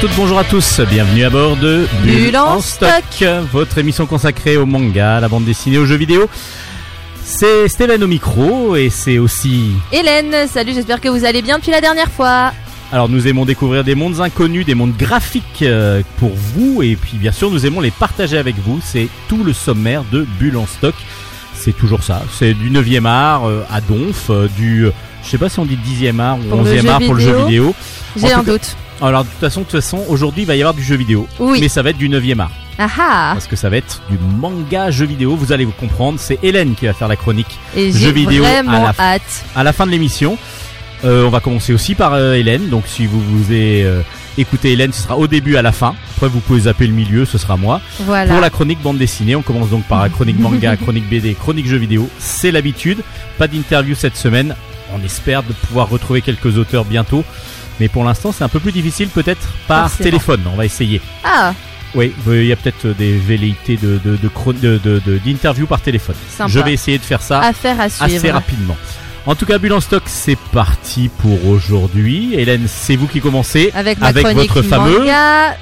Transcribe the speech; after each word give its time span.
toutes, 0.00 0.16
bonjour 0.16 0.38
à 0.38 0.44
tous, 0.44 0.80
bienvenue 0.88 1.24
à 1.24 1.30
bord 1.30 1.56
de 1.56 1.86
Bulle 2.02 2.34
en 2.34 2.62
stock. 2.62 3.22
votre 3.52 3.76
émission 3.76 4.06
consacrée 4.06 4.56
au 4.56 4.64
manga, 4.64 5.16
à 5.16 5.20
la 5.20 5.28
bande 5.28 5.44
dessinée, 5.44 5.76
aux 5.76 5.84
jeux 5.84 5.96
vidéo. 5.96 6.26
C'est 7.22 7.68
Stéphane 7.68 8.02
au 8.02 8.06
micro 8.06 8.76
et 8.76 8.88
c'est 8.88 9.18
aussi... 9.18 9.72
Hélène, 9.92 10.48
salut, 10.48 10.72
j'espère 10.72 11.02
que 11.02 11.08
vous 11.10 11.26
allez 11.26 11.42
bien 11.42 11.58
depuis 11.58 11.70
la 11.70 11.82
dernière 11.82 12.10
fois. 12.10 12.52
Alors 12.92 13.10
nous 13.10 13.28
aimons 13.28 13.44
découvrir 13.44 13.84
des 13.84 13.94
mondes 13.94 14.20
inconnus, 14.20 14.64
des 14.64 14.74
mondes 14.74 14.96
graphiques 14.96 15.60
euh, 15.60 16.00
pour 16.18 16.32
vous 16.34 16.82
et 16.82 16.96
puis 16.96 17.18
bien 17.18 17.32
sûr 17.32 17.50
nous 17.50 17.66
aimons 17.66 17.82
les 17.82 17.90
partager 17.90 18.38
avec 18.38 18.56
vous. 18.56 18.80
C'est 18.82 19.08
tout 19.28 19.44
le 19.44 19.52
sommaire 19.52 20.04
de 20.10 20.26
Bulle 20.38 20.56
en 20.56 20.66
stock. 20.66 20.94
C'est 21.52 21.76
toujours 21.76 22.04
ça, 22.04 22.22
c'est 22.32 22.54
du 22.54 22.70
9e 22.70 23.04
art 23.04 23.46
euh, 23.46 23.64
à 23.70 23.82
Donf, 23.82 24.30
euh, 24.30 24.48
du... 24.56 24.86
Je 25.22 25.28
sais 25.28 25.36
pas 25.36 25.50
si 25.50 25.58
on 25.58 25.66
dit 25.66 25.76
10e 25.76 26.20
art 26.20 26.38
ou 26.38 26.44
Pour 26.44 26.62
le 26.62 26.70
11e 26.70 26.80
jeu 26.80 26.88
art 26.88 27.00
pour 27.00 27.14
le 27.14 27.20
jeu 27.20 27.36
vidéo. 27.44 27.74
J'ai 28.16 28.32
un 28.32 28.42
doute. 28.42 28.76
Alors 29.02 29.24
de 29.24 29.28
toute 29.30 29.38
façon, 29.40 29.60
de 29.60 29.64
toute 29.66 29.80
façon, 29.80 30.04
aujourd'hui 30.08 30.42
il 30.42 30.46
va 30.46 30.56
y 30.56 30.60
avoir 30.62 30.74
du 30.74 30.82
jeu 30.82 30.96
vidéo, 30.96 31.26
Oui. 31.38 31.58
mais 31.60 31.68
ça 31.68 31.82
va 31.82 31.90
être 31.90 31.98
du 31.98 32.08
9e 32.08 32.38
art. 32.40 32.50
Ah 32.78 32.88
ah 32.98 33.30
Parce 33.34 33.46
que 33.46 33.56
ça 33.56 33.68
va 33.68 33.76
être 33.76 34.00
du 34.10 34.16
manga 34.38 34.90
jeu 34.90 35.04
vidéo, 35.06 35.36
vous 35.36 35.52
allez 35.52 35.64
vous 35.64 35.72
comprendre. 35.72 36.18
C'est 36.18 36.38
Hélène 36.42 36.74
qui 36.74 36.86
va 36.86 36.92
faire 36.94 37.08
la 37.08 37.16
chronique 37.16 37.58
Et 37.76 37.92
j'ai 37.92 38.12
vidéo 38.12 38.44
à 38.44 38.62
la 38.62 38.92
fin. 38.92 39.02
hâte. 39.04 39.44
à 39.54 39.62
la 39.62 39.72
fin 39.72 39.86
de 39.86 39.90
l'émission. 39.90 40.38
Euh, 41.04 41.24
on 41.24 41.30
va 41.30 41.40
commencer 41.40 41.72
aussi 41.72 41.94
par 41.94 42.12
euh, 42.14 42.34
Hélène. 42.34 42.68
Donc 42.68 42.84
si 42.86 43.06
vous 43.06 43.20
vous 43.20 43.44
avez 43.52 43.84
euh, 43.84 44.00
écouté 44.38 44.72
Hélène, 44.72 44.92
ce 44.92 45.02
sera 45.02 45.16
au 45.18 45.26
début 45.26 45.56
à 45.56 45.62
la 45.62 45.72
fin. 45.72 45.94
Après 46.16 46.28
vous 46.28 46.40
pouvez 46.40 46.60
zapper 46.60 46.86
le 46.86 46.92
milieu, 46.94 47.24
ce 47.24 47.36
sera 47.38 47.56
moi. 47.56 47.80
Voilà. 48.00 48.30
Pour 48.32 48.40
la 48.40 48.50
chronique 48.50 48.80
bande 48.82 48.98
dessinée, 48.98 49.34
on 49.36 49.42
commence 49.42 49.68
donc 49.70 49.84
par 49.84 50.02
la 50.02 50.08
chronique 50.10 50.38
manga, 50.38 50.76
chronique 50.82 51.08
BD, 51.08 51.34
chronique 51.34 51.66
jeux 51.66 51.76
vidéo. 51.78 52.08
C'est 52.18 52.50
l'habitude. 52.50 52.98
Pas 53.38 53.46
d'interview 53.48 53.94
cette 53.94 54.16
semaine. 54.16 54.54
On 54.94 55.04
espère 55.04 55.42
de 55.42 55.52
pouvoir 55.52 55.88
retrouver 55.88 56.20
quelques 56.22 56.56
auteurs 56.58 56.84
bientôt. 56.84 57.24
Mais 57.80 57.88
pour 57.88 58.04
l'instant, 58.04 58.30
c'est 58.30 58.44
un 58.44 58.48
peu 58.48 58.60
plus 58.60 58.72
difficile, 58.72 59.08
peut-être 59.08 59.48
par 59.66 59.90
téléphone. 59.90 60.42
On 60.52 60.56
va 60.56 60.66
essayer. 60.66 61.00
Ah 61.24 61.54
Oui, 61.94 62.12
il 62.26 62.44
y 62.44 62.52
a 62.52 62.56
peut-être 62.56 62.84
euh, 62.86 62.94
des 62.94 63.16
velléités 63.16 63.76
d'interview 63.76 64.52
de, 64.52 64.78
de, 64.78 65.00
de, 65.00 65.60
de 65.60 65.64
par 65.66 65.80
téléphone. 65.80 66.14
Je 66.46 66.60
vais 66.60 66.74
essayer 66.74 66.98
de 66.98 67.02
faire 67.02 67.22
ça 67.22 67.40
Affaire 67.40 67.80
assez 67.80 68.30
rapidement. 68.30 68.76
En 69.26 69.34
tout 69.34 69.46
cas, 69.46 69.58
Bulle 69.58 69.72
en 69.72 69.80
stock, 69.80 70.02
c'est 70.06 70.38
parti 70.52 71.10
pour 71.18 71.46
aujourd'hui. 71.46 72.34
Hélène, 72.34 72.66
c'est 72.66 72.96
vous 72.96 73.06
qui 73.06 73.20
commencez 73.20 73.70
avec, 73.74 73.98
votre 73.98 74.62
fameux 74.62 74.98
manga, 75.00 75.56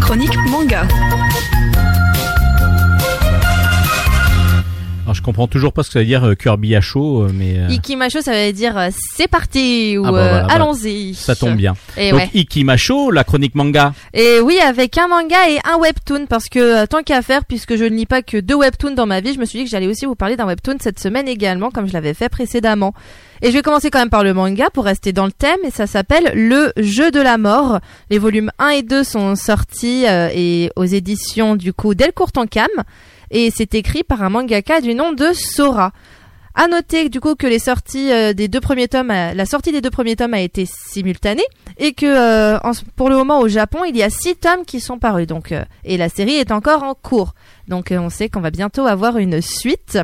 Chronique 0.00 0.36
manga. 0.50 0.86
Alors, 5.06 5.14
je 5.14 5.22
comprends 5.22 5.46
toujours 5.46 5.72
pas 5.72 5.84
ce 5.84 5.88
que 5.88 5.92
ça 5.92 5.98
veut 6.00 6.04
dire 6.04 6.24
euh, 6.24 6.34
Kirby 6.34 6.74
à 6.74 6.80
chaud, 6.80 7.22
euh, 7.22 7.30
mais 7.32 7.58
euh, 7.60 7.68
Ikimasho, 7.68 8.22
ça 8.22 8.32
veut 8.32 8.52
dire 8.52 8.76
euh, 8.76 8.88
c'est 9.14 9.28
parti 9.28 9.96
ou 9.96 10.04
Ah 10.04 10.10
bah 10.10 10.18
euh, 10.18 10.28
voilà, 10.30 10.46
bah, 10.48 10.54
allons-y. 10.54 11.14
ça 11.14 11.36
tombe 11.36 11.54
bien. 11.54 11.74
Et 11.96 12.10
Donc, 12.10 12.18
ouais. 12.18 12.30
Ikimasho, 12.34 13.12
la 13.12 13.22
chronique 13.22 13.54
manga. 13.54 13.94
Et 14.12 14.40
oui, 14.40 14.58
avec 14.58 14.98
un 14.98 15.06
manga 15.06 15.48
et 15.48 15.60
un 15.64 15.76
webtoon, 15.78 16.26
parce 16.26 16.48
que 16.48 16.58
euh, 16.58 16.86
tant 16.86 17.04
qu'à 17.04 17.22
faire, 17.22 17.44
puisque 17.44 17.76
je 17.76 17.84
ne 17.84 17.90
lis 17.90 18.04
pas 18.06 18.22
que 18.22 18.36
deux 18.38 18.56
webtoons 18.56 18.94
dans 18.96 19.06
ma 19.06 19.20
vie, 19.20 19.32
je 19.32 19.38
me 19.38 19.44
suis 19.44 19.60
dit 19.60 19.64
que 19.66 19.70
j'allais 19.70 19.86
aussi 19.86 20.06
vous 20.06 20.16
parler 20.16 20.34
d'un 20.34 20.46
webtoon 20.46 20.78
cette 20.80 20.98
semaine 20.98 21.28
également, 21.28 21.70
comme 21.70 21.86
je 21.86 21.92
l'avais 21.92 22.12
fait 22.12 22.28
précédemment. 22.28 22.92
Et 23.42 23.50
je 23.50 23.52
vais 23.52 23.62
commencer 23.62 23.90
quand 23.90 24.00
même 24.00 24.10
par 24.10 24.24
le 24.24 24.34
manga 24.34 24.70
pour 24.70 24.86
rester 24.86 25.12
dans 25.12 25.26
le 25.26 25.30
thème, 25.32 25.58
et 25.64 25.70
ça 25.70 25.86
s'appelle 25.86 26.32
Le 26.34 26.72
Jeu 26.78 27.12
de 27.12 27.20
la 27.20 27.38
Mort. 27.38 27.78
Les 28.10 28.18
volumes 28.18 28.50
1 28.58 28.68
et 28.70 28.82
2 28.82 29.04
sont 29.04 29.36
sortis 29.36 30.04
euh, 30.08 30.30
et 30.34 30.72
aux 30.74 30.84
éditions 30.84 31.54
du 31.54 31.72
coup 31.72 31.94
Delcourt 31.94 32.32
en 32.38 32.46
Cam, 32.46 32.66
et 33.30 33.50
c'est 33.50 33.74
écrit 33.74 34.04
par 34.04 34.22
un 34.22 34.30
mangaka 34.30 34.80
du 34.80 34.94
nom 34.94 35.12
de 35.12 35.32
Sora. 35.32 35.92
À 36.58 36.68
noter 36.68 37.10
du 37.10 37.20
coup 37.20 37.34
que 37.34 37.46
les 37.46 37.58
sorties 37.58 38.10
euh, 38.10 38.32
des 38.32 38.48
deux 38.48 38.60
premiers 38.60 38.88
tomes, 38.88 39.10
euh, 39.10 39.34
la 39.34 39.44
sortie 39.44 39.72
des 39.72 39.82
deux 39.82 39.90
premiers 39.90 40.16
tomes 40.16 40.32
a 40.32 40.40
été 40.40 40.66
simultanée 40.66 41.44
et 41.76 41.92
que 41.92 42.06
euh, 42.06 42.58
en 42.64 42.70
pour 42.96 43.10
le 43.10 43.16
moment 43.16 43.40
au 43.40 43.48
Japon 43.48 43.84
il 43.86 43.94
y 43.94 44.02
a 44.02 44.08
six 44.08 44.36
tomes 44.36 44.64
qui 44.66 44.80
sont 44.80 44.98
parus 44.98 45.26
donc 45.26 45.52
euh, 45.52 45.64
et 45.84 45.98
la 45.98 46.08
série 46.08 46.36
est 46.36 46.52
encore 46.52 46.82
en 46.82 46.94
cours 46.94 47.34
donc 47.68 47.92
on 47.92 48.08
sait 48.08 48.30
qu'on 48.30 48.40
va 48.40 48.50
bientôt 48.50 48.86
avoir 48.86 49.18
une 49.18 49.42
suite. 49.42 49.98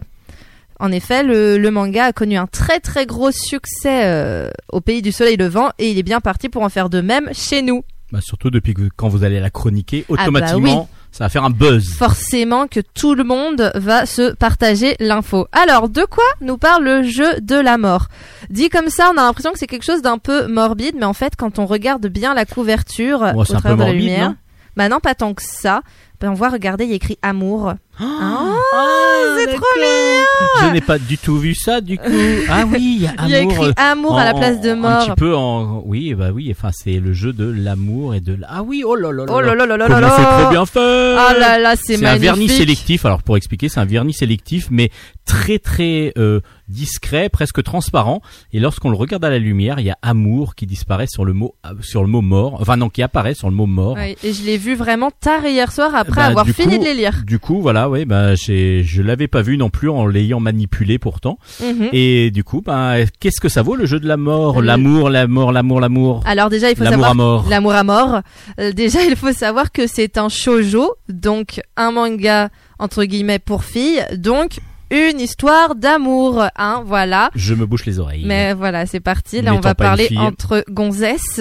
En 0.79 0.91
effet, 0.91 1.23
le, 1.23 1.59
le 1.59 1.71
manga 1.71 2.07
a 2.07 2.13
connu 2.13 2.37
un 2.37 2.49
très 2.49 2.81
très 2.81 3.07
gros 3.07 3.31
succès 3.31 4.51
au 4.73 4.81
pays 4.81 5.01
du 5.01 5.13
soleil 5.13 5.37
levant 5.37 5.71
et 5.79 5.93
il 5.93 5.99
est 5.99 6.03
bien 6.03 6.21
parti 6.21 6.49
pour 6.49 6.63
en 6.63 6.69
faire 6.69 6.91
de 6.91 7.01
même 7.01 7.31
chez 7.33 7.63
nous. 7.63 7.85
Bah, 8.11 8.21
surtout 8.21 8.51
depuis 8.51 8.75
que 8.75 8.89
quand 8.97 9.09
vous 9.09 9.23
allez 9.23 9.39
la 9.39 9.51
chroniquer, 9.51 10.05
bah 10.09 10.17
automatiquement, 10.19 10.89
ça 11.13 11.25
va 11.25 11.29
faire 11.29 11.45
un 11.45 11.51
buzz. 11.51 11.91
Forcément 11.91 12.67
que 12.67 12.81
tout 12.81 13.15
le 13.15 13.23
monde 13.23 13.71
va 13.75 14.07
se 14.07 14.33
partager 14.35 14.97
l'info. 14.99 15.47
Alors, 15.53 15.91
de 15.91 16.05
quoi 16.05 16.25
nous 16.41 16.57
parle 16.57 16.85
le 16.85 17.03
jeu 17.03 17.39
de 17.41 17.55
la 17.55 17.77
mort? 17.77 18.07
Dit 18.49 18.71
comme 18.71 18.89
ça, 18.89 19.11
on 19.15 19.19
a 19.19 19.23
l'impression 19.23 19.53
que 19.53 19.59
c'est 19.59 19.67
quelque 19.67 19.85
chose 19.85 20.01
d'un 20.01 20.19
peu 20.19 20.47
morbide, 20.47 20.97
mais 20.99 21.05
en 21.05 21.13
fait, 21.13 21.37
quand 21.37 21.59
on 21.59 21.67
regarde 21.67 22.07
bien 22.07 22.33
la 22.33 22.47
couverture 22.47 23.21
Bon, 23.35 23.43
au 23.43 23.45
travers 23.45 23.77
de 23.77 23.83
la 23.83 23.93
lumière, 23.93 24.35
bah 24.75 24.89
non, 24.89 25.01
pas 25.01 25.15
tant 25.15 25.35
que 25.35 25.43
ça. 25.43 25.83
Ben, 26.21 26.31
on 26.31 26.35
voit, 26.35 26.49
regardez, 26.49 26.85
il 26.85 26.91
y 26.91 26.93
a 26.95 26.97
écrit 26.97 27.19
amour. 27.21 27.75
Ah, 28.01 29.37
c'est 29.39 29.47
trop 29.55 29.65
mignon 29.77 30.25
Je 30.63 30.73
n'ai 30.73 30.81
pas 30.81 30.99
du 30.99 31.19
tout 31.19 31.37
vu 31.37 31.55
ça, 31.55 31.81
du 31.81 31.99
coup. 31.99 32.05
Ah 32.49 32.65
oui, 32.67 32.97
il 32.99 33.03
y 33.03 33.07
a 33.07 33.13
Il 33.25 33.31
y 33.31 33.35
a 33.35 33.39
amour. 33.41 33.53
écrit 33.53 33.67
euh, 33.69 33.73
amour 33.77 34.19
à 34.19 34.25
la 34.25 34.35
en- 34.35 34.39
place 34.39 34.61
de 34.61 34.71
Un 34.71 34.77
mort. 34.77 35.05
petit 35.07 35.13
peu 35.17 35.35
en. 35.37 35.83
Oui, 35.85 36.15
bah 36.15 36.31
oui, 36.33 36.49
enfin, 36.57 36.71
c'est 36.73 36.99
le 37.01 37.13
jeu 37.13 37.33
de 37.33 37.45
l'amour 37.45 38.15
et 38.15 38.21
de. 38.21 38.39
Ah 38.49 38.63
oui, 38.63 38.83
oh 38.87 38.95
là 38.97 39.13
là 39.13 39.25
là. 39.27 39.33
Oh 39.35 39.41
là 39.41 39.55
là 39.55 39.67
là 39.67 39.77
là 39.77 39.89
là 39.89 40.13
c'est 40.17 40.23
là 40.23 40.39
trop 40.43 40.51
bien 40.51 40.67
fait 40.67 41.17
Ah 41.19 41.35
là 41.39 41.59
là, 41.59 41.75
c'est 41.77 41.97
C'est 41.97 42.07
un 42.07 42.17
vernis 42.17 42.41
magnifique. 42.47 42.59
sélectif. 42.59 43.05
Alors 43.07 43.23
pour 43.23 43.37
expliquer, 43.37 43.69
c'est 43.69 43.81
un 43.81 43.85
vernis 43.85 44.15
sélectif, 44.15 44.69
mais 44.71 44.91
très 45.27 45.59
très 45.59 46.13
euh, 46.19 46.41
discret, 46.69 47.29
presque 47.29 47.63
transparent. 47.63 48.23
Et 48.53 48.61
lorsqu'on 48.61 48.91
le 48.91 48.97
regarde 48.97 49.25
à 49.25 49.31
la 49.31 49.39
lumière, 49.39 49.79
il 49.81 49.87
y 49.87 49.91
a 49.91 49.99
amour 50.03 50.55
qui 50.55 50.67
disparaît 50.67 51.07
sur 51.09 51.25
le 51.25 51.33
mot 51.33 51.55
euh, 51.67 51.71
sur 51.81 52.03
le 52.03 52.09
mot 52.09 52.23
mort. 52.23 52.57
Enfin 52.61 52.77
non, 52.77 52.89
qui 52.89 53.03
apparaît 53.03 53.35
sur 53.35 53.49
le 53.51 53.55
mot 53.57 53.67
mort. 53.67 53.97
Oui, 53.99 54.17
et 54.25 54.33
je 54.33 54.43
l'ai 54.45 54.57
vu 54.59 54.75
vraiment 54.75 55.11
tard 55.11 55.45
hier 55.47 55.71
soir 55.73 55.95
après 55.95 56.17
Bah, 56.23 56.27
avoir 56.27 56.47
fini 56.47 56.75
coup- 56.77 56.81
de 56.81 56.85
les 56.89 56.95
lire. 56.95 57.23
Du 57.27 57.39
coup, 57.39 57.61
voilà, 57.61 57.82
ouais, 57.89 58.05
bah 58.05 58.35
j'ai 58.35 58.83
je 58.85 59.03
l'avais 59.03 59.29
pas 59.29 59.43
vu 59.43 59.57
non 59.57 59.71
plus 59.71 59.89
en 59.89 60.07
l'ayant 60.07 60.41
manipulé 60.41 60.99
pourtant. 60.99 61.39
Mhm. 61.61 61.89
Et 61.93 62.31
du 62.31 62.45
coup, 62.45 62.63
bah 62.65 62.95
qu'est-ce 63.21 63.41
que 63.41 63.49
ça 63.49 63.63
vaut 63.63 63.77
le 63.77 63.87
jeu 63.87 64.01
de 64.01 64.09
la 64.09 64.17
mort, 64.17 64.63
l'amour, 64.63 65.11
l'amour, 65.11 65.53
l'amour, 65.53 65.81
l'amour, 65.81 66.23
Alors 66.27 66.51
déjà, 66.51 66.71
il 66.71 66.77
faut 66.77 66.85
l'amour 66.85 67.05
savoir 67.07 67.11
à 67.11 67.15
mort. 67.15 67.47
L'amour 67.49 67.73
à 67.73 67.85
mort. 67.85 68.21
Euh, 68.59 68.73
déjà, 68.73 69.03
il 69.05 69.17
faut 69.17 69.33
savoir 69.33 69.73
que 69.73 69.87
c'est 69.87 70.19
un 70.19 70.29
shoujo, 70.29 70.95
donc 71.09 71.61
un 71.77 71.93
manga 71.93 72.51
entre 72.79 73.05
guillemets 73.05 73.39
pour 73.39 73.65
filles, 73.65 74.05
donc 74.17 74.59
une 74.93 75.21
histoire 75.21 75.75
d'amour, 75.75 76.45
hein, 76.57 76.83
voilà. 76.85 77.31
Je 77.35 77.55
me 77.55 77.65
bouche 77.65 77.87
les 77.87 77.99
oreilles. 77.99 78.25
Mais 78.27 78.53
voilà, 78.53 78.85
c'est 78.87 79.01
parti. 79.01 79.41
Là, 79.41 79.55
on 79.55 79.61
va 79.61 79.75
parler 79.75 80.09
entre 80.19 80.65
gonzesses. 80.69 81.41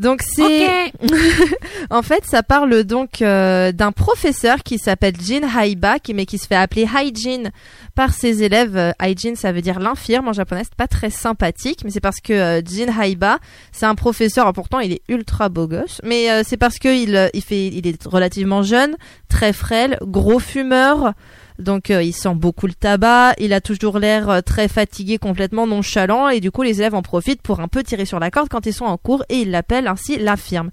Donc 0.00 0.22
c'est 0.22 0.92
en 1.90 2.00
fait 2.00 2.24
ça 2.24 2.42
parle 2.42 2.84
donc 2.84 3.20
euh, 3.20 3.70
d'un 3.70 3.92
professeur 3.92 4.62
qui 4.62 4.78
s'appelle 4.78 5.12
Jin 5.20 5.42
Haiba 5.46 5.98
qui 5.98 6.14
mais 6.14 6.24
qui 6.24 6.38
se 6.38 6.46
fait 6.46 6.56
appeler 6.56 6.86
Haijin 6.86 7.50
par 7.94 8.14
ses 8.14 8.42
élèves. 8.42 8.78
Euh, 8.78 8.92
Haijin 8.98 9.34
ça 9.34 9.52
veut 9.52 9.60
dire 9.60 9.78
l'infirme 9.78 10.28
en 10.28 10.32
japonais, 10.32 10.62
c'est 10.64 10.74
pas 10.74 10.86
très 10.86 11.10
sympathique 11.10 11.80
mais 11.84 11.90
c'est 11.90 12.00
parce 12.00 12.20
que 12.22 12.32
euh, 12.32 12.62
Jin 12.64 12.90
Haiba, 12.98 13.40
c'est 13.72 13.84
un 13.84 13.94
professeur 13.94 14.44
alors 14.44 14.54
pourtant 14.54 14.80
il 14.80 14.92
est 14.92 15.02
ultra 15.10 15.50
beau 15.50 15.68
gosse 15.68 16.00
mais 16.02 16.30
euh, 16.30 16.42
c'est 16.46 16.56
parce 16.56 16.78
que 16.78 16.88
il 16.88 17.30
il 17.34 17.42
fait 17.42 17.66
il 17.66 17.86
est 17.86 18.02
relativement 18.06 18.62
jeune, 18.62 18.96
très 19.28 19.52
frêle, 19.52 19.98
gros 20.00 20.38
fumeur. 20.38 21.12
Donc 21.60 21.90
euh, 21.90 22.02
il 22.02 22.12
sent 22.12 22.34
beaucoup 22.34 22.66
le 22.66 22.72
tabac, 22.72 23.34
il 23.38 23.52
a 23.52 23.60
toujours 23.60 23.98
l'air 23.98 24.28
euh, 24.28 24.40
très 24.40 24.68
fatigué, 24.68 25.18
complètement 25.18 25.66
nonchalant, 25.66 26.28
et 26.28 26.40
du 26.40 26.50
coup 26.50 26.62
les 26.62 26.80
élèves 26.80 26.94
en 26.94 27.02
profitent 27.02 27.42
pour 27.42 27.60
un 27.60 27.68
peu 27.68 27.82
tirer 27.82 28.04
sur 28.04 28.18
la 28.18 28.30
corde 28.30 28.48
quand 28.48 28.66
ils 28.66 28.72
sont 28.72 28.86
en 28.86 28.96
cours, 28.96 29.24
et 29.28 29.42
ils 29.42 29.50
l'appellent 29.50 29.86
ainsi 29.86 30.18
l'infirme. 30.18 30.70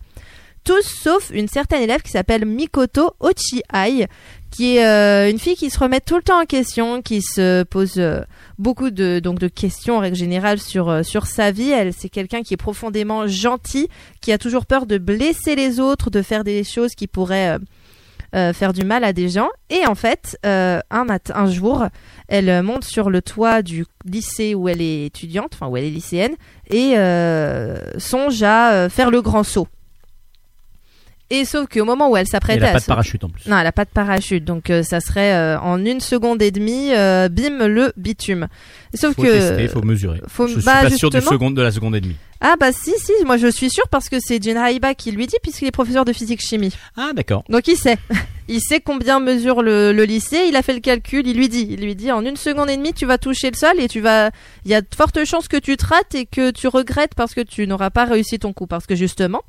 Tous 0.63 0.81
sauf 0.81 1.31
une 1.33 1.47
certaine 1.47 1.81
élève 1.81 2.01
qui 2.01 2.11
s'appelle 2.11 2.45
Mikoto 2.45 3.11
Ochiai, 3.21 4.07
qui 4.51 4.77
est 4.77 4.85
euh, 4.85 5.29
une 5.29 5.39
fille 5.39 5.55
qui 5.55 5.69
se 5.69 5.79
remet 5.79 6.01
tout 6.01 6.17
le 6.17 6.21
temps 6.21 6.41
en 6.41 6.45
question, 6.45 7.01
qui 7.01 7.21
se 7.21 7.63
pose 7.63 8.01
beaucoup 8.57 8.89
de 8.89 9.19
donc 9.19 9.39
de 9.39 9.47
questions 9.47 9.97
en 9.97 9.99
règle 9.99 10.17
générale 10.17 10.59
sur 10.59 11.05
sur 11.05 11.25
sa 11.25 11.51
vie. 11.51 11.69
Elle 11.69 11.93
c'est 11.93 12.09
quelqu'un 12.09 12.41
qui 12.41 12.53
est 12.53 12.57
profondément 12.57 13.27
gentil, 13.27 13.87
qui 14.19 14.33
a 14.33 14.37
toujours 14.37 14.65
peur 14.65 14.87
de 14.87 14.97
blesser 14.97 15.55
les 15.55 15.79
autres, 15.79 16.09
de 16.09 16.21
faire 16.21 16.43
des 16.43 16.65
choses 16.65 16.95
qui 16.95 17.07
pourraient 17.07 17.57
euh, 18.35 18.53
faire 18.53 18.73
du 18.73 18.83
mal 18.85 19.03
à 19.03 19.13
des 19.13 19.29
gens. 19.29 19.49
Et 19.69 19.85
en 19.85 19.95
fait, 19.95 20.37
euh, 20.45 20.79
un, 20.89 21.05
mat- 21.05 21.31
un 21.33 21.49
jour, 21.49 21.85
elle 22.27 22.49
euh, 22.49 22.61
monte 22.63 22.83
sur 22.83 23.09
le 23.09 23.21
toit 23.21 23.61
du 23.61 23.85
lycée 24.05 24.55
où 24.55 24.69
elle 24.69 24.81
est 24.81 25.05
étudiante, 25.05 25.51
enfin 25.53 25.67
où 25.67 25.77
elle 25.77 25.85
est 25.85 25.89
lycéenne, 25.89 26.35
et 26.69 26.95
songe 27.99 28.43
à 28.43 28.89
faire 28.89 29.09
le 29.11 29.21
grand 29.21 29.43
saut. 29.43 29.67
Et 31.29 31.43
sauf 31.43 31.67
qu'au 31.67 31.83
moment 31.83 32.09
où 32.09 32.15
elle 32.15 32.21
Elle 32.21 32.27
s'apprêtait 32.27 32.63
a 32.63 32.69
à 32.69 32.73
pas 32.73 32.79
de 32.79 32.85
parachute 32.85 33.23
en 33.25 33.29
plus. 33.29 33.45
non, 33.49 33.57
elle 33.57 33.67
a 33.67 33.73
pas 33.73 33.83
de 33.83 33.89
parachute, 33.89 34.45
donc 34.45 34.69
euh, 34.69 34.81
ça 34.81 35.01
serait 35.01 35.33
euh, 35.33 35.59
en 35.59 35.83
une 35.83 35.99
seconde 35.99 36.41
et 36.41 36.51
demie, 36.51 36.93
euh, 36.95 37.27
bim 37.27 37.67
le 37.67 37.91
bitume. 37.97 38.47
Sauf 38.93 39.13
Faut 39.15 39.23
que 39.23 39.27
tester, 39.27 39.67
faut 39.67 39.81
mesurer. 39.81 40.21
faut- 40.27 40.47
Je 40.47 40.53
suis 40.53 40.63
bah, 40.63 40.83
pas 40.83 40.89
sûr 40.89 41.09
du 41.09 41.19
seconde 41.19 41.53
de 41.55 41.61
la 41.61 41.71
seconde 41.71 41.97
et 41.97 42.01
demie. 42.01 42.15
ah 42.39 42.55
bah 42.57 42.71
si 42.71 42.93
si, 42.97 43.11
moi 43.25 43.35
je 43.35 43.47
suis 43.47 43.69
sûre 43.69 43.89
parce 43.89 44.07
que 44.07 44.17
c'est 44.21 44.41
Jin 44.41 44.55
Haiba 44.55 44.93
qui 44.95 45.11
lui 45.11 45.27
dit 45.27 45.35
puisqu'il 45.43 45.67
est 45.67 45.71
professeur 45.71 46.05
de 46.05 46.13
physique 46.13 46.39
chimie. 46.41 46.71
Ah 46.95 47.11
d'accord. 47.13 47.43
Donc 47.49 47.67
il 47.67 47.75
sait, 47.75 47.97
il 48.47 48.61
sait 48.61 48.79
combien 48.79 49.19
mesure 49.19 49.61
le, 49.61 49.91
le 49.91 50.03
lycée. 50.05 50.45
Il 50.47 50.55
a 50.55 50.61
fait 50.61 50.73
le 50.75 50.79
calcul, 50.79 51.27
il 51.27 51.35
lui 51.35 51.49
dit, 51.49 51.67
il 51.69 51.81
lui 51.83 51.95
dit 51.97 52.09
en 52.09 52.23
une 52.25 52.37
seconde 52.37 52.69
et 52.69 52.77
demie 52.77 52.93
tu 52.93 53.05
vas 53.05 53.17
toucher 53.17 53.51
le 53.51 53.57
sol 53.57 53.73
et 53.79 53.89
tu 53.89 53.99
vas, 53.99 54.31
il 54.63 54.71
y 54.71 54.75
a 54.75 54.79
de 54.79 54.87
fortes 54.95 55.25
chances 55.25 55.49
que 55.49 55.57
tu 55.57 55.75
te 55.75 55.85
rates 55.85 56.15
et 56.15 56.25
que 56.25 56.51
tu 56.51 56.69
regrettes 56.69 57.15
parce 57.15 57.33
que 57.33 57.41
tu 57.41 57.67
n'auras 57.67 57.89
pas 57.89 58.05
réussi 58.05 58.39
ton 58.39 58.53
coup 58.53 58.65
parce 58.67 58.85
que 58.87 58.95
justement. 58.95 59.41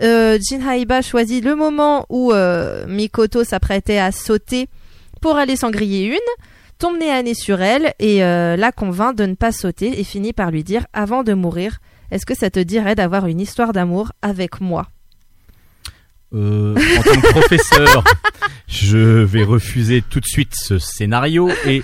Euh, 0.00 0.38
Jin 0.40 0.60
Haiba 0.60 1.02
choisit 1.02 1.44
le 1.44 1.56
moment 1.56 2.06
où 2.08 2.32
euh, 2.32 2.86
Mikoto 2.86 3.42
s'apprêtait 3.44 3.98
à 3.98 4.12
sauter 4.12 4.68
pour 5.20 5.36
aller 5.36 5.56
s'en 5.56 5.70
griller 5.70 6.06
une, 6.06 6.44
tombe 6.78 6.98
nez 6.98 7.10
à 7.10 7.22
nez 7.22 7.34
sur 7.34 7.60
elle 7.60 7.94
et 7.98 8.22
euh, 8.22 8.56
la 8.56 8.70
convainc 8.70 9.16
de 9.16 9.26
ne 9.26 9.34
pas 9.34 9.50
sauter 9.50 9.98
et 9.98 10.04
finit 10.04 10.32
par 10.32 10.52
lui 10.52 10.62
dire 10.62 10.86
avant 10.92 11.24
de 11.24 11.34
mourir 11.34 11.80
Est-ce 12.12 12.26
que 12.26 12.36
ça 12.36 12.50
te 12.50 12.60
dirait 12.60 12.94
d'avoir 12.94 13.26
une 13.26 13.40
histoire 13.40 13.72
d'amour 13.72 14.12
avec 14.22 14.60
moi? 14.60 14.86
En 16.32 16.74
tant 16.74 17.20
que 17.20 17.30
professeur, 17.30 18.04
je 18.68 18.98
vais 18.98 19.44
refuser 19.44 20.02
tout 20.02 20.20
de 20.20 20.26
suite 20.26 20.52
ce 20.54 20.78
scénario 20.78 21.48
et 21.66 21.82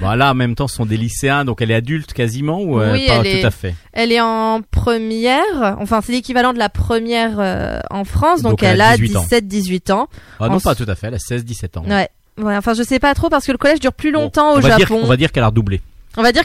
voilà. 0.00 0.30
En 0.32 0.34
même 0.34 0.54
temps, 0.54 0.66
ce 0.68 0.76
sont 0.76 0.86
des 0.86 0.96
lycéens, 0.96 1.44
donc 1.44 1.62
elle 1.62 1.70
est 1.70 1.74
adulte 1.74 2.12
quasiment 2.12 2.60
ou 2.60 2.80
euh, 2.80 2.92
Oui, 2.94 3.06
pas 3.06 3.14
elle 3.16 3.20
tout 3.22 3.26
est- 3.38 3.44
à 3.44 3.50
fait? 3.50 3.74
Elle 3.92 4.12
est 4.12 4.20
en 4.20 4.60
première, 4.70 5.76
enfin 5.78 6.00
c'est 6.04 6.12
l'équivalent 6.12 6.52
de 6.52 6.58
la 6.58 6.68
première 6.68 7.38
euh, 7.38 7.78
en 7.90 8.04
France, 8.04 8.42
donc, 8.42 8.52
Donc, 8.52 8.62
elle 8.62 8.74
elle, 8.74 8.80
a 8.80 8.88
a 8.90 8.96
18 8.96 9.16
ans. 9.16 9.24
17-18 9.30 9.92
ans. 9.92 10.08
Ah 10.40 10.48
non, 10.48 10.54
En- 10.56 10.60
pas 10.60 10.74
tout 10.74 10.86
à 10.88 10.94
fait. 10.94 11.06
Elle 11.08 11.14
a 11.14 11.18
16-17 11.18 11.78
ans. 11.78 11.84
Ouais. 11.88 12.08
Ouais, 12.38 12.56
enfin 12.56 12.72
je 12.74 12.82
sais 12.82 12.98
pas 12.98 13.12
trop 13.14 13.28
parce 13.28 13.44
que 13.44 13.52
le 13.52 13.58
collège 13.58 13.80
dure 13.80 13.92
plus 13.92 14.12
Bon, 14.12 14.22
longtemps 14.22 14.52
on 14.54 14.56
au 14.58 14.60
va 14.60 14.76
dire- 14.76 14.88
Japon. 14.88 15.00
on 15.02 15.06
va 15.06 15.16
dire 15.16 15.30
qu'elle 15.32 15.42
a 15.42 15.48
redoublé. 15.48 15.80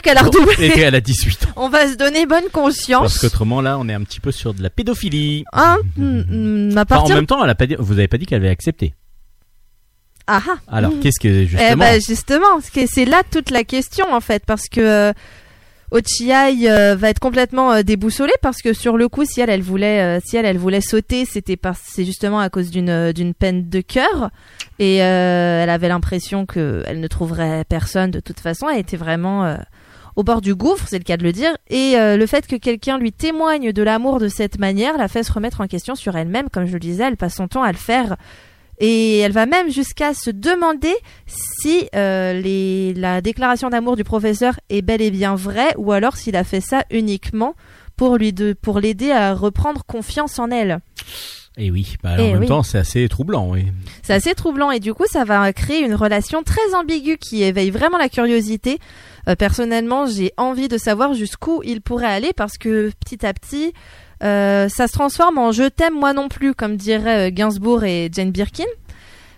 qu'elle 0.02 0.18
a 0.18 0.22
redoublé. 0.22 0.54
Et 0.66 0.70
qu'elle 0.70 0.94
a 0.94 1.00
18 1.00 1.46
ans. 1.46 1.48
On 1.56 1.68
va 1.70 1.88
se 1.90 1.96
donner 1.96 2.26
bonne 2.26 2.44
conscience. 2.52 3.00
Parce 3.02 3.18
qu'autrement 3.18 3.60
là, 3.62 3.78
on 3.80 3.88
est 3.88 3.94
un 3.94 4.02
petit 4.02 4.20
peu 4.20 4.30
sur 4.30 4.52
de 4.54 4.62
la 4.62 4.70
pédophilie. 4.70 5.44
Hein, 5.52 5.78
à 5.98 6.00
Enfin, 6.00 6.80
en 6.82 6.84
partir. 6.84 7.16
même 7.16 7.26
temps, 7.26 7.42
elle 7.42 7.50
a 7.50 7.54
pas 7.54 7.66
dit, 7.66 7.74
vous 7.78 7.94
avez 7.94 8.06
pas 8.08 8.18
dit 8.18 8.26
qu'elle 8.26 8.42
avait 8.42 8.50
accepté. 8.50 8.94
Ah 10.26 10.42
ah. 10.48 10.56
Alors, 10.68 10.92
Mm. 10.92 11.00
qu'est-ce 11.00 11.20
que 11.20 11.44
justement 11.46 11.68
Eh 11.72 11.76
ben 11.76 12.00
justement, 12.00 12.60
c'est 12.62 13.04
là 13.04 13.22
toute 13.30 13.50
la 13.50 13.64
question 13.64 14.06
en 14.12 14.20
fait, 14.20 14.42
parce 14.46 14.68
que 14.68 14.80
euh, 14.80 15.12
Ochiai 15.92 16.68
euh, 16.68 16.96
va 16.96 17.10
être 17.10 17.20
complètement 17.20 17.72
euh, 17.72 17.82
déboussolée 17.82 18.32
parce 18.42 18.60
que 18.60 18.72
sur 18.72 18.96
le 18.96 19.08
coup, 19.08 19.24
si 19.24 19.40
elle, 19.40 19.50
elle 19.50 19.62
voulait, 19.62 20.00
euh, 20.18 20.20
si 20.24 20.36
elle, 20.36 20.44
elle 20.44 20.58
voulait 20.58 20.80
sauter, 20.80 21.24
c'était 21.24 21.56
parce, 21.56 21.80
c'est 21.84 22.04
justement 22.04 22.40
à 22.40 22.50
cause 22.50 22.70
d'une 22.70 23.12
d'une 23.12 23.34
peine 23.34 23.68
de 23.68 23.80
cœur 23.80 24.30
et 24.80 24.96
elle 24.96 25.70
avait 25.70 25.88
l'impression 25.88 26.44
que 26.44 26.82
elle 26.86 26.98
ne 27.00 27.06
trouverait 27.06 27.64
personne 27.68 28.10
de 28.10 28.20
toute 28.20 28.40
façon. 28.40 28.68
Elle 28.68 28.80
était 28.80 28.96
vraiment 28.96 29.56
au 30.16 30.24
bord 30.24 30.40
du 30.40 30.54
gouffre, 30.56 30.86
c'est 30.88 30.98
le 30.98 31.04
cas 31.04 31.16
de 31.16 31.22
le 31.22 31.32
dire. 31.32 31.56
Et 31.70 31.94
le 31.96 32.26
fait 32.26 32.46
que 32.48 32.56
quelqu'un 32.56 32.98
lui 32.98 33.12
témoigne 33.12 33.70
de 33.72 33.82
l'amour 33.82 34.18
de 34.18 34.28
cette 34.28 34.58
manière 34.58 34.98
la 34.98 35.06
fait 35.08 35.22
se 35.22 35.32
remettre 35.32 35.60
en 35.60 35.66
question 35.68 35.94
sur 35.94 36.16
elle-même, 36.16 36.48
comme 36.50 36.66
je 36.66 36.72
le 36.72 36.80
disais, 36.80 37.04
elle 37.04 37.16
passe 37.16 37.36
son 37.36 37.46
temps 37.48 37.62
à 37.62 37.70
le 37.70 37.78
faire. 37.78 38.16
Et 38.78 39.18
elle 39.18 39.32
va 39.32 39.46
même 39.46 39.70
jusqu'à 39.70 40.12
se 40.14 40.30
demander 40.30 40.94
si 41.26 41.88
euh, 41.94 42.34
les, 42.34 42.92
la 42.94 43.20
déclaration 43.20 43.70
d'amour 43.70 43.96
du 43.96 44.04
professeur 44.04 44.54
est 44.68 44.82
bel 44.82 45.00
et 45.00 45.10
bien 45.10 45.34
vraie 45.34 45.74
ou 45.78 45.92
alors 45.92 46.16
s'il 46.16 46.36
a 46.36 46.44
fait 46.44 46.60
ça 46.60 46.84
uniquement 46.90 47.54
pour 47.96 48.16
lui 48.18 48.32
de, 48.34 48.52
pour 48.52 48.78
l'aider 48.78 49.10
à 49.10 49.32
reprendre 49.34 49.82
confiance 49.86 50.38
en 50.38 50.50
elle. 50.50 50.80
Et 51.58 51.70
oui, 51.70 51.96
bah, 52.02 52.16
Eh 52.18 52.22
en 52.22 52.32
même 52.32 52.40
oui. 52.40 52.46
temps, 52.48 52.62
c'est 52.62 52.76
assez 52.76 53.08
troublant. 53.08 53.48
Oui. 53.50 53.64
C'est 54.02 54.12
assez 54.12 54.34
troublant 54.34 54.70
et 54.70 54.78
du 54.80 54.92
coup 54.92 55.04
ça 55.10 55.24
va 55.24 55.50
créer 55.54 55.80
une 55.82 55.94
relation 55.94 56.42
très 56.42 56.74
ambiguë 56.74 57.16
qui 57.16 57.42
éveille 57.42 57.70
vraiment 57.70 57.96
la 57.96 58.10
curiosité. 58.10 58.78
Euh, 59.28 59.36
personnellement, 59.36 60.06
j'ai 60.06 60.32
envie 60.36 60.68
de 60.68 60.76
savoir 60.76 61.14
jusqu'où 61.14 61.62
il 61.64 61.80
pourrait 61.80 62.06
aller 62.12 62.34
parce 62.34 62.58
que 62.58 62.90
petit 63.02 63.24
à 63.24 63.32
petit, 63.32 63.72
ça 64.20 64.86
se 64.86 64.92
transforme 64.92 65.38
en 65.38 65.52
je 65.52 65.64
t'aime 65.64 65.94
moi 65.94 66.12
non 66.12 66.28
plus, 66.28 66.54
comme 66.54 66.76
diraient 66.76 67.28
euh, 67.28 67.34
Gainsbourg 67.34 67.84
et 67.84 68.08
Jane 68.12 68.30
Birkin. 68.30 68.64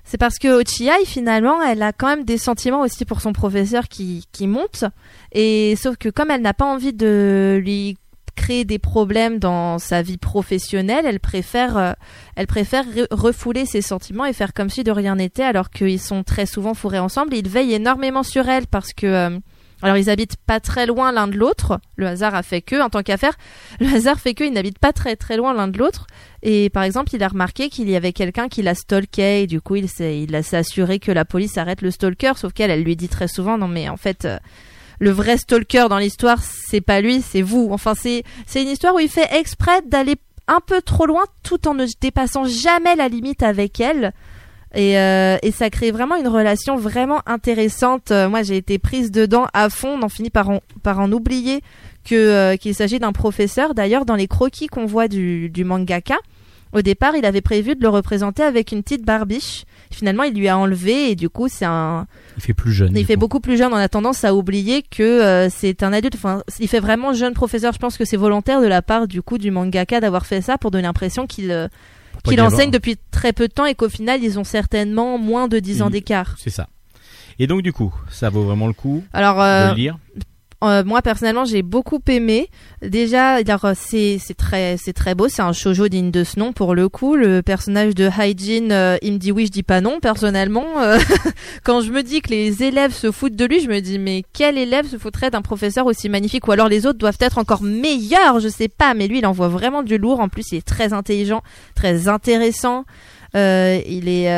C'est 0.05 0.19
parce 0.19 0.39
que 0.39 0.49
Ochiai, 0.49 1.05
finalement, 1.05 1.63
elle 1.63 1.83
a 1.83 1.93
quand 1.93 2.07
même 2.07 2.25
des 2.25 2.39
sentiments 2.39 2.81
aussi 2.81 3.05
pour 3.05 3.21
son 3.21 3.35
professeur 3.35 3.89
qui, 3.89 4.25
qui 4.33 4.47
montent. 4.47 4.85
Et 5.33 5.77
sauf 5.77 5.97
que 5.99 6.09
comme 6.09 6.31
elle 6.31 6.41
n'a 6.41 6.55
pas 6.55 6.65
envie 6.65 6.95
de 6.95 7.61
lui 7.63 7.99
créer 8.35 8.65
des 8.65 8.79
problèmes 8.79 9.39
dans 9.39 9.79
sa 9.79 10.01
vie 10.01 10.17
professionnelle, 10.17 11.05
elle 11.07 11.21
préfère, 11.21 11.77
euh, 11.77 11.93
elle 12.37 12.47
préfère 12.47 12.85
re- 12.87 13.07
refouler 13.11 13.67
ses 13.67 13.83
sentiments 13.83 14.25
et 14.25 14.33
faire 14.33 14.55
comme 14.55 14.71
si 14.71 14.83
de 14.85 14.93
rien 14.93 15.17
n'était, 15.17 15.43
alors 15.43 15.69
qu'ils 15.71 16.01
sont 16.01 16.23
très 16.23 16.47
souvent 16.47 16.73
fourrés 16.73 17.01
ensemble. 17.01 17.35
Il 17.35 17.49
veille 17.49 17.75
énormément 17.75 18.23
sur 18.23 18.49
elle 18.49 18.67
parce 18.67 18.93
que, 18.95 19.07
euh, 19.07 19.39
alors 19.83 19.97
ils 19.97 20.11
habitent 20.11 20.37
pas 20.37 20.61
très 20.61 20.87
loin 20.87 21.13
l'un 21.13 21.29
de 21.29 21.37
l'autre. 21.37 21.81
Le 21.97 22.07
hasard 22.07 22.35
a 22.35 22.43
fait 22.43 22.63
que, 22.63 22.81
en 22.83 22.89
tant 22.89 23.03
qu'affaire, 23.03 23.35
le 23.81 23.87
hasard 23.87 24.19
fait 24.19 24.35
que 24.35 24.45
ils 24.45 24.53
n'habitent 24.53 24.79
pas 24.79 24.93
très 24.93 25.17
très 25.17 25.37
loin 25.37 25.55
l'un 25.55 25.69
de 25.69 25.79
l'autre. 25.79 26.07
Et 26.43 26.71
par 26.71 26.83
exemple, 26.83 27.15
il 27.15 27.23
a 27.23 27.29
remarqué 27.29 27.69
qu'il 27.69 27.89
y 27.89 27.97
avait 27.97 28.13
quelqu'un 28.13 28.49
qui 28.49 28.63
la 28.63 28.75
stalkait 28.75 29.43
et 29.43 29.47
du 29.47 29.61
coup, 29.61 29.77
il 29.77 29.89
s'est, 29.89 30.27
assuré 30.53 30.99
que 30.99 31.13
la 31.13 31.25
police 31.25 31.59
arrête 31.59 31.83
le 31.83 31.91
stalker. 31.91 32.33
Sauf 32.37 32.53
qu'elle, 32.53 32.71
elle 32.71 32.83
lui 32.83 32.97
dit 32.97 33.09
très 33.09 33.29
souvent, 33.29 33.59
non 33.59 33.69
mais 33.69 33.89
en 33.89 33.97
fait. 33.97 34.25
euh, 34.25 34.39
le 35.01 35.11
vrai 35.11 35.37
stalker 35.37 35.87
dans 35.89 35.99
l'histoire, 35.99 36.43
c'est 36.43 36.81
pas 36.81 37.01
lui, 37.01 37.23
c'est 37.23 37.43
vous. 37.43 37.69
Enfin, 37.71 37.95
c'est 37.95 38.25
une 38.57 38.69
histoire 38.69 38.95
où 38.95 38.99
il 38.99 39.09
fait 39.09 39.33
exprès 39.33 39.81
d'aller 39.83 40.17
un 40.49 40.61
peu 40.61 40.83
trop 40.83 41.07
loin, 41.07 41.25
tout 41.43 41.69
en 41.69 41.75
ne 41.75 41.87
dépassant 42.01 42.45
jamais 42.45 42.97
la 42.97 43.09
limite 43.09 43.43
avec 43.43 43.81
elle. 43.81 44.13
Et, 44.75 44.99
euh, 44.99 45.39
et 45.43 45.51
ça 45.51 45.71
crée 45.71 45.91
vraiment 45.91 46.17
une 46.17 46.29
relation 46.29 46.77
vraiment 46.77 47.23
intéressante. 47.27 48.11
Euh, 48.11 48.29
moi, 48.29 48.43
j'ai 48.43 48.57
été 48.57 48.79
prise 48.79 49.11
dedans 49.11 49.47
à 49.55 49.71
fond. 49.71 49.99
On 49.99 50.03
en 50.03 50.09
finit 50.09 50.31
par 50.31 50.51
en, 50.51 50.61
par 50.83 51.01
en 51.01 51.11
oublier 51.11 51.63
que 52.05 52.15
euh, 52.15 52.57
qu'il 52.57 52.75
s'agit 52.75 52.99
d'un 52.99 53.13
professeur. 53.13 53.75
D'ailleurs, 53.75 54.05
dans 54.05 54.15
les 54.17 54.29
croquis 54.29 54.67
qu'on 54.67 54.87
voit 54.87 55.09
du, 55.09 55.49
du 55.49 55.65
mangaka, 55.65 56.17
au 56.73 56.83
départ, 56.83 57.17
il 57.17 57.25
avait 57.25 57.41
prévu 57.41 57.77
de 57.77 57.83
le 57.83 57.89
représenter 57.89 58.43
avec 58.43 58.73
une 58.73 58.83
petite 58.83 59.05
barbiche. 59.05 59.65
Finalement, 59.91 60.25
il 60.25 60.35
lui 60.35 60.49
a 60.49 60.59
enlevé 60.59 61.11
et 61.11 61.17
du 61.17 61.31
coup, 61.31 61.49
c'est 61.49 61.65
un, 61.65 62.07
Il 62.37 62.43
fait 62.43 62.53
plus 62.53 62.73
jeune. 62.73 62.95
il 62.95 63.07
fait 63.07 63.15
coup. 63.15 63.21
beaucoup 63.21 63.41
plus 63.41 63.57
jeune. 63.57 63.73
On 63.73 63.77
a 63.77 63.89
tendance 63.89 64.23
à 64.25 64.35
oublier 64.35 64.83
que 64.83 65.03
euh, 65.03 65.49
c'est 65.49 65.83
un 65.83 65.95
adulte. 65.95 66.15
Enfin, 66.15 66.43
il 66.61 66.69
fait 66.69 66.81
vraiment 66.81 67.15
jeune 67.15 67.33
professeur. 67.33 67.73
Je 67.73 67.79
pense 67.79 67.97
que 67.97 68.05
c'est 68.05 68.19
volontaire 68.19 68.61
de 68.61 68.67
la 68.67 68.83
part 68.83 69.09
du 69.09 69.23
coup 69.23 69.39
du 69.39 69.51
mangaka 69.51 70.01
d'avoir 70.01 70.27
fait 70.27 70.43
ça 70.43 70.59
pour 70.59 70.71
donner 70.71 70.85
l'impression 70.85 71.27
qu'il 71.27 71.51
euh, 71.51 71.69
qu'il 72.25 72.41
enseigne 72.41 72.71
depuis 72.71 72.97
très 73.11 73.33
peu 73.33 73.49
de 73.49 73.53
temps 73.53 73.67
et 73.67 73.75
qu'au 73.75 73.89
final 73.89 74.23
ils 74.23 74.39
ont 74.39 74.45
certainement 74.45 75.19
moins 75.19 75.49
de 75.49 75.59
10 75.59 75.83
ans 75.83 75.91
d'écart. 75.91 76.35
C'est 76.39 76.51
ça. 76.51 76.69
Et 77.39 77.47
donc 77.47 77.63
du 77.63 77.73
coup, 77.73 77.95
ça 78.11 78.31
vaut 78.31 78.43
vraiment 78.43 78.67
le 78.67 78.73
coup 78.73 79.05
Alors 79.13 79.37
de 79.37 79.43
euh, 79.43 79.69
le 79.71 79.77
lire? 79.77 79.99
Euh, 80.65 80.83
moi 80.85 81.03
personnellement 81.03 81.45
j'ai 81.45 81.63
beaucoup 81.63 82.01
aimé. 82.09 82.51
Déjà 82.83 83.37
c'est 83.75 84.19
très 84.37 84.77
c'est 84.77 84.93
très 84.93 85.15
beau. 85.15 85.29
C'est 85.29 85.43
un 85.43 85.53
shoujo 85.53 85.89
digne 85.89 86.11
de 86.11 86.25
ce 86.25 86.39
nom 86.39 86.53
pour 86.53 86.75
le 86.75 86.89
coup. 86.89 87.15
Le 87.15 87.43
personnage 87.43 87.95
de 87.95 88.09
Haijin 88.09 88.71
euh, 88.71 88.97
il 89.03 89.13
me 89.15 89.19
dit 89.19 89.31
oui 89.31 89.47
je 89.47 89.53
dis 89.53 89.63
pas 89.63 89.81
non. 89.81 90.01
Personnellement 90.01 90.81
euh, 90.81 90.99
quand 91.65 91.81
je 91.81 91.93
me 91.93 92.03
dis 92.03 92.21
que 92.23 92.31
les 92.31 92.65
élèves 92.65 92.93
se 92.93 93.13
foutent 93.13 93.37
de 93.37 93.45
lui 93.45 93.61
je 93.61 93.69
me 93.69 93.81
dis 93.81 94.01
mais 94.01 94.25
quel 94.33 94.59
élève 94.59 94.89
se 94.89 94.99
foutrait 94.99 95.31
d'un 95.31 95.43
professeur 95.43 95.87
aussi 95.87 96.09
magnifique? 96.09 96.49
Ou 96.49 96.53
alors 96.53 96.69
les 96.69 96.87
autres 96.87 96.99
doivent 96.99 97.19
être 97.21 97.39
encore 97.39 97.63
meilleurs 97.63 98.41
je 98.41 98.49
sais 98.49 98.69
pas 98.69 98.95
mais 98.95 99.07
lui 99.07 99.19
il 99.19 99.27
envoie 99.27 99.49
vraiment 99.49 99.85
du 99.85 99.97
lourd. 99.97 100.19
En 100.19 100.29
plus 100.29 100.51
il 100.51 100.59
est 100.59 100.67
très 100.67 100.93
intelligent, 100.93 101.43
très 101.77 102.09
intéressant. 102.09 102.85
Euh, 103.37 103.81
il 103.87 104.09
est 104.09 104.29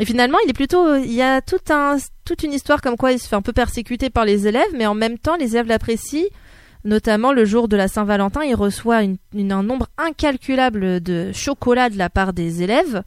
et 0.00 0.04
finalement, 0.04 0.38
il 0.44 0.50
est 0.50 0.54
plutôt, 0.54 0.96
il 0.96 1.12
y 1.12 1.22
a 1.22 1.40
tout 1.40 1.60
un, 1.70 1.96
toute 2.24 2.42
une 2.42 2.52
histoire 2.52 2.80
comme 2.82 2.96
quoi 2.96 3.12
il 3.12 3.18
se 3.18 3.28
fait 3.28 3.36
un 3.36 3.42
peu 3.42 3.52
persécuter 3.52 4.10
par 4.10 4.24
les 4.24 4.46
élèves, 4.46 4.72
mais 4.74 4.86
en 4.86 4.94
même 4.94 5.18
temps, 5.18 5.36
les 5.36 5.54
élèves 5.54 5.68
l'apprécient. 5.68 6.24
Notamment 6.84 7.32
le 7.32 7.44
jour 7.44 7.66
de 7.66 7.76
la 7.76 7.88
Saint-Valentin, 7.88 8.42
il 8.44 8.54
reçoit 8.54 9.02
une- 9.02 9.16
une- 9.34 9.50
un 9.52 9.62
nombre 9.64 9.88
incalculable 9.98 11.00
de 11.00 11.32
chocolat 11.32 11.88
de 11.90 11.98
la 11.98 12.10
part 12.10 12.32
des 12.32 12.62
élèves. 12.62 13.02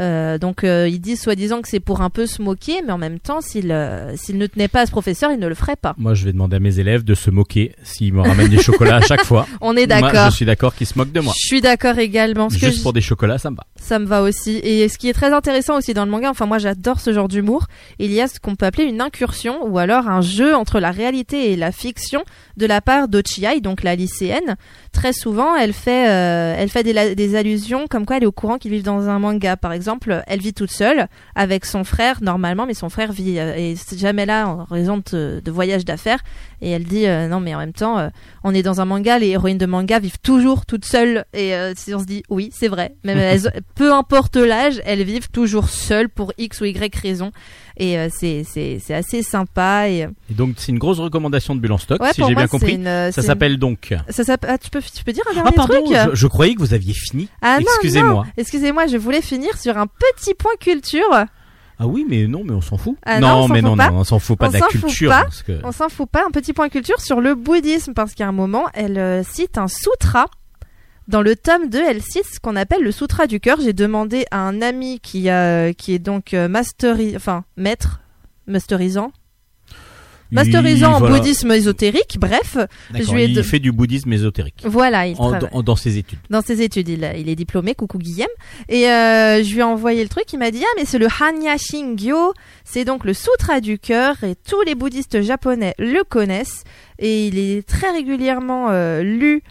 Euh, 0.00 0.38
donc 0.38 0.64
euh, 0.64 0.88
ils 0.88 1.00
disent 1.00 1.20
soi-disant 1.22 1.62
que 1.62 1.68
c'est 1.68 1.78
pour 1.80 2.00
un 2.00 2.10
peu 2.10 2.26
se 2.26 2.42
moquer, 2.42 2.82
mais 2.84 2.92
en 2.92 2.98
même 2.98 3.20
temps, 3.20 3.40
s'il 3.40 3.70
euh, 3.70 4.16
s'il 4.16 4.38
ne 4.38 4.46
tenait 4.46 4.66
pas 4.68 4.80
à 4.80 4.86
ce 4.86 4.90
professeur, 4.90 5.30
il 5.30 5.38
ne 5.38 5.46
le 5.46 5.54
ferait 5.54 5.76
pas. 5.76 5.94
Moi, 5.98 6.14
je 6.14 6.24
vais 6.24 6.32
demander 6.32 6.56
à 6.56 6.60
mes 6.60 6.80
élèves 6.80 7.04
de 7.04 7.14
se 7.14 7.30
moquer 7.30 7.74
s'ils 7.84 8.12
me 8.12 8.20
ramènent 8.22 8.48
des 8.48 8.60
chocolats 8.62 8.96
à 8.96 9.00
chaque 9.00 9.24
fois. 9.24 9.46
On 9.60 9.76
est 9.76 9.86
Moi, 9.86 10.00
d'accord. 10.00 10.30
je 10.30 10.36
suis 10.36 10.44
d'accord 10.44 10.74
qu'ils 10.74 10.88
se 10.88 10.98
moquent 10.98 11.12
de 11.12 11.20
moi. 11.20 11.32
Je 11.40 11.46
suis 11.46 11.60
d'accord 11.60 11.98
également. 11.98 12.50
Ce 12.50 12.54
que 12.58 12.66
Juste 12.66 12.78
je- 12.78 12.82
pour 12.82 12.92
des 12.92 13.00
chocolats, 13.00 13.38
ça 13.38 13.50
me 13.50 13.56
va. 13.56 13.64
Ça 13.76 13.98
me 14.00 14.06
va 14.06 14.22
aussi. 14.22 14.56
Et 14.64 14.88
ce 14.88 14.98
qui 14.98 15.08
est 15.08 15.12
très 15.12 15.32
intéressant 15.32 15.76
aussi 15.78 15.94
dans 15.94 16.04
le 16.04 16.10
manga, 16.10 16.28
enfin 16.30 16.46
moi 16.46 16.58
j'adore 16.58 16.98
ce 17.00 17.12
genre 17.12 17.28
d'humour, 17.28 17.66
il 17.98 18.10
y 18.12 18.20
a 18.20 18.26
ce 18.28 18.40
qu'on 18.40 18.56
peut 18.56 18.66
appeler 18.66 18.84
une 18.84 19.00
incursion 19.00 19.64
ou 19.66 19.78
alors 19.78 20.08
un 20.08 20.22
jeu 20.22 20.54
entre 20.56 20.80
la 20.80 20.90
réalité 20.90 21.52
et 21.52 21.56
la 21.56 21.70
fiction 21.70 22.24
de 22.56 22.66
la 22.66 22.80
part 22.80 23.08
d'Ochiai, 23.08 23.60
donc 23.60 23.82
la 23.84 23.94
lycéenne. 23.94 24.56
Très 24.92 25.12
souvent, 25.12 25.54
elle 25.56 25.72
fait, 25.72 26.04
elle 26.06 26.68
fait 26.68 26.82
des, 26.82 27.14
des 27.14 27.36
allusions 27.36 27.86
comme 27.88 28.06
quoi 28.06 28.16
elle 28.16 28.22
est 28.22 28.26
au 28.26 28.32
courant 28.32 28.58
qu'ils 28.58 28.70
vivent 28.72 28.84
dans 28.84 29.08
un 29.08 29.18
manga. 29.18 29.56
Par 29.56 29.72
exemple, 29.72 29.83
exemple, 29.84 30.22
elle 30.26 30.40
vit 30.40 30.54
toute 30.54 30.70
seule 30.70 31.08
avec 31.34 31.64
son 31.66 31.84
frère 31.84 32.22
normalement, 32.22 32.64
mais 32.66 32.72
son 32.74 32.88
frère 32.88 33.12
vit 33.12 33.38
euh, 33.38 33.54
et 33.54 33.76
c'est 33.76 33.98
jamais 33.98 34.24
là 34.26 34.48
en 34.48 34.64
raison 34.64 35.02
de, 35.12 35.42
de 35.44 35.50
voyages 35.50 35.84
d'affaires. 35.84 36.20
Et 36.62 36.70
elle 36.70 36.84
dit 36.84 37.06
euh, 37.06 37.28
non, 37.28 37.40
mais 37.40 37.54
en 37.54 37.58
même 37.58 37.74
temps, 37.74 37.98
euh, 37.98 38.08
on 38.44 38.54
est 38.54 38.62
dans 38.62 38.80
un 38.80 38.86
manga, 38.86 39.18
les 39.18 39.28
héroïnes 39.28 39.58
de 39.58 39.66
manga 39.66 39.98
vivent 39.98 40.18
toujours 40.22 40.64
toutes 40.64 40.86
seules. 40.86 41.26
Et 41.34 41.54
euh, 41.54 41.74
si 41.76 41.94
on 41.94 41.98
se 41.98 42.06
dit 42.06 42.22
oui, 42.30 42.48
c'est 42.54 42.68
vrai. 42.68 42.94
Même 43.04 43.18
elles- 43.52 43.62
peu 43.74 43.92
importe 43.92 44.36
l'âge, 44.36 44.80
elles 44.86 45.02
vivent 45.04 45.28
toujours 45.30 45.68
seules 45.68 46.08
pour 46.08 46.32
x 46.38 46.60
ou 46.62 46.64
y 46.64 46.94
raison. 47.02 47.30
Et 47.76 47.98
euh, 47.98 48.08
c'est 48.10 48.44
assez 48.94 49.22
sympa. 49.22 49.88
Et 49.88 50.06
Et 50.30 50.34
donc 50.34 50.54
c'est 50.58 50.70
une 50.72 50.78
grosse 50.78 50.98
recommandation 51.00 51.54
de 51.54 51.60
Bulle 51.60 51.72
en 51.72 51.78
stock, 51.78 52.00
ouais, 52.00 52.12
si 52.12 52.22
j'ai 52.24 52.34
bien 52.34 52.46
compris. 52.46 52.74
une, 52.74 52.86
euh, 52.86 53.10
Ça 53.12 53.22
s'appelle 53.22 53.58
donc. 53.58 53.94
Ça 54.10 54.22
s'appelle. 54.24 54.50
Ah, 54.52 54.58
tu 54.58 54.70
peux 54.70 54.80
tu 54.80 55.02
peux 55.04 55.12
dire 55.12 55.24
un 55.30 55.34
dernier 55.34 55.50
Ah 55.52 55.56
pardon, 55.56 55.82
truc. 55.84 55.96
je, 56.10 56.14
je 56.14 56.26
croyais 56.28 56.54
que 56.54 56.60
vous 56.60 56.72
aviez 56.74 56.94
fini. 56.94 57.28
Ah 57.42 57.56
non, 57.58 57.66
Excusez-moi. 57.66 58.26
Excusez-moi, 58.36 58.86
je 58.86 58.96
voulais 58.96 59.22
finir 59.22 59.56
sur 59.58 59.76
un 59.76 59.86
petit 59.86 60.34
point 60.34 60.52
culture. 60.60 61.26
Ah 61.76 61.88
oui, 61.88 62.06
mais 62.08 62.28
non, 62.28 62.42
mais 62.44 62.52
on 62.52 62.60
s'en 62.60 62.76
fout. 62.76 62.96
Ah 63.04 63.18
non, 63.18 63.48
mais 63.48 63.60
non, 63.60 63.76
on 63.92 64.04
s'en 64.04 64.20
fout 64.20 64.38
pas 64.38 64.46
On 64.46 64.50
de 64.50 64.54
la 64.54 64.60
culture. 64.60 65.10
pas. 65.10 65.24
parce 65.24 65.42
que- 65.42 65.58
On 65.64 65.72
s'en 65.72 65.88
fout 65.88 66.08
pas, 66.08 66.22
un 66.24 66.30
petit 66.30 66.52
point 66.52 66.68
culture 66.68 67.00
sur 67.00 67.20
le 67.20 67.34
bouddhisme, 67.34 67.94
parce 67.94 68.14
qu'à 68.14 68.28
un 68.28 68.32
moment, 68.32 68.66
elle 68.74 68.96
euh, 68.98 69.24
cite 69.24 69.58
un 69.58 69.66
sutra. 69.66 70.26
Dans 71.08 71.20
le 71.22 71.36
tome 71.36 71.68
2, 71.68 71.82
elle 71.86 72.00
cite 72.02 72.24
ce 72.32 72.40
qu'on 72.40 72.56
appelle 72.56 72.82
le 72.82 72.90
sutra 72.92 73.26
du 73.26 73.38
cœur. 73.40 73.58
J'ai 73.60 73.72
demandé 73.74 74.24
à 74.30 74.38
un 74.38 74.62
ami 74.62 75.00
qui, 75.00 75.28
a, 75.28 75.72
qui 75.74 75.92
est 75.94 75.98
donc 75.98 76.32
euh, 76.34 76.48
masteri... 76.48 77.14
enfin, 77.14 77.44
maître, 77.58 78.00
masterisant, 78.46 79.12
masterisant 80.30 80.94
en 80.94 80.98
voilà. 81.00 81.18
bouddhisme 81.18 81.50
ésotérique, 81.52 82.16
bref. 82.18 82.56
Je 82.94 83.12
lui 83.12 83.22
ai 83.22 83.26
il 83.26 83.44
fait 83.44 83.58
du 83.58 83.70
bouddhisme 83.70 84.12
ésotérique. 84.12 84.62
Voilà, 84.64 85.06
il 85.06 85.14
En- 85.18 85.38
dans, 85.38 85.62
dans 85.62 85.76
ses 85.76 85.98
études. 85.98 86.18
dans 86.30 86.40
ses 86.40 86.62
études. 86.62 86.88
Il 86.88 87.04
est 87.28 87.36
diplômé, 87.36 87.74
coucou 87.74 87.98
Guillaume. 87.98 88.26
Et 88.68 88.88
euh, 88.88 89.42
je 89.44 89.52
lui 89.52 89.60
ai 89.60 89.62
envoyé 89.62 90.02
le 90.02 90.08
truc, 90.08 90.24
il 90.32 90.38
m'a 90.38 90.50
dit 90.50 90.62
Ah, 90.64 90.74
mais 90.78 90.84
c'est 90.86 90.98
le 90.98 91.06
Hanya 91.20 91.56
Shingyo, 91.58 92.32
c'est 92.64 92.84
donc 92.84 93.04
le 93.04 93.12
sutra 93.14 93.60
du 93.60 93.78
cœur, 93.78 94.24
et 94.24 94.34
tous 94.34 94.62
les 94.62 94.74
bouddhistes 94.74 95.20
japonais 95.22 95.74
le 95.78 96.02
connaissent, 96.02 96.64
et 96.98 97.26
il 97.28 97.38
est 97.38 97.66
très 97.68 97.90
régulièrement 97.92 98.70
euh, 98.70 99.02
lu 99.02 99.42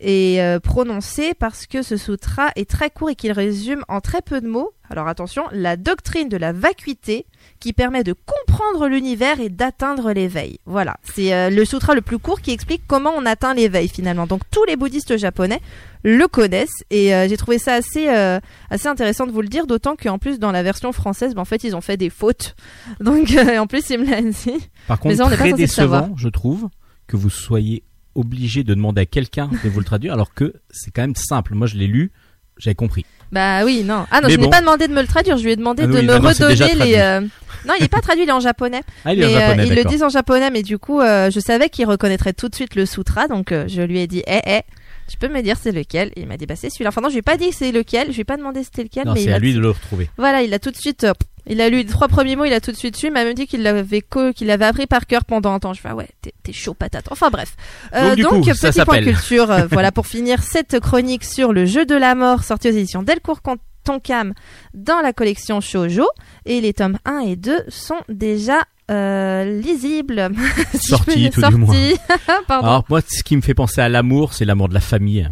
et 0.00 0.42
euh, 0.42 0.60
prononcé 0.60 1.34
parce 1.34 1.66
que 1.66 1.82
ce 1.82 1.96
sutra 1.96 2.50
est 2.56 2.68
très 2.68 2.90
court 2.90 3.10
et 3.10 3.14
qu'il 3.14 3.32
résume 3.32 3.84
en 3.88 4.00
très 4.00 4.22
peu 4.22 4.40
de 4.40 4.48
mots, 4.48 4.72
alors 4.90 5.08
attention, 5.08 5.44
la 5.52 5.76
doctrine 5.76 6.28
de 6.28 6.36
la 6.36 6.52
vacuité 6.52 7.26
qui 7.60 7.72
permet 7.72 8.04
de 8.04 8.14
comprendre 8.14 8.88
l'univers 8.88 9.40
et 9.40 9.48
d'atteindre 9.48 10.12
l'éveil. 10.12 10.60
Voilà, 10.64 10.96
c'est 11.02 11.34
euh, 11.34 11.50
le 11.50 11.64
sutra 11.64 11.94
le 11.94 12.00
plus 12.00 12.18
court 12.18 12.40
qui 12.40 12.52
explique 12.52 12.82
comment 12.86 13.12
on 13.16 13.26
atteint 13.26 13.52
l'éveil 13.52 13.88
finalement. 13.88 14.26
Donc 14.26 14.42
tous 14.50 14.64
les 14.64 14.76
bouddhistes 14.76 15.16
japonais 15.18 15.60
le 16.04 16.26
connaissent 16.26 16.84
et 16.90 17.14
euh, 17.14 17.28
j'ai 17.28 17.36
trouvé 17.36 17.58
ça 17.58 17.74
assez 17.74 18.08
euh, 18.08 18.38
assez 18.70 18.86
intéressant 18.86 19.26
de 19.26 19.32
vous 19.32 19.42
le 19.42 19.48
dire 19.48 19.66
d'autant 19.66 19.96
qu'en 19.96 20.18
plus 20.18 20.38
dans 20.38 20.52
la 20.52 20.62
version 20.62 20.92
française 20.92 21.34
ben, 21.34 21.42
en 21.42 21.44
fait 21.44 21.64
ils 21.64 21.74
ont 21.74 21.80
fait 21.80 21.96
des 21.96 22.08
fautes 22.08 22.54
donc 23.00 23.36
en 23.58 23.66
plus 23.66 23.90
ils 23.90 23.98
me 23.98 24.06
l'ont 24.06 24.30
dit 24.30 24.70
Par 24.86 24.98
Mais 25.04 25.10
contre, 25.10 25.16
ça, 25.16 25.26
on 25.26 25.30
n'est 25.30 25.36
pas 25.36 25.42
très 25.42 25.52
décevant, 25.54 26.14
je 26.16 26.28
trouve, 26.28 26.68
que 27.08 27.16
vous 27.16 27.30
soyez 27.30 27.82
obligé 28.18 28.64
de 28.64 28.74
demander 28.74 29.02
à 29.02 29.06
quelqu'un 29.06 29.48
de 29.64 29.68
vous 29.68 29.78
le 29.78 29.84
traduire, 29.84 30.12
alors 30.12 30.34
que 30.34 30.54
c'est 30.70 30.90
quand 30.90 31.02
même 31.02 31.14
simple. 31.16 31.54
Moi, 31.54 31.66
je 31.66 31.76
l'ai 31.76 31.86
lu, 31.86 32.10
j'avais 32.58 32.74
compris. 32.74 33.04
bah 33.30 33.64
oui 33.64 33.84
non 33.84 34.06
ah 34.10 34.20
non 34.20 34.28
Mais 34.28 34.34
je 34.34 34.40
n'ai 34.40 34.50
pas 34.50 34.60
demandé 34.60 34.88
de 34.88 34.92
me 34.92 35.00
le 35.02 35.06
traduire 35.06 35.36
je 35.36 35.44
lui 35.44 35.52
ai 35.52 35.56
demandé 35.56 35.82
Ah 35.84 35.86
de 35.86 35.92
oui, 35.92 36.02
me 36.02 36.48
déjà 36.48 36.66
redonner 36.66 36.84
les 36.86 36.96
euh, 36.96 37.20
non 37.20 37.74
il 37.78 37.84
est 37.84 37.88
pas 37.88 38.00
traduit 38.00 38.24
il 38.24 38.28
est 38.28 38.32
en 38.32 38.40
japonais 38.40 38.80
Ah, 39.04 39.12
il 39.14 39.22
est 39.22 39.26
mais 39.26 39.32
en 39.32 39.36
euh, 39.36 39.40
japonais, 39.40 39.66
ils 39.68 39.74
le 39.74 39.84
disent 39.84 40.02
en 40.02 40.08
japonais 40.08 40.50
mais 40.50 40.62
du 40.62 40.78
coup 40.78 41.00
euh, 41.00 41.30
je 41.30 41.38
savais 41.38 41.68
qu'il 41.68 41.86
reconnaîtrait 41.86 42.32
tout 42.32 42.48
de 42.48 42.54
suite 42.56 42.74
le 42.74 42.84
sutra 42.86 43.28
donc 43.28 43.52
je 43.52 43.82
lui 43.82 44.00
ai 44.00 44.06
dit 44.08 44.22
eh 44.26 44.40
eh 44.46 44.60
tu 45.08 45.16
peux 45.18 45.28
me 45.28 45.40
dire 45.42 45.56
c'est 45.60 45.72
lequel 45.72 46.08
et 46.16 46.22
il 46.22 46.26
m'a 46.26 46.36
dit 46.36 46.46
bah 46.46 46.56
c'est 46.56 46.68
celui-là 46.70 46.88
enfin 46.88 47.00
non 47.02 47.08
je 47.10 47.14
lui 47.14 47.18
ai 47.20 47.22
pas 47.22 47.36
dit 47.36 47.52
c'est 47.52 47.70
lequel 47.70 48.08
je 48.08 48.14
lui 48.14 48.22
ai 48.22 48.24
pas 48.24 48.36
demandé 48.38 48.64
c'était 48.64 48.82
lequel 48.82 49.06
Non, 49.06 49.12
mais 49.14 49.20
c'est 49.20 49.32
à 49.32 49.38
lui 49.38 49.54
de 49.54 49.60
le 49.60 49.70
retrouver. 49.70 50.10
Voilà, 50.16 50.42
il 50.42 50.52
a 50.52 50.58
tout 50.58 50.70
de 50.72 50.76
suite. 50.76 51.06
Il 51.48 51.60
a 51.60 51.68
lu 51.68 51.78
les 51.78 51.86
trois 51.86 52.08
premiers 52.08 52.36
mots, 52.36 52.44
il 52.44 52.52
a 52.52 52.60
tout 52.60 52.70
de 52.72 52.76
suite 52.76 52.96
su. 52.96 53.06
Il 53.06 53.12
m'a 53.12 53.24
même 53.24 53.34
dit 53.34 53.46
qu'il 53.46 53.62
l'avait 53.62 54.00
co- 54.02 54.32
qu'il 54.32 54.46
l'avait 54.48 54.64
appris 54.66 54.86
par 54.86 55.06
cœur 55.06 55.24
pendant 55.24 55.52
un 55.52 55.58
temps. 55.58 55.72
Je 55.74 55.80
fais 55.80 55.88
ah 55.90 55.94
ouais, 55.96 56.08
t'es, 56.22 56.32
t'es 56.42 56.52
chaud 56.52 56.74
patate. 56.74 57.06
Enfin 57.10 57.30
bref. 57.30 57.54
Euh, 57.94 58.14
Donc, 58.16 58.44
coup, 58.44 58.54
ça 58.54 58.70
petit 58.70 58.84
point 58.84 59.02
culture. 59.02 59.50
euh, 59.50 59.66
voilà 59.70 59.92
pour 59.92 60.06
finir 60.06 60.42
cette 60.42 60.78
chronique 60.80 61.24
sur 61.24 61.52
le 61.52 61.64
jeu 61.66 61.86
de 61.86 61.94
la 61.94 62.14
mort 62.14 62.44
sorti 62.44 62.68
aux 62.68 62.72
éditions 62.72 63.02
Delcourt 63.02 63.40
Tonkam 63.84 64.34
dans 64.74 65.00
la 65.00 65.12
collection 65.14 65.60
Shoujo 65.60 66.06
et 66.44 66.60
les 66.60 66.74
tomes 66.74 66.98
1 67.06 67.20
et 67.20 67.36
2 67.36 67.64
sont 67.68 68.00
déjà 68.08 68.62
euh, 68.90 69.44
lisibles. 69.60 70.30
Si 70.74 70.88
Sortis, 70.88 71.30
tout 71.30 71.40
du 71.42 71.56
moins. 71.56 71.74
Pardon. 72.46 72.66
Alors, 72.66 72.84
moi, 72.90 73.00
ce 73.06 73.22
qui 73.22 73.36
me 73.36 73.40
fait 73.42 73.54
penser 73.54 73.80
à 73.80 73.88
l'amour, 73.88 74.34
c'est 74.34 74.44
l'amour 74.44 74.68
de 74.68 74.74
la 74.74 74.80
famille. 74.80 75.28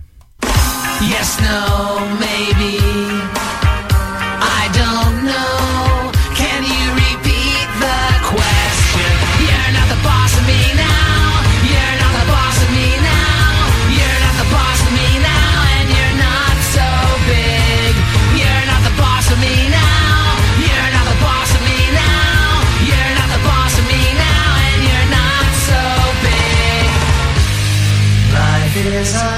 Yes, 1.02 1.38
no, 1.42 2.00
maybe. 2.18 3.05
eyes 29.14 29.35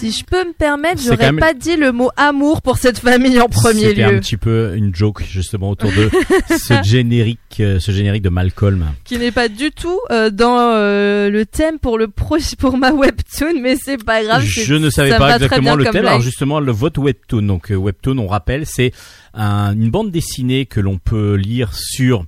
Si 0.00 0.12
je 0.12 0.24
peux 0.24 0.42
me 0.48 0.54
permettre, 0.54 1.02
j'aurais 1.02 1.26
même- 1.30 1.38
pas 1.40 1.52
dit 1.52 1.76
le 1.76 1.92
mot 1.92 2.08
amour 2.16 2.62
pour 2.62 2.78
cette 2.78 2.98
famille 2.98 3.38
en 3.38 3.48
premier 3.50 3.88
C'était 3.88 4.08
lieu. 4.08 4.16
un 4.16 4.18
petit 4.20 4.38
peu 4.38 4.72
une 4.74 4.94
joke 4.94 5.22
justement 5.30 5.68
autour 5.68 5.90
de 5.92 6.08
ce 6.58 6.82
générique, 6.82 7.38
euh, 7.60 7.78
ce 7.78 7.90
générique 7.92 8.22
de 8.22 8.30
Malcolm. 8.30 8.86
qui 9.04 9.18
n'est 9.18 9.30
pas 9.30 9.48
du 9.48 9.70
tout 9.72 10.00
euh, 10.10 10.30
dans 10.30 10.56
euh, 10.58 11.28
le 11.28 11.44
thème 11.44 11.78
pour 11.78 11.98
le 11.98 12.08
pro 12.08 12.38
pour 12.58 12.78
ma 12.78 12.92
webtoon, 12.92 13.60
mais 13.60 13.76
c'est 13.76 14.02
pas 14.02 14.24
grave. 14.24 14.42
Je 14.42 14.74
ne 14.74 14.88
savais 14.88 15.10
pas 15.18 15.34
exactement 15.34 15.74
le 15.74 15.84
thème. 15.84 16.06
Alors 16.06 16.22
justement, 16.22 16.60
le 16.60 16.72
vote 16.72 16.96
webtoon. 16.96 17.42
Donc 17.42 17.70
euh, 17.70 17.74
webtoon, 17.76 18.16
on 18.16 18.26
rappelle, 18.26 18.64
c'est 18.64 18.92
un- 19.34 19.74
une 19.74 19.90
bande 19.90 20.10
dessinée 20.10 20.64
que 20.64 20.80
l'on 20.80 20.96
peut 20.96 21.34
lire 21.34 21.74
sur 21.74 22.24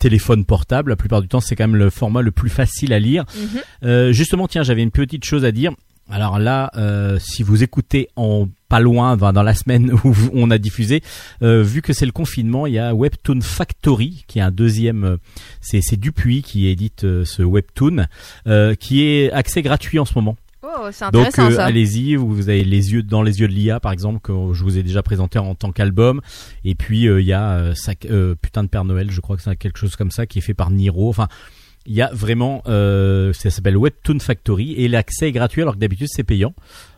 téléphone 0.00 0.44
portable. 0.44 0.90
La 0.90 0.96
plupart 0.96 1.22
du 1.22 1.28
temps, 1.28 1.40
c'est 1.40 1.54
quand 1.54 1.68
même 1.68 1.76
le 1.76 1.90
format 1.90 2.22
le 2.22 2.32
plus 2.32 2.50
facile 2.50 2.92
à 2.92 2.98
lire. 2.98 3.24
Mhm. 3.82 4.10
Justement, 4.10 4.48
tiens, 4.48 4.64
j'avais 4.64 4.82
une 4.82 4.90
petite 4.90 5.24
chose 5.24 5.44
à 5.44 5.52
dire. 5.52 5.70
Alors 6.10 6.38
là, 6.38 6.70
euh, 6.76 7.18
si 7.18 7.42
vous 7.42 7.62
écoutez 7.62 8.08
en 8.16 8.46
pas 8.68 8.80
loin, 8.80 9.16
dans 9.16 9.42
la 9.42 9.54
semaine 9.54 9.92
où 10.04 10.14
on 10.32 10.50
a 10.50 10.58
diffusé, 10.58 11.02
euh, 11.42 11.62
vu 11.62 11.80
que 11.80 11.92
c'est 11.92 12.06
le 12.06 12.12
confinement, 12.12 12.66
il 12.66 12.74
y 12.74 12.78
a 12.78 12.94
Webtoon 12.94 13.40
Factory, 13.40 14.24
qui 14.26 14.38
est 14.38 14.42
un 14.42 14.50
deuxième, 14.50 15.04
euh, 15.04 15.16
c'est 15.60 15.80
c'est 15.82 15.96
Dupuis 15.96 16.42
qui 16.42 16.66
édite 16.68 17.04
euh, 17.04 17.24
ce 17.24 17.42
Webtoon, 17.42 18.06
euh, 18.46 18.74
qui 18.74 19.02
est 19.04 19.30
accès 19.32 19.62
gratuit 19.62 19.98
en 19.98 20.04
ce 20.04 20.14
moment. 20.14 20.36
Oh, 20.66 20.88
c'est 20.92 21.04
Donc 21.12 21.26
intéressant 21.26 21.52
euh, 21.52 21.56
ça. 21.56 21.64
allez-y, 21.66 22.16
vous 22.16 22.48
avez 22.48 22.64
les 22.64 22.92
yeux 22.92 23.02
dans 23.02 23.22
les 23.22 23.40
yeux 23.40 23.48
de 23.48 23.52
l'IA 23.52 23.80
par 23.80 23.92
exemple 23.92 24.20
que 24.20 24.32
je 24.54 24.62
vous 24.62 24.78
ai 24.78 24.82
déjà 24.82 25.02
présenté 25.02 25.38
en 25.38 25.54
tant 25.54 25.72
qu'album 25.72 26.22
et 26.64 26.74
puis 26.74 27.06
euh, 27.06 27.20
il 27.20 27.26
y 27.26 27.34
a 27.34 27.50
euh, 27.58 27.74
euh, 28.10 28.34
putain 28.40 28.62
de 28.64 28.68
Père 28.68 28.84
Noël, 28.84 29.10
je 29.10 29.20
crois 29.20 29.36
que 29.36 29.42
c'est 29.42 29.56
quelque 29.56 29.78
chose 29.78 29.94
comme 29.94 30.10
ça 30.10 30.26
qui 30.26 30.38
est 30.38 30.42
fait 30.42 30.54
par 30.54 30.70
Niro. 30.70 31.10
Enfin, 31.10 31.28
il 31.86 31.94
y 31.94 32.02
a 32.02 32.10
vraiment 32.12 32.62
euh, 32.66 33.32
ça 33.32 33.50
s'appelle 33.50 33.76
Webtoon 33.76 34.18
Factory 34.18 34.72
et 34.72 34.88
l'accès 34.88 35.28
est 35.28 35.32
gratuit 35.32 35.62
alors 35.62 35.74
que 35.74 35.80
d'habitude 35.80 36.08
c'est 36.10 36.24
payant. 36.24 36.54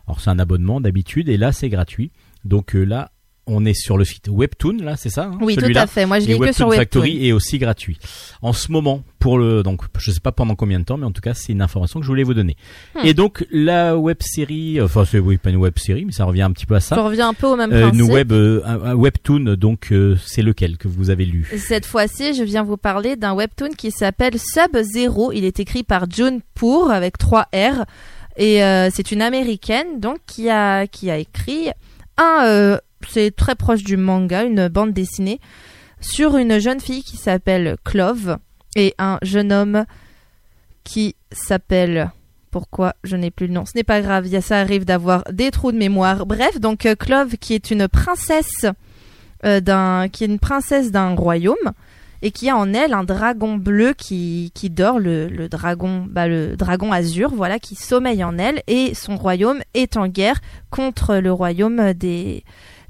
Alors 0.07 0.21
c'est 0.21 0.31
un 0.31 0.39
abonnement 0.39 0.81
d'habitude 0.81 1.29
et 1.29 1.37
là 1.37 1.53
c'est 1.53 1.69
gratuit. 1.69 2.13
Donc 2.45 2.77
euh, 2.77 2.85
là 2.85 3.11
on 3.49 3.65
est 3.65 3.75
sur 3.75 3.97
le 3.97 4.05
site 4.05 4.29
Webtoon 4.29 4.79
là, 4.83 4.97
c'est 4.97 5.09
ça 5.11 5.25
hein, 5.33 5.39
Oui, 5.41 5.57
tout 5.57 5.65
à 5.75 5.87
fait. 5.87 6.05
Moi, 6.07 6.19
je 6.21 6.27
l'ai 6.27 6.39
que 6.39 6.53
sur 6.53 6.67
Webtoon. 6.69 6.77
Factory 7.03 7.29
est 7.29 7.33
aussi 7.33 7.59
gratuit. 7.59 7.99
En 8.43 8.53
ce 8.53 8.73
moment, 8.73 9.03
pour 9.21 9.39
le 9.39 9.63
donc 9.63 9.83
je 9.99 10.11
sais 10.11 10.21
pas 10.21 10.33
pendant 10.33 10.55
combien 10.57 10.81
de 10.81 10.85
temps, 10.85 10.97
mais 10.97 11.07
en 11.07 11.13
tout 11.13 11.21
cas 11.21 11.35
c'est 11.35 11.53
une 11.53 11.63
information 11.63 12.01
que 12.01 12.05
je 12.05 12.11
voulais 12.11 12.23
vous 12.25 12.35
donner. 12.35 12.57
Hmm. 12.95 13.07
Et 13.07 13.15
donc 13.15 13.47
la 13.51 13.97
web 13.97 14.17
série, 14.21 14.81
enfin 14.81 15.05
c'est 15.05 15.19
oui 15.21 15.37
pas 15.39 15.51
une 15.51 15.57
web 15.57 15.79
série, 15.79 16.05
mais 16.05 16.13
ça 16.13 16.25
revient 16.25 16.43
un 16.43 16.51
petit 16.53 16.67
peu 16.67 16.75
à 16.75 16.81
Je 16.81 16.85
ça. 16.85 16.97
reviens 17.01 17.29
un 17.29 17.35
peu 17.35 17.47
au 17.47 17.57
même 17.57 17.73
Euh, 17.73 17.89
principe. 17.91 18.11
web, 18.13 18.33
euh, 18.33 18.95
webtoon, 18.95 19.55
donc 19.57 19.89
euh, 19.93 20.17
c'est 20.25 20.43
lequel 20.43 20.77
que 20.77 20.89
vous 20.89 21.11
avez 21.11 21.25
lu? 21.25 21.49
Cette 21.57 21.87
fois-ci, 21.87 22.35
je 22.35 22.43
viens 22.43 22.63
vous 22.65 22.77
parler 22.77 23.17
d'un 23.17 23.33
webtoon 23.35 23.71
qui 23.77 23.91
s'appelle 23.91 24.39
Sub 24.39 24.77
Zero. 24.83 25.31
Il 25.33 25.45
est 25.45 25.61
écrit 25.61 25.83
par 25.85 26.11
June 26.11 26.41
Pour 26.55 26.91
avec 26.91 27.17
3 27.19 27.43
R. 27.55 27.85
Et 28.39 28.63
euh, 28.63 28.91
c'est 28.93 29.13
une 29.13 29.23
américaine 29.23 29.99
donc 29.99 30.19
qui 30.27 30.51
a 30.51 30.87
qui 30.87 31.11
a 31.11 31.17
écrit 31.17 31.71
un 32.19 32.45
euh, 32.45 32.79
c'est 33.09 33.35
très 33.35 33.55
proche 33.55 33.83
du 33.83 33.97
manga, 33.97 34.45
une 34.45 34.69
bande 34.69 34.93
dessinée 34.93 35.41
sur 36.01 36.37
une 36.37 36.59
jeune 36.59 36.81
fille 36.81 37.03
qui 37.03 37.17
s'appelle 37.17 37.77
Clove 37.85 38.39
et 38.75 38.95
un 38.99 39.19
jeune 39.23 39.53
homme 39.53 39.85
qui 40.85 41.17
s'appelle 41.33 42.11
pourquoi 42.51 42.95
je 43.05 43.17
n'ai 43.17 43.31
plus 43.31 43.49
le 43.49 43.55
nom. 43.55 43.67
Ce 43.67 43.73
n'est 43.75 43.85
pas 43.85 44.01
grave, 44.01 44.29
ça 44.41 44.59
arrive 44.59 44.85
d'avoir 44.85 45.25
des 45.31 45.51
trous 45.51 45.73
de 45.73 45.79
mémoire. 45.79 46.27
Bref, 46.27 46.61
donc 46.61 46.87
euh, 46.87 46.95
Clove 46.95 47.37
qui 47.37 47.55
est 47.55 47.71
une 47.71 47.89
princesse 47.89 48.67
euh, 49.45 49.61
d'un 49.61 50.09
qui 50.09 50.25
est 50.25 50.29
une 50.29 50.39
princesse 50.39 50.91
d'un 50.91 51.15
royaume 51.15 51.73
et 52.23 52.31
qui 52.31 52.49
a 52.49 52.57
en 52.57 52.73
elle 52.73 52.93
un 52.93 53.05
dragon 53.05 53.57
bleu 53.57 53.95
qui, 53.97 54.53
qui 54.55 54.71
dort 54.71 54.99
le, 54.99 55.49
dragon 55.49 56.07
bah, 56.09 56.29
le 56.29 56.57
dragon 56.57 56.93
azur 56.93 57.35
voilà 57.35 57.59
qui 57.59 57.75
sommeille 57.75 58.25
en 58.25 58.39
elle 58.39 58.63
et 58.67 58.95
son 58.95 59.17
royaume 59.17 59.61
est 59.75 59.97
en 59.97 60.09
guerre 60.09 60.41
contre 60.71 61.17
le 61.17 61.33
royaume 61.33 61.93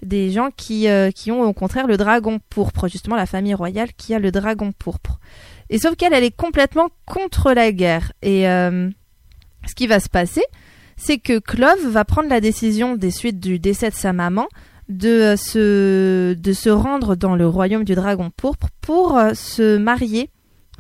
des 0.03 0.31
gens 0.31 0.51
qui, 0.57 0.89
euh, 0.89 1.11
qui 1.11 1.33
ont 1.33 1.43
au 1.43 1.53
contraire 1.53 1.87
le 1.87 1.97
dragon 1.97 2.39
pourpre, 2.51 2.89
justement 2.89 3.17
la 3.17 3.27
famille 3.27 3.55
royale 3.55 3.93
qui 3.97 4.15
a 4.15 4.19
le 4.19 4.31
dragon 4.31 4.73
pourpre. 4.73 5.19
Et 5.71 5.79
sauf 5.79 5.97
qu'elle, 5.97 6.13
elle 6.13 6.25
est 6.25 6.37
complètement 6.37 6.89
contre 7.07 7.53
la 7.53 7.73
guerre. 7.73 8.13
Et 8.23 8.49
euh, 8.49 8.89
ce 9.67 9.75
qui 9.75 9.87
va 9.87 10.01
se 10.01 10.09
passer, 10.09 10.45
c'est 10.97 11.19
que 11.19 11.39
Clove 11.39 11.89
va 11.89 12.05
prendre 12.05 12.29
la 12.29 12.41
décision 12.41 12.95
des 12.95 13.11
suites 13.11 13.41
du 13.41 13.59
décès 13.59 13.91
de 13.91 13.95
sa 13.95 14.13
maman 14.13 14.47
de 14.89 15.09
euh, 15.09 15.37
se, 15.37 16.35
de 16.35 16.53
se 16.53 16.71
rendre 16.71 17.17
dans 17.17 17.35
le 17.37 17.49
royaume 17.49 17.85
du 17.85 17.95
dragon 17.95 18.31
pourpre 18.37 18.69
pour 18.81 19.19
euh, 19.19 19.35
se 19.35 19.77
marier, 19.79 20.31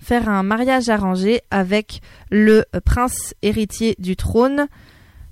faire 0.00 0.28
un 0.28 0.42
mariage 0.42 0.88
arrangé 0.88 1.40
avec 1.50 2.00
le 2.30 2.64
prince 2.84 3.34
héritier 3.42 3.96
du 3.98 4.16
trône 4.16 4.66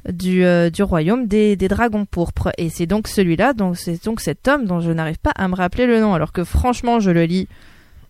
du, 0.09 0.45
euh, 0.45 0.71
du 0.71 0.83
royaume 0.83 1.27
des, 1.27 1.57
des 1.57 1.69
dragons 1.69 2.05
pourpres. 2.05 2.51
Et 2.59 2.69
c'est 2.69 2.87
donc 2.87 3.09
celui-là, 3.09 3.53
donc 3.53 3.77
c'est 3.77 4.05
donc 4.05 4.21
cet 4.21 4.49
homme 4.49 4.67
dont 4.67 4.81
je 4.81 4.91
n'arrive 4.91 5.19
pas 5.19 5.33
à 5.35 5.49
me 5.49 5.55
rappeler 5.55 5.87
le 5.87 6.01
nom, 6.01 6.15
alors 6.15 6.33
que 6.33 6.45
franchement 6.45 7.01
je 7.01 7.11
le 7.11 7.25
lis 7.25 7.49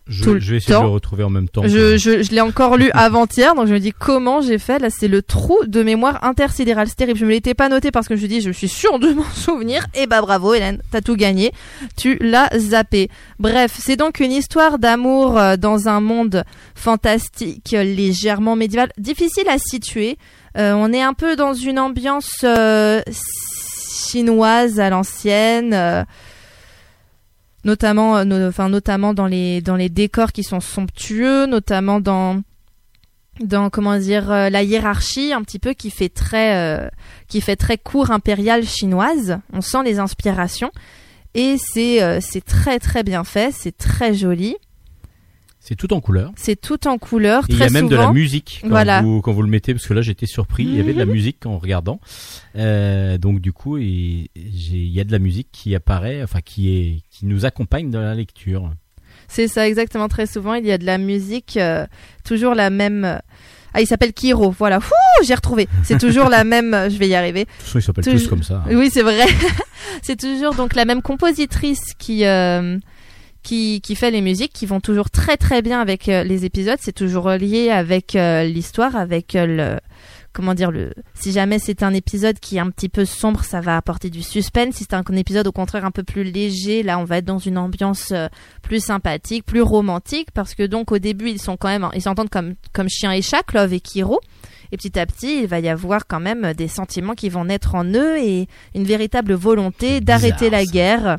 Je, 0.06 0.22
Tout 0.24 0.38
je 0.38 0.50
vais 0.50 0.56
essayer 0.58 0.76
de 0.76 0.82
le 0.82 0.88
retrouver 0.88 1.24
en 1.24 1.30
même 1.30 1.48
temps. 1.48 1.62
je, 1.66 1.96
je, 1.96 2.22
je 2.22 2.30
l'ai 2.32 2.42
encore 2.42 2.76
lu 2.76 2.90
avant-hier, 2.94 3.54
donc 3.54 3.68
je 3.68 3.72
me 3.72 3.80
dis 3.80 3.92
comment 3.92 4.42
j'ai 4.42 4.58
fait. 4.58 4.78
Là, 4.78 4.88
c'est 4.90 5.08
le 5.08 5.22
trou 5.22 5.56
de 5.66 5.82
mémoire 5.82 6.22
intersidéral. 6.24 6.88
C'est 6.88 6.96
terrible. 6.96 7.18
Je 7.18 7.24
me 7.24 7.30
l'étais 7.30 7.54
pas 7.54 7.70
noté 7.70 7.90
parce 7.90 8.06
que 8.06 8.14
je 8.14 8.22
me 8.22 8.28
dis, 8.28 8.42
je 8.42 8.50
suis 8.50 8.68
sûre 8.68 8.98
de 8.98 9.08
m'en 9.14 9.24
souvenir. 9.34 9.86
Et 9.94 10.06
bah 10.06 10.20
bravo, 10.20 10.52
Hélène, 10.52 10.82
t'as 10.90 11.00
tout 11.00 11.16
gagné. 11.16 11.52
Tu 11.96 12.18
l'as 12.20 12.50
zappé. 12.58 13.08
Bref, 13.38 13.74
c'est 13.80 13.96
donc 13.96 14.20
une 14.20 14.32
histoire 14.32 14.78
d'amour 14.78 15.38
euh, 15.38 15.56
dans 15.56 15.88
un 15.88 16.00
monde 16.00 16.44
fantastique, 16.74 17.70
légèrement 17.72 18.56
médiéval, 18.56 18.90
difficile 18.98 19.48
à 19.48 19.56
situer. 19.58 20.18
Euh, 20.58 20.72
on 20.74 20.92
est 20.92 21.02
un 21.02 21.14
peu 21.14 21.34
dans 21.34 21.54
une 21.54 21.78
ambiance 21.78 22.44
euh, 22.44 23.00
chinoise 24.10 24.80
à 24.80 24.90
l'ancienne. 24.90 25.72
euh, 25.74 26.04
notamment 27.64 28.18
euh, 28.18 28.48
enfin 28.48 28.68
notamment 28.68 29.14
dans 29.14 29.26
les 29.26 29.60
dans 29.60 29.76
les 29.76 29.88
décors 29.88 30.32
qui 30.32 30.42
sont 30.42 30.60
somptueux 30.60 31.46
notamment 31.46 32.00
dans 32.00 32.42
dans 33.40 33.70
comment 33.70 33.98
dire 33.98 34.30
euh, 34.30 34.50
la 34.50 34.62
hiérarchie 34.62 35.32
un 35.32 35.42
petit 35.42 35.58
peu 35.58 35.74
qui 35.74 35.90
fait 35.90 36.08
très 36.08 36.56
euh, 36.56 36.88
qui 37.28 37.40
fait 37.40 37.56
très 37.56 37.78
cour 37.78 38.10
impériale 38.10 38.64
chinoise. 38.64 39.38
On 39.52 39.60
sent 39.60 39.82
les 39.84 39.98
inspirations. 39.98 40.70
Et 41.34 41.56
c'est 41.58 42.02
euh, 42.02 42.20
c'est 42.20 42.44
très 42.44 42.78
très 42.78 43.02
bien 43.02 43.24
fait 43.24 43.52
c'est 43.52 43.76
très 43.76 44.14
joli 44.14 44.56
C'est 45.66 45.76
tout 45.76 45.94
en 45.94 46.00
couleur. 46.00 46.30
c'est 46.36 46.60
tout 46.60 46.86
en 46.86 46.98
couleur 46.98 47.44
Et 47.44 47.52
il 47.52 47.54
y 47.54 47.58
très 47.58 47.68
a 47.68 47.70
même 47.70 47.88
de 47.88 47.96
la 47.96 48.12
musique 48.12 48.58
quand, 48.62 48.68
Voilà. 48.68 49.00
vous, 49.00 49.22
quand 49.22 49.32
vous 49.32 49.40
le 49.40 49.48
mettez, 49.48 49.72
parce 49.72 49.86
que 49.86 49.94
là 49.94 50.02
j'étais 50.02 50.26
surpris, 50.26 50.62
il 50.64 50.74
y 50.76 50.80
avait 50.80 50.92
de 50.92 50.98
la 50.98 51.06
Mhm. 51.06 51.12
musique 51.12 51.46
en 51.46 51.56
regardant. 51.58 52.00
Euh, 52.56 53.16
donc 53.16 53.40
du 53.40 53.52
coup, 53.52 53.78
il 53.78 54.28
y 54.36 55.00
a 55.00 55.04
de 55.04 55.12
la 55.12 55.18
musique 55.18 55.48
qui 55.52 55.74
apparaît, 55.74 56.22
enfin 56.22 56.40
qui 56.44 56.76
est, 56.76 57.00
qui 57.10 57.24
nous 57.26 57.46
accompagne 57.46 57.90
dans 57.90 58.02
la 58.02 58.14
lecture. 58.14 58.70
C'est 59.26 59.48
ça, 59.48 59.66
exactement. 59.66 60.06
Très 60.08 60.26
souvent, 60.26 60.52
il 60.54 60.66
y 60.66 60.70
a 60.72 60.76
de 60.76 60.84
la 60.84 60.98
musique, 60.98 61.56
euh, 61.56 61.86
toujours 62.24 62.54
la 62.54 62.68
même. 62.68 63.04
euh, 63.06 63.18
Ah, 63.76 63.80
il 63.80 63.86
s'appelle 63.88 64.12
Kiro. 64.12 64.50
Voilà. 64.56 64.78
J'ai 65.26 65.34
retrouvé. 65.34 65.66
C'est 65.82 65.98
toujours 65.98 66.28
la 66.28 66.44
même. 66.44 66.70
Je 66.90 66.96
vais 66.98 67.08
y 67.08 67.14
arriver. 67.16 67.44
De 67.44 67.50
toute 67.50 67.60
façon, 67.62 67.78
ils 67.78 67.82
s'appellent 67.82 68.04
tous 68.04 68.28
comme 68.28 68.42
ça. 68.44 68.62
Oui, 68.70 68.88
c'est 68.92 69.02
vrai. 69.02 69.24
c'est 70.02 70.16
toujours 70.20 70.54
donc 70.54 70.74
la 70.76 70.84
même 70.84 71.02
compositrice 71.02 71.80
qui. 71.98 72.24
euh, 72.24 72.78
qui, 73.44 73.80
qui 73.80 73.94
fait 73.94 74.10
les 74.10 74.22
musiques 74.22 74.52
qui 74.52 74.66
vont 74.66 74.80
toujours 74.80 75.10
très 75.10 75.36
très 75.36 75.62
bien 75.62 75.80
avec 75.80 76.08
euh, 76.08 76.24
les 76.24 76.44
épisodes. 76.44 76.78
C'est 76.80 76.94
toujours 76.94 77.30
lié 77.30 77.70
avec 77.70 78.16
euh, 78.16 78.42
l'histoire 78.42 78.96
avec 78.96 79.36
euh, 79.36 79.46
le 79.46 79.80
comment 80.32 80.54
dire 80.54 80.72
le 80.72 80.92
si 81.14 81.30
jamais 81.30 81.60
c'est 81.60 81.84
un 81.84 81.94
épisode 81.94 82.40
qui 82.40 82.56
est 82.56 82.60
un 82.60 82.70
petit 82.70 82.88
peu 82.88 83.04
sombre 83.04 83.44
ça 83.44 83.60
va 83.60 83.76
apporter 83.76 84.10
du 84.10 84.22
suspense. 84.22 84.74
Si 84.74 84.84
c'est 84.84 84.94
un 84.94 85.04
épisode 85.12 85.46
au 85.46 85.52
contraire 85.52 85.84
un 85.84 85.92
peu 85.92 86.02
plus 86.02 86.24
léger 86.24 86.82
là 86.82 86.98
on 86.98 87.04
va 87.04 87.18
être 87.18 87.24
dans 87.24 87.38
une 87.38 87.58
ambiance 87.58 88.12
plus 88.62 88.80
sympathique 88.80 89.44
plus 89.44 89.62
romantique 89.62 90.30
parce 90.32 90.54
que 90.54 90.64
donc 90.64 90.90
au 90.90 90.98
début 90.98 91.28
ils 91.28 91.40
sont 91.40 91.56
quand 91.56 91.68
même 91.68 91.88
ils 91.94 92.02
s'entendent 92.02 92.30
comme 92.30 92.54
comme 92.72 92.88
chien 92.88 93.12
et 93.12 93.22
chat 93.22 93.44
Clove 93.44 93.72
et 93.74 93.80
Kiro. 93.80 94.20
Et 94.72 94.76
petit 94.76 94.98
à 94.98 95.06
petit 95.06 95.42
il 95.42 95.46
va 95.46 95.60
y 95.60 95.68
avoir 95.68 96.08
quand 96.08 96.20
même 96.20 96.52
des 96.54 96.66
sentiments 96.66 97.14
qui 97.14 97.28
vont 97.28 97.44
naître 97.44 97.76
en 97.76 97.84
eux 97.84 98.18
et 98.18 98.48
une 98.74 98.84
véritable 98.84 99.34
volonté 99.34 100.00
d'arrêter 100.00 100.50
la 100.50 100.64
guerre 100.64 101.18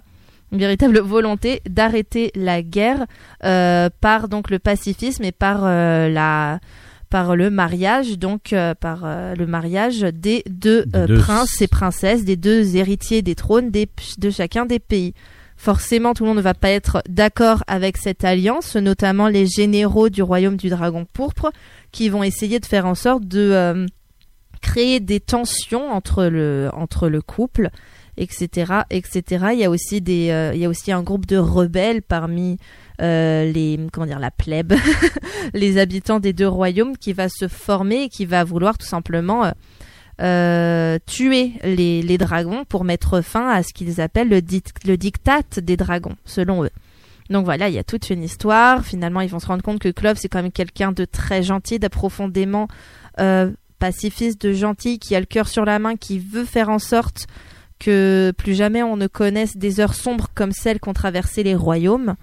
une 0.55 0.61
véritable 0.61 0.99
volonté 0.99 1.61
d'arrêter 1.69 2.31
la 2.33 2.61
guerre 2.61 3.05
euh, 3.43 3.89
par 4.01 4.29
donc 4.29 4.49
le 4.49 4.57
pacifisme 4.57 5.23
et 5.23 5.31
par 5.31 5.65
euh, 5.65 6.09
la 6.09 6.59
par 7.09 7.35
le 7.35 7.49
mariage 7.49 8.17
donc 8.17 8.51
euh, 8.53 8.73
par 8.73 9.01
euh, 9.03 9.35
le 9.35 9.45
mariage 9.45 9.99
des 10.01 10.43
deux, 10.49 10.85
euh, 10.95 11.07
deux- 11.07 11.17
princes 11.19 11.61
et 11.61 11.67
princesses 11.67 12.23
des 12.25 12.35
deux 12.37 12.75
héritiers 12.77 13.21
des 13.21 13.35
trônes 13.35 13.69
des, 13.69 13.87
de 14.17 14.29
chacun 14.29 14.65
des 14.65 14.79
pays. 14.79 15.13
Forcément, 15.57 16.13
tout 16.13 16.23
le 16.23 16.29
monde 16.29 16.37
ne 16.37 16.41
va 16.41 16.53
pas 16.53 16.69
être 16.69 17.01
d'accord 17.07 17.63
avec 17.67 17.95
cette 17.95 18.25
alliance, 18.25 18.75
notamment 18.75 19.29
les 19.29 19.45
généraux 19.45 20.09
du 20.09 20.21
royaume 20.21 20.57
du 20.57 20.67
dragon 20.69 21.05
pourpre, 21.13 21.49
qui 21.93 22.09
vont 22.09 22.23
essayer 22.23 22.59
de 22.59 22.65
faire 22.65 22.85
en 22.85 22.95
sorte 22.95 23.23
de 23.25 23.85
créer 24.61 24.99
des 24.99 25.21
tensions 25.21 25.91
entre 25.91 26.25
le 26.25 26.69
entre 26.73 27.07
le 27.07 27.21
couple 27.21 27.69
etc 28.17 28.81
etc 28.89 29.47
il 29.53 29.59
y 29.59 29.63
a 29.63 29.69
aussi 29.69 30.01
des 30.01 30.29
euh, 30.31 30.51
il 30.53 30.59
y 30.61 30.65
a 30.65 30.69
aussi 30.69 30.91
un 30.91 31.03
groupe 31.03 31.25
de 31.25 31.37
rebelles 31.37 32.01
parmi 32.01 32.57
euh, 33.01 33.51
les 33.51 33.79
comment 33.91 34.05
dire 34.05 34.19
la 34.19 34.31
plèbe 34.31 34.73
les 35.53 35.77
habitants 35.77 36.19
des 36.19 36.33
deux 36.33 36.47
royaumes 36.47 36.97
qui 36.97 37.13
va 37.13 37.27
se 37.29 37.47
former 37.47 38.03
et 38.03 38.09
qui 38.09 38.25
va 38.25 38.43
vouloir 38.43 38.77
tout 38.77 38.85
simplement 38.87 39.51
euh, 40.21 40.97
tuer 41.05 41.53
les, 41.63 42.01
les 42.01 42.17
dragons 42.17 42.63
pour 42.63 42.85
mettre 42.85 43.21
fin 43.21 43.49
à 43.49 43.63
ce 43.63 43.73
qu'ils 43.73 43.99
appellent 43.99 44.29
le, 44.29 44.41
dit- 44.41 44.63
le 44.85 44.95
diktat 44.97 45.41
des 45.61 45.75
dragons 45.77 46.15
selon 46.25 46.63
eux 46.63 46.71
donc 47.31 47.43
voilà, 47.43 47.69
il 47.69 47.73
y 47.73 47.79
a 47.79 47.83
toute 47.83 48.11
une 48.11 48.21
histoire. 48.21 48.85
Finalement, 48.85 49.19
ils 49.19 49.29
vont 49.31 49.39
se 49.39 49.47
rendre 49.47 49.63
compte 49.63 49.79
que 49.79 49.89
Clove, 49.89 50.15
c'est 50.19 50.27
quand 50.29 50.43
même 50.43 50.51
quelqu'un 50.51 50.91
de 50.91 51.05
très 51.05 51.41
gentil, 51.41 51.79
de 51.79 51.87
profondément 51.87 52.67
pacifiste, 53.79 54.39
de 54.41 54.53
gentil, 54.53 54.99
qui 54.99 55.15
a 55.15 55.19
le 55.19 55.25
cœur 55.25 55.47
sur 55.47 55.65
la 55.65 55.79
main, 55.79 55.95
qui 55.95 56.19
veut 56.19 56.45
faire 56.45 56.69
en 56.69 56.77
sorte 56.77 57.25
que 57.79 58.33
plus 58.37 58.55
jamais 58.55 58.83
on 58.83 58.97
ne 58.97 59.07
connaisse 59.07 59.57
des 59.57 59.79
heures 59.79 59.93
sombres 59.93 60.27
comme 60.33 60.51
celles 60.51 60.79
qu'ont 60.79 60.93
traversé 60.93 61.43
les 61.43 61.55
royaumes. 61.55 62.15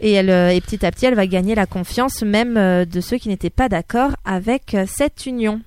Et, 0.00 0.12
elle, 0.12 0.30
euh, 0.30 0.50
et 0.50 0.60
petit 0.60 0.84
à 0.86 0.90
petit, 0.90 1.06
elle 1.06 1.14
va 1.14 1.26
gagner 1.26 1.54
la 1.54 1.66
confiance 1.66 2.22
même 2.22 2.56
euh, 2.56 2.84
de 2.84 3.00
ceux 3.00 3.18
qui 3.18 3.28
n'étaient 3.28 3.50
pas 3.50 3.68
d'accord 3.68 4.12
avec 4.24 4.74
euh, 4.74 4.86
cette 4.88 5.26
union. 5.26 5.60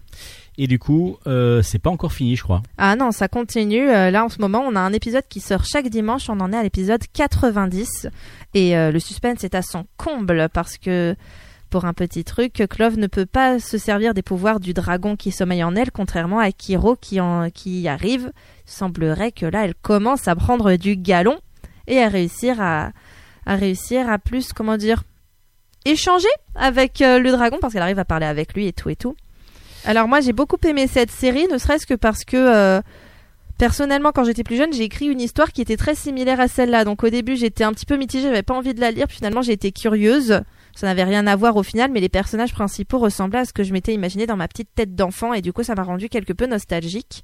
Et 0.58 0.68
du 0.68 0.78
coup, 0.78 1.18
euh, 1.26 1.62
c'est 1.64 1.80
pas 1.80 1.90
encore 1.90 2.14
fini, 2.14 2.36
je 2.36 2.44
crois. 2.44 2.62
Ah 2.78 2.96
non, 2.96 3.12
ça 3.12 3.28
continue. 3.28 3.90
Euh, 3.90 4.12
là, 4.12 4.24
en 4.24 4.30
ce 4.30 4.40
moment, 4.40 4.64
on 4.66 4.76
a 4.76 4.80
un 4.80 4.94
épisode 4.94 5.24
qui 5.28 5.40
sort 5.40 5.66
chaque 5.66 5.88
dimanche. 5.88 6.30
On 6.30 6.40
en 6.40 6.54
est 6.54 6.58
à 6.58 6.64
l'épisode 6.64 7.02
90. 7.12 8.08
Et 8.54 8.78
euh, 8.78 8.92
le 8.92 9.00
suspense 9.00 9.44
est 9.44 9.56
à 9.56 9.64
son 9.64 9.86
comble 9.98 10.50
parce 10.54 10.78
que, 10.78 11.16
pour 11.74 11.86
un 11.86 11.94
petit 11.94 12.24
truc, 12.24 12.64
Clove 12.70 13.00
ne 13.00 13.08
peut 13.08 13.26
pas 13.26 13.58
se 13.58 13.80
servir 13.80 14.14
des 14.14 14.22
pouvoirs 14.22 14.60
du 14.60 14.76
dragon 14.76 15.16
qui 15.16 15.32
sommeille 15.32 15.64
en 15.64 15.76
elle, 15.76 15.90
contrairement 15.90 16.38
à 16.38 16.52
Kiro 16.52 16.96
qui, 16.96 17.20
en, 17.20 17.50
qui 17.50 17.88
arrive. 17.88 18.32
Il 18.68 18.72
semblerait 18.72 19.32
que 19.32 19.48
là, 19.48 19.66
elle 19.66 19.74
commence 19.74 20.28
à 20.28 20.36
prendre 20.36 20.76
du 20.76 20.96
galon 20.96 21.40
et 21.88 22.00
à 22.00 22.10
réussir 22.10 22.62
à, 22.62 22.92
à 23.48 23.56
réussir 23.56 24.08
à 24.08 24.20
plus, 24.20 24.54
comment 24.54 24.78
dire, 24.78 25.02
échanger 25.84 26.28
avec 26.54 27.02
euh, 27.02 27.18
le 27.18 27.32
dragon 27.32 27.58
parce 27.60 27.74
qu'elle 27.74 27.82
arrive 27.82 27.98
à 27.98 28.06
parler 28.06 28.28
avec 28.28 28.54
lui 28.54 28.68
et 28.68 28.74
tout 28.74 28.92
et 28.92 28.96
tout. 28.96 29.16
Alors 29.84 30.08
moi 30.08 30.22
j'ai 30.22 30.32
beaucoup 30.32 30.58
aimé 30.68 30.86
cette 30.86 31.10
série, 31.10 31.48
ne 31.48 31.58
serait-ce 31.58 31.88
que 31.88 31.96
parce 31.96 32.24
que 32.24 32.38
euh, 32.38 32.82
personnellement 33.58 34.12
quand 34.12 34.26
j'étais 34.26 34.44
plus 34.44 34.58
jeune 34.58 34.74
j'ai 34.74 34.84
écrit 34.84 35.08
une 35.08 35.20
histoire 35.20 35.52
qui 35.52 35.62
était 35.64 35.76
très 35.76 35.96
similaire 35.96 36.40
à 36.40 36.48
celle-là. 36.48 36.86
Donc 36.86 37.04
au 37.04 37.10
début 37.10 37.36
j'étais 37.36 37.64
un 37.64 37.74
petit 37.74 37.88
peu 37.88 37.98
mitigée, 37.98 38.28
j'avais 38.28 38.44
pas 38.44 38.54
envie 38.54 38.76
de 38.76 38.80
la 38.80 38.92
lire, 38.92 39.08
puis 39.08 39.18
finalement 39.18 39.42
j'ai 39.42 39.54
été 39.54 39.72
curieuse. 39.72 40.44
Ça 40.76 40.88
n'avait 40.88 41.04
rien 41.04 41.28
à 41.28 41.36
voir 41.36 41.56
au 41.56 41.64
final, 41.64 41.92
mais 41.92 42.00
les 42.00 42.10
personnages 42.10 42.54
principaux 42.54 42.98
ressemblaient 42.98 43.40
à 43.40 43.46
ce 43.46 43.54
que 43.54 43.64
je 43.64 43.74
m'étais 43.74 43.94
imaginé 43.94 44.26
dans 44.26 44.38
ma 44.38 44.48
petite 44.48 44.70
tête 44.74 44.96
d'enfant 44.96 45.34
et 45.34 45.42
du 45.42 45.54
coup 45.54 45.64
ça 45.64 45.76
m'a 45.76 45.84
rendu 45.84 46.10
quelque 46.10 46.34
peu 46.34 46.48
nostalgique. 46.48 47.24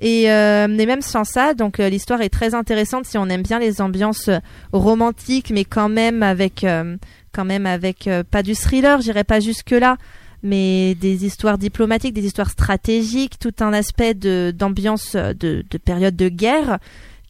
Et 0.00 0.30
euh, 0.30 0.66
même 0.66 1.02
sans 1.02 1.24
ça, 1.24 1.52
donc 1.52 1.78
euh, 1.78 1.90
l'histoire 1.90 2.22
est 2.22 2.30
très 2.30 2.54
intéressante 2.54 3.04
si 3.04 3.18
on 3.18 3.26
aime 3.26 3.42
bien 3.42 3.58
les 3.58 3.82
ambiances 3.82 4.28
euh, 4.28 4.38
romantiques, 4.72 5.50
mais 5.50 5.64
quand 5.64 5.90
même 5.90 6.22
avec 6.22 6.64
euh, 6.64 6.96
quand 7.32 7.44
même 7.44 7.66
avec 7.66 8.08
pas 8.30 8.42
du 8.42 8.54
thriller, 8.54 9.00
j'irai 9.02 9.22
pas 9.22 9.38
jusque 9.38 9.70
là, 9.70 9.98
mais 10.42 10.96
des 10.96 11.26
histoires 11.26 11.58
diplomatiques, 11.58 12.14
des 12.14 12.24
histoires 12.24 12.50
stratégiques, 12.50 13.38
tout 13.38 13.54
un 13.60 13.72
aspect 13.72 14.14
d'ambiance 14.14 15.14
de 15.14 15.62
période 15.84 16.16
de 16.16 16.28
guerre 16.28 16.80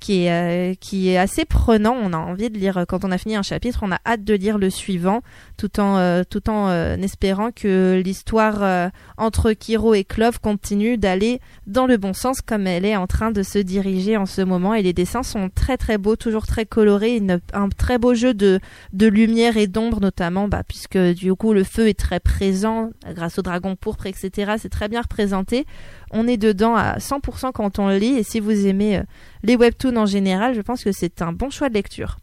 qui 0.00 0.24
est 0.24 0.32
euh, 0.32 0.74
qui 0.80 1.10
est 1.10 1.18
assez 1.18 1.44
prenant. 1.44 1.94
On 1.94 2.12
a 2.12 2.16
envie 2.16 2.50
de 2.50 2.58
lire 2.58 2.84
quand 2.88 3.04
on 3.04 3.12
a 3.12 3.18
fini 3.18 3.36
un 3.36 3.42
chapitre, 3.42 3.80
on 3.82 3.92
a 3.92 4.00
hâte 4.04 4.24
de 4.24 4.34
lire 4.34 4.58
le 4.58 4.70
suivant, 4.70 5.20
tout 5.60 5.78
en 5.78 5.98
euh, 5.98 6.22
tout 6.28 6.48
en 6.48 6.68
euh, 6.70 6.96
espérant 6.96 7.50
que 7.52 8.00
l'histoire 8.02 8.62
euh, 8.62 8.88
entre 9.18 9.52
Kiro 9.52 9.92
et 9.92 10.04
Clove 10.04 10.40
continue 10.40 10.96
d'aller 10.96 11.38
dans 11.66 11.86
le 11.86 11.98
bon 11.98 12.14
sens 12.14 12.40
comme 12.40 12.66
elle 12.66 12.86
est 12.86 12.96
en 12.96 13.06
train 13.06 13.30
de 13.30 13.42
se 13.42 13.58
diriger 13.58 14.16
en 14.16 14.24
ce 14.24 14.40
moment. 14.40 14.72
Et 14.72 14.80
les 14.82 14.94
dessins 14.94 15.22
sont 15.22 15.50
très 15.54 15.76
très 15.76 15.98
beaux, 15.98 16.16
toujours 16.16 16.46
très 16.46 16.64
colorés, 16.64 17.16
une- 17.18 17.40
un 17.52 17.68
très 17.68 17.98
beau 17.98 18.14
jeu 18.14 18.32
de 18.32 18.58
de 18.94 19.06
lumière 19.06 19.58
et 19.58 19.66
d'ombre 19.66 20.00
notamment, 20.00 20.48
bah, 20.48 20.62
puisque 20.66 20.96
du 20.96 21.34
coup 21.34 21.52
le 21.52 21.62
feu 21.64 21.88
est 21.88 21.98
très 21.98 22.20
présent 22.20 22.88
grâce 23.14 23.38
au 23.38 23.42
dragon 23.42 23.76
pourpre, 23.76 24.06
etc. 24.06 24.54
C'est 24.56 24.70
très 24.70 24.88
bien 24.88 25.02
représenté. 25.02 25.66
On 26.10 26.26
est 26.26 26.38
dedans 26.38 26.74
à 26.74 26.98
100% 26.98 27.52
quand 27.52 27.78
on 27.78 27.88
le 27.88 27.98
lit. 27.98 28.16
Et 28.16 28.22
si 28.22 28.40
vous 28.40 28.66
aimez 28.66 29.02
les 29.42 29.56
webtoons 29.56 29.96
en 29.96 30.06
général, 30.06 30.54
je 30.54 30.62
pense 30.62 30.82
que 30.82 30.92
c'est 30.92 31.20
un 31.20 31.32
bon 31.34 31.50
choix 31.50 31.68
de 31.68 31.74
lecture. 31.74 32.16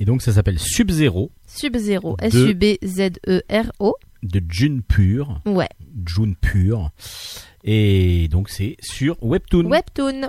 Et 0.00 0.04
donc 0.04 0.22
ça 0.22 0.32
s'appelle 0.32 0.58
Sub-Zero 0.58 1.30
Sub-Zero, 1.46 2.16
S-U-B-Z-E-R-O. 2.22 3.94
de 4.22 4.40
June 4.48 4.82
Pure. 4.82 5.40
Ouais, 5.46 5.68
June 6.06 6.34
Pure. 6.34 6.90
Et 7.64 8.28
donc 8.28 8.48
c'est 8.48 8.76
sur 8.80 9.16
Webtoon. 9.22 9.66
webtoon. 9.66 10.28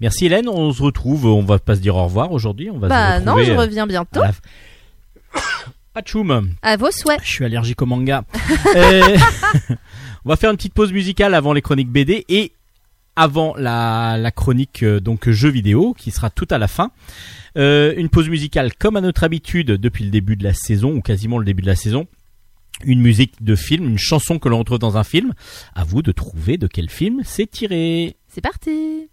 Merci 0.00 0.26
Hélène, 0.26 0.48
on 0.48 0.72
se 0.72 0.82
retrouve, 0.82 1.26
on 1.26 1.42
va 1.42 1.58
pas 1.60 1.76
se 1.76 1.80
dire 1.80 1.94
au 1.96 2.04
revoir 2.04 2.32
aujourd'hui, 2.32 2.70
on 2.70 2.78
va 2.78 2.88
Bah 2.88 3.20
se 3.20 3.24
non, 3.24 3.36
je 3.42 3.52
euh, 3.52 3.56
reviens 3.58 3.86
bientôt. 3.86 4.20
la. 4.20 4.32
À 6.62 6.76
vos 6.76 6.90
souhaits. 6.90 7.20
Je 7.22 7.30
suis 7.30 7.44
allergique 7.44 7.80
au 7.80 7.86
manga. 7.86 8.24
Euh, 8.74 9.16
on 10.24 10.28
va 10.28 10.34
faire 10.34 10.50
une 10.50 10.56
petite 10.56 10.74
pause 10.74 10.92
musicale 10.92 11.34
avant 11.34 11.52
les 11.52 11.62
chroniques 11.62 11.88
BD 11.90 12.24
et 12.28 12.50
avant 13.16 13.54
la, 13.56 14.16
la 14.18 14.30
chronique 14.30 14.82
euh, 14.82 15.00
donc 15.00 15.28
jeux 15.28 15.50
vidéo 15.50 15.94
qui 15.94 16.10
sera 16.10 16.30
tout 16.30 16.48
à 16.50 16.58
la 16.58 16.68
fin. 16.68 16.90
Euh, 17.56 17.94
une 17.96 18.08
pause 18.08 18.28
musicale 18.28 18.74
comme 18.74 18.96
à 18.96 19.00
notre 19.00 19.22
habitude 19.24 19.72
depuis 19.72 20.04
le 20.04 20.10
début 20.10 20.36
de 20.36 20.44
la 20.44 20.54
saison 20.54 20.96
ou 20.96 21.00
quasiment 21.00 21.38
le 21.38 21.44
début 21.44 21.62
de 21.62 21.68
la 21.68 21.76
saison. 21.76 22.06
Une 22.84 23.00
musique 23.00 23.42
de 23.42 23.54
film, 23.54 23.84
une 23.84 23.98
chanson 23.98 24.40
que 24.40 24.48
l'on 24.48 24.58
retrouve 24.58 24.80
dans 24.80 24.96
un 24.96 25.04
film. 25.04 25.32
À 25.74 25.84
vous 25.84 26.02
de 26.02 26.10
trouver 26.10 26.58
de 26.58 26.66
quel 26.66 26.90
film 26.90 27.20
c'est 27.24 27.48
tiré. 27.48 28.16
C'est 28.28 28.40
parti. 28.40 29.08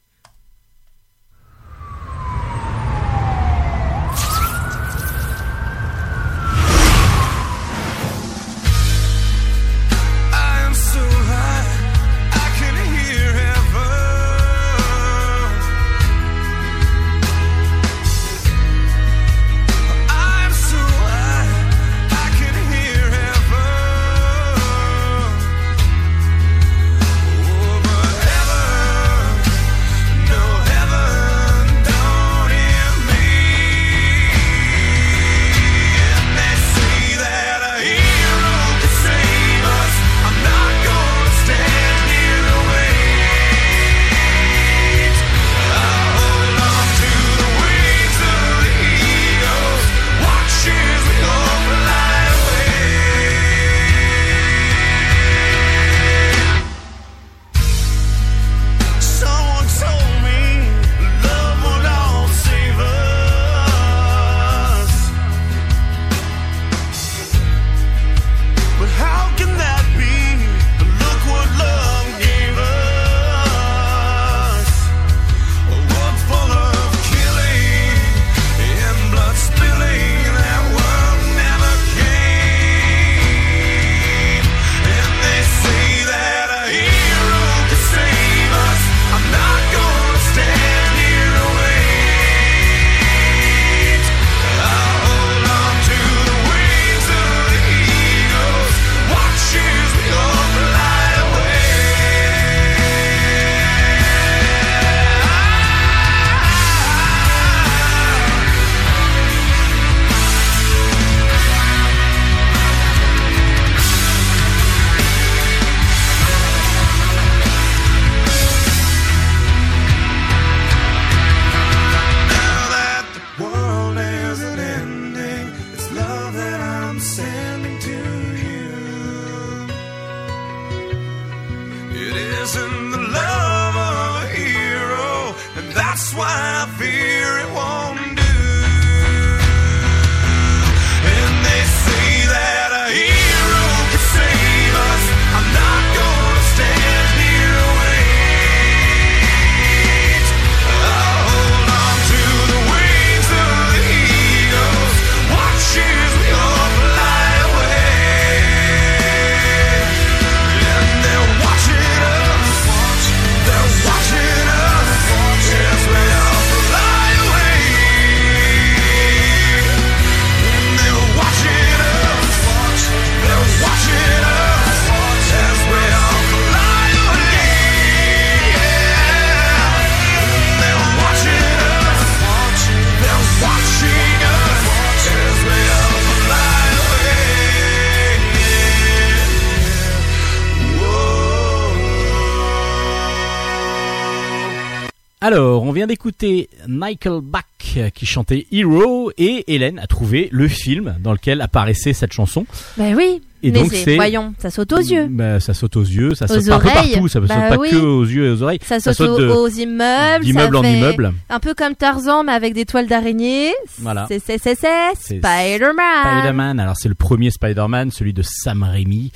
Vient 195.82 195.88
d'écouter 195.88 196.48
Michael 196.68 197.22
Bach 197.24 197.42
qui 197.58 198.06
chantait 198.06 198.46
Hero 198.52 199.12
et 199.18 199.44
Hélène 199.48 199.80
a 199.80 199.88
trouvé 199.88 200.30
le 200.32 200.48
film 200.48 200.96
dans 201.04 201.12
lequel 201.12 201.42
apparaissait 201.42 201.94
cette 201.94 202.14
chanson. 202.14 202.46
Bah 202.78 202.84
oui. 202.96 203.20
Et 203.42 203.50
mais 203.50 203.62
donc, 203.62 203.74
c'est- 203.74 203.96
voyons, 203.96 204.36
ça 204.38 204.52
saute 204.52 204.74
aux 204.74 204.78
yeux. 204.78 205.08
Bah, 205.10 205.40
ça 205.40 205.56
saute 205.56 205.76
aux 205.78 205.84
yeux, 205.84 206.14
ça 206.14 206.26
Aux 206.26 206.40
saute 206.40 206.50
oreilles. 206.50 206.92
partout, 206.92 207.08
ça 207.08 207.20
ne 207.20 207.26
Bah 207.26 207.34
saute 207.36 207.50
pas 207.50 207.58
oui. 207.58 207.70
que 207.72 207.78
aux 207.78 208.04
yeux 208.04 208.28
et 208.28 208.30
aux 208.30 208.44
oreilles. 208.44 208.60
Ça 208.64 208.80
saute, 208.80 208.94
saute 208.94 209.10
aux, 209.22 209.48
immeubles. 209.48 210.24
d'immeuble 210.24 210.54
ça 210.54 210.60
en 210.60 210.64
immeuble. 210.64 211.14
Un 211.32 211.40
peu 211.40 211.56
comme 211.56 211.74
Tarzan, 211.74 212.24
mais 212.26 212.34
avec 212.34 212.54
des 212.54 212.66
toiles 212.66 212.86
d'araignée. 212.88 213.52
Voilà. 213.80 214.06
C'est, 214.08 214.20
c'est, 214.24 214.38
c'est, 214.38 214.54
Spider-Man. 215.00 216.20
Spider-Man. 216.20 216.60
Alors 216.60 216.76
c'est 216.78 216.90
le 216.90 216.96
premier 216.96 217.32
Spider-Man, 217.32 217.90
celui 217.90 218.14
de 218.14 218.22
Sam 218.22 218.62
Raimi. 218.62 219.12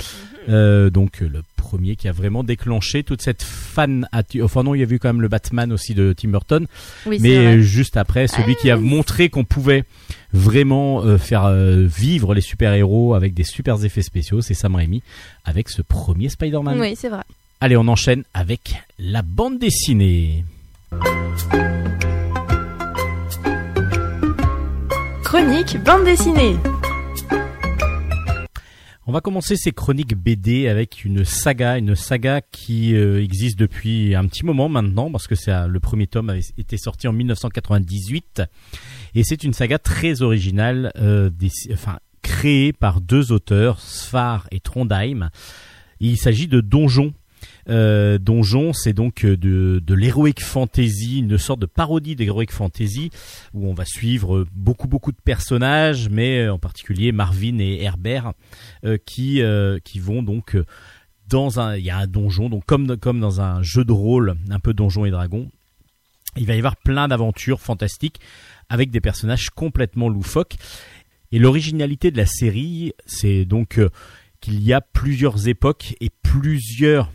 Mhm. 0.48 0.54
Euh, 0.56 0.90
donc 0.90 1.22
euh, 1.22 1.30
le 1.32 1.42
premier 1.66 1.96
qui 1.96 2.08
a 2.08 2.12
vraiment 2.12 2.44
déclenché 2.44 3.04
toute 3.04 3.24
cette 3.24 3.42
fan 3.42 4.08
Enfin 4.44 4.64
non, 4.64 4.76
il 4.76 4.82
y 4.82 4.84
a 4.84 4.88
eu 4.88 5.00
quand 5.00 5.10
même 5.10 5.22
le 5.22 5.28
Batman 5.28 5.74
aussi 5.74 5.96
de 5.96 6.14
Tim 6.14 6.30
Burton, 6.30 6.68
Oui, 7.08 7.18
mais 7.20 7.60
juste 7.62 7.98
après, 7.98 8.28
celui 8.28 8.56
qui 8.56 8.70
a 8.70 8.78
montré 8.78 9.30
qu'on 9.30 9.44
pouvait 9.44 9.84
vraiment 10.32 11.04
euh, 11.04 11.18
faire 11.18 11.46
euh, 11.46 11.88
vivre 11.88 12.36
les 12.36 12.42
super-héros 12.42 13.16
avec 13.16 13.34
des 13.34 13.44
super 13.44 13.84
effets 13.84 14.04
spéciaux, 14.04 14.42
c'est 14.42 14.54
Sam 14.54 14.76
Raimi 14.76 15.02
avec 15.44 15.70
ce 15.70 15.82
premier 15.82 16.30
Spider-Man. 16.30 16.80
Oui, 16.80 16.96
c'est 16.96 17.10
vrai. 17.10 17.24
Allez, 17.62 17.78
on 17.78 17.88
enchaîne 17.88 18.24
avec 18.36 18.76
la 19.00 19.24
bande 19.24 19.58
dessinée. 19.58 20.46
Chronique 25.24 25.78
bande 25.84 26.06
dessinée. 26.06 26.58
On 29.08 29.12
va 29.12 29.22
commencer 29.22 29.56
ces 29.56 29.72
chroniques 29.72 30.16
BD 30.16 30.68
avec 30.68 31.06
une 31.06 31.26
saga, 31.26 31.78
une 31.78 31.96
saga 31.96 32.42
qui 32.42 32.96
euh, 32.96 33.22
existe 33.24 33.58
depuis 33.60 34.16
un 34.16 34.26
petit 34.26 34.44
moment 34.44 34.68
maintenant 34.68 35.12
parce 35.12 35.28
que 35.28 35.36
le 35.68 35.80
premier 35.80 36.08
tome 36.08 36.32
avait 36.32 36.42
été 36.58 36.78
sorti 36.78 37.08
en 37.08 37.14
1998 37.14 38.42
et 39.14 39.24
c'est 39.24 39.44
une 39.44 39.54
saga 39.54 39.78
très 39.78 40.24
originale, 40.24 40.92
euh, 40.98 41.30
des- 41.30 41.52
enfin 41.72 42.00
créée 42.24 42.74
par 42.74 43.00
deux 43.00 43.32
auteurs, 43.32 43.80
Sfar 43.80 44.48
et 44.50 44.60
Trondheim. 44.60 45.30
Il 46.00 46.18
s'agit 46.18 46.48
de 46.48 46.60
Donjon. 46.60 47.14
Euh, 47.68 48.20
Donjon, 48.20 48.74
c'est 48.74 48.94
donc 48.94 49.26
euh, 49.26 49.36
de, 49.36 49.82
de 49.84 49.94
l'heroic 49.96 50.40
fantasy, 50.40 51.20
une 51.20 51.38
sorte 51.38 51.60
de 51.60 51.66
parodie 51.66 52.16
d'heroic 52.16 52.52
fantasy 52.52 53.10
où 53.54 53.68
on 53.68 53.74
va 53.74 53.86
suivre 53.86 54.38
euh, 54.38 54.48
beaucoup 54.54 54.88
beaucoup 54.88 55.12
de 55.12 55.22
personnages, 55.24 56.10
mais 56.10 56.48
en 56.48 56.60
particulier 56.60 57.12
Marvin 57.12 57.58
et 57.60 57.82
Herbert 57.82 58.34
qui 59.06 59.42
qui 59.84 60.00
vont 60.00 60.22
donc 60.22 60.58
dans 61.28 61.60
un 61.60 61.76
il 61.76 61.86
y 61.86 61.90
a 61.90 61.98
un 61.98 62.08
donjon 62.08 62.50
donc 62.50 62.66
comme 62.66 62.98
comme 62.98 63.20
dans 63.20 63.42
un 63.42 63.64
jeu 63.64 63.84
de 63.84 63.92
rôle 63.92 64.36
un 64.50 64.60
peu 64.60 64.74
donjon 64.74 65.06
et 65.06 65.12
dragon 65.12 65.50
il 66.38 66.46
va 66.46 66.54
y 66.54 66.58
avoir 66.58 66.76
plein 66.76 67.08
d'aventures 67.08 67.62
fantastiques 67.62 68.20
avec 68.70 68.92
des 68.92 69.00
personnages 69.00 69.50
complètement 69.50 70.10
loufoques. 70.10 70.56
Et 71.32 71.40
l'originalité 71.40 72.12
de 72.12 72.18
la 72.18 72.26
série 72.26 72.94
c'est 73.06 73.46
donc 73.46 73.80
qu'il 74.40 74.62
y 74.62 74.74
a 74.74 74.82
plusieurs 74.82 75.48
époques 75.48 75.96
et 76.00 76.10
plusieurs 76.22 77.12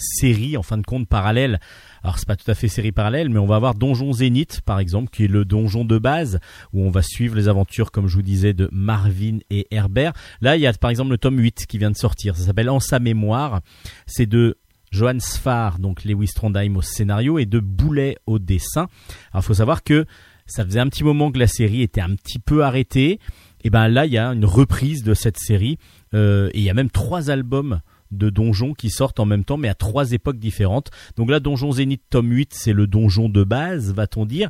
séries 0.00 0.56
en 0.56 0.62
fin 0.62 0.78
de 0.78 0.86
compte 0.86 1.08
parallèles 1.08 1.60
alors 2.02 2.18
c'est 2.18 2.28
pas 2.28 2.36
tout 2.36 2.50
à 2.50 2.54
fait 2.54 2.68
série 2.68 2.92
parallèle 2.92 3.28
mais 3.28 3.38
on 3.38 3.46
va 3.46 3.56
avoir 3.56 3.74
Donjon 3.74 4.12
Zénith 4.12 4.60
par 4.62 4.78
exemple 4.78 5.10
qui 5.10 5.24
est 5.24 5.28
le 5.28 5.44
donjon 5.44 5.84
de 5.84 5.98
base 5.98 6.38
où 6.72 6.82
on 6.82 6.90
va 6.90 7.02
suivre 7.02 7.36
les 7.36 7.48
aventures 7.48 7.90
comme 7.90 8.06
je 8.06 8.16
vous 8.16 8.22
disais 8.22 8.52
de 8.52 8.68
Marvin 8.72 9.38
et 9.50 9.66
Herbert 9.70 10.12
Là, 10.40 10.56
il 10.56 10.60
y 10.60 10.66
a 10.66 10.72
par 10.72 10.90
exemple 10.90 11.10
le 11.10 11.18
tome 11.18 11.38
8 11.38 11.66
qui 11.66 11.78
vient 11.78 11.90
de 11.90 11.96
sortir. 11.96 12.36
Ça 12.36 12.44
s'appelle 12.44 12.70
En 12.70 12.80
sa 12.80 12.98
mémoire. 12.98 13.60
C'est 14.06 14.26
de 14.26 14.58
Johann 14.90 15.20
Sfar, 15.20 15.78
donc 15.78 16.04
Lewis 16.04 16.32
Trondheim 16.34 16.76
au 16.76 16.82
scénario, 16.82 17.38
et 17.38 17.46
de 17.46 17.60
Boulet 17.60 18.16
au 18.26 18.38
dessin. 18.38 18.88
Alors, 19.32 19.44
faut 19.44 19.54
savoir 19.54 19.82
que 19.82 20.06
ça 20.46 20.64
faisait 20.64 20.80
un 20.80 20.88
petit 20.88 21.04
moment 21.04 21.30
que 21.30 21.38
la 21.38 21.46
série 21.46 21.82
était 21.82 22.00
un 22.00 22.14
petit 22.14 22.38
peu 22.38 22.64
arrêtée. 22.64 23.18
Et 23.64 23.70
ben 23.70 23.88
là, 23.88 24.06
il 24.06 24.12
y 24.12 24.18
a 24.18 24.28
une 24.28 24.44
reprise 24.44 25.02
de 25.02 25.14
cette 25.14 25.38
série. 25.38 25.78
Euh, 26.14 26.48
et 26.54 26.58
il 26.58 26.64
y 26.64 26.70
a 26.70 26.74
même 26.74 26.90
trois 26.90 27.30
albums 27.30 27.80
de 28.10 28.30
donjons 28.30 28.74
qui 28.74 28.90
sortent 28.90 29.20
en 29.20 29.26
même 29.26 29.44
temps, 29.44 29.56
mais 29.56 29.68
à 29.68 29.74
trois 29.74 30.12
époques 30.12 30.38
différentes. 30.38 30.90
Donc 31.16 31.30
là, 31.30 31.40
Donjon 31.40 31.72
Zénith 31.72 32.02
tome 32.10 32.30
8, 32.30 32.54
c'est 32.54 32.72
le 32.72 32.86
donjon 32.86 33.28
de 33.28 33.44
base, 33.44 33.92
va-t-on 33.92 34.26
dire, 34.26 34.48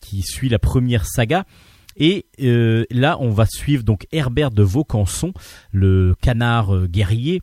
qui 0.00 0.22
suit 0.22 0.48
la 0.48 0.58
première 0.58 1.06
saga. 1.06 1.44
Et 1.96 2.26
euh, 2.40 2.84
là, 2.90 3.16
on 3.20 3.30
va 3.30 3.46
suivre 3.46 3.82
donc 3.82 4.06
Herbert 4.12 4.52
de 4.52 4.62
Vaucanson, 4.62 5.32
le 5.72 6.14
canard 6.20 6.74
euh, 6.74 6.86
guerrier, 6.86 7.42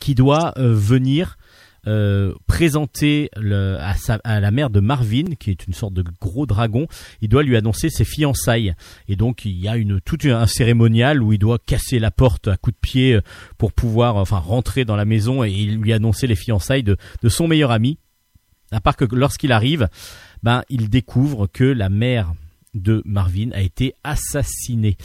qui 0.00 0.14
doit 0.14 0.52
euh, 0.58 0.74
venir 0.74 1.36
euh, 1.86 2.34
présenter 2.46 3.30
à, 3.36 4.40
la 4.40 4.50
mère 4.50 4.68
de 4.68 4.80
Marvin, 4.80 5.34
qui 5.38 5.50
est 5.50 5.66
une 5.66 5.72
sorte 5.72 5.94
de 5.94 6.04
gros 6.20 6.44
dragon. 6.44 6.86
Il 7.22 7.28
doit 7.28 7.42
lui 7.42 7.56
annoncer 7.56 7.88
ses 7.88 8.04
fiançailles. 8.04 8.74
Et 9.08 9.16
donc, 9.16 9.44
il 9.44 9.58
y 9.58 9.68
a 9.68 9.76
une 9.76 10.00
tout 10.00 10.18
un 10.24 10.46
cérémonial 10.46 11.22
où 11.22 11.32
il 11.32 11.38
doit 11.38 11.58
casser 11.58 11.98
la 11.98 12.10
porte 12.10 12.48
à 12.48 12.56
coups 12.56 12.76
de 12.76 12.80
pied 12.80 13.14
euh, 13.14 13.22
pour 13.56 13.72
pouvoir, 13.72 14.16
enfin, 14.16 14.38
rentrer 14.38 14.84
dans 14.84 14.96
la 14.96 15.04
maison 15.04 15.42
et 15.42 15.50
lui 15.50 15.92
annoncer 15.92 16.26
les 16.26 16.36
fiançailles 16.36 16.82
de, 16.82 16.96
son 17.28 17.48
meilleur 17.48 17.70
ami. 17.70 17.98
À 18.72 18.80
part 18.80 18.96
que 18.96 19.04
lorsqu'il 19.04 19.52
arrive, 19.52 19.88
ben, 20.42 20.62
il 20.68 20.90
découvre 20.90 21.46
que 21.46 21.64
la 21.64 21.88
mère 21.88 22.34
de 22.74 23.02
Marvin 23.04 23.50
a 23.52 23.62
été 23.62 23.94
assassiné. 24.04 24.96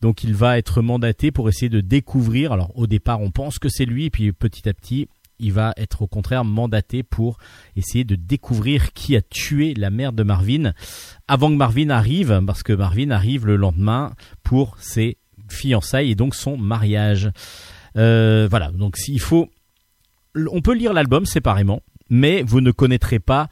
Donc 0.00 0.24
il 0.24 0.34
va 0.34 0.58
être 0.58 0.82
mandaté 0.82 1.30
pour 1.30 1.48
essayer 1.48 1.68
de 1.68 1.80
découvrir. 1.80 2.52
Alors 2.52 2.76
au 2.76 2.86
départ 2.86 3.20
on 3.20 3.30
pense 3.30 3.58
que 3.58 3.68
c'est 3.68 3.84
lui, 3.84 4.10
puis 4.10 4.32
petit 4.32 4.68
à 4.68 4.74
petit 4.74 5.08
il 5.42 5.52
va 5.52 5.74
être 5.76 6.02
au 6.02 6.06
contraire 6.06 6.44
mandaté 6.44 7.02
pour 7.02 7.36
essayer 7.76 8.04
de 8.04 8.14
découvrir 8.14 8.92
qui 8.92 9.16
a 9.16 9.20
tué 9.20 9.74
la 9.74 9.90
mère 9.90 10.12
de 10.12 10.22
Marvin 10.22 10.72
avant 11.28 11.50
que 11.50 11.56
Marvin 11.56 11.90
arrive, 11.90 12.42
parce 12.46 12.62
que 12.62 12.72
Marvin 12.72 13.10
arrive 13.10 13.44
le 13.44 13.56
lendemain 13.56 14.12
pour 14.42 14.76
ses 14.78 15.18
fiançailles 15.50 16.12
et 16.12 16.14
donc 16.14 16.34
son 16.34 16.56
mariage. 16.56 17.30
Euh, 17.96 18.46
voilà, 18.48 18.70
donc 18.70 18.96
s'il 18.96 19.20
faut... 19.20 19.50
On 20.34 20.62
peut 20.62 20.74
lire 20.74 20.94
l'album 20.94 21.26
séparément, 21.26 21.82
mais 22.08 22.42
vous 22.42 22.62
ne 22.62 22.70
connaîtrez 22.70 23.18
pas 23.18 23.48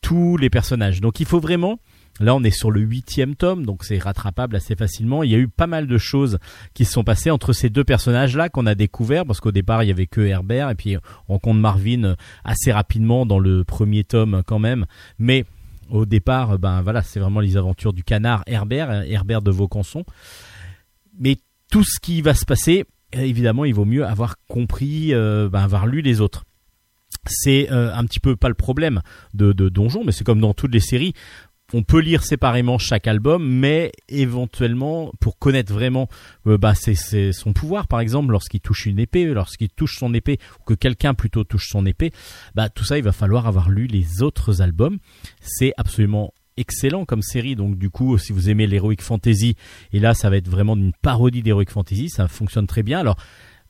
tous 0.00 0.36
les 0.36 0.50
personnages. 0.50 1.00
Donc 1.00 1.20
il 1.20 1.26
faut 1.26 1.40
vraiment 1.40 1.78
Là, 2.18 2.34
on 2.34 2.42
est 2.42 2.50
sur 2.50 2.70
le 2.70 2.80
huitième 2.80 3.34
tome, 3.34 3.66
donc 3.66 3.84
c'est 3.84 3.98
rattrapable 3.98 4.56
assez 4.56 4.74
facilement. 4.74 5.22
Il 5.22 5.30
y 5.30 5.34
a 5.34 5.38
eu 5.38 5.48
pas 5.48 5.66
mal 5.66 5.86
de 5.86 5.98
choses 5.98 6.38
qui 6.72 6.84
se 6.84 6.92
sont 6.92 7.04
passées 7.04 7.30
entre 7.30 7.52
ces 7.52 7.68
deux 7.68 7.84
personnages-là 7.84 8.48
qu'on 8.48 8.66
a 8.66 8.74
découvert, 8.74 9.26
parce 9.26 9.40
qu'au 9.40 9.52
départ, 9.52 9.82
il 9.82 9.88
y 9.88 9.90
avait 9.90 10.06
que 10.06 10.22
Herbert, 10.22 10.70
et 10.70 10.74
puis 10.74 10.96
on 11.28 11.34
rencontre 11.34 11.60
Marvin 11.60 12.16
assez 12.44 12.72
rapidement 12.72 13.26
dans 13.26 13.38
le 13.38 13.64
premier 13.64 14.04
tome 14.04 14.42
quand 14.46 14.58
même. 14.58 14.86
Mais 15.18 15.44
au 15.90 16.06
départ, 16.06 16.58
ben 16.58 16.82
voilà, 16.82 17.02
c'est 17.02 17.20
vraiment 17.20 17.40
les 17.40 17.56
aventures 17.56 17.92
du 17.92 18.02
canard 18.02 18.42
Herbert, 18.46 19.04
Herbert 19.06 19.42
de 19.42 19.50
Vaucanson. 19.50 20.04
Mais 21.18 21.36
tout 21.70 21.84
ce 21.84 22.00
qui 22.00 22.22
va 22.22 22.34
se 22.34 22.44
passer, 22.44 22.84
évidemment, 23.12 23.64
il 23.64 23.74
vaut 23.74 23.84
mieux 23.84 24.04
avoir 24.04 24.36
compris, 24.48 25.12
euh, 25.12 25.48
ben, 25.48 25.60
avoir 25.60 25.86
lu 25.86 26.00
les 26.00 26.20
autres. 26.20 26.44
C'est 27.28 27.70
euh, 27.72 27.92
un 27.94 28.04
petit 28.04 28.20
peu 28.20 28.36
pas 28.36 28.48
le 28.48 28.54
problème 28.54 29.02
de 29.34 29.52
Donjon, 29.52 30.04
mais 30.04 30.12
c'est 30.12 30.24
comme 30.24 30.40
dans 30.40 30.54
toutes 30.54 30.72
les 30.72 30.80
séries 30.80 31.12
on 31.72 31.82
peut 31.82 32.00
lire 32.00 32.22
séparément 32.22 32.78
chaque 32.78 33.06
album, 33.06 33.46
mais 33.46 33.92
éventuellement, 34.08 35.12
pour 35.20 35.38
connaître 35.38 35.72
vraiment 35.72 36.08
euh, 36.46 36.58
bah, 36.58 36.74
c'est, 36.74 37.32
son 37.32 37.52
pouvoir, 37.52 37.88
par 37.88 38.00
exemple, 38.00 38.30
lorsqu'il 38.32 38.60
touche 38.60 38.86
une 38.86 38.98
épée, 38.98 39.26
lorsqu'il 39.26 39.68
touche 39.70 39.98
son 39.98 40.14
épée, 40.14 40.38
ou 40.60 40.64
que 40.64 40.74
quelqu'un 40.74 41.14
plutôt 41.14 41.44
touche 41.44 41.68
son 41.68 41.84
épée, 41.86 42.12
bah, 42.54 42.68
tout 42.68 42.84
ça, 42.84 42.98
il 42.98 43.04
va 43.04 43.12
falloir 43.12 43.46
avoir 43.46 43.70
lu 43.70 43.86
les 43.86 44.22
autres 44.22 44.62
albums. 44.62 44.98
C'est 45.40 45.72
absolument 45.76 46.32
excellent 46.56 47.04
comme 47.04 47.22
série, 47.22 47.56
donc 47.56 47.76
du 47.76 47.90
coup, 47.90 48.16
si 48.16 48.32
vous 48.32 48.48
aimez 48.48 48.66
l'Heroic 48.66 49.00
Fantasy, 49.00 49.56
et 49.92 49.98
là, 49.98 50.14
ça 50.14 50.30
va 50.30 50.36
être 50.36 50.48
vraiment 50.48 50.76
une 50.76 50.92
parodie 51.02 51.42
d'Heroic 51.42 51.70
Fantasy, 51.70 52.08
ça 52.08 52.28
fonctionne 52.28 52.66
très 52.66 52.82
bien. 52.82 53.00
Alors, 53.00 53.16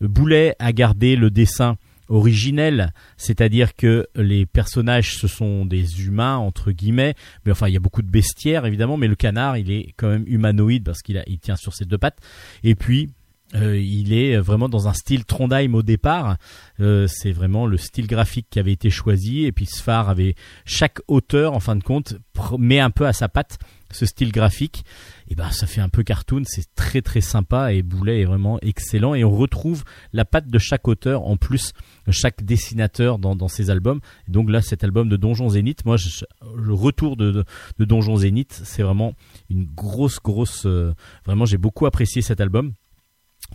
Boulet 0.01 0.55
a 0.59 0.73
gardé 0.73 1.17
le 1.17 1.31
dessin 1.31 1.77
originel, 2.09 2.93
c'est-à-dire 3.17 3.75
que 3.75 4.07
les 4.15 4.47
personnages 4.47 5.17
ce 5.17 5.29
sont 5.29 5.67
des 5.67 6.05
humains 6.05 6.37
entre 6.37 6.73
guillemets, 6.73 7.15
mais 7.45 7.53
enfin 7.53 7.69
il 7.69 7.75
y 7.75 7.77
a 7.77 7.81
beaucoup 7.81 8.03
de 8.03 8.11
bestiaires 8.11 8.67
évidemment, 8.67 8.97
mais 8.97 9.09
le 9.09 9.17
canard 9.17 9.57
il 9.57 9.71
est 9.71 9.95
quand 9.97 10.09
même 10.09 10.25
humanoïde 10.27 10.85
parce 10.85 11.03
qu'il 11.03 11.23
il 11.27 11.39
tient 11.39 11.57
sur 11.57 11.75
ses 11.75 11.85
deux 11.85 11.99
pattes, 11.99 12.19
et 12.63 12.75
puis 12.75 13.11
euh, 13.55 13.79
il 13.79 14.13
est 14.13 14.37
vraiment 14.39 14.69
dans 14.69 14.89
un 14.89 14.93
style 14.93 15.25
Trondheim 15.25 15.75
au 15.75 15.83
départ. 15.83 16.37
Euh, 16.81 17.07
c'est 17.09 17.31
vraiment 17.31 17.67
le 17.67 17.77
style 17.77 18.07
graphique 18.07 18.49
qui 18.51 18.59
avait 18.59 18.73
été 18.73 18.91
choisi. 18.91 19.45
Et 19.45 19.53
puis 19.53 19.67
Sfar 19.67 20.09
avait 20.09 20.35
chaque 20.65 20.99
auteur, 21.07 21.53
en 21.53 21.61
fin 21.61 21.77
de 21.77 21.83
compte, 21.83 22.17
met 22.59 22.81
un 22.81 22.91
peu 22.91 23.07
à 23.07 23.13
sa 23.13 23.29
patte 23.29 23.59
ce 23.93 24.05
style 24.05 24.33
graphique. 24.33 24.85
Et 25.29 25.35
ben 25.35 25.51
ça 25.51 25.67
fait 25.67 25.81
un 25.81 25.89
peu 25.89 26.03
cartoon. 26.03 26.43
C'est 26.45 26.73
très 26.75 27.03
très 27.03 27.21
sympa. 27.21 27.73
Et 27.73 27.83
Boulet 27.83 28.21
est 28.21 28.25
vraiment 28.25 28.59
excellent. 28.61 29.15
Et 29.15 29.25
on 29.25 29.31
retrouve 29.37 29.83
la 30.13 30.25
patte 30.25 30.49
de 30.49 30.59
chaque 30.59 30.87
auteur 30.89 31.27
en 31.27 31.37
plus, 31.37 31.73
chaque 32.11 32.45
dessinateur 32.45 33.19
dans, 33.19 33.35
dans 33.35 33.49
ses 33.49 33.71
albums. 33.71 34.01
Et 34.29 34.31
donc 34.31 34.51
là, 34.51 34.63
cet 34.63 34.85
album 34.85 35.09
de 35.09 35.17
Donjon 35.17 35.49
Zénith, 35.49 35.85
moi, 35.85 35.97
je- 35.97 36.25
le 36.57 36.75
retour 36.75 37.17
de, 37.17 37.31
de, 37.33 37.45
de 37.79 37.85
Donjon 37.85 38.17
Zénith, 38.17 38.61
c'est 38.65 38.83
vraiment 38.83 39.15
une 39.51 39.65
grosse 39.65 40.21
grosse. 40.23 40.65
euh, 40.67 40.93
vraiment, 41.25 41.45
j'ai 41.45 41.59
beaucoup 41.59 41.87
apprécié 41.87 42.23
cet 42.23 42.41
album 42.41 42.73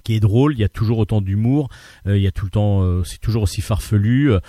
qui 0.06 0.14
est 0.14 0.20
drôle, 0.22 0.54
il 0.54 0.60
y 0.60 0.64
a 0.64 0.70
toujours 0.70 1.00
autant 1.00 1.20
d'humour, 1.20 1.68
euh, 2.08 2.16
il 2.18 2.24
y 2.24 2.28
a 2.28 2.32
tout 2.32 2.46
le 2.46 2.52
temps, 2.52 2.82
euh, 2.82 3.04
c'est 3.04 3.20
toujours 3.20 3.44
aussi 3.44 3.60
farfelu. 3.62 4.32
euh, 4.32 4.40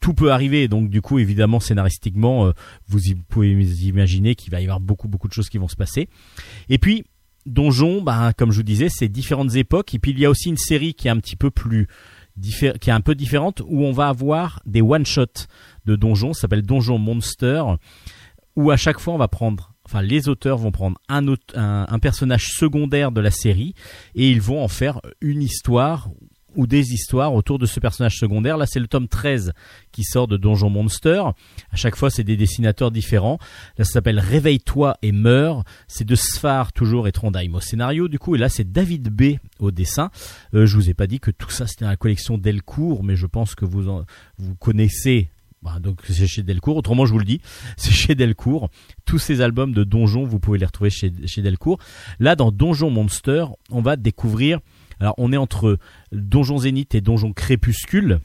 tout 0.00 0.14
peut 0.14 0.32
arriver, 0.32 0.68
donc 0.68 0.90
du 0.90 1.00
coup, 1.00 1.18
évidemment, 1.18 1.60
scénaristiquement, 1.60 2.46
euh, 2.46 2.52
vous 2.88 3.00
pouvez 3.28 3.52
imaginer 3.52 4.34
qu'il 4.34 4.50
va 4.50 4.60
y 4.60 4.64
avoir 4.64 4.80
beaucoup, 4.80 5.08
beaucoup 5.08 5.28
de 5.28 5.32
choses 5.32 5.48
qui 5.48 5.58
vont 5.58 5.68
se 5.68 5.76
passer. 5.76 6.08
Et 6.68 6.78
puis, 6.78 7.04
Donjon, 7.46 8.02
bah, 8.02 8.32
comme 8.36 8.52
je 8.52 8.58
vous 8.58 8.62
disais, 8.62 8.88
c'est 8.90 9.08
différentes 9.08 9.54
époques. 9.54 9.94
Et 9.94 9.98
puis, 9.98 10.12
il 10.12 10.18
y 10.18 10.24
a 10.24 10.30
aussi 10.30 10.48
une 10.48 10.56
série 10.56 10.94
qui 10.94 11.08
est 11.08 11.10
un 11.10 11.18
petit 11.18 11.36
peu 11.36 11.50
plus, 11.50 11.88
qui 12.40 12.64
est 12.64 12.90
un 12.90 13.00
peu 13.00 13.14
différente, 13.14 13.62
où 13.66 13.84
on 13.84 13.92
va 13.92 14.08
avoir 14.08 14.60
des 14.66 14.82
one-shots 14.82 15.46
de 15.86 15.96
Donjon, 15.96 16.32
ça 16.32 16.42
s'appelle 16.42 16.62
Donjon 16.62 16.98
Monster, 16.98 17.62
où 18.56 18.70
à 18.70 18.76
chaque 18.76 19.00
fois, 19.00 19.14
on 19.14 19.18
va 19.18 19.28
prendre 19.28 19.74
Enfin, 19.88 20.02
les 20.02 20.28
auteurs 20.28 20.58
vont 20.58 20.70
prendre 20.70 21.00
un 21.08 21.98
personnage 21.98 22.48
secondaire 22.48 23.10
de 23.10 23.22
la 23.22 23.30
série 23.30 23.72
et 24.14 24.30
ils 24.30 24.42
vont 24.42 24.62
en 24.62 24.68
faire 24.68 25.00
une 25.22 25.40
histoire 25.40 26.10
ou 26.58 26.66
des 26.66 26.92
histoires 26.92 27.32
autour 27.34 27.58
de 27.58 27.66
ce 27.66 27.78
personnage 27.78 28.18
secondaire. 28.18 28.58
Là, 28.58 28.66
c'est 28.66 28.80
le 28.80 28.88
tome 28.88 29.06
13 29.06 29.52
qui 29.92 30.02
sort 30.02 30.26
de 30.26 30.36
Donjon 30.36 30.68
Monster. 30.68 31.22
À 31.70 31.76
chaque 31.76 31.94
fois, 31.94 32.10
c'est 32.10 32.24
des 32.24 32.36
dessinateurs 32.36 32.90
différents. 32.90 33.38
Là, 33.78 33.84
ça 33.84 33.92
s'appelle 33.92 34.18
Réveille-toi 34.18 34.98
et 35.02 35.12
meurs. 35.12 35.62
C'est 35.86 36.04
de 36.04 36.16
Sfar 36.16 36.72
toujours 36.72 37.06
et 37.06 37.12
Trondheim 37.12 37.54
au 37.54 37.60
scénario. 37.60 38.08
Du 38.08 38.18
coup, 38.18 38.34
et 38.34 38.38
là, 38.38 38.48
c'est 38.48 38.70
David 38.70 39.08
B 39.08 39.36
au 39.60 39.70
dessin. 39.70 40.10
Euh, 40.52 40.66
je 40.66 40.74
vous 40.74 40.90
ai 40.90 40.94
pas 40.94 41.06
dit 41.06 41.20
que 41.20 41.30
tout 41.30 41.50
ça, 41.50 41.68
c'était 41.68 41.84
dans 41.84 41.92
la 41.92 41.96
collection 41.96 42.38
Delcourt, 42.38 43.04
mais 43.04 43.14
je 43.14 43.26
pense 43.26 43.54
que 43.54 43.64
vous 43.64 43.88
en, 43.88 44.04
vous 44.38 44.56
connaissez. 44.56 45.30
Bah, 45.62 45.78
donc 45.80 46.00
c'est 46.08 46.26
chez 46.26 46.42
Delcourt. 46.42 46.76
Autrement, 46.76 47.06
je 47.06 47.12
vous 47.12 47.20
le 47.20 47.24
dis, 47.24 47.40
c'est 47.76 47.92
chez 47.92 48.16
Delcourt. 48.16 48.68
Tous 49.04 49.20
ces 49.20 49.42
albums 49.42 49.72
de 49.72 49.84
Donjon, 49.84 50.24
vous 50.24 50.40
pouvez 50.40 50.58
les 50.58 50.66
retrouver 50.66 50.90
chez, 50.90 51.12
chez 51.26 51.40
Delcourt. 51.40 51.78
Là, 52.18 52.34
dans 52.34 52.50
Donjon 52.50 52.90
Monster, 52.90 53.44
on 53.70 53.80
va 53.80 53.94
découvrir 53.94 54.58
Alors 55.00 55.14
on 55.18 55.32
est 55.32 55.36
entre 55.36 55.78
Donjon 56.12 56.58
Zénith 56.58 56.94
et 56.94 57.00
Donjon 57.00 57.32
Crépuscule, 57.32 58.20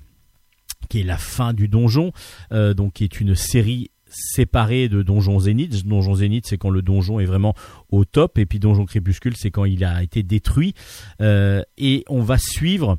qui 0.90 1.02
est 1.02 1.04
la 1.04 1.18
fin 1.18 1.54
du 1.54 1.68
donjon, 1.68 2.12
euh, 2.52 2.74
donc 2.74 2.94
qui 2.94 3.04
est 3.04 3.20
une 3.20 3.36
série 3.36 3.92
séparée 4.14 4.90
de 4.90 5.02
Donjon 5.02 5.40
Zénith. 5.40 5.86
Donjon 5.86 6.16
Zénith, 6.16 6.46
c'est 6.48 6.58
quand 6.58 6.70
le 6.70 6.82
donjon 6.82 7.20
est 7.20 7.26
vraiment 7.26 7.56
au 7.90 8.06
top, 8.06 8.38
et 8.38 8.46
puis 8.46 8.60
Donjon 8.60 8.86
Crépuscule, 8.86 9.36
c'est 9.36 9.52
quand 9.52 9.66
il 9.66 9.84
a 9.84 10.04
été 10.04 10.24
détruit. 10.24 10.74
Euh, 11.22 11.64
et 11.78 12.04
on 12.10 12.22
va 12.22 12.38
suivre, 12.38 12.98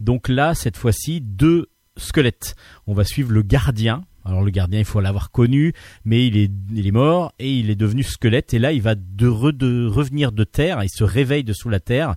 donc 0.00 0.28
là, 0.28 0.54
cette 0.54 0.76
fois-ci, 0.76 1.20
deux 1.20 1.68
squelettes. 1.96 2.56
On 2.86 2.94
va 2.94 3.04
suivre 3.04 3.32
le 3.32 3.42
gardien. 3.42 4.04
Alors 4.24 4.42
le 4.42 4.50
gardien, 4.50 4.78
il 4.78 4.86
faut 4.86 5.00
l'avoir 5.00 5.30
connu, 5.30 5.74
mais 6.04 6.26
il 6.26 6.38
est, 6.38 6.50
il 6.72 6.86
est 6.86 6.92
mort 6.92 7.34
et 7.38 7.52
il 7.52 7.68
est 7.68 7.76
devenu 7.76 8.02
squelette. 8.02 8.54
Et 8.54 8.58
là, 8.58 8.72
il 8.72 8.80
va 8.80 8.94
de, 8.94 9.50
de 9.50 9.86
revenir 9.86 10.32
de 10.32 10.44
terre. 10.44 10.82
Il 10.82 10.88
se 10.88 11.04
réveille 11.04 11.44
de 11.44 11.52
sous 11.52 11.68
la 11.68 11.80
terre. 11.80 12.14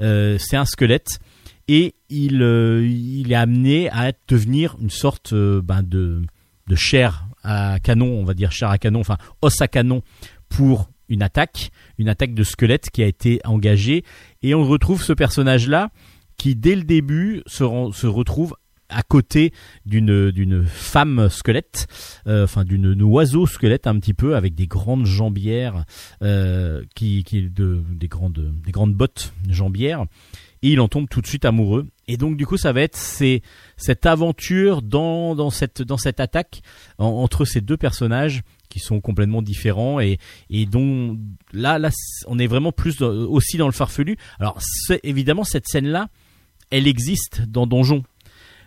Euh, 0.00 0.36
c'est 0.38 0.56
un 0.56 0.64
squelette 0.64 1.18
et 1.68 1.94
il, 2.08 2.42
euh, 2.42 2.86
il 2.86 3.32
est 3.32 3.36
amené 3.36 3.88
à 3.90 4.12
devenir 4.28 4.76
une 4.80 4.90
sorte 4.90 5.32
euh, 5.32 5.62
ben, 5.62 5.82
de, 5.82 6.22
de 6.66 6.74
chair 6.74 7.26
à 7.42 7.78
canon, 7.80 8.06
on 8.06 8.24
va 8.24 8.34
dire 8.34 8.52
chair 8.52 8.70
à 8.70 8.78
canon, 8.78 9.00
enfin 9.00 9.18
os 9.40 9.60
à 9.60 9.68
canon 9.68 10.02
pour 10.48 10.90
une 11.08 11.22
attaque, 11.22 11.70
une 11.98 12.08
attaque 12.08 12.34
de 12.34 12.42
squelette 12.42 12.90
qui 12.90 13.02
a 13.02 13.06
été 13.06 13.40
engagée. 13.44 14.04
Et 14.42 14.54
on 14.54 14.64
retrouve 14.66 15.02
ce 15.02 15.12
personnage-là 15.12 15.90
qui, 16.36 16.56
dès 16.56 16.74
le 16.74 16.82
début, 16.82 17.42
se, 17.46 17.64
se 17.92 18.06
retrouve 18.06 18.54
à 18.92 19.02
côté 19.02 19.52
d'une 19.86 20.30
d'une 20.30 20.64
femme 20.64 21.28
squelette, 21.30 21.86
euh, 22.26 22.44
enfin 22.44 22.64
d'une 22.64 23.02
oiseau 23.02 23.46
squelette 23.46 23.86
un 23.86 23.98
petit 23.98 24.14
peu 24.14 24.36
avec 24.36 24.54
des 24.54 24.66
grandes 24.66 25.06
jambières, 25.06 25.84
euh, 26.22 26.82
qui 26.94 27.24
qui 27.24 27.42
de 27.50 27.82
des 27.90 28.08
grandes 28.08 28.52
des 28.64 28.72
grandes 28.72 28.94
bottes 28.94 29.32
jambières, 29.48 30.04
et 30.62 30.70
il 30.70 30.80
en 30.80 30.88
tombe 30.88 31.08
tout 31.08 31.20
de 31.20 31.26
suite 31.26 31.44
amoureux. 31.44 31.86
Et 32.08 32.16
donc 32.16 32.36
du 32.36 32.46
coup 32.46 32.56
ça 32.56 32.72
va 32.72 32.82
être 32.82 32.96
cette 32.96 34.06
aventure 34.06 34.82
dans 34.82 35.34
dans 35.34 35.50
cette 35.50 35.82
dans 35.82 35.96
cette 35.96 36.20
attaque 36.20 36.60
en- 36.98 37.06
entre 37.06 37.44
ces 37.44 37.60
deux 37.60 37.76
personnages 37.76 38.42
qui 38.68 38.78
sont 38.80 39.00
complètement 39.00 39.42
différents 39.42 40.00
et 40.00 40.18
et 40.50 40.66
dont 40.66 41.18
là 41.52 41.78
là 41.78 41.90
on 42.26 42.38
est 42.38 42.46
vraiment 42.46 42.72
plus 42.72 43.00
aussi 43.02 43.56
dans 43.56 43.66
le 43.66 43.72
farfelu. 43.72 44.16
Alors 44.40 44.58
évidemment 45.04 45.44
cette 45.44 45.66
scène 45.68 45.86
là, 45.86 46.08
elle 46.70 46.86
existe 46.86 47.42
dans 47.48 47.66
Donjon. 47.66 48.02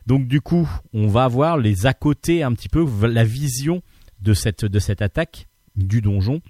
Donc 0.05 0.27
du 0.27 0.41
coup, 0.41 0.69
on 0.93 1.07
va 1.07 1.23
avoir 1.23 1.57
les 1.57 1.85
à 1.85 1.93
côté 1.93 2.43
un 2.43 2.53
petit 2.53 2.69
peu 2.69 2.85
la 3.07 3.23
vision 3.23 3.81
de 4.21 4.33
cette 4.33 5.01
attaque 5.01 5.47
du 5.75 6.01
donjon 6.01 6.41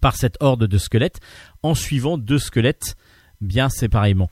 par 0.00 0.16
cette 0.16 0.36
horde 0.40 0.66
de 0.66 0.78
squelettes 0.78 1.20
en 1.62 1.74
suivant 1.74 2.18
deux 2.18 2.38
squelettes 2.38 2.96
bien 3.40 3.68
séparément. 3.68 4.30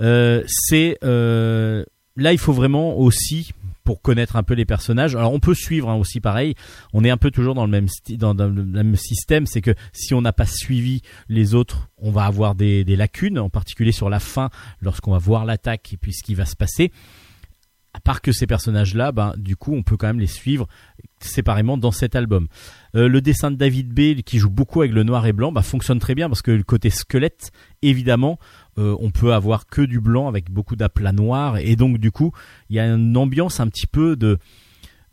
Euh, 0.00 0.42
c'est 0.46 0.98
euh, 1.04 1.84
là 2.16 2.32
il 2.32 2.38
faut 2.38 2.52
vraiment 2.52 2.98
aussi 2.98 3.52
pour 3.84 4.02
connaître 4.02 4.36
un 4.36 4.42
peu 4.42 4.54
les 4.54 4.64
personnages. 4.64 5.16
Alors 5.16 5.32
on 5.32 5.40
peut 5.40 5.54
suivre 5.54 5.88
hein, 5.88 5.96
aussi 5.96 6.20
pareil. 6.20 6.54
On 6.92 7.04
est 7.04 7.10
un 7.10 7.16
peu 7.16 7.30
toujours 7.30 7.54
dans 7.54 7.66
le 7.66 7.70
même 7.70 8.96
système, 8.96 9.46
c'est 9.46 9.60
que 9.60 9.74
si 9.92 10.14
on 10.14 10.22
n'a 10.22 10.32
pas 10.32 10.46
suivi 10.46 11.02
les 11.28 11.54
autres, 11.54 11.88
on 11.98 12.10
va 12.10 12.24
avoir 12.24 12.54
des 12.54 12.84
lacunes, 12.84 13.38
en 13.38 13.50
particulier 13.50 13.92
sur 13.92 14.08
la 14.08 14.20
fin 14.20 14.50
lorsqu'on 14.80 15.12
va 15.12 15.18
voir 15.18 15.44
l'attaque 15.44 15.92
et 15.92 15.96
puis 15.96 16.12
ce 16.12 16.22
qui 16.22 16.34
va 16.34 16.44
se 16.44 16.56
passer 16.56 16.92
à 17.92 18.00
part 18.00 18.20
que 18.20 18.32
ces 18.32 18.46
personnages-là, 18.46 19.12
ben, 19.12 19.34
du 19.36 19.56
coup, 19.56 19.74
on 19.74 19.82
peut 19.82 19.96
quand 19.96 20.06
même 20.06 20.20
les 20.20 20.26
suivre 20.26 20.68
séparément 21.20 21.76
dans 21.76 21.90
cet 21.90 22.14
album. 22.14 22.46
Euh, 22.94 23.08
le 23.08 23.20
dessin 23.20 23.50
de 23.50 23.56
David 23.56 23.92
B, 23.92 24.22
qui 24.22 24.38
joue 24.38 24.50
beaucoup 24.50 24.80
avec 24.80 24.92
le 24.92 25.02
noir 25.02 25.26
et 25.26 25.32
blanc, 25.32 25.52
bah, 25.52 25.62
fonctionne 25.62 25.98
très 25.98 26.14
bien 26.14 26.28
parce 26.28 26.42
que 26.42 26.50
le 26.50 26.62
côté 26.62 26.90
squelette, 26.90 27.50
évidemment, 27.82 28.38
euh, 28.78 28.96
on 29.00 29.10
peut 29.10 29.34
avoir 29.34 29.66
que 29.66 29.82
du 29.82 30.00
blanc 30.00 30.28
avec 30.28 30.50
beaucoup 30.50 30.76
d'aplats 30.76 31.12
noirs 31.12 31.58
et 31.58 31.76
donc 31.76 31.98
du 31.98 32.10
coup, 32.10 32.32
il 32.68 32.76
y 32.76 32.80
a 32.80 32.86
une 32.86 33.16
ambiance 33.16 33.60
un 33.60 33.68
petit 33.68 33.86
peu 33.86 34.16
de 34.16 34.38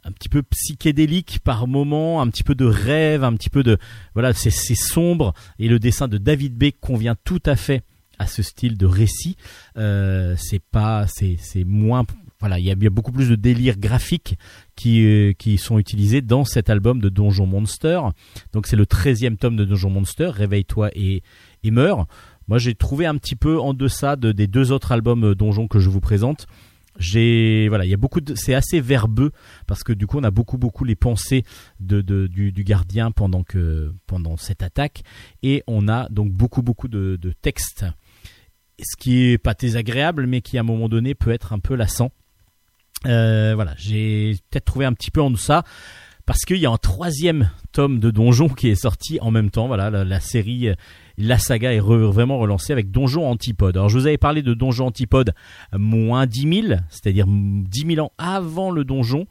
un 0.03 0.11
petit 0.11 0.29
peu 0.29 0.41
psychédélique 0.41 1.39
par 1.43 1.67
moment, 1.67 2.21
un 2.21 2.29
petit 2.29 2.43
peu 2.43 2.55
de 2.55 2.63
rêve, 2.63 3.25
un 3.25 3.33
petit 3.33 3.49
peu 3.49 3.63
de 3.63 3.77
voilà, 4.13 4.31
c'est 4.31 4.51
sombre 4.51 5.33
et 5.59 5.67
le 5.67 5.79
dessin 5.79 6.07
de 6.07 6.17
David 6.17 6.55
B 6.55 6.71
convient 6.79 7.15
tout 7.25 7.41
à 7.45 7.57
fait 7.57 7.83
à 8.19 8.25
ce 8.25 8.41
style 8.41 8.77
de 8.77 8.85
récit. 8.85 9.35
Euh, 9.77 10.35
c'est 10.37 10.61
pas, 10.61 11.05
c'est 11.07 11.63
moins 11.65 12.05
voilà, 12.39 12.59
il 12.59 12.65
y 12.65 12.71
a, 12.71 12.89
beaucoup 12.89 13.11
plus 13.11 13.29
de 13.29 13.35
délire 13.35 13.77
graphique 13.77 14.37
qui, 14.75 15.03
euh, 15.05 15.33
qui 15.33 15.57
sont 15.57 15.79
utilisés 15.79 16.21
dans 16.21 16.45
cet 16.45 16.69
album 16.69 17.01
de 17.01 17.09
Donjon 17.09 17.47
Monster. 17.47 17.99
Donc 18.53 18.67
c'est 18.67 18.75
le 18.75 18.85
13e 18.85 19.37
tome 19.37 19.55
de 19.55 19.65
Donjon 19.65 19.89
Monster, 19.89 20.29
Réveille-toi 20.33 20.91
et, 20.93 21.23
et 21.63 21.71
meurs. 21.71 22.05
Moi 22.47 22.59
j'ai 22.59 22.75
trouvé 22.75 23.07
un 23.07 23.17
petit 23.17 23.35
peu 23.35 23.59
en 23.59 23.73
deçà 23.73 24.15
de, 24.15 24.31
des 24.31 24.45
deux 24.45 24.71
autres 24.71 24.91
albums 24.91 25.25
euh, 25.25 25.35
Donjon 25.35 25.67
que 25.67 25.79
je 25.79 25.89
vous 25.89 25.99
présente. 25.99 26.45
J'ai 26.99 27.67
voilà, 27.69 27.85
il 27.85 27.89
y 27.89 27.93
a 27.93 27.97
beaucoup 27.97 28.21
c'est 28.35 28.55
assez 28.55 28.81
verbeux 28.81 29.31
parce 29.67 29.83
que 29.83 29.93
du 29.93 30.07
coup 30.07 30.17
on 30.17 30.23
a 30.23 30.31
beaucoup 30.31 30.57
beaucoup 30.57 30.83
les 30.83 30.95
pensées 30.95 31.43
du, 31.79 32.63
gardien 32.63 33.11
pendant 33.11 33.43
cette 34.37 34.63
attaque 34.63 35.03
et 35.43 35.63
on 35.67 35.87
a 35.87 36.09
donc 36.09 36.31
beaucoup 36.31 36.63
beaucoup 36.63 36.87
de, 36.87 37.15
de 37.21 37.33
textes 37.33 37.85
ce 38.79 38.95
qui 38.97 39.25
est 39.25 39.37
pas 39.37 39.53
désagréable 39.53 40.25
mais 40.25 40.41
qui 40.41 40.57
à 40.57 40.61
un 40.61 40.63
moment 40.63 40.89
donné 40.89 41.13
peut 41.13 41.31
être 41.31 41.53
un 41.53 41.59
peu 41.59 41.75
lassant. 41.75 42.11
Euh, 43.05 43.53
voilà, 43.55 43.73
j'ai 43.77 44.35
peut-être 44.49 44.65
trouvé 44.65 44.85
un 44.85 44.93
petit 44.93 45.11
peu 45.11 45.21
en 45.21 45.29
deçà 45.31 45.63
parce 46.25 46.43
qu'il 46.45 46.57
y 46.57 46.65
a 46.65 46.71
un 46.71 46.77
troisième 46.77 47.51
tome 47.71 47.99
de 47.99 48.11
Donjon 48.11 48.49
qui 48.49 48.67
est 48.67 48.75
sorti 48.75 49.17
en 49.21 49.31
même 49.31 49.49
temps. 49.49 49.67
Voilà, 49.67 49.89
la, 49.89 50.19
série, 50.19 50.69
la 51.17 51.37
saga 51.37 51.73
est 51.73 51.79
vraiment 51.79 52.37
relancée 52.37 52.73
avec 52.73 52.91
Donjon 52.91 53.29
Antipode. 53.29 53.77
Alors 53.77 53.87
je 53.87 53.97
vous 53.97 54.07
avais 54.07 54.17
parlé 54.17 54.41
de 54.41 54.53
Donjon 54.53 54.87
Antipode 54.87 55.33
moins 55.73 56.25
10 56.25 56.63
000, 56.67 56.79
c'est-à-dire 56.89 57.25
10 57.27 57.95
000 57.95 58.05
ans 58.05 58.11
avant 58.17 58.71
le 58.71 58.83
donjon. 58.83 59.25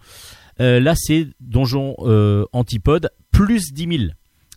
Euh, 0.61 0.81
là, 0.81 0.95
c'est 0.97 1.29
Donjon 1.41 1.97
euh, 2.01 2.47
Antipode 2.53 3.11
plus 3.31 3.73
10 3.73 3.99
000. 3.99 4.13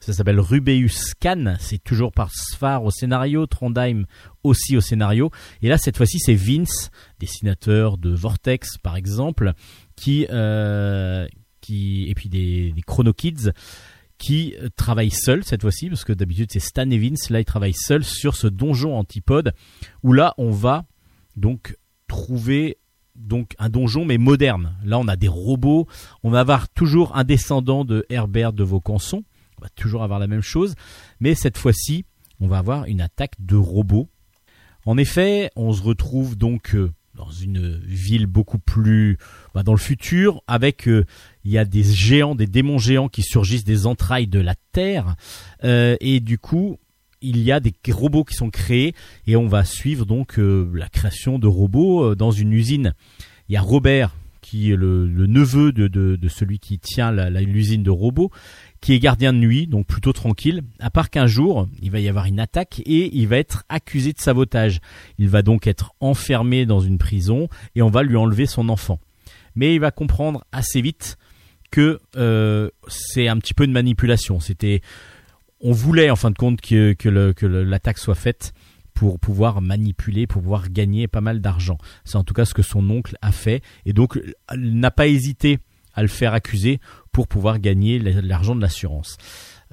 Ça 0.10 0.16
s'appelle 0.16 0.40
Rubeus 0.40 0.88
Scan. 0.88 1.54
C'est 1.60 1.84
toujours 1.84 2.12
par 2.12 2.32
Sfar 2.34 2.84
au 2.84 2.90
scénario, 2.90 3.46
Trondheim 3.46 4.08
aussi 4.44 4.76
au 4.76 4.82
scénario. 4.82 5.30
Et 5.62 5.70
là, 5.70 5.78
cette 5.78 5.98
fois-ci, 5.98 6.18
c'est 6.18 6.34
Vince, 6.34 6.90
dessinateur 7.20 8.00
de 8.00 8.10
Vortex, 8.10 8.80
par 8.80 8.96
exemple, 8.96 9.54
euh, 10.08 11.28
qui 11.62 12.10
et 12.10 12.16
puis 12.16 12.28
des, 12.28 12.72
des 12.72 12.82
Chrono 12.82 13.14
Kids, 13.14 13.52
qui 14.18 14.56
travaillent 14.76 15.12
seuls 15.12 15.44
cette 15.44 15.62
fois-ci, 15.62 15.90
parce 15.90 16.04
que 16.04 16.14
d'habitude 16.14 16.50
c'est 16.52 16.60
Stan 16.60 16.90
et 16.90 16.98
Vince. 16.98 17.30
Là, 17.30 17.40
ils 17.40 17.46
travaillent 17.46 17.74
seuls 17.76 18.04
sur 18.04 18.36
ce 18.36 18.48
donjon 18.48 18.98
antipode, 18.98 19.54
où 20.02 20.12
là, 20.12 20.34
on 20.40 20.50
va 20.50 20.86
donc 21.36 21.78
trouver 22.08 22.80
donc 23.16 23.54
un 23.60 23.70
donjon 23.70 24.06
mais 24.06 24.18
moderne. 24.18 24.76
Là, 24.84 24.98
on 24.98 25.08
a 25.08 25.16
des 25.16 25.28
robots. 25.28 25.88
On 26.24 26.32
va 26.32 26.40
avoir 26.40 26.68
toujours 26.68 27.16
un 27.16 27.24
descendant 27.24 27.86
de 27.86 28.08
Herbert 28.10 28.54
de 28.54 28.64
Vaucanson. 28.64 29.24
On 29.60 29.66
va 29.66 29.70
toujours 29.76 30.04
avoir 30.04 30.20
la 30.20 30.28
même 30.28 30.42
chose, 30.42 30.76
mais 31.20 31.36
cette 31.36 31.58
fois-ci, 31.58 32.06
on 32.40 32.48
va 32.48 32.60
avoir 32.60 32.86
une 32.86 33.02
attaque 33.02 33.34
de 33.40 33.58
robots. 33.58 34.08
En 34.86 34.98
effet, 34.98 35.52
on 35.58 35.74
se 35.74 35.82
retrouve 35.82 36.38
donc 36.38 36.76
euh, 36.76 36.94
dans 37.14 37.30
une 37.30 37.78
ville 37.84 38.26
beaucoup 38.26 38.58
plus 38.58 39.18
bah, 39.54 39.64
dans 39.64 39.74
le 39.74 39.80
futur, 39.80 40.42
avec 40.48 40.88
euh, 40.88 41.06
il 41.44 41.52
y 41.52 41.58
a 41.58 41.66
des 41.66 41.84
géants, 41.84 42.36
des 42.36 42.48
démons 42.48 42.78
géants 42.78 43.10
qui 43.10 43.22
surgissent 43.22 43.66
des 43.66 43.86
entrailles 43.86 44.28
de 44.28 44.40
la 44.40 44.56
terre, 44.72 45.18
euh, 45.66 45.98
et 46.00 46.22
du 46.22 46.38
coup 46.38 46.78
il 47.22 47.40
y 47.40 47.52
a 47.52 47.60
des 47.60 47.74
robots 47.92 48.24
qui 48.24 48.36
sont 48.36 48.50
créés 48.50 48.96
et 49.28 49.36
on 49.36 49.50
va 49.50 49.66
suivre 49.66 50.06
donc 50.06 50.38
la 50.38 50.88
création 50.88 51.38
de 51.38 51.48
robots 51.48 52.16
dans 52.16 52.32
une 52.32 52.54
usine. 52.54 52.94
Il 53.50 53.56
y 53.56 53.58
a 53.58 53.62
Robert 53.62 54.16
qui 54.50 54.72
est 54.72 54.76
le, 54.76 55.06
neveu 55.28 55.72
de, 55.72 56.28
celui 56.28 56.58
qui 56.58 56.80
tient 56.80 57.12
l'usine 57.12 57.84
de 57.84 57.92
robots, 57.92 58.32
qui 58.82 58.94
est 58.94 59.00
gardien 59.00 59.34
de 59.34 59.40
nuit, 59.40 59.68
donc 59.68 59.88
plutôt 59.88 60.14
tranquille, 60.14 60.64
à 60.80 60.90
part 60.90 61.10
qu'un 61.10 61.28
jour, 61.28 61.68
il 61.82 61.92
va 61.92 62.00
y 62.00 62.08
avoir 62.08 62.26
une 62.26 62.40
attaque 62.40 62.82
et 62.86 63.16
il 63.16 63.28
va 63.28 63.38
être 63.38 63.66
accusé 63.68 64.14
de 64.14 64.20
sabotage. 64.20 64.80
Il 65.18 65.30
va 65.30 65.42
donc 65.42 65.68
être 65.68 65.94
enfermé 66.00 66.66
dans 66.66 66.80
une 66.80 66.98
prison 66.98 67.50
et 67.76 67.82
on 67.82 67.90
va 67.90 68.04
lui 68.04 68.16
enlever 68.16 68.46
son 68.46 68.70
enfant. 68.70 69.00
Mais 69.56 69.76
il 69.76 69.80
va 69.80 69.92
comprendre 69.92 70.46
assez 70.52 70.82
vite 70.82 71.18
que 71.72 72.00
euh, 72.16 72.70
c'est 72.88 73.28
un 73.28 73.38
petit 73.38 73.54
peu 73.54 73.66
une 73.66 73.74
manipulation. 73.74 74.40
C'était, 74.40 74.82
on 75.60 75.72
voulait 75.72 76.10
en 76.10 76.16
fin 76.16 76.32
de 76.32 76.38
compte 76.38 76.62
que, 76.62 76.94
que, 76.94 77.46
l'attaque 77.46 77.98
soit 77.98 78.16
faite 78.16 78.54
pour 78.94 79.20
pouvoir 79.20 79.62
manipuler, 79.62 80.26
pour 80.26 80.42
pouvoir 80.42 80.70
gagner 80.70 81.08
pas 81.08 81.22
mal 81.22 81.42
d'argent. 81.42 81.78
C'est 82.06 82.18
en 82.18 82.24
tout 82.24 82.34
cas 82.34 82.46
ce 82.46 82.54
que 82.54 82.62
son 82.62 82.90
oncle 82.90 83.18
a 83.22 83.32
fait 83.32 83.62
et 83.86 83.94
donc 83.94 84.20
il 84.54 84.80
n'a 84.80 84.92
pas 84.92 85.08
hésité 85.08 85.60
à 85.94 86.02
le 86.02 86.08
faire 86.08 86.34
accuser 86.34 86.80
pour 87.12 87.28
pouvoir 87.28 87.60
gagner 87.60 88.00
l'argent 88.00 88.56
de 88.56 88.62
l'assurance. 88.62 89.18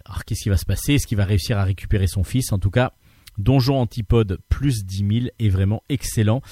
Alors 0.05 0.25
qu'est-ce 0.25 0.43
qui 0.43 0.49
va 0.49 0.57
se 0.57 0.65
passer? 0.65 0.95
Est-ce 0.95 1.07
qu'il 1.07 1.19
va 1.19 1.25
réussir 1.25 1.59
à 1.59 1.65
récupérer 1.65 2.07
son 2.07 2.25
fils? 2.25 2.53
En 2.53 2.59
tout 2.59 2.71
cas, 2.71 2.93
Donjon 3.39 3.79
Antipode 3.79 4.39
plus 4.49 4.85
10 4.85 5.21
000 5.21 5.27
est 5.39 5.49
vraiment 5.49 5.83
excellent. 5.89 6.43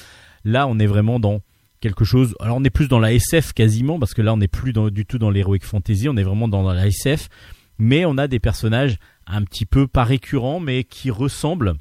Là, 0.44 0.66
on 0.66 0.78
est 0.78 0.86
vraiment 0.86 1.20
dans 1.20 1.40
quelque 1.80 2.04
chose. 2.04 2.34
Alors, 2.40 2.56
on 2.56 2.64
est 2.64 2.70
plus 2.70 2.88
dans 2.88 2.98
la 2.98 3.12
SF 3.12 3.52
quasiment, 3.52 3.98
parce 3.98 4.14
que 4.14 4.22
là, 4.22 4.32
on 4.32 4.38
n'est 4.38 4.48
plus 4.48 4.72
du 4.72 5.06
tout 5.06 5.18
dans 5.18 5.30
l'heroic 5.30 5.60
fantasy, 5.62 6.08
on 6.08 6.16
est 6.16 6.22
vraiment 6.22 6.48
dans 6.48 6.62
la 6.72 6.86
SF. 6.86 7.28
Mais 7.78 8.04
on 8.04 8.18
a 8.18 8.28
des 8.28 8.38
personnages 8.38 8.98
un 9.26 9.42
petit 9.42 9.66
peu 9.66 9.86
pas 9.86 10.04
récurrents, 10.04 10.60
mais 10.60 10.84
qui 10.84 11.10
ressemblent 11.10 11.74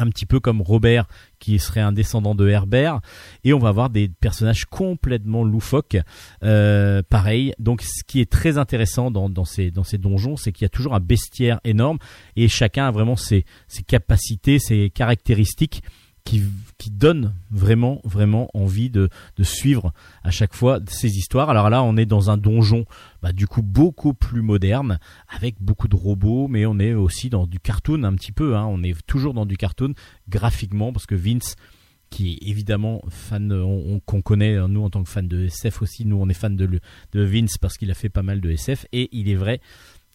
un 0.00 0.08
petit 0.08 0.26
peu 0.26 0.40
comme 0.40 0.62
Robert 0.62 1.06
qui 1.38 1.58
serait 1.58 1.80
un 1.80 1.92
descendant 1.92 2.34
de 2.34 2.48
Herbert. 2.48 3.00
Et 3.44 3.52
on 3.52 3.58
va 3.58 3.68
avoir 3.68 3.90
des 3.90 4.08
personnages 4.08 4.64
complètement 4.64 5.44
loufoques 5.44 5.98
euh, 6.42 7.02
pareil. 7.08 7.52
Donc 7.58 7.82
ce 7.82 8.02
qui 8.06 8.20
est 8.20 8.30
très 8.30 8.58
intéressant 8.58 9.10
dans, 9.10 9.44
ces 9.44 9.70
donjons 9.70 10.36
c'est 10.36 10.52
qu'il 10.52 10.64
y 10.64 10.66
a 10.66 10.70
toujours 10.70 10.94
un 10.94 11.00
bestiaire 11.00 11.60
énorme. 11.64 11.98
Et 12.36 12.48
chacun 12.48 12.86
a 12.86 12.90
vraiment 12.90 13.16
ses 13.16 13.44
capacités 13.86 14.58
ses 14.58 14.90
caractéristiques 14.90 15.82
qui, 16.24 16.42
qui 16.78 16.90
donnent 16.90 17.34
vraiment 17.50 18.00
vraiment 18.04 18.48
envie 18.54 18.90
de, 18.90 19.08
de 19.36 19.42
suivre 19.42 19.92
à 20.22 20.30
chaque 20.30 20.54
fois 20.54 20.78
ces 20.86 21.16
histoires 21.16 21.48
alors 21.50 21.70
là 21.70 21.82
on 21.82 21.96
est 21.96 22.06
dans 22.06 22.30
un 22.30 22.36
donjon 22.36 22.84
bah, 23.22 23.32
du 23.32 23.46
coup 23.46 23.62
beaucoup 23.62 24.12
plus 24.14 24.42
moderne 24.42 24.98
avec 25.28 25.56
beaucoup 25.60 25.88
de 25.88 25.96
robots 25.96 26.46
mais 26.48 26.66
on 26.66 26.78
est 26.78 26.92
aussi 26.94 27.30
dans 27.30 27.46
du 27.46 27.58
cartoon 27.58 28.04
un 28.04 28.14
petit 28.14 28.32
peu 28.32 28.56
hein. 28.56 28.66
on 28.66 28.82
est 28.82 28.94
toujours 29.06 29.34
dans 29.34 29.46
du 29.46 29.56
cartoon 29.56 29.94
graphiquement 30.28 30.92
parce 30.92 31.06
que 31.06 31.14
Vince 31.14 31.56
qui 32.10 32.32
est 32.32 32.48
évidemment 32.48 33.00
fan 33.08 33.52
on- 33.52 33.94
on- 33.94 34.00
qu'on 34.00 34.20
connaît 34.20 34.56
euh, 34.56 34.68
nous 34.68 34.82
en 34.82 34.90
tant 34.90 35.02
que 35.02 35.08
fan 35.08 35.26
de 35.28 35.44
SF 35.46 35.80
aussi 35.82 36.04
nous 36.04 36.16
on 36.20 36.28
est 36.28 36.34
fan 36.34 36.56
de, 36.56 36.66
de 37.12 37.22
Vince 37.22 37.56
parce 37.58 37.76
qu'il 37.78 37.90
a 37.90 37.94
fait 37.94 38.08
pas 38.08 38.22
mal 38.22 38.40
de 38.40 38.50
SF 38.50 38.86
et 38.92 39.08
il 39.12 39.28
est 39.28 39.36
vrai 39.36 39.60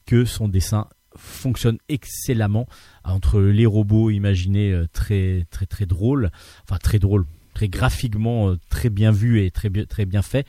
que 0.06 0.24
son 0.26 0.48
dessin 0.48 0.88
fonctionne 1.18 1.78
excellemment 1.90 2.68
entre 3.04 3.40
les 3.40 3.66
robots 3.66 4.10
imaginés 4.10 4.72
euh, 4.72 4.88
très 4.92 5.46
très 5.52 5.66
très 5.66 5.86
drôles 5.86 6.32
enfin 6.64 6.78
très 6.78 7.00
drôles 7.00 7.26
très 7.54 7.68
graphiquement 7.68 8.50
euh, 8.50 8.60
très 8.70 8.90
bien 8.90 9.12
vu 9.12 9.44
et 9.44 9.52
très 9.52 9.70
bien 9.70 9.86
très 9.86 10.06
bien 10.06 10.22
fait 10.22 10.46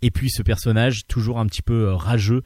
et 0.00 0.10
puis 0.12 0.30
ce 0.30 0.42
personnage 0.42 1.06
toujours 1.08 1.40
un 1.40 1.46
petit 1.46 1.62
peu 1.62 1.88
euh, 1.88 1.94
rageux 1.94 2.42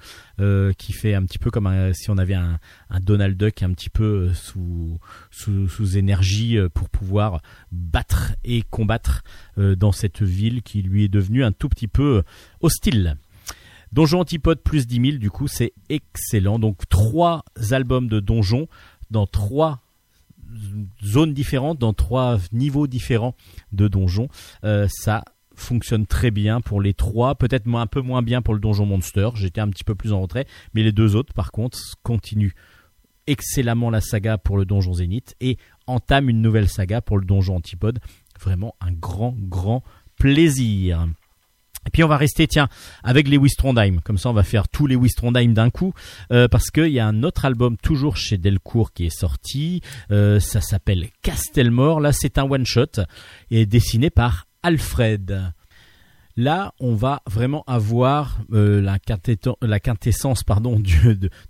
qui 0.77 0.93
fait 0.93 1.15
un 1.15 1.23
petit 1.25 1.39
peu 1.39 1.53
comme 1.53 1.93
si 1.95 2.11
on 2.11 2.19
avait 2.19 2.35
un, 2.35 2.59
Donald 3.01 3.37
Duck 3.37 3.63
un 3.63 3.73
petit 3.75 3.91
peu 3.91 4.33
sous, 4.35 4.99
sous, 5.31 5.69
sous 5.69 5.97
énergie 5.97 6.59
pour 6.75 6.89
pouvoir 6.89 7.43
battre 7.71 8.33
et 8.43 8.63
combattre 8.63 9.23
dans 9.57 9.93
cette 9.93 10.21
ville 10.21 10.63
qui 10.63 10.83
lui 10.83 11.05
est 11.05 11.09
devenue 11.09 11.45
un 11.45 11.53
tout 11.53 11.69
petit 11.69 11.87
peu 11.87 12.25
hostile. 12.61 13.17
Donjon 13.93 14.21
Antipode 14.21 14.63
plus 14.63 14.87
10 14.87 15.11
000, 15.11 15.19
du 15.19 15.31
coup, 15.31 15.49
c'est 15.49 15.73
excellent. 15.89 16.59
Donc, 16.59 16.89
trois 16.89 17.45
albums 17.71 18.09
de 18.09 18.21
donjon 18.21 18.69
dans 19.11 19.27
trois 19.27 19.81
zones 21.05 21.35
différentes, 21.35 21.79
dans 21.79 21.93
trois 21.93 22.39
niveaux 22.53 22.87
différents 22.87 23.35
de 23.73 23.89
donjon. 23.89 24.29
Euh, 24.65 24.87
ça 24.89 25.25
fonctionne 25.55 26.07
très 26.07 26.31
bien 26.31 26.61
pour 26.61 26.81
les 26.81 26.95
trois, 26.95 27.35
peut-être 27.35 27.69
un 27.73 27.87
peu 27.87 28.01
moins 28.01 28.23
bien 28.23 28.43
pour 28.43 28.55
le 28.55 28.61
donjon 28.61 28.87
monster. 28.87 29.29
J'étais 29.35 29.61
un 29.61 29.69
petit 29.69 29.85
peu 29.85 29.95
plus 29.95 30.13
en 30.13 30.21
retrait, 30.21 30.47
mais 30.75 30.83
les 30.83 30.93
deux 30.93 31.15
autres, 31.15 31.35
par 31.35 31.53
contre, 31.53 31.79
continuent 32.03 32.55
excellemment 33.27 33.91
la 33.91 34.01
saga 34.01 34.39
pour 34.39 34.57
le 34.57 34.65
donjon 34.65 34.95
Zénith 34.95 35.37
et 35.41 35.59
entament 35.87 36.29
une 36.29 36.43
nouvelle 36.43 36.69
saga 36.69 37.01
pour 37.01 37.19
le 37.19 37.25
donjon 37.25 37.57
Antipode. 37.57 38.01
Vraiment 38.41 38.75
un 38.81 38.93
grand, 38.93 39.35
grand 39.39 39.85
plaisir. 40.17 41.07
Et 41.87 41.91
puis 41.91 42.05
on 42.05 42.09
va 42.09 42.17
rester, 42.17 42.47
tiens, 42.47 42.69
avec 43.03 43.29
les 43.29 43.37
Wistrondheim. 43.37 44.01
Comme 44.05 44.19
ça, 44.19 44.31
on 44.31 44.35
va 44.35 44.45
faire 44.45 44.69
tous 44.69 44.87
les 44.87 44.97
Wistrondheim 44.97 45.53
d'un 45.53 45.71
coup, 45.71 45.93
euh, 46.33 46.49
parce 46.49 46.71
qu'il 46.71 46.89
y 46.89 47.01
a 47.01 47.07
un 47.07 47.23
autre 47.23 47.45
album 47.45 47.77
toujours 47.77 48.17
chez 48.17 48.39
Delcourt 48.39 48.93
qui 48.93 49.07
est 49.07 49.17
sorti. 49.17 49.83
Euh, 50.11 50.39
ça 50.39 50.61
s'appelle 50.61 51.09
Castelmore. 51.23 52.01
Là, 52.01 52.13
c'est 52.13 52.39
un 52.39 52.45
one 52.45 52.67
shot 52.67 53.01
et 53.51 53.67
dessiné 53.67 54.11
par 54.11 54.47
Alfred. 54.63 55.53
Là, 56.37 56.73
on 56.81 56.95
va 56.95 57.21
vraiment 57.27 57.63
avoir 57.67 58.39
euh, 58.53 58.81
la, 58.81 58.99
quintessence 58.99 60.45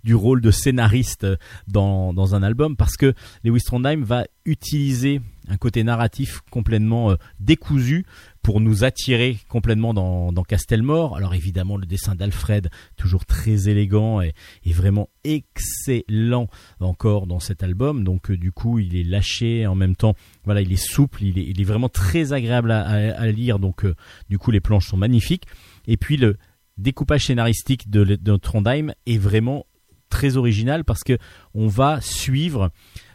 du, 0.03 0.15
rôle 0.15 0.41
de 0.41 0.51
scénariste 0.51 1.25
dans, 1.67 2.35
un 2.35 2.43
album 2.43 2.75
parce 2.75 2.97
que 2.97 3.13
Lewis 3.45 3.61
Trondheim 3.61 4.03
va 4.03 4.25
utiliser 4.45 5.21
un 5.47 5.55
côté 5.55 5.85
narratif 5.85 6.41
complètement 6.51 7.15
décousu 7.39 8.05
pour 8.43 8.59
nous 8.59 8.83
attirer 8.83 9.37
complètement 9.47 9.93
dans, 9.93 10.33
dans 10.33 10.43
Castelmore. 10.43 11.15
Alors 11.15 11.33
évidemment, 11.33 11.77
le 11.77 11.85
dessin 11.85 12.13
d'Alfred, 12.13 12.69
toujours 12.97 13.25
très 13.25 13.69
élégant 13.69 14.21
et, 14.21 14.33
vraiment 14.65 15.09
excellent 15.23 16.47
encore 16.81 17.25
dans 17.25 17.39
cet 17.39 17.63
album. 17.63 18.03
Donc 18.03 18.29
euh, 18.29 18.37
du 18.37 18.51
coup, 18.51 18.79
il 18.79 18.97
est 18.97 19.03
lâché 19.03 19.65
en 19.65 19.75
même 19.75 19.95
temps. 19.95 20.15
Voilà, 20.43 20.61
il 20.61 20.73
est 20.73 20.75
souple, 20.75 21.23
il 21.23 21.59
est, 21.59 21.63
vraiment 21.63 21.89
très 21.89 22.33
agréable 22.33 22.71
à 22.71 23.31
lire. 23.31 23.59
Donc 23.59 23.85
euh, 23.85 23.95
du 24.29 24.37
coup, 24.37 24.51
les 24.51 24.59
planches 24.59 24.87
sont 24.87 24.97
magnifiques. 24.97 25.45
Et 25.87 25.95
puis 25.95 26.17
le 26.17 26.37
découpage 26.77 27.27
scénaristique 27.27 27.89
de, 27.89 28.03
de 28.03 28.35
Trondheim 28.35 28.93
est 29.05 29.17
vraiment 29.17 29.65
très 30.09 30.37
original 30.37 30.83
parce 30.83 31.03
que 31.03 31.17
on 31.55 31.67
va 31.67 32.01
suivre 32.01 32.71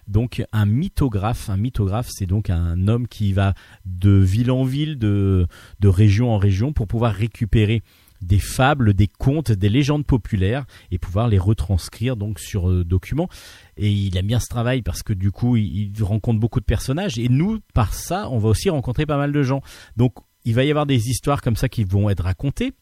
donc 0.08 0.44
un 0.52 0.66
mythographe. 0.66 1.50
Un 1.50 1.56
mythographe, 1.56 2.08
c'est 2.10 2.26
donc 2.26 2.50
un 2.50 2.88
homme 2.88 3.06
qui 3.06 3.32
va 3.32 3.54
de 3.84 4.10
ville 4.10 4.50
en 4.50 4.64
ville, 4.64 4.98
de, 4.98 5.46
région 5.84 6.30
en 6.30 6.38
région 6.38 6.72
pour 6.72 6.86
pouvoir 6.86 7.14
récupérer 7.14 7.82
des 8.20 8.40
fables, 8.40 8.94
des 8.94 9.06
contes, 9.06 9.52
des 9.52 9.68
légendes 9.68 10.04
populaires 10.04 10.64
et 10.90 10.98
pouvoir 10.98 11.28
les 11.28 11.38
retranscrire 11.38 12.16
sur 12.36 12.68
euh, 12.68 12.84
document. 12.84 13.28
Et 13.76 13.92
il 13.92 14.16
aime 14.16 14.26
bien 14.26 14.40
ce 14.40 14.48
travail 14.48 14.82
parce 14.82 15.04
que 15.04 15.12
du 15.12 15.30
coup, 15.30 15.56
il, 15.56 15.92
il 15.96 16.02
rencontre 16.02 16.40
beaucoup 16.40 16.58
de 16.58 16.64
personnages 16.64 17.16
et 17.18 17.28
nous, 17.28 17.60
par 17.74 17.94
ça, 17.94 18.28
on 18.30 18.38
va 18.38 18.48
aussi 18.48 18.70
rencontrer 18.70 19.06
pas 19.06 19.18
mal 19.18 19.30
de 19.30 19.42
gens. 19.44 19.62
Donc, 19.96 20.14
il 20.44 20.54
va 20.54 20.64
y 20.64 20.70
avoir 20.70 20.86
des 20.86 21.10
histoires 21.10 21.42
comme 21.42 21.56
ça 21.56 21.68
qui 21.68 21.84
vont 21.84 22.10
être 22.10 22.24
racontées. 22.24 22.72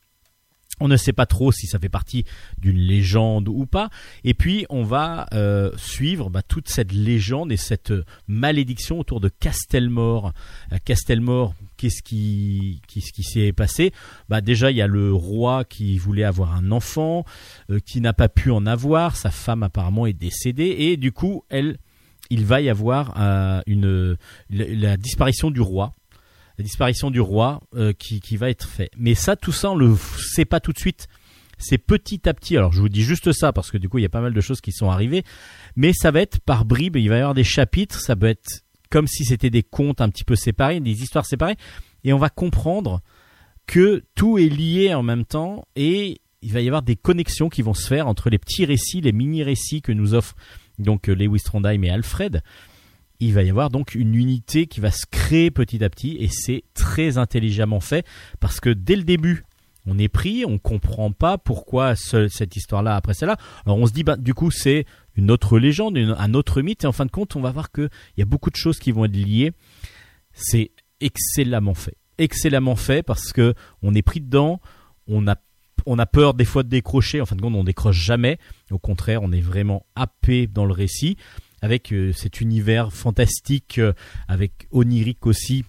On 0.78 0.88
ne 0.88 0.96
sait 0.96 1.12
pas 1.14 1.24
trop 1.24 1.52
si 1.52 1.66
ça 1.66 1.78
fait 1.78 1.88
partie 1.88 2.24
d'une 2.58 2.76
légende 2.76 3.48
ou 3.48 3.64
pas. 3.64 3.88
Et 4.24 4.34
puis 4.34 4.66
on 4.68 4.82
va 4.82 5.26
euh, 5.32 5.70
suivre 5.76 6.28
bah, 6.28 6.42
toute 6.42 6.68
cette 6.68 6.92
légende 6.92 7.50
et 7.50 7.56
cette 7.56 7.92
malédiction 8.28 9.00
autour 9.00 9.20
de 9.20 9.28
Castelmore. 9.28 10.32
Euh, 10.72 10.76
Castelmore, 10.84 11.54
qu'est-ce 11.78 12.02
qui, 12.02 12.80
s'est 13.22 13.52
passé? 13.52 13.92
Bah 14.28 14.42
déjà 14.42 14.70
il 14.70 14.76
y 14.76 14.82
a 14.82 14.86
le 14.86 15.14
roi 15.14 15.64
qui 15.64 15.96
voulait 15.96 16.24
avoir 16.24 16.54
un 16.54 16.70
enfant, 16.70 17.24
euh, 17.70 17.80
qui 17.80 18.02
n'a 18.02 18.12
pas 18.12 18.28
pu 18.28 18.50
en 18.50 18.66
avoir. 18.66 19.16
Sa 19.16 19.30
femme 19.30 19.62
apparemment 19.62 20.06
est 20.06 20.12
décédée 20.12 20.76
et 20.78 20.96
du 20.98 21.10
coup 21.10 21.42
il 22.30 22.44
va 22.44 22.60
y 22.60 22.68
avoir 22.68 23.14
la 23.16 24.96
disparition 24.98 25.50
du 25.50 25.60
roi 25.62 25.94
la 26.58 26.64
disparition 26.64 27.10
du 27.10 27.20
roi 27.20 27.60
euh, 27.74 27.92
qui, 27.92 28.20
qui 28.20 28.36
va 28.36 28.50
être 28.50 28.68
fait. 28.68 28.90
Mais 28.96 29.14
ça, 29.14 29.36
tout 29.36 29.52
ça, 29.52 29.70
on 29.70 29.76
le 29.76 29.96
sait 30.34 30.44
pas 30.44 30.60
tout 30.60 30.72
de 30.72 30.78
suite. 30.78 31.08
C'est 31.58 31.78
petit 31.78 32.28
à 32.28 32.34
petit. 32.34 32.56
Alors, 32.56 32.72
je 32.72 32.80
vous 32.80 32.88
dis 32.88 33.02
juste 33.02 33.32
ça 33.32 33.52
parce 33.52 33.70
que 33.70 33.78
du 33.78 33.88
coup, 33.88 33.98
il 33.98 34.02
y 34.02 34.06
a 34.06 34.10
pas 34.10 34.20
mal 34.20 34.34
de 34.34 34.40
choses 34.40 34.60
qui 34.60 34.72
sont 34.72 34.90
arrivées. 34.90 35.24
Mais 35.74 35.92
ça 35.92 36.10
va 36.10 36.20
être 36.20 36.40
par 36.40 36.64
bribes. 36.64 36.96
Il 36.96 37.08
va 37.08 37.16
y 37.16 37.20
avoir 37.20 37.34
des 37.34 37.44
chapitres. 37.44 38.00
Ça 38.00 38.14
peut 38.14 38.26
être 38.26 38.62
comme 38.90 39.06
si 39.06 39.24
c'était 39.24 39.50
des 39.50 39.62
contes 39.62 40.00
un 40.00 40.08
petit 40.08 40.24
peu 40.24 40.36
séparés, 40.36 40.80
des 40.80 41.02
histoires 41.02 41.26
séparées. 41.26 41.56
Et 42.04 42.12
on 42.12 42.18
va 42.18 42.28
comprendre 42.28 43.00
que 43.66 44.04
tout 44.14 44.38
est 44.38 44.48
lié 44.48 44.94
en 44.94 45.02
même 45.02 45.24
temps 45.24 45.66
et 45.74 46.20
il 46.42 46.52
va 46.52 46.60
y 46.60 46.68
avoir 46.68 46.82
des 46.82 46.94
connexions 46.94 47.48
qui 47.48 47.62
vont 47.62 47.74
se 47.74 47.86
faire 47.86 48.06
entre 48.06 48.30
les 48.30 48.38
petits 48.38 48.64
récits, 48.64 49.00
les 49.00 49.12
mini-récits 49.12 49.82
que 49.82 49.92
nous 49.92 50.14
offrent 50.14 50.36
donc 50.78 51.08
euh, 51.08 51.14
Lewis 51.14 51.40
Trondheim 51.40 51.82
et 51.82 51.90
Alfred 51.90 52.42
il 53.20 53.32
va 53.34 53.42
y 53.42 53.50
avoir 53.50 53.70
donc 53.70 53.94
une 53.94 54.14
unité 54.14 54.66
qui 54.66 54.80
va 54.80 54.90
se 54.90 55.06
créer 55.10 55.50
petit 55.50 55.82
à 55.84 55.90
petit 55.90 56.16
et 56.20 56.28
c'est 56.28 56.64
très 56.74 57.18
intelligemment 57.18 57.80
fait 57.80 58.06
parce 58.40 58.60
que 58.60 58.70
dès 58.70 58.96
le 58.96 59.02
début 59.04 59.44
on 59.88 59.98
est 59.98 60.08
pris, 60.08 60.44
on 60.44 60.58
comprend 60.58 61.12
pas 61.12 61.38
pourquoi 61.38 61.94
ce- 61.94 62.26
cette 62.26 62.56
histoire-là 62.56 62.96
après 62.96 63.14
celle-là. 63.14 63.36
Alors 63.64 63.78
on 63.78 63.86
se 63.86 63.92
dit 63.92 64.02
bah 64.02 64.16
du 64.16 64.34
coup 64.34 64.50
c'est 64.50 64.84
une 65.14 65.30
autre 65.30 65.58
légende, 65.58 65.96
un 65.96 66.34
autre 66.34 66.60
mythe 66.60 66.82
et 66.84 66.86
en 66.88 66.92
fin 66.92 67.06
de 67.06 67.10
compte 67.10 67.36
on 67.36 67.40
va 67.40 67.52
voir 67.52 67.70
que 67.70 67.88
il 68.16 68.20
y 68.20 68.22
a 68.22 68.26
beaucoup 68.26 68.50
de 68.50 68.56
choses 68.56 68.78
qui 68.78 68.90
vont 68.92 69.04
être 69.04 69.14
liées. 69.16 69.52
C'est 70.32 70.72
excellemment 71.00 71.74
fait, 71.74 71.96
excellemment 72.18 72.76
fait 72.76 73.02
parce 73.02 73.32
que 73.32 73.54
on 73.82 73.94
est 73.94 74.02
pris 74.02 74.20
dedans, 74.20 74.60
on 75.06 75.26
a 75.28 75.36
on 75.88 76.00
a 76.00 76.06
peur 76.06 76.34
des 76.34 76.44
fois 76.44 76.64
de 76.64 76.68
décrocher, 76.68 77.20
en 77.20 77.26
fin 77.26 77.36
de 77.36 77.40
compte 77.42 77.54
on 77.54 77.62
décroche 77.62 77.96
jamais. 78.02 78.38
Au 78.72 78.78
contraire, 78.78 79.22
on 79.22 79.30
est 79.30 79.40
vraiment 79.40 79.86
happé 79.94 80.48
dans 80.48 80.64
le 80.64 80.72
récit 80.72 81.16
avec 81.66 81.92
euh, 81.92 82.12
cet 82.12 82.40
univers 82.40 82.92
fantastique, 82.92 83.78
euh, 83.78 83.92
avec 84.28 84.68
onirique 84.70 85.26
aussi. 85.26 85.64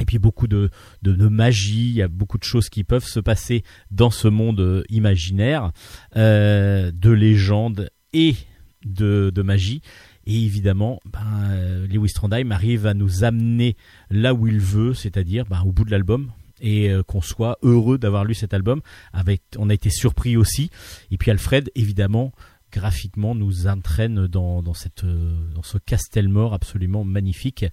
Et 0.00 0.06
puis 0.06 0.18
beaucoup 0.18 0.48
de, 0.48 0.70
magie, 1.04 1.90
il 1.90 1.92
y 1.92 2.02
a 2.02 2.08
beaucoup 2.08 2.38
de 2.38 2.44
choses 2.44 2.70
qui 2.70 2.82
peuvent 2.82 3.04
se 3.04 3.20
passer 3.20 3.62
dans 3.90 4.10
ce 4.10 4.26
monde 4.26 4.60
euh, 4.60 4.82
imaginaire, 4.88 5.70
de 6.16 7.10
légendes 7.10 7.90
et 8.14 8.34
de, 8.86 9.42
magie. 9.42 9.82
Et 10.26 10.42
évidemment, 10.44 10.98
ben, 11.04 11.86
Lewis 11.90 12.12
Trondheim 12.14 12.52
arrive 12.52 12.86
à 12.86 12.94
nous 12.94 13.22
amener 13.22 13.76
là 14.10 14.32
où 14.32 14.46
il 14.46 14.60
veut, 14.60 14.94
c'est-à-dire 14.94 15.44
ben, 15.44 15.60
au 15.66 15.72
bout 15.72 15.84
de 15.84 15.90
l'album, 15.90 16.32
et 16.62 16.90
qu'on 17.06 17.20
soit 17.20 17.58
heureux 17.62 17.98
d'avoir 17.98 18.24
lu 18.24 18.34
cet 18.34 18.54
album. 18.54 18.80
On 19.58 19.68
a 19.68 19.74
été 19.74 19.90
surpris 19.90 20.36
aussi. 20.36 20.70
Et 21.10 21.18
puis 21.18 21.30
Alfred, 21.30 21.70
évidemment, 21.74 22.32
graphiquement 22.72 23.34
nous 23.34 23.66
entraîne 23.66 24.26
dans, 24.26 24.62
dans, 24.62 24.74
cette, 24.74 25.04
euh, 25.04 25.34
dans 25.54 25.62
ce 25.62 25.78
Castelmore 25.78 26.54
absolument 26.54 27.04
magnifique. 27.04 27.64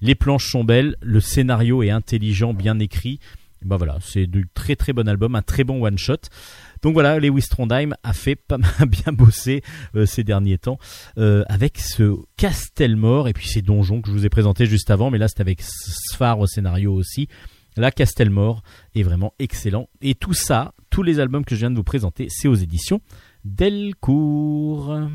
Les 0.00 0.14
planches 0.14 0.50
sont 0.50 0.64
belles, 0.64 0.96
le 1.00 1.20
scénario 1.20 1.82
est 1.82 1.90
intelligent, 1.90 2.52
bien 2.52 2.78
écrit. 2.78 3.20
ben 3.64 3.76
voilà, 3.76 3.98
c'est 4.00 4.26
du 4.26 4.46
très 4.52 4.76
très 4.76 4.92
bon 4.92 5.08
album, 5.08 5.34
un 5.34 5.42
très 5.42 5.64
bon 5.64 5.84
one 5.84 5.98
shot. 5.98 6.28
Donc 6.82 6.92
voilà, 6.92 7.18
Lewis 7.18 7.46
Trondheim 7.48 7.94
a 8.02 8.12
fait 8.12 8.36
pas 8.36 8.58
mal 8.58 8.72
bien 8.88 9.12
bosser 9.12 9.62
euh, 9.96 10.04
ces 10.04 10.24
derniers 10.24 10.58
temps 10.58 10.78
euh, 11.16 11.42
avec 11.48 11.78
ce 11.78 12.16
Castelmore 12.36 13.28
et 13.28 13.32
puis 13.32 13.48
ces 13.48 13.62
donjons 13.62 14.02
que 14.02 14.08
je 14.08 14.12
vous 14.12 14.26
ai 14.26 14.30
présentés 14.30 14.66
juste 14.66 14.90
avant, 14.90 15.10
mais 15.10 15.18
là 15.18 15.28
c'est 15.28 15.40
avec 15.40 15.62
Sfar 15.62 16.38
au 16.38 16.46
scénario 16.46 16.92
aussi. 16.92 17.28
Là, 17.76 17.90
Castelmore 17.90 18.62
est 18.94 19.02
vraiment 19.02 19.34
excellent. 19.38 19.88
Et 20.00 20.14
tout 20.14 20.34
ça, 20.34 20.74
tous 20.90 21.02
les 21.02 21.18
albums 21.18 21.44
que 21.44 21.56
je 21.56 21.60
viens 21.60 21.70
de 21.70 21.76
vous 21.76 21.82
présenter, 21.82 22.28
c'est 22.30 22.46
aux 22.46 22.54
éditions 22.54 23.00
Delcourt. 23.44 25.10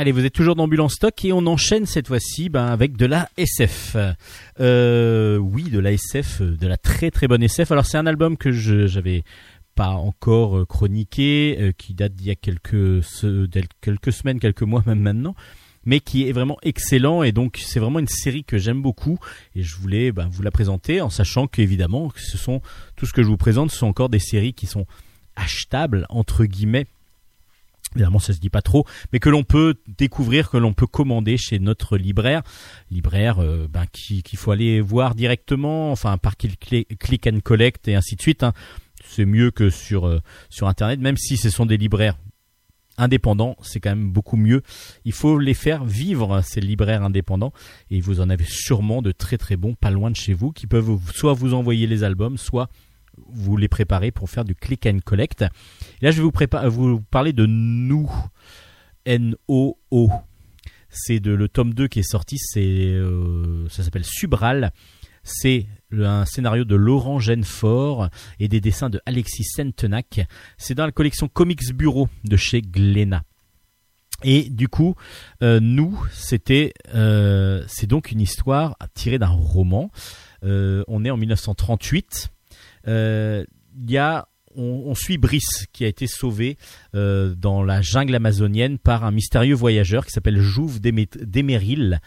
Allez, 0.00 0.12
vous 0.12 0.24
êtes 0.24 0.32
toujours 0.32 0.56
d'Ambulance 0.56 0.94
Stock 0.94 1.26
et 1.26 1.32
on 1.34 1.46
enchaîne 1.46 1.84
cette 1.84 2.06
fois-ci 2.08 2.48
ben, 2.48 2.64
avec 2.64 2.96
de 2.96 3.04
la 3.04 3.28
SF. 3.36 3.98
Euh, 4.58 5.36
oui, 5.36 5.64
de 5.64 5.78
la 5.78 5.92
SF, 5.92 6.40
euh, 6.40 6.56
de 6.56 6.66
la 6.66 6.78
très 6.78 7.10
très 7.10 7.28
bonne 7.28 7.42
SF. 7.42 7.70
Alors 7.70 7.84
c'est 7.84 7.98
un 7.98 8.06
album 8.06 8.38
que 8.38 8.50
je 8.50 8.86
j'avais 8.86 9.24
pas 9.74 9.90
encore 9.90 10.56
euh, 10.56 10.64
chroniqué, 10.64 11.74
qui 11.76 11.92
date 11.92 12.14
d'il 12.14 12.28
y 12.28 12.30
a 12.30 12.34
quelques 12.34 13.04
quelques 13.82 14.12
semaines, 14.14 14.40
quelques 14.40 14.62
mois 14.62 14.82
même 14.86 15.00
maintenant, 15.00 15.34
mais 15.84 16.00
qui 16.00 16.26
est 16.26 16.32
vraiment 16.32 16.56
excellent 16.62 17.22
et 17.22 17.32
donc 17.32 17.60
c'est 17.62 17.78
vraiment 17.78 17.98
une 17.98 18.08
série 18.08 18.44
que 18.44 18.56
j'aime 18.56 18.80
beaucoup 18.80 19.18
et 19.54 19.62
je 19.62 19.76
voulais 19.76 20.12
ben, 20.12 20.30
vous 20.32 20.40
la 20.40 20.50
présenter 20.50 21.02
en 21.02 21.10
sachant 21.10 21.46
qu'évidemment 21.46 22.10
ce 22.16 22.38
sont 22.38 22.62
tout 22.96 23.04
ce 23.04 23.12
que 23.12 23.22
je 23.22 23.28
vous 23.28 23.36
présente, 23.36 23.70
ce 23.70 23.76
sont 23.76 23.86
encore 23.86 24.08
des 24.08 24.18
séries 24.18 24.54
qui 24.54 24.64
sont 24.64 24.86
achetables 25.36 26.06
entre 26.08 26.46
guillemets 26.46 26.86
Évidemment, 27.96 28.18
ça 28.20 28.32
se 28.32 28.38
dit 28.38 28.50
pas 28.50 28.62
trop, 28.62 28.86
mais 29.12 29.18
que 29.18 29.28
l'on 29.28 29.42
peut 29.42 29.74
découvrir, 29.98 30.48
que 30.48 30.56
l'on 30.56 30.72
peut 30.72 30.86
commander 30.86 31.36
chez 31.36 31.58
notre 31.58 31.96
libraire, 31.98 32.42
libraire 32.90 33.40
euh, 33.40 33.66
ben, 33.68 33.84
qui- 33.92 34.22
qu'il 34.22 34.38
faut 34.38 34.52
aller 34.52 34.80
voir 34.80 35.14
directement, 35.16 35.90
enfin 35.90 36.16
par 36.16 36.36
click 36.36 37.26
and 37.26 37.40
collect 37.42 37.88
et 37.88 37.96
ainsi 37.96 38.14
de 38.16 38.22
suite. 38.22 38.42
hein. 38.44 38.52
C'est 39.04 39.24
mieux 39.24 39.50
que 39.50 39.70
sur 39.70 40.06
euh, 40.06 40.20
sur 40.50 40.68
internet, 40.68 41.00
même 41.00 41.16
si 41.16 41.36
ce 41.36 41.50
sont 41.50 41.66
des 41.66 41.76
libraires 41.78 42.16
indépendants, 42.96 43.56
c'est 43.62 43.80
quand 43.80 43.90
même 43.90 44.10
beaucoup 44.12 44.36
mieux. 44.36 44.62
Il 45.04 45.12
faut 45.12 45.38
les 45.38 45.54
faire 45.54 45.84
vivre 45.84 46.42
ces 46.42 46.60
libraires 46.60 47.02
indépendants 47.02 47.52
et 47.90 48.00
vous 48.00 48.20
en 48.20 48.28
avez 48.30 48.44
sûrement 48.46 49.00
de 49.02 49.10
très 49.10 49.38
très 49.38 49.56
bons 49.56 49.74
pas 49.74 49.90
loin 49.90 50.10
de 50.10 50.16
chez 50.16 50.34
vous 50.34 50.52
qui 50.52 50.66
peuvent 50.66 50.98
soit 51.14 51.32
vous 51.32 51.54
envoyer 51.54 51.86
les 51.86 52.04
albums, 52.04 52.36
soit 52.36 52.68
vous 53.32 53.56
les 53.56 53.68
préparer 53.68 54.10
pour 54.10 54.30
faire 54.30 54.44
du 54.44 54.54
click 54.54 54.86
and 54.86 54.98
collect. 55.04 55.42
Et 55.42 56.04
là, 56.04 56.10
je 56.10 56.22
vais 56.22 56.68
vous, 56.68 57.00
parler 57.10 57.32
de 57.32 57.46
Nous, 57.46 58.10
N-O-O. 59.04 60.10
C'est 60.88 61.24
le 61.24 61.48
tome 61.48 61.72
2 61.72 61.88
qui 61.88 62.00
est 62.00 62.10
sorti, 62.10 62.36
euh, 62.56 63.68
ça 63.68 63.84
s'appelle 63.84 64.04
Subral. 64.04 64.72
C'est 65.22 65.66
un 65.92 66.24
scénario 66.24 66.64
de 66.64 66.74
Laurent 66.74 67.20
Genefort 67.20 68.08
et 68.40 68.48
des 68.48 68.60
dessins 68.60 68.90
de 68.90 69.00
Alexis 69.06 69.44
Sentenac. 69.44 70.26
C'est 70.56 70.74
dans 70.74 70.86
la 70.86 70.92
collection 70.92 71.28
Comics 71.28 71.72
Bureau 71.74 72.08
de 72.24 72.36
chez 72.36 72.62
Glénat. 72.62 73.22
Et 74.22 74.50
du 74.50 74.68
coup, 74.68 74.96
euh, 75.42 75.60
nous, 75.60 75.98
c'était, 76.12 76.72
euh, 76.94 77.64
c'est 77.68 77.86
donc 77.86 78.10
une 78.10 78.20
histoire 78.20 78.76
tirée 78.94 79.18
d'un 79.18 79.28
roman. 79.28 79.90
On 80.42 81.04
est 81.04 81.10
en 81.10 81.16
1938. 81.16 82.30
Euh, 82.88 83.44
on, 84.56 84.94
suit 84.94 85.18
Brice 85.18 85.66
qui 85.72 85.84
a 85.84 85.88
été 85.88 86.06
sauvé 86.06 86.56
euh, 86.94 87.34
dans 87.34 87.62
la 87.62 87.82
jungle 87.82 88.14
amazonienne 88.14 88.78
par 88.78 89.04
un 89.04 89.10
mystérieux 89.12 89.54
voyageur 89.54 90.04
qui 90.04 90.12
s'appelle 90.12 90.40
Jouve 90.40 90.80
Démé- 90.80 91.08
Déméril. 91.22 92.00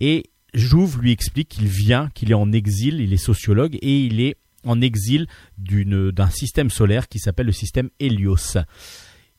Et 0.00 0.24
Jouve 0.54 1.00
lui 1.00 1.10
explique 1.10 1.48
qu'il 1.48 1.66
vient, 1.66 2.10
qu'il 2.14 2.30
est 2.30 2.34
en 2.34 2.52
exil, 2.52 3.00
il 3.00 3.12
est 3.12 3.16
sociologue 3.16 3.76
et 3.82 4.00
il 4.00 4.20
est 4.20 4.36
en 4.64 4.80
exil 4.80 5.26
d'un 5.58 6.30
système 6.30 6.70
solaire 6.70 7.08
qui 7.08 7.18
s'appelle 7.18 7.46
le 7.46 7.52
système 7.52 7.90
Hélios. 8.00 8.56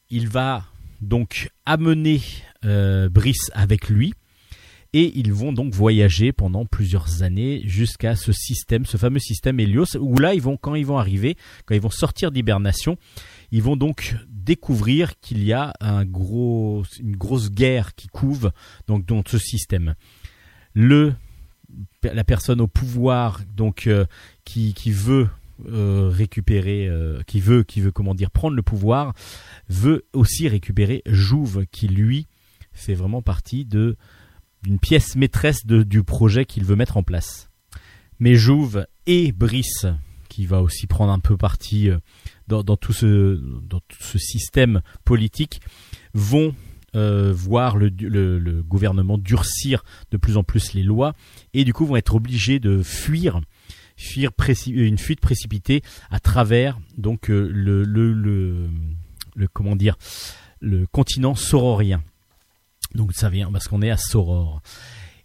Il 0.09 0.28
va 0.28 0.66
donc 1.01 1.49
amener 1.66 2.22
euh, 2.63 3.09
Brice 3.09 3.49
avec 3.53 3.89
lui 3.89 4.13
et 4.96 5.12
ils 5.20 5.34
vont 5.34 5.52
donc 5.52 5.74
voyager 5.74 6.32
pendant 6.32 6.66
plusieurs 6.66 7.22
années 7.22 7.62
jusqu'à 7.66 8.16
ce 8.16 8.32
système, 8.32 8.86
ce 8.86 8.96
fameux 8.96 9.20
système 9.20 9.60
Hélios, 9.60 9.98
où 10.00 10.18
là 10.18 10.34
ils 10.34 10.41
vont, 10.41 10.56
quand 10.56 10.74
ils 10.74 10.86
vont 10.86 10.98
arriver, 10.98 11.36
quand 11.66 11.76
ils 11.76 11.82
vont 11.82 11.89
sortir 11.89 12.32
d'hibernation, 12.32 12.98
ils 13.52 13.62
vont 13.62 13.76
donc 13.76 14.16
découvrir 14.30 15.20
qu'il 15.20 15.43
y 15.43 15.52
a 15.52 15.74
une 15.82 17.18
grosse 17.18 17.52
guerre 17.52 17.93
qui 17.96 18.08
couve 18.08 18.54
donc 18.88 19.06
dans 19.06 19.22
ce 19.28 19.38
système. 19.38 19.96
Le 20.74 21.14
la 22.04 22.24
personne 22.24 22.62
au 22.62 22.68
pouvoir 22.68 23.41
donc 23.58 23.88
euh, 23.88 24.06
qui, 24.46 24.74
veut 24.91 25.28
euh, 25.68 26.10
récupérer 26.10 26.88
euh, 26.88 27.22
qui 27.28 27.41
veut 27.41 27.64
qui 27.64 27.82
veut 27.82 27.91
comment 27.91 28.16
prendre 28.34 28.56
le 28.56 28.62
pouvoir 28.62 29.14
veut 29.68 30.06
aussi 30.14 30.48
récupérer 30.48 31.02
Jouve 31.06 31.66
qui 31.70 31.89
lui 31.89 32.28
fait 32.72 32.93
vraiment 32.93 33.22
partie 33.22 33.66
de 33.66 33.98
d'une 34.66 34.80
pièce 34.80 35.16
maîtresse 35.16 35.66
du 35.66 36.03
projet 36.03 36.45
qu'il 36.45 36.66
veut 36.66 36.76
mettre 36.76 36.97
en 36.97 37.03
place. 37.03 37.49
Mais 38.20 38.34
Jouve 38.36 38.88
et 39.05 39.32
Brice, 39.32 39.86
qui 40.28 40.47
va 40.47 40.61
aussi 40.61 40.88
prendre 40.88 41.11
un 41.11 41.20
peu 41.20 41.38
parti 41.38 41.89
euh, 41.89 41.99
dans, 42.47 42.63
tout, 42.76 42.93
ce, 42.93 43.39
système 44.18 44.82
politique, 45.03 45.61
vont 46.13 46.55
euh, 46.95 47.32
voir 47.32 47.78
le, 47.78 47.89
gouvernement 48.63 49.18
durcir 49.20 49.84
de 50.11 50.18
plus 50.18 50.36
en 50.36 50.43
plus 50.43 50.74
les 50.74 50.84
lois 50.84 51.13
et 51.53 51.63
du 51.63 51.74
coup 51.74 51.86
vont 51.86 51.97
être 51.97 52.16
obligés 52.16 52.59
de 52.59 52.82
fuir, 52.82 53.41
une 54.68 54.97
fuite 54.97 55.20
précipitée 55.20 55.84
à 56.09 56.20
travers 56.20 56.80
donc 56.97 57.30
euh, 57.30 57.49
le, 57.53 57.84
le, 57.84 58.70
le, 59.36 59.47
continent 60.88 61.36
saurorien. 61.36 62.01
Donc 62.96 63.14
ça 63.14 63.30
vient 63.30 63.52
parce 63.52 63.68
qu'on 63.68 63.82
est 63.82 63.91
à 63.91 63.98
Soror. 63.98 64.62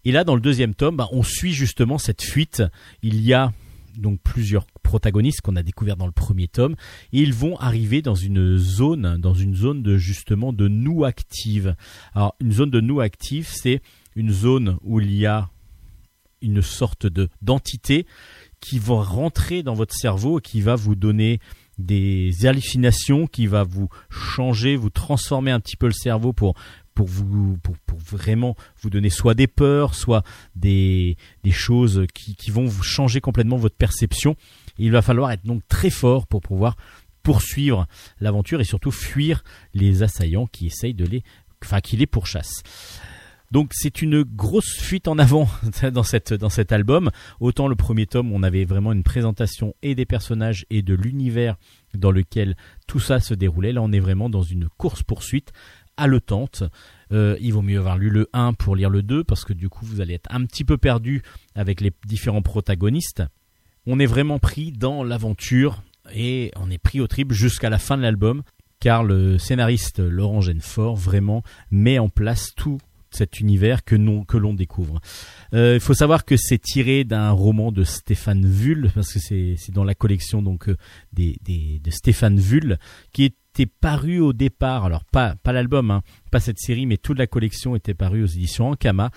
Et 0.05 0.12
là, 0.12 0.25
dans 0.25 0.35
le 0.35 0.41
deuxième 0.41 0.75
tome, 0.75 0.97
bah, 0.97 1.09
on 1.12 1.23
suit 1.23 1.53
justement 1.53 1.99
cette 1.99 2.23
fuite. 2.23 2.62
Il 3.03 3.21
y 3.23 3.33
a 3.33 3.53
donc 3.97 4.21
plusieurs 4.23 4.66
protagonistes 4.83 5.41
qu'on 5.41 5.57
a 5.57 5.62
découvert 5.62 5.97
dans 5.97 6.07
le 6.07 6.12
premier 6.12 6.49
tome 6.49 6.77
et 7.12 7.21
ils 7.21 7.35
vont 7.35 7.57
arriver 7.59 8.03
dans 8.03 8.14
une 8.14 8.57
zone 8.57 9.18
dans 9.18 9.35
une 9.35 9.57
zone 9.57 9.83
de 9.83 9.97
justement 9.97 10.53
de 10.53 10.68
nous 10.68 11.05
active. 11.05 11.75
Alors 12.14 12.35
une 12.41 12.53
zone 12.53 12.71
de 12.71 12.81
nous 12.81 13.01
active, 13.01 13.49
c'est 13.51 13.83
une 14.14 14.31
zone 14.31 14.79
où 14.83 15.01
il 15.01 15.12
y 15.12 15.27
a 15.27 15.51
une 16.41 16.62
sorte 16.62 17.07
de 17.07 17.29
d'entité 17.43 18.07
qui 18.61 18.79
va 18.79 19.03
rentrer 19.03 19.62
dans 19.62 19.75
votre 19.75 19.95
cerveau 19.95 20.39
et 20.39 20.43
qui 20.43 20.61
va 20.61 20.77
vous 20.77 20.95
donner 20.95 21.41
des 21.79 22.47
hallucinations, 22.47 23.27
qui 23.27 23.47
va 23.47 23.64
vous 23.64 23.89
changer, 24.11 24.77
vous 24.77 24.91
transformer 24.91 25.51
un 25.51 25.61
petit 25.61 25.77
peu 25.77 25.87
le 25.87 25.93
cerveau 25.93 26.33
pour 26.33 26.55
pour 27.01 27.09
vous 27.09 27.57
pour, 27.62 27.78
pour 27.86 27.98
vraiment 27.98 28.57
vous 28.82 28.90
donner 28.90 29.09
soit 29.09 29.32
des 29.32 29.46
peurs, 29.46 29.94
soit 29.94 30.22
des 30.55 31.16
des 31.44 31.51
choses 31.51 32.05
qui, 32.12 32.36
qui 32.36 32.51
vont 32.51 32.66
vous 32.66 32.82
changer 32.82 33.22
complètement 33.22 33.57
votre 33.57 33.74
perception. 33.74 34.36
Il 34.76 34.92
va 34.92 35.01
falloir 35.01 35.30
être 35.30 35.46
donc 35.46 35.62
très 35.66 35.88
fort 35.88 36.26
pour 36.26 36.42
pouvoir 36.42 36.76
poursuivre 37.22 37.86
l'aventure 38.20 38.61
et 38.61 38.64
surtout 38.64 38.90
fuir 38.90 39.44
les 39.72 40.03
assaillants 40.03 40.46
qui 40.46 40.66
essayent 40.66 40.92
de 40.92 41.07
les 41.07 41.22
enfin 41.64 41.80
qui 41.80 41.96
les 41.96 42.07
pourchassent. 42.07 42.62
Donc 43.51 43.70
c'est 43.72 44.01
une 44.01 44.22
grosse 44.22 44.76
fuite 44.78 45.09
en 45.09 45.18
avant 45.18 45.48
dans 45.92 46.03
cette 46.03 46.34
dans 46.34 46.51
cet 46.51 46.70
album. 46.70 47.11
Autant 47.40 47.66
le 47.66 47.76
premier 47.76 48.07
tome, 48.07 48.30
on 48.30 48.42
avait 48.42 48.64
vraiment 48.66 48.92
une 48.92 49.03
présentation 49.03 49.74
et 49.82 49.94
des 49.94 50.07
personnages 50.07 50.66
et 50.68 50.82
de 50.82 50.94
l'univers 50.94 51.57
dans 51.94 52.12
lequel 52.12 52.57
tout 52.86 53.01
ça 53.01 53.20
se 53.20 53.34
déroulait. 53.34 53.72
Là, 53.72 53.82
on 53.82 53.90
est 53.90 54.01
vraiment 54.01 54.30
dans 54.30 54.42
une 54.42 54.68
course 54.68 55.03
poursuite 55.03 55.53
haletante. 56.01 56.64
Euh, 57.12 57.36
il 57.40 57.53
vaut 57.53 57.62
mieux 57.62 57.78
avoir 57.78 57.98
lu 57.98 58.11
le 58.11 58.28
1 58.32 58.55
pour 58.55 58.76
lire 58.76 58.90
le 58.90 59.03
2 59.03 59.24
parce 59.24 59.44
que 59.44 59.53
du 59.53 59.68
coup 59.68 59.84
vous 59.84 60.01
allez 60.01 60.14
être 60.14 60.28
un 60.32 60.44
petit 60.44 60.64
peu 60.64 60.78
perdu 60.78 61.22
avec 61.55 61.80
les 61.80 61.92
différents 62.07 62.42
protagonistes. 62.42 63.22
on 63.86 63.98
est 63.98 64.07
vraiment 64.07 64.38
pris 64.38 64.70
dans 64.72 65.03
l'aventure 65.03 65.82
et 66.14 66.53
on 66.57 66.70
est 66.70 66.78
pris 66.78 67.01
au 67.01 67.07
trip 67.07 67.32
jusqu'à 67.32 67.68
la 67.68 67.78
fin 67.78 67.96
de 67.96 68.03
l'album 68.03 68.42
car 68.78 69.05
le 69.05 69.38
scénariste 69.38 69.98
Laurent 69.98 70.40
Genefort 70.40 70.96
vraiment 70.96 71.42
met 71.70 71.98
en 71.98 72.09
place 72.09 72.55
tout 72.57 72.78
cet 73.11 73.40
univers 73.40 73.84
que, 73.84 73.96
non, 73.96 74.24
que 74.24 74.36
l'on 74.36 74.55
découvre. 74.55 75.01
Euh, 75.53 75.74
Il 75.74 75.80
faut 75.80 75.94
savoir 75.94 76.24
que 76.24 76.36
c'est 76.36 76.61
tiré 76.61 77.05
d'un 77.05 77.30
roman 77.30 77.72
de 77.72 77.84
Stéphane 77.84 78.46
Vull, 78.46 78.90
parce 78.94 79.12
que 79.12 79.18
c'est 79.18 79.72
dans 79.72 79.84
la 79.84 79.94
collection 79.94 80.42
donc 80.42 80.68
euh, 80.68 80.76
de 81.12 81.90
Stéphane 81.90 82.38
Vull, 82.38 82.78
qui 83.12 83.24
était 83.61 83.73
paru 83.81 84.21
au 84.21 84.33
départ, 84.33 84.85
alors 84.85 85.05
pas, 85.05 85.37
pas 85.37 85.53
l'album, 85.53 85.91
hein, 85.91 86.03
pas 86.31 86.41
cette 86.41 86.59
série, 86.59 86.87
mais 86.87 86.97
toute 86.97 87.19
la 87.19 87.27
collection 87.27 87.77
était 87.77 87.95
parue 87.95 88.23
aux 88.23 88.27
éditions 88.27 88.71
Ankama. 88.71 89.11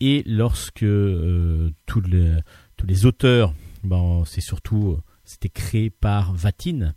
Et 0.00 0.22
lorsque 0.26 0.84
euh, 0.84 1.70
tous, 1.86 2.00
les, 2.02 2.36
tous 2.76 2.86
les 2.86 3.06
auteurs, 3.06 3.52
ben, 3.82 4.22
c'est 4.24 4.40
surtout, 4.40 4.92
euh, 4.92 5.02
c'était 5.24 5.48
créé 5.48 5.90
par 5.90 6.32
Vatine, 6.32 6.94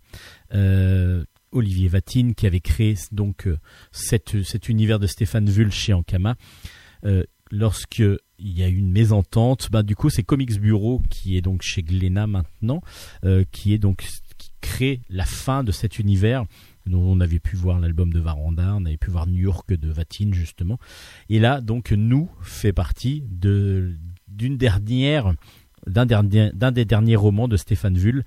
euh, 0.54 1.24
Olivier 1.52 1.88
Vatine, 1.88 2.36
qui 2.36 2.46
avait 2.46 2.60
créé 2.60 2.96
donc 3.12 3.50
cette, 3.92 4.44
cet 4.44 4.70
univers 4.70 5.00
de 5.00 5.08
Stéphane 5.08 5.50
Vull 5.50 5.72
chez 5.72 5.94
Ankama. 5.94 6.36
Euh, 7.04 7.24
lorsque 7.50 8.04
il 8.38 8.58
y 8.58 8.64
a 8.64 8.70
eu 8.70 8.76
une 8.76 8.92
mésentente, 8.92 9.70
bah, 9.72 9.82
du 9.82 9.96
coup 9.96 10.10
c'est 10.10 10.24
Comics 10.24 10.60
Bureau 10.60 11.02
qui 11.10 11.36
est 11.36 11.42
donc 11.42 11.64
chez 11.64 11.82
Glénat 11.84 12.28
maintenant, 12.28 12.82
qui 13.52 13.74
est 13.74 13.78
donc 13.78 14.06
qui 14.38 14.52
crée 14.62 15.02
la 15.10 15.26
fin 15.26 15.64
de 15.64 15.72
cet 15.72 16.00
univers 16.00 16.46
on 17.00 17.20
avait 17.20 17.40
pu 17.40 17.56
voir 17.56 17.80
l'album 17.80 18.12
de 18.12 18.20
Varanda, 18.20 18.76
on 18.76 18.86
avait 18.86 18.98
pu 18.98 19.12
voir 19.12 19.28
New 19.28 19.42
York 19.42 19.74
de 19.74 19.92
Vatine 19.92 20.34
justement. 20.34 20.80
Et 21.30 21.40
là 21.40 21.62
donc 21.62 21.92
nous 21.92 22.30
fait 22.42 22.74
partie 22.74 23.24
d'une 23.30 24.58
dernière 24.58 25.34
d'un 25.88 26.06
dernier 26.06 26.52
d'un 26.54 26.72
des 26.72 26.86
derniers 26.86 27.16
romans 27.16 27.48
de 27.48 27.58
Stéphane 27.58 27.98
Vull 27.98 28.24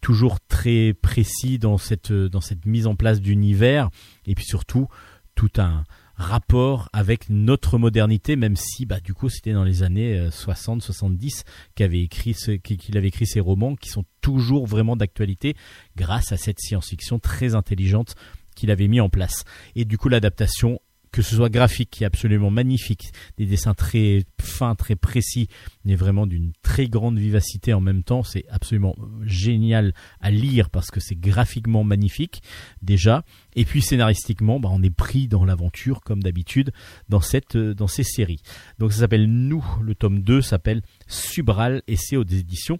toujours 0.00 0.38
très 0.40 0.94
précis 0.94 1.58
dans 1.58 1.78
cette 1.78 2.12
dans 2.12 2.40
cette 2.40 2.66
mise 2.66 2.86
en 2.86 2.94
place 2.94 3.20
d'univers 3.20 3.90
et 4.26 4.34
puis 4.34 4.44
surtout 4.44 4.88
tout 5.34 5.50
un 5.58 5.84
rapport 6.16 6.88
avec 6.92 7.28
notre 7.28 7.78
modernité 7.78 8.36
même 8.36 8.56
si 8.56 8.86
bah 8.86 9.00
du 9.00 9.14
coup 9.14 9.28
c'était 9.28 9.52
dans 9.52 9.64
les 9.64 9.82
années 9.82 10.28
60 10.30 10.82
70 10.82 11.44
qu'avait 11.74 12.08
qu'il 12.08 12.96
avait 12.96 13.08
écrit 13.08 13.26
ces 13.26 13.40
romans 13.40 13.76
qui 13.76 13.90
sont 13.90 14.04
toujours 14.20 14.66
vraiment 14.66 14.96
d'actualité 14.96 15.54
grâce 15.96 16.32
à 16.32 16.36
cette 16.36 16.58
science-fiction 16.58 17.18
très 17.18 17.54
intelligente 17.54 18.14
qu'il 18.56 18.70
avait 18.70 18.88
mis 18.88 19.00
en 19.00 19.08
place. 19.08 19.44
Et 19.76 19.84
du 19.84 19.98
coup 19.98 20.08
l'adaptation 20.08 20.80
que 21.16 21.22
ce 21.22 21.34
soit 21.34 21.48
graphique 21.48 21.88
qui 21.88 22.04
est 22.04 22.06
absolument 22.06 22.50
magnifique, 22.50 23.10
des 23.38 23.46
dessins 23.46 23.72
très 23.72 24.24
fins, 24.38 24.74
très 24.74 24.96
précis, 24.96 25.48
mais 25.86 25.94
vraiment 25.94 26.26
d'une 26.26 26.52
très 26.60 26.88
grande 26.88 27.18
vivacité 27.18 27.72
en 27.72 27.80
même 27.80 28.02
temps. 28.02 28.22
C'est 28.22 28.44
absolument 28.50 28.94
génial 29.22 29.94
à 30.20 30.30
lire 30.30 30.68
parce 30.68 30.90
que 30.90 31.00
c'est 31.00 31.14
graphiquement 31.18 31.84
magnifique 31.84 32.42
déjà. 32.82 33.24
Et 33.54 33.64
puis 33.64 33.80
scénaristiquement, 33.80 34.60
bah, 34.60 34.68
on 34.70 34.82
est 34.82 34.94
pris 34.94 35.26
dans 35.26 35.46
l'aventure 35.46 36.02
comme 36.02 36.22
d'habitude 36.22 36.70
dans 37.08 37.22
euh, 37.54 37.72
dans 37.72 37.86
ces 37.86 38.04
séries. 38.04 38.42
Donc 38.78 38.92
ça 38.92 38.98
s'appelle 38.98 39.26
Nous. 39.26 39.64
Le 39.80 39.94
tome 39.94 40.20
2 40.20 40.42
s'appelle 40.42 40.82
Subral 41.06 41.80
et 41.88 41.96
c'est 41.96 42.18
aux 42.18 42.24
éditions 42.24 42.78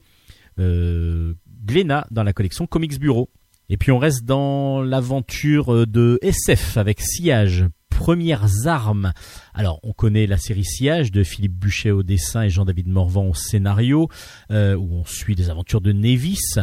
euh, 0.59 1.33
Glénat 1.65 2.07
dans 2.11 2.23
la 2.23 2.35
collection 2.35 2.67
Comics 2.67 3.01
Bureau. 3.01 3.31
Et 3.71 3.79
puis 3.79 3.93
on 3.93 3.99
reste 3.99 4.25
dans 4.25 4.83
l'aventure 4.83 5.75
euh, 5.75 5.87
de 5.87 6.19
SF 6.21 6.77
avec 6.77 7.01
Sillage, 7.01 7.65
premières 7.89 8.67
armes. 8.67 9.13
Alors, 9.55 9.81
on 9.83 9.93
connaît 9.93 10.27
la 10.27 10.39
série 10.39 10.65
Sillage 10.65 11.11
de 11.11 11.23
Philippe 11.23 11.55
Buchet 11.55 11.91
au 11.91 12.03
dessin 12.03 12.43
et 12.43 12.51
Jean-David 12.51 12.89
Morvan 12.89 13.29
au 13.29 13.35
scénario, 13.35 14.09
euh, 14.51 14.75
où 14.75 14.95
on 14.95 15.05
suit 15.05 15.35
les 15.35 15.51
aventures 15.51 15.81
de 15.81 15.93
Nevis. 15.93 16.59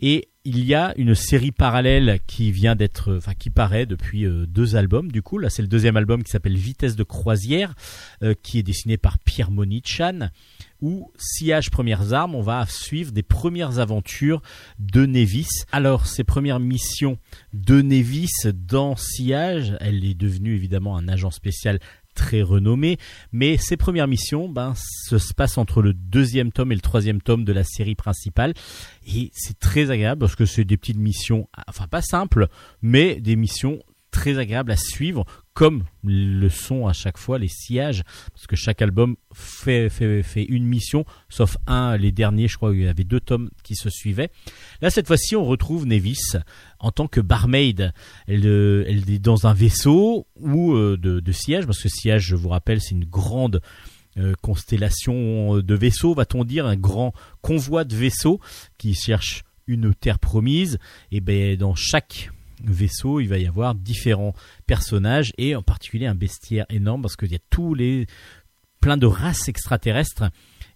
Et 0.00 0.31
il 0.44 0.64
y 0.64 0.74
a 0.74 0.92
une 0.96 1.14
série 1.14 1.52
parallèle 1.52 2.18
qui 2.26 2.50
vient 2.50 2.74
d'être, 2.74 3.16
enfin 3.16 3.34
qui 3.34 3.50
paraît 3.50 3.86
depuis 3.86 4.26
euh, 4.26 4.46
deux 4.46 4.74
albums. 4.74 5.12
Du 5.12 5.22
coup, 5.22 5.38
là, 5.38 5.50
c'est 5.50 5.62
le 5.62 5.68
deuxième 5.68 5.96
album 5.96 6.22
qui 6.24 6.30
s'appelle 6.30 6.56
Vitesse 6.56 6.96
de 6.96 7.04
croisière, 7.04 7.74
euh, 8.22 8.34
qui 8.42 8.58
est 8.58 8.62
dessiné 8.62 8.96
par 8.96 9.18
Pierre 9.18 9.50
Monichan 9.50 10.30
où 10.82 11.10
Sillage 11.16 11.70
Premières 11.70 12.12
Armes, 12.12 12.34
on 12.34 12.42
va 12.42 12.66
suivre 12.66 13.12
des 13.12 13.22
premières 13.22 13.78
aventures 13.78 14.42
de 14.80 15.06
Nevis. 15.06 15.46
Alors, 15.70 16.06
ces 16.06 16.24
premières 16.24 16.58
missions 16.58 17.18
de 17.54 17.80
Nevis 17.80 18.32
dans 18.52 18.96
Sillage, 18.96 19.76
elle 19.80 20.04
est 20.04 20.14
devenue 20.14 20.56
évidemment 20.56 20.96
un 20.96 21.06
agent 21.08 21.30
spécial 21.30 21.78
très 22.22 22.42
renommé, 22.42 22.98
mais 23.32 23.56
ces 23.56 23.76
premières 23.76 24.06
missions, 24.06 24.48
ben, 24.48 24.74
se 24.76 25.34
passent 25.34 25.58
entre 25.58 25.82
le 25.82 25.92
deuxième 25.92 26.52
tome 26.52 26.70
et 26.70 26.76
le 26.76 26.80
troisième 26.80 27.20
tome 27.20 27.44
de 27.44 27.52
la 27.52 27.64
série 27.64 27.96
principale, 27.96 28.54
et 29.12 29.30
c'est 29.34 29.58
très 29.58 29.90
agréable 29.90 30.20
parce 30.20 30.36
que 30.36 30.46
c'est 30.46 30.64
des 30.64 30.76
petites 30.76 30.98
missions, 30.98 31.48
enfin 31.66 31.88
pas 31.88 32.00
simples, 32.00 32.46
mais 32.80 33.20
des 33.20 33.34
missions 33.34 33.82
très 34.12 34.38
agréables 34.38 34.70
à 34.70 34.76
suivre, 34.76 35.24
comme 35.54 35.84
le 36.04 36.48
sont 36.48 36.86
à 36.86 36.92
chaque 36.92 37.18
fois 37.18 37.38
les 37.38 37.48
sillages, 37.48 38.02
parce 38.32 38.46
que 38.46 38.56
chaque 38.56 38.80
album 38.80 39.16
fait, 39.34 39.90
une 40.48 40.64
mission, 40.64 41.04
sauf 41.28 41.56
un, 41.66 41.96
les 41.96 42.10
derniers, 42.10 42.48
je 42.48 42.56
crois, 42.56 42.74
il 42.74 42.82
y 42.82 42.88
avait 42.88 43.04
deux 43.04 43.20
tomes 43.20 43.50
qui 43.62 43.74
se 43.74 43.90
suivaient. 43.90 44.30
Là, 44.80 44.90
cette 44.90 45.06
fois-ci, 45.06 45.36
on 45.36 45.44
retrouve 45.44 45.86
Nevis 45.86 46.36
en 46.78 46.90
tant 46.90 47.06
que 47.06 47.20
barmaid. 47.20 47.92
Elle, 48.26 48.46
euh, 48.46 48.84
est 48.86 49.18
dans 49.18 49.46
un 49.46 49.52
vaisseau 49.52 50.26
ou 50.36 50.74
euh, 50.74 50.96
de, 50.96 51.32
sillage, 51.32 51.66
parce 51.66 51.82
que 51.82 51.88
sillage, 51.88 52.22
je 52.22 52.36
vous 52.36 52.48
rappelle, 52.48 52.80
c'est 52.80 52.94
une 52.94 53.04
grande 53.04 53.60
euh, 54.16 54.32
constellation 54.42 55.58
de 55.58 55.74
vaisseaux, 55.74 56.14
va-t-on 56.14 56.44
dire, 56.44 56.66
un 56.66 56.76
grand 56.76 57.12
convoi 57.42 57.84
de 57.84 57.94
vaisseaux 57.94 58.40
qui 58.78 58.94
cherche 58.94 59.44
une 59.66 59.94
terre 59.94 60.18
promise. 60.18 60.78
Et 61.10 61.20
ben 61.20 61.56
dans 61.56 61.74
chaque 61.74 62.30
vaisseau, 62.70 63.20
il 63.20 63.28
va 63.28 63.38
y 63.38 63.46
avoir 63.46 63.74
différents 63.74 64.34
personnages 64.66 65.32
et 65.38 65.56
en 65.56 65.62
particulier 65.62 66.06
un 66.06 66.14
bestiaire 66.14 66.66
énorme 66.68 67.02
parce 67.02 67.16
qu'il 67.16 67.32
y 67.32 67.36
a 67.36 67.40
tous 67.50 67.74
les 67.74 68.06
plein 68.82 68.98
de 68.98 69.06
races 69.06 69.48
extraterrestres. 69.48 70.24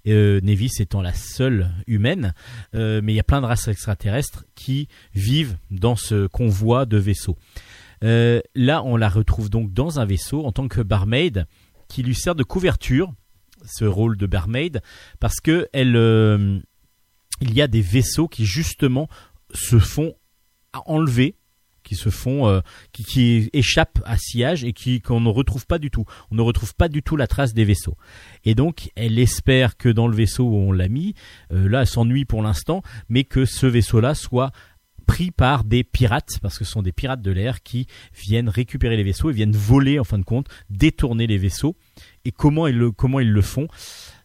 Euh, 0.07 0.41
Nevis 0.41 0.71
étant 0.79 1.03
la 1.03 1.13
seule 1.13 1.69
humaine, 1.89 2.33
euh, 2.75 3.01
mais 3.03 3.13
il 3.13 3.17
y 3.17 3.21
a 3.21 3.25
plein 3.25 3.41
de 3.41 3.47
races 3.47 3.67
extraterrestres 3.69 4.45
qui 4.55 4.89
vivent 5.15 5.59
dans 5.71 5.97
ce 5.97 6.29
convoi 6.29 6.87
de 6.87 6.97
vaisseaux. 6.97 7.37
Euh, 8.05 8.41
là, 8.55 8.85
on 8.85 8.97
la 8.97 9.09
retrouve 9.09 9.51
donc 9.51 9.73
dans 9.73 9.99
un 9.99 10.05
vaisseau 10.05 10.47
en 10.47 10.53
tant 10.53 10.69
que 10.69 10.81
barmaid 10.81 11.47
qui 11.89 12.05
lui 12.05 12.15
sert 12.15 12.37
de 12.37 12.45
couverture, 12.45 13.13
ce 13.65 13.85
rôle 13.85 14.17
de 14.17 14.27
barmaid, 14.27 14.81
parce 15.19 15.41
que 15.41 15.69
il 15.75 17.53
y 17.53 17.61
a 17.61 17.67
des 17.67 17.81
vaisseaux 17.81 18.29
qui 18.29 18.47
justement 18.47 19.09
se 19.53 19.79
font 19.79 20.15
enlever 20.87 21.37
qui 21.87 21.95
se 21.95 22.11
font 22.11 22.49
euh, 22.49 22.61
qui, 22.93 23.05
qui 23.05 23.51
échappent 23.53 24.03
à 24.05 24.19
sillage 24.19 24.65
et 24.65 24.73
qui 24.73 25.01
qu'on 25.01 25.21
ne 25.21 25.29
retrouve 25.29 25.67
pas 25.67 25.79
du 25.79 25.91
tout. 25.91 26.05
On 26.31 26.35
ne 26.35 26.43
retrouve 26.43 26.75
pas 26.75 26.89
du 26.89 27.03
tout 27.03 27.17
la 27.17 27.27
trace 27.27 27.55
des 27.55 27.65
vaisseaux. 27.65 27.97
Et 28.45 28.55
donc 28.55 28.91
elle 28.97 29.19
espère 29.19 29.77
que 29.77 29.89
dans 29.89 30.09
le 30.09 30.17
vaisseau 30.17 30.45
où 30.45 30.57
on 30.57 30.73
l'a 30.73 30.89
mis, 30.89 31.15
euh, 31.53 31.69
là 31.69 31.83
elle 31.83 31.87
s'ennuie 31.87 32.25
pour 32.25 32.43
l'instant, 32.43 32.83
mais 33.09 33.25
que 33.25 33.45
ce 33.45 33.67
vaisseau-là 33.67 34.15
soit 34.15 34.51
pris 35.07 35.31
par 35.31 35.63
des 35.63 35.85
pirates, 35.85 36.41
parce 36.43 36.59
que 36.59 36.65
ce 36.65 36.73
sont 36.73 36.83
des 36.83 36.91
pirates 36.91 37.23
de 37.23 37.31
l'air 37.31 37.63
qui 37.63 37.87
viennent 38.13 38.49
récupérer 38.49 38.97
les 38.97 39.05
vaisseaux 39.05 39.31
et 39.31 39.33
viennent 39.33 39.53
voler 39.53 40.01
en 40.01 40.05
fin 40.05 40.19
de 40.19 40.25
compte, 40.25 40.49
détourner 40.69 41.29
les 41.29 41.39
vaisseaux. 41.39 41.77
Et 42.25 42.33
comment 42.33 42.67
ils 42.67 42.77
le, 42.77 42.91
comment 42.91 43.21
ils 43.21 43.31
le 43.31 43.43
font? 43.43 43.69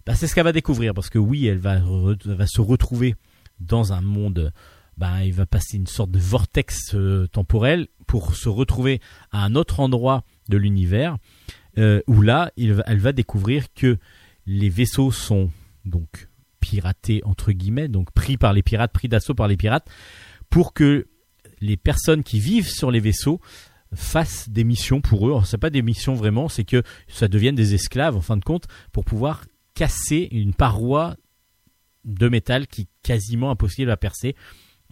Bah, 0.07 0.16
C'est 0.16 0.26
ce 0.26 0.34
qu'elle 0.34 0.43
va 0.43 0.51
découvrir, 0.51 0.95
parce 0.95 1.12
que 1.12 1.20
oui, 1.20 1.45
elle 1.45 1.59
va, 1.59 1.80
va 2.26 2.47
se 2.47 2.62
retrouver 2.62 3.16
dans 3.59 3.93
un 3.93 4.01
monde 4.01 4.51
ben, 4.97 5.21
il 5.21 5.33
va 5.33 5.45
passer 5.45 5.77
une 5.77 5.87
sorte 5.87 6.11
de 6.11 6.19
vortex 6.19 6.93
euh, 6.93 7.27
temporel 7.27 7.87
pour 8.07 8.35
se 8.35 8.49
retrouver 8.49 9.01
à 9.31 9.43
un 9.43 9.55
autre 9.55 9.79
endroit 9.79 10.23
de 10.49 10.57
l'univers 10.57 11.17
euh, 11.77 12.01
où 12.07 12.21
là, 12.21 12.51
elle 12.57 12.99
va 12.99 13.13
découvrir 13.13 13.73
que 13.73 13.97
les 14.45 14.69
vaisseaux 14.69 15.11
sont 15.11 15.49
donc 15.85 16.27
piratés 16.59 17.21
entre 17.23 17.51
guillemets, 17.51 17.87
donc 17.87 18.11
pris 18.11 18.37
par 18.37 18.53
les 18.53 18.61
pirates, 18.61 18.91
pris 18.91 19.07
d'assaut 19.07 19.33
par 19.33 19.47
les 19.47 19.57
pirates, 19.57 19.87
pour 20.49 20.73
que 20.73 21.07
les 21.61 21.77
personnes 21.77 22.23
qui 22.23 22.39
vivent 22.39 22.67
sur 22.67 22.91
les 22.91 22.99
vaisseaux 22.99 23.39
fassent 23.93 24.49
des 24.49 24.63
missions 24.63 25.01
pour 25.01 25.27
eux. 25.27 25.41
C'est 25.45 25.57
pas 25.57 25.69
des 25.69 25.81
missions 25.81 26.15
vraiment, 26.15 26.49
c'est 26.49 26.63
que 26.63 26.83
ça 27.07 27.27
devienne 27.27 27.55
des 27.55 27.73
esclaves 27.73 28.15
en 28.15 28.21
fin 28.21 28.37
de 28.37 28.43
compte 28.43 28.67
pour 28.91 29.05
pouvoir 29.05 29.45
casser 29.73 30.27
une 30.31 30.53
paroi 30.53 31.15
de 32.03 32.29
métal 32.29 32.67
qui 32.67 32.81
est 32.81 32.87
quasiment 33.03 33.51
impossible 33.51 33.91
à 33.91 33.97
percer. 33.97 34.35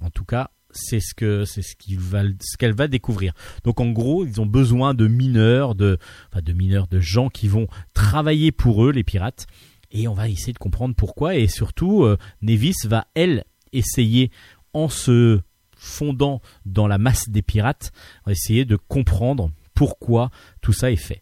En 0.02 0.10
tout 0.10 0.26
cas, 0.26 0.52
c'est 0.72 1.00
ce 1.00 1.14
que 1.14 1.46
c'est 1.46 1.62
ce 1.62 2.58
qu'elle 2.58 2.74
va 2.74 2.88
découvrir. 2.88 3.34
Donc 3.64 3.80
en 3.80 3.90
gros, 3.90 4.26
ils 4.26 4.40
ont 4.40 4.46
besoin 4.46 4.94
de 4.94 5.08
mineurs, 5.08 5.76
de 5.76 5.98
enfin 6.32 6.42
de 6.42 6.54
mineurs, 6.54 6.88
de 6.88 7.00
gens 7.00 7.30
qui 7.30 7.48
vont 7.48 7.68
travailler 7.94 8.52
pour 8.52 8.86
eux, 8.86 8.92
les 8.92 9.04
pirates. 9.04 9.48
Et 9.92 10.08
on 10.08 10.14
va 10.14 10.30
essayer 10.30 10.54
de 10.54 10.60
comprendre 10.60 10.96
pourquoi. 10.96 11.36
Et 11.36 11.48
surtout, 11.48 12.04
euh, 12.04 12.18
Nevis 12.42 12.76
va 12.86 13.08
elle 13.16 13.44
essayer 13.74 14.32
en 14.74 14.88
se 14.88 15.40
fondant 15.76 16.42
dans 16.66 16.88
la 16.88 16.98
masse 16.98 17.30
des 17.30 17.42
pirates, 17.42 17.92
essayer 18.28 18.66
de 18.66 18.76
comprendre 18.76 19.50
pourquoi 19.74 20.30
tout 20.62 20.74
ça 20.74 20.92
est 20.92 20.98
fait. 20.98 21.22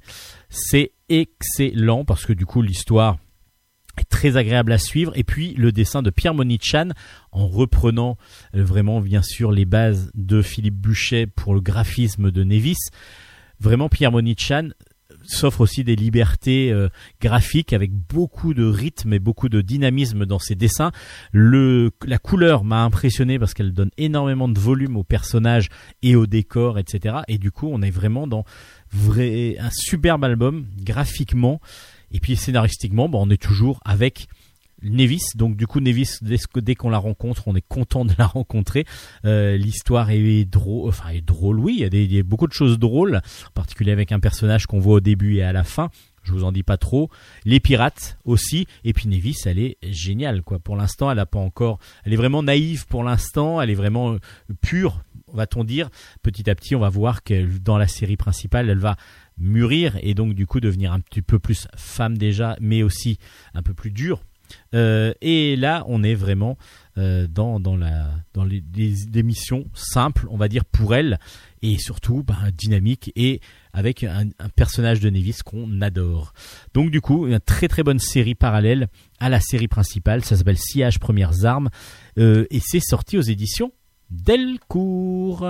C'est 0.49 0.93
excellent 1.09 2.05
parce 2.05 2.25
que 2.25 2.33
du 2.33 2.45
coup 2.45 2.61
l'histoire 2.61 3.17
très 4.05 4.37
agréable 4.37 4.71
à 4.71 4.77
suivre. 4.77 5.11
Et 5.15 5.23
puis 5.23 5.53
le 5.55 5.71
dessin 5.71 6.01
de 6.01 6.09
Pierre 6.09 6.33
Monichan, 6.33 6.89
en 7.31 7.47
reprenant 7.47 8.17
euh, 8.55 8.63
vraiment 8.63 9.01
bien 9.01 9.21
sûr 9.21 9.51
les 9.51 9.65
bases 9.65 10.11
de 10.15 10.41
Philippe 10.41 10.77
Buchet 10.77 11.27
pour 11.27 11.53
le 11.53 11.61
graphisme 11.61 12.31
de 12.31 12.43
Nevis. 12.43 12.89
Vraiment 13.59 13.89
Pierre 13.89 14.11
Monichan 14.11 14.69
s'offre 15.27 15.61
aussi 15.61 15.83
des 15.83 15.95
libertés 15.95 16.71
euh, 16.71 16.89
graphiques 17.21 17.73
avec 17.73 17.91
beaucoup 17.91 18.53
de 18.53 18.65
rythme 18.65 19.13
et 19.13 19.19
beaucoup 19.19 19.49
de 19.49 19.61
dynamisme 19.61 20.25
dans 20.25 20.39
ses 20.39 20.55
dessins. 20.55 20.91
La 21.33 22.17
couleur 22.19 22.63
m'a 22.63 22.83
impressionné 22.83 23.39
parce 23.39 23.53
qu'elle 23.53 23.73
donne 23.73 23.91
énormément 23.97 24.47
de 24.47 24.59
volume 24.59 24.97
aux 24.97 25.03
personnages 25.03 25.69
et 26.01 26.15
au 26.15 26.25
décor, 26.25 26.79
etc. 26.79 27.17
Et 27.27 27.37
du 27.37 27.51
coup, 27.51 27.69
on 27.71 27.81
est 27.81 27.91
vraiment 27.91 28.27
dans 28.27 28.45
un 28.93 29.69
superbe 29.71 30.23
album 30.23 30.65
graphiquement 30.81 31.59
et 32.11 32.19
puis 32.19 32.35
scénaristiquement. 32.35 33.09
Bon, 33.09 33.27
on 33.27 33.29
est 33.29 33.41
toujours 33.41 33.79
avec 33.85 34.27
Nevis, 34.83 35.21
donc 35.35 35.55
du 35.55 35.67
coup 35.67 35.79
Nevis, 35.79 36.19
dès, 36.21 36.75
qu'on 36.75 36.89
la 36.89 36.97
rencontre, 36.97 37.43
on 37.47 37.55
est 37.55 37.67
content 37.67 38.05
de 38.05 38.13
la 38.17 38.25
rencontrer. 38.27 38.85
Euh, 39.25 39.57
L'histoire 39.57 40.09
est 40.11 40.45
drôle, 40.45 40.89
enfin 40.89 41.09
est 41.09 41.21
drôle, 41.21 41.59
oui, 41.59 41.75
il 41.77 41.81
y, 41.81 41.85
a 41.85 41.89
des, 41.89 42.03
il 42.03 42.13
y 42.13 42.19
a 42.19 42.23
beaucoup 42.23 42.47
de 42.47 42.53
choses 42.53 42.77
drôles, 42.79 43.17
en 43.17 43.51
particulier 43.53 43.91
avec 43.91 44.11
un 44.11 44.19
personnage 44.19 44.67
qu'on 44.67 44.79
voit 44.79 44.95
au 44.95 44.99
début 44.99 45.37
et 45.37 45.43
à 45.43 45.51
la 45.51 45.63
fin. 45.63 45.89
Je 46.27 46.33
vous 46.33 46.43
en 46.43 46.51
dis 46.51 46.63
pas 46.63 46.75
trop. 46.75 47.09
Les 47.45 47.61
pirates 47.61 48.17
aussi, 48.25 48.67
et 48.83 48.91
puis 48.91 49.07
Nevis, 49.07 49.37
elle 49.45 49.59
est 49.59 49.77
géniale 49.81 50.41
quoi. 50.41 50.59
Pour 50.59 50.75
l'instant, 50.75 51.09
elle 51.09 51.19
a 51.19 51.25
pas 51.25 51.39
encore, 51.39 51.79
elle 52.03 52.11
est 52.11 52.17
vraiment 52.17 52.43
naïve 52.43 52.85
pour 52.87 53.03
l'instant, 53.03 53.61
elle 53.61 53.69
est 53.69 53.75
vraiment 53.75 54.11
euh, 54.11 54.19
pure, 54.61 55.01
va-t-on 55.33 55.63
dire. 55.63 55.89
Petit 56.23 56.49
à 56.49 56.55
petit, 56.55 56.75
on 56.75 56.79
va 56.79 56.89
voir 56.89 57.23
que 57.23 57.45
dans 57.59 57.77
la 57.77 57.87
série 57.87 58.17
principale, 58.17 58.69
elle 58.69 58.77
va 58.77 58.97
mûrir 59.37 59.97
et 60.01 60.15
donc 60.15 60.33
du 60.33 60.45
coup 60.45 60.59
devenir 60.59 60.91
un 60.91 60.99
petit 60.99 61.21
peu 61.21 61.39
plus 61.39 61.67
femme 61.77 62.17
déjà, 62.17 62.57
mais 62.59 62.83
aussi 62.83 63.19
un 63.53 63.61
peu 63.61 63.73
plus 63.73 63.91
dure 63.91 64.21
euh, 64.73 65.13
et 65.21 65.55
là, 65.55 65.83
on 65.87 66.03
est 66.03 66.15
vraiment 66.15 66.57
euh, 66.97 67.27
dans, 67.27 67.59
dans, 67.59 67.77
la, 67.77 68.09
dans 68.33 68.43
les, 68.43 68.61
des, 68.61 69.23
missions 69.23 69.65
simples, 69.73 70.27
on 70.29 70.37
va 70.37 70.47
dire, 70.47 70.65
pour 70.65 70.95
elle, 70.95 71.19
et 71.61 71.77
surtout 71.77 72.23
ben, 72.23 72.37
dynamique 72.55 73.11
et 73.15 73.39
avec 73.73 74.03
un, 74.03 74.29
un 74.39 74.49
personnage 74.49 74.99
de 74.99 75.09
Nevis 75.09 75.39
qu'on 75.45 75.81
adore. 75.81 76.33
Donc 76.73 76.89
du 76.91 77.01
coup, 77.01 77.27
une 77.27 77.39
très 77.39 77.67
très 77.67 77.83
bonne 77.83 77.99
série 77.99 78.35
parallèle 78.35 78.87
à 79.19 79.29
la 79.29 79.39
série 79.39 79.67
principale, 79.67 80.23
ça 80.23 80.35
s'appelle 80.35 80.57
Sillage 80.57 80.99
Premières 80.99 81.45
Armes, 81.45 81.69
euh, 82.17 82.45
et 82.49 82.59
c'est 82.59 82.81
sorti 82.81 83.17
aux 83.17 83.21
éditions 83.21 83.71
Delcourt. 84.09 85.45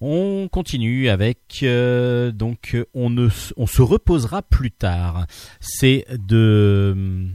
On 0.00 0.48
continue 0.52 1.08
avec 1.08 1.60
euh, 1.62 2.30
donc 2.30 2.76
on 2.94 3.16
se 3.66 3.82
reposera 3.82 4.42
plus 4.42 4.70
tard. 4.70 5.26
C'est 5.60 6.04
de 6.10 6.94
euh, 6.96 7.26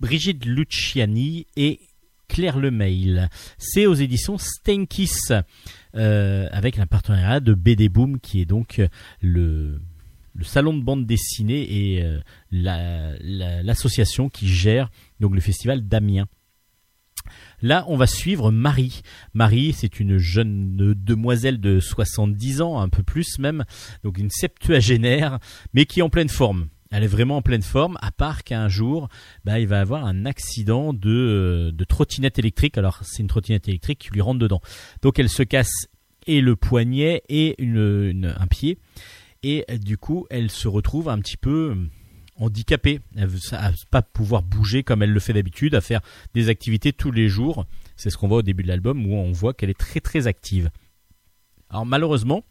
Brigitte 0.00 0.44
Luciani 0.44 1.46
et 1.56 1.78
Claire 2.28 2.58
Lemail. 2.58 3.28
C'est 3.56 3.86
aux 3.86 3.94
éditions 3.94 4.36
Stenkis 4.36 5.12
euh, 5.94 6.48
avec 6.50 6.78
un 6.80 6.86
partenariat 6.86 7.38
de 7.38 7.54
BD 7.54 7.88
Boom 7.88 8.18
qui 8.18 8.40
est 8.40 8.46
donc 8.46 8.82
le 9.20 9.80
salon 10.42 10.76
de 10.76 10.82
bande 10.82 11.06
dessinée 11.06 11.62
et 11.96 12.04
la- 12.50 13.12
la- 13.20 13.62
l'association 13.62 14.28
qui 14.28 14.48
gère 14.48 14.90
donc 15.20 15.34
le 15.34 15.40
festival 15.40 15.86
d'Amiens. 15.86 16.26
Là, 17.62 17.84
on 17.88 17.96
va 17.96 18.06
suivre 18.06 18.50
Marie. 18.50 19.02
Marie, 19.34 19.72
c'est 19.72 20.00
une 20.00 20.18
jeune 20.18 20.76
demoiselle 20.76 21.60
de 21.60 21.80
70 21.80 22.60
ans, 22.60 22.80
un 22.80 22.88
peu 22.88 23.02
plus 23.02 23.38
même, 23.38 23.64
donc 24.04 24.18
une 24.18 24.30
septuagénaire, 24.30 25.38
mais 25.72 25.86
qui 25.86 26.00
est 26.00 26.02
en 26.02 26.10
pleine 26.10 26.28
forme. 26.28 26.68
Elle 26.90 27.02
est 27.02 27.08
vraiment 27.08 27.38
en 27.38 27.42
pleine 27.42 27.62
forme, 27.62 27.98
à 28.00 28.12
part 28.12 28.44
qu'un 28.44 28.68
jour, 28.68 29.08
bah, 29.44 29.58
il 29.58 29.66
va 29.66 29.80
avoir 29.80 30.04
un 30.04 30.24
accident 30.24 30.92
de, 30.92 31.10
euh, 31.10 31.72
de 31.72 31.84
trottinette 31.84 32.38
électrique. 32.38 32.78
Alors, 32.78 33.00
c'est 33.02 33.22
une 33.22 33.28
trottinette 33.28 33.68
électrique 33.68 33.98
qui 33.98 34.10
lui 34.10 34.20
rentre 34.20 34.38
dedans. 34.38 34.60
Donc, 35.02 35.18
elle 35.18 35.28
se 35.28 35.42
casse 35.42 35.88
et 36.26 36.40
le 36.40 36.56
poignet 36.56 37.22
et 37.28 37.56
un 37.58 38.46
pied. 38.46 38.78
Et 39.42 39.64
du 39.78 39.98
coup, 39.98 40.26
elle 40.30 40.50
se 40.50 40.68
retrouve 40.68 41.08
un 41.08 41.18
petit 41.18 41.36
peu 41.36 41.76
handicapée. 42.38 43.00
À 43.52 43.70
pas 43.90 44.02
pouvoir 44.02 44.42
bouger 44.42 44.82
comme 44.82 45.02
elle 45.02 45.12
le 45.12 45.20
fait 45.20 45.32
d'habitude, 45.32 45.74
à 45.74 45.80
faire 45.80 46.00
des 46.34 46.48
activités 46.48 46.92
tous 46.92 47.10
les 47.10 47.28
jours. 47.28 47.66
C'est 47.96 48.10
ce 48.10 48.16
qu'on 48.16 48.28
voit 48.28 48.38
au 48.38 48.42
début 48.42 48.62
de 48.62 48.68
l'album 48.68 49.06
où 49.06 49.14
on 49.14 49.32
voit 49.32 49.54
qu'elle 49.54 49.70
est 49.70 49.78
très 49.78 50.00
très 50.00 50.26
active. 50.26 50.70
Alors 51.70 51.86
malheureusement, 51.86 52.44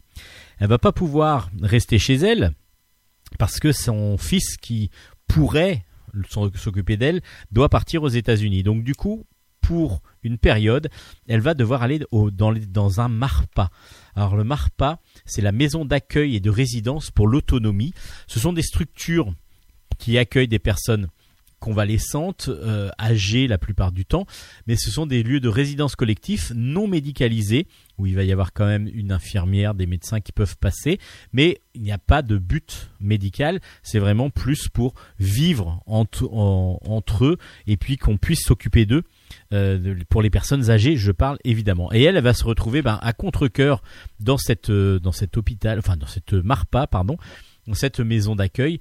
elle 0.58 0.68
va 0.68 0.78
pas 0.78 0.92
pouvoir 0.92 1.50
rester 1.62 1.98
chez 1.98 2.14
elle 2.14 2.52
parce 3.38 3.60
que 3.60 3.72
son 3.72 4.18
fils 4.18 4.56
qui 4.56 4.90
pourrait 5.26 5.84
s'occuper 6.54 6.96
d'elle 6.96 7.20
doit 7.50 7.68
partir 7.68 8.02
aux 8.02 8.08
États-Unis. 8.08 8.62
Donc 8.62 8.84
du 8.84 8.94
coup, 8.94 9.24
pour 9.60 10.00
une 10.22 10.38
période, 10.38 10.88
elle 11.26 11.40
va 11.40 11.54
devoir 11.54 11.82
aller 11.82 12.00
dans, 12.12 12.52
dans 12.52 13.00
un 13.00 13.08
MARPA. 13.08 13.70
Alors 14.14 14.36
le 14.36 14.44
MARPA, 14.44 15.00
c'est 15.24 15.42
la 15.42 15.52
maison 15.52 15.84
d'accueil 15.84 16.36
et 16.36 16.40
de 16.40 16.50
résidence 16.50 17.10
pour 17.10 17.26
l'autonomie. 17.26 17.92
Ce 18.28 18.38
sont 18.38 18.52
des 18.52 18.62
structures 18.62 19.34
qui 19.98 20.18
accueillent 20.18 20.48
des 20.48 20.58
personnes 20.58 21.08
convalescentes, 21.58 22.48
euh, 22.48 22.90
âgées 23.00 23.48
la 23.48 23.56
plupart 23.56 23.90
du 23.90 24.04
temps, 24.04 24.26
mais 24.66 24.76
ce 24.76 24.90
sont 24.90 25.06
des 25.06 25.22
lieux 25.22 25.40
de 25.40 25.48
résidence 25.48 25.96
collectif 25.96 26.52
non 26.54 26.86
médicalisés, 26.86 27.66
où 27.96 28.06
il 28.06 28.14
va 28.14 28.24
y 28.24 28.30
avoir 28.30 28.52
quand 28.52 28.66
même 28.66 28.88
une 28.92 29.10
infirmière, 29.10 29.74
des 29.74 29.86
médecins 29.86 30.20
qui 30.20 30.32
peuvent 30.32 30.56
passer, 30.58 30.98
mais 31.32 31.62
il 31.74 31.80
n'y 31.82 31.92
a 31.92 31.98
pas 31.98 32.20
de 32.20 32.36
but 32.36 32.90
médical, 33.00 33.60
c'est 33.82 33.98
vraiment 33.98 34.28
plus 34.28 34.68
pour 34.68 34.94
vivre 35.18 35.82
entre, 35.86 36.28
en- 36.30 36.78
entre 36.84 37.24
eux, 37.24 37.38
et 37.66 37.78
puis 37.78 37.96
qu'on 37.96 38.18
puisse 38.18 38.42
s'occuper 38.44 38.84
d'eux. 38.84 39.02
Euh, 39.54 39.96
pour 40.10 40.20
les 40.20 40.30
personnes 40.30 40.70
âgées, 40.70 40.96
je 40.96 41.10
parle 41.10 41.38
évidemment. 41.42 41.90
Et 41.92 42.02
elle, 42.02 42.16
elle 42.16 42.22
va 42.22 42.34
se 42.34 42.44
retrouver 42.44 42.82
ben, 42.82 42.98
à 43.02 43.12
contre-cœur 43.14 43.82
dans 44.20 44.36
cette 44.36 44.70
euh, 44.70 45.00
dans 45.00 45.10
cet 45.12 45.36
hôpital, 45.36 45.78
enfin 45.78 45.96
dans 45.96 46.06
cette 46.06 46.34
Marpa, 46.34 46.86
pardon, 46.86 47.16
dans 47.66 47.74
cette 47.74 47.98
maison 47.98 48.36
d'accueil 48.36 48.78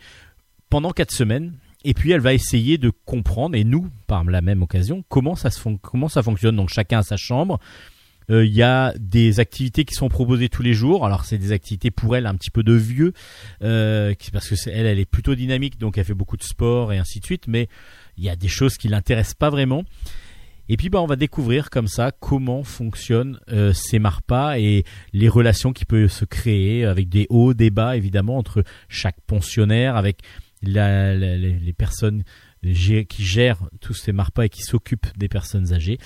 pendant 0.70 0.92
quatre 0.92 1.12
semaines. 1.12 1.54
Et 1.88 1.94
puis 1.94 2.12
elle 2.12 2.22
va 2.22 2.34
essayer 2.34 2.80
de 2.80 2.92
comprendre, 3.06 3.56
et 3.56 3.64
nous, 3.64 3.90
par 4.08 4.24
la 4.24 4.42
même 4.42 4.64
occasion, 4.64 5.04
comment 5.08 5.36
ça, 5.36 5.52
se 5.52 5.62
comment 5.84 6.10
ça 6.10 6.24
fonctionne. 6.24 6.56
Donc 6.56 6.70
chacun 6.70 7.00
a 7.00 7.04
sa 7.04 7.16
chambre. 7.16 7.60
Euh, 8.32 8.44
Il 8.44 8.54
y 8.54 8.64
a 8.64 8.92
des 8.98 9.40
activités 9.40 9.86
qui 9.86 9.94
sont 9.94 10.10
proposées 10.10 10.50
tous 10.50 10.64
les 10.64 10.74
jours. 10.74 11.06
Alors 11.06 11.26
c'est 11.26 11.38
des 11.38 11.52
activités 11.52 11.92
pour 11.92 12.16
elle 12.16 12.26
un 12.26 12.34
petit 12.34 12.50
peu 12.50 12.64
de 12.64 12.74
vieux, 12.74 13.14
euh, 13.62 14.16
parce 14.34 14.50
que 14.50 14.56
elle, 14.68 14.88
elle 14.88 14.98
est 14.98 15.06
plutôt 15.06 15.36
dynamique, 15.36 15.78
donc 15.78 16.00
elle 16.00 16.06
fait 16.06 16.16
beaucoup 16.16 16.38
de 16.38 16.44
sport 16.44 16.92
et 16.92 16.98
ainsi 16.98 17.20
de 17.20 17.26
suite. 17.26 17.48
Mais 17.48 17.68
il 18.18 18.24
y 18.24 18.30
a 18.30 18.36
des 18.36 18.48
choses 18.48 18.78
qui 18.78 18.88
l'intéressent 18.88 19.36
pas 19.36 19.52
vraiment. 19.52 19.84
Et 20.68 20.78
puis 20.78 20.90
bah 20.90 21.00
on 21.00 21.06
va 21.06 21.16
découvrir 21.16 21.70
comme 21.70 21.88
ça 21.88 22.12
comment 22.12 22.64
fonctionnent 22.64 23.40
euh, 23.52 23.72
ces 23.74 24.00
marpas 24.00 24.58
et 24.58 24.84
les 25.14 25.30
relations 25.30 25.72
qui 25.72 25.86
peuvent 25.86 26.10
se 26.10 26.26
créer 26.26 26.84
avec 26.86 27.08
des 27.10 27.28
hauts, 27.30 27.54
des 27.54 27.70
bas 27.70 27.96
évidemment 27.96 28.40
entre 28.40 28.64
chaque 28.90 29.22
pensionnaire, 29.28 29.96
avec 29.96 30.22
les, 30.68 31.74
personnes 31.78 32.24
qui 32.62 33.24
gèrent 33.24 33.70
tous 33.82 33.94
ces 33.94 34.12
marpas 34.12 34.46
et 34.46 34.50
qui 34.50 34.64
s'occupent 34.64 35.08
des 35.18 35.28
personnes 35.28 35.74
âgées. 35.74 35.98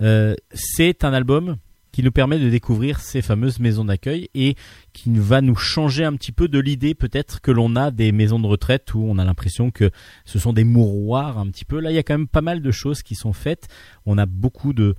Euh, 0.00 0.34
c'est 0.52 1.04
un 1.04 1.12
album 1.12 1.56
qui 1.92 2.02
nous 2.02 2.10
permet 2.10 2.38
de 2.38 2.48
découvrir 2.48 3.00
ces 3.00 3.20
fameuses 3.20 3.60
maisons 3.60 3.84
d'accueil 3.84 4.28
et 4.34 4.56
qui 4.94 5.10
va 5.14 5.42
nous 5.42 5.54
changer 5.54 6.04
un 6.04 6.14
petit 6.14 6.32
peu 6.32 6.48
de 6.48 6.58
l'idée 6.58 6.94
peut-être 6.94 7.42
que 7.42 7.50
l'on 7.50 7.76
a 7.76 7.90
des 7.90 8.12
maisons 8.12 8.40
de 8.40 8.46
retraite 8.46 8.94
où 8.94 9.04
on 9.06 9.18
a 9.18 9.24
l'impression 9.24 9.70
que 9.70 9.90
ce 10.24 10.38
sont 10.38 10.54
des 10.54 10.64
mouroirs 10.64 11.38
un 11.38 11.48
petit 11.48 11.66
peu. 11.66 11.80
Là, 11.80 11.90
il 11.90 11.94
y 11.94 11.98
a 11.98 12.02
quand 12.02 12.16
même 12.16 12.28
pas 12.28 12.40
mal 12.40 12.62
de 12.62 12.70
choses 12.70 13.02
qui 13.02 13.14
sont 13.14 13.34
faites. 13.34 13.68
On 14.06 14.16
a 14.16 14.24
beaucoup 14.24 14.72
de, 14.72 14.94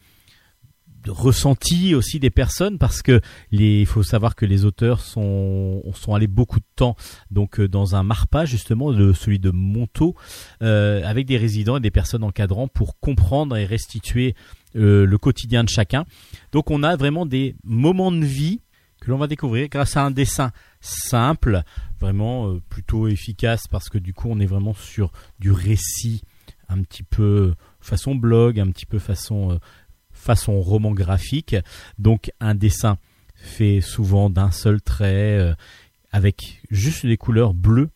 de 1.03 1.11
ressentis 1.11 1.95
aussi 1.95 2.19
des 2.19 2.29
personnes 2.29 2.77
parce 2.77 3.01
que 3.01 3.21
les, 3.51 3.81
il 3.81 3.85
faut 3.85 4.03
savoir 4.03 4.35
que 4.35 4.45
les 4.45 4.65
auteurs 4.65 5.01
sont, 5.01 5.83
sont 5.93 6.15
allés 6.15 6.27
beaucoup 6.27 6.59
de 6.59 6.65
temps 6.75 6.95
donc 7.29 7.59
euh, 7.59 7.67
dans 7.67 7.95
un 7.95 8.03
marpa 8.03 8.45
justement 8.45 8.91
de 8.91 9.13
celui 9.13 9.39
de 9.39 9.51
Montaut 9.51 10.15
euh, 10.61 11.03
avec 11.05 11.25
des 11.25 11.37
résidents 11.37 11.77
et 11.77 11.81
des 11.81 11.91
personnes 11.91 12.23
encadrants 12.23 12.67
pour 12.67 12.99
comprendre 12.99 13.57
et 13.57 13.65
restituer 13.65 14.35
euh, 14.75 15.05
le 15.05 15.17
quotidien 15.17 15.63
de 15.63 15.69
chacun. 15.69 16.05
Donc 16.51 16.71
on 16.71 16.83
a 16.83 16.95
vraiment 16.95 17.25
des 17.25 17.55
moments 17.63 18.11
de 18.11 18.25
vie 18.25 18.61
que 19.01 19.11
l'on 19.11 19.17
va 19.17 19.27
découvrir 19.27 19.67
grâce 19.67 19.97
à 19.97 20.05
un 20.05 20.11
dessin 20.11 20.51
simple, 20.79 21.63
vraiment 21.99 22.57
plutôt 22.69 23.07
efficace 23.07 23.67
parce 23.67 23.89
que 23.89 23.97
du 23.97 24.13
coup 24.13 24.29
on 24.31 24.39
est 24.39 24.45
vraiment 24.45 24.73
sur 24.73 25.11
du 25.39 25.51
récit 25.51 26.21
un 26.69 26.81
petit 26.81 27.03
peu 27.03 27.53
façon 27.81 28.15
blog, 28.15 28.59
un 28.59 28.71
petit 28.71 28.85
peu 28.85 28.99
façon 28.99 29.59
façon 30.23 30.59
roman 30.61 30.91
graphique. 30.91 31.55
Donc 31.99 32.31
un 32.39 32.55
dessin 32.55 32.97
fait 33.35 33.81
souvent 33.81 34.29
d'un 34.29 34.51
seul 34.51 34.81
trait 34.81 35.37
euh, 35.37 35.53
avec 36.11 36.61
juste 36.71 37.05
des 37.05 37.17
couleurs 37.17 37.53
bleues 37.53 37.89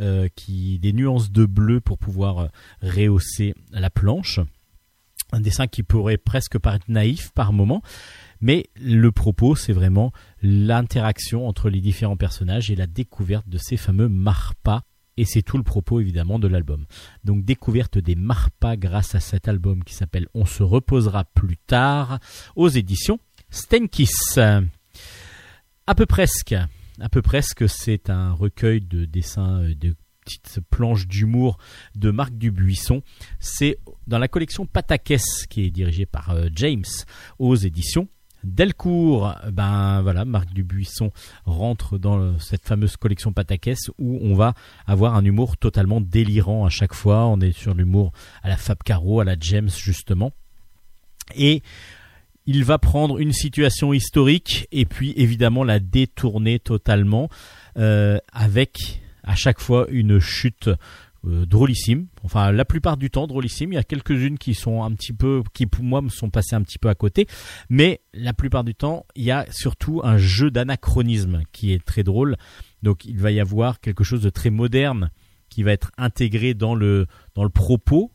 euh, 0.00 0.28
qui 0.34 0.78
des 0.78 0.92
nuances 0.92 1.30
de 1.30 1.44
bleu 1.44 1.80
pour 1.80 1.98
pouvoir 1.98 2.38
euh, 2.38 2.48
rehausser 2.82 3.54
la 3.70 3.90
planche. 3.90 4.40
Un 5.32 5.40
dessin 5.40 5.66
qui 5.66 5.82
pourrait 5.82 6.16
presque 6.16 6.58
paraître 6.58 6.86
naïf 6.88 7.30
par 7.32 7.52
moment, 7.52 7.82
mais 8.40 8.66
le 8.76 9.10
propos 9.12 9.56
c'est 9.56 9.72
vraiment 9.72 10.12
l'interaction 10.42 11.46
entre 11.46 11.70
les 11.70 11.80
différents 11.80 12.16
personnages 12.16 12.70
et 12.70 12.76
la 12.76 12.86
découverte 12.86 13.48
de 13.48 13.58
ces 13.58 13.76
fameux 13.76 14.08
marpas. 14.08 14.82
Et 15.16 15.24
c'est 15.24 15.42
tout 15.42 15.56
le 15.56 15.62
propos 15.62 16.00
évidemment 16.00 16.38
de 16.38 16.48
l'album. 16.48 16.86
Donc 17.24 17.44
découverte 17.44 17.98
des 17.98 18.14
marpas 18.14 18.76
grâce 18.76 19.14
à 19.14 19.20
cet 19.20 19.48
album 19.48 19.84
qui 19.84 19.94
s'appelle 19.94 20.28
On 20.34 20.44
se 20.44 20.62
reposera 20.62 21.24
plus 21.24 21.56
tard 21.56 22.18
aux 22.56 22.68
éditions 22.68 23.18
Stenkis. 23.50 24.10
À 25.86 25.94
peu 25.94 26.06
presque. 26.06 26.54
À 27.00 27.08
peu 27.08 27.22
presque, 27.22 27.68
c'est 27.68 28.08
un 28.08 28.32
recueil 28.32 28.80
de 28.80 29.04
dessins, 29.04 29.62
euh, 29.62 29.74
de 29.74 29.94
petites 30.24 30.60
planches 30.70 31.06
d'humour 31.06 31.58
de 31.94 32.10
Marc 32.10 32.32
Dubuisson. 32.32 33.02
C'est 33.40 33.78
dans 34.06 34.18
la 34.18 34.28
collection 34.28 34.64
Patakès 34.64 35.46
qui 35.48 35.64
est 35.64 35.70
dirigée 35.70 36.06
par 36.06 36.30
euh, 36.30 36.48
James 36.54 36.84
aux 37.38 37.56
éditions 37.56 38.08
Delcourt. 38.44 39.34
Ben 39.52 40.02
voilà, 40.02 40.24
Marc 40.24 40.52
Dubuisson 40.52 41.10
rentre 41.44 41.98
dans 41.98 42.38
cette 42.38 42.66
fameuse 42.66 42.96
collection 42.96 43.32
Patakès 43.32 43.90
où 43.98 44.18
on 44.22 44.34
va 44.34 44.54
avoir 44.86 45.14
un 45.14 45.24
humour 45.24 45.56
totalement 45.56 46.00
délirant 46.00 46.64
à 46.64 46.70
chaque 46.70 46.94
fois. 46.94 47.26
On 47.26 47.40
est 47.40 47.52
sur 47.52 47.74
l'humour 47.74 48.12
à 48.42 48.48
la 48.48 48.56
Fab 48.56 48.78
Caro, 48.84 49.20
à 49.20 49.24
la 49.24 49.36
James 49.38 49.70
justement. 49.70 50.32
Et 51.34 51.62
il 52.46 52.64
va 52.64 52.78
prendre 52.78 53.18
une 53.18 53.32
situation 53.32 53.92
historique 53.92 54.68
et 54.70 54.84
puis 54.84 55.14
évidemment 55.16 55.64
la 55.64 55.78
détourner 55.78 56.58
totalement 56.58 57.28
euh, 57.78 58.18
avec 58.32 59.00
à 59.22 59.34
chaque 59.34 59.60
fois 59.60 59.86
une 59.88 60.20
chute 60.20 60.68
euh, 61.26 61.46
drôlissime. 61.46 62.06
Enfin, 62.22 62.52
la 62.52 62.64
plupart 62.64 62.96
du 62.96 63.10
temps 63.10 63.26
drôlissime. 63.26 63.72
Il 63.72 63.76
y 63.76 63.78
a 63.78 63.84
quelques-unes 63.84 64.38
qui 64.38 64.54
sont 64.54 64.82
un 64.82 64.92
petit 64.92 65.12
peu, 65.12 65.42
qui 65.52 65.66
pour 65.66 65.84
moi 65.84 66.02
me 66.02 66.08
sont 66.08 66.30
passées 66.30 66.54
un 66.54 66.62
petit 66.62 66.78
peu 66.78 66.88
à 66.88 66.94
côté, 66.94 67.26
mais 67.68 68.00
la 68.12 68.32
plupart 68.32 68.64
du 68.64 68.74
temps, 68.74 69.06
il 69.14 69.24
y 69.24 69.30
a 69.30 69.46
surtout 69.50 70.00
un 70.04 70.18
jeu 70.18 70.50
d'anachronisme 70.50 71.42
qui 71.52 71.72
est 71.72 71.84
très 71.84 72.02
drôle. 72.02 72.36
Donc, 72.82 73.04
il 73.04 73.18
va 73.18 73.30
y 73.30 73.40
avoir 73.40 73.80
quelque 73.80 74.04
chose 74.04 74.22
de 74.22 74.30
très 74.30 74.50
moderne 74.50 75.10
qui 75.48 75.62
va 75.62 75.72
être 75.72 75.92
intégré 75.96 76.54
dans 76.54 76.74
le 76.74 77.06
dans 77.34 77.44
le 77.44 77.50
propos. 77.50 78.10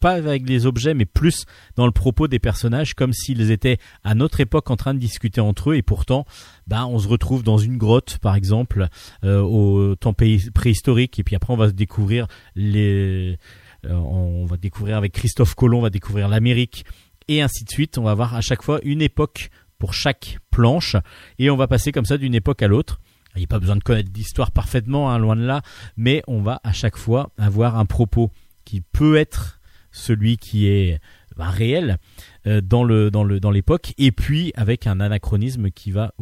Pas 0.00 0.12
avec 0.12 0.48
les 0.48 0.66
objets, 0.66 0.94
mais 0.94 1.04
plus 1.04 1.44
dans 1.76 1.86
le 1.86 1.92
propos 1.92 2.26
des 2.26 2.38
personnages, 2.38 2.94
comme 2.94 3.12
s'ils 3.12 3.50
étaient 3.50 3.78
à 4.02 4.14
notre 4.14 4.40
époque 4.40 4.70
en 4.70 4.76
train 4.76 4.94
de 4.94 4.98
discuter 4.98 5.40
entre 5.40 5.70
eux, 5.70 5.76
et 5.76 5.82
pourtant, 5.82 6.24
ben, 6.66 6.86
on 6.86 6.98
se 6.98 7.06
retrouve 7.06 7.42
dans 7.42 7.58
une 7.58 7.76
grotte, 7.76 8.18
par 8.18 8.34
exemple, 8.34 8.88
euh, 9.24 9.40
au 9.40 9.94
temps 9.96 10.14
préhistorique, 10.14 11.18
et 11.18 11.22
puis 11.22 11.36
après, 11.36 11.52
on 11.52 11.56
va 11.58 11.68
se 11.68 11.74
découvrir 11.74 12.26
les, 12.56 13.38
euh, 13.86 13.92
on 13.92 14.44
va 14.44 14.56
découvrir 14.56 14.96
avec 14.96 15.12
Christophe 15.12 15.54
Colomb, 15.54 15.78
on 15.78 15.82
va 15.82 15.90
découvrir 15.90 16.28
l'Amérique, 16.28 16.84
et 17.28 17.42
ainsi 17.42 17.64
de 17.64 17.70
suite. 17.70 17.98
On 17.98 18.02
va 18.02 18.10
avoir 18.10 18.34
à 18.34 18.40
chaque 18.40 18.62
fois 18.62 18.80
une 18.82 19.02
époque 19.02 19.50
pour 19.78 19.94
chaque 19.94 20.38
planche, 20.50 20.96
et 21.38 21.50
on 21.50 21.56
va 21.56 21.66
passer 21.66 21.92
comme 21.92 22.04
ça 22.04 22.18
d'une 22.18 22.34
époque 22.34 22.62
à 22.62 22.68
l'autre. 22.68 23.00
Il 23.36 23.38
n'y 23.38 23.44
a 23.44 23.48
pas 23.48 23.60
besoin 23.60 23.76
de 23.76 23.82
connaître 23.82 24.10
l'histoire 24.14 24.50
parfaitement, 24.50 25.10
hein, 25.10 25.18
loin 25.18 25.36
de 25.36 25.44
là, 25.44 25.62
mais 25.96 26.22
on 26.26 26.42
va 26.42 26.60
à 26.64 26.72
chaque 26.72 26.96
fois 26.96 27.30
avoir 27.38 27.78
un 27.78 27.86
propos 27.86 28.30
qui 28.64 28.80
peut 28.80 29.16
être 29.16 29.59
celui 29.92 30.36
qui 30.36 30.66
est 30.66 30.98
ben, 31.36 31.48
réel 31.48 31.98
euh, 32.46 32.60
dans 32.60 32.82
l'époque 33.50 33.92
et 33.98 34.12
puis 34.12 34.52
avec 34.56 34.86
un 34.86 35.00
anachronisme 35.00 35.70
qui 35.70 35.90
va 35.92 36.12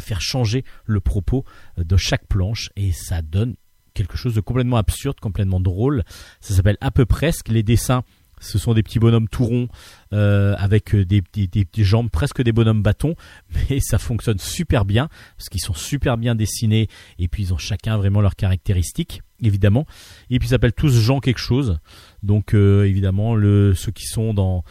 faire 0.00 0.20
changer 0.20 0.64
le 0.86 1.00
propos 1.00 1.44
euh, 1.78 1.84
de 1.84 1.96
chaque 1.96 2.26
planche 2.26 2.70
et 2.76 2.92
ça 2.92 3.22
donne 3.22 3.54
quelque 3.94 4.16
chose 4.16 4.34
de 4.34 4.40
complètement 4.40 4.76
absurde, 4.78 5.20
complètement 5.20 5.60
drôle. 5.60 6.02
Ça 6.40 6.54
s'appelle 6.54 6.78
à 6.80 6.90
peu 6.90 7.04
presque 7.04 7.48
les 7.48 7.62
dessins. 7.62 8.02
Ce 8.40 8.58
sont 8.58 8.74
des 8.74 8.82
petits 8.82 8.98
bonhommes 8.98 9.28
tout 9.28 9.44
ronds 9.44 9.68
euh, 10.12 10.56
avec 10.58 10.96
des- 10.96 11.22
des 11.32 11.66
jambes 11.84 12.10
presque 12.10 12.42
des 12.42 12.50
bonhommes 12.50 12.82
bâtons, 12.82 13.14
mais 13.70 13.78
ça 13.80 13.98
fonctionne 13.98 14.38
super 14.40 14.84
bien 14.84 15.08
parce 15.36 15.48
qu'ils 15.48 15.60
sont 15.60 15.74
super 15.74 16.16
bien 16.18 16.34
dessinés 16.34 16.88
et 17.20 17.28
puis 17.28 17.44
ils 17.44 17.54
ont 17.54 17.58
chacun 17.58 17.96
vraiment 17.98 18.20
leurs 18.20 18.34
caractéristiques 18.34 19.22
évidemment. 19.42 19.86
Et 20.30 20.38
puis 20.40 20.48
ils 20.48 20.50
s'appellent 20.50 20.72
tous 20.72 20.92
Jean 20.92 21.20
quelque 21.20 21.38
chose. 21.38 21.78
Donc 22.22 22.54
euh, 22.54 22.84
évidemment 22.84 23.34
ceux 23.74 23.92
qui 23.92 24.06
sont 24.06 24.32
dans 24.34 24.64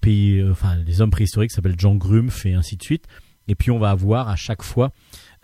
pays, 0.00 0.38
euh, 0.38 0.52
enfin 0.52 0.76
les 0.76 1.00
hommes 1.00 1.10
préhistoriques 1.10 1.52
s'appellent 1.52 1.78
Jean 1.78 1.94
Grumpf 1.94 2.46
et 2.46 2.54
ainsi 2.54 2.76
de 2.76 2.82
suite. 2.82 3.06
Et 3.48 3.54
puis 3.54 3.70
on 3.70 3.78
va 3.78 3.90
avoir 3.90 4.28
à 4.28 4.36
chaque 4.36 4.62
fois 4.62 4.92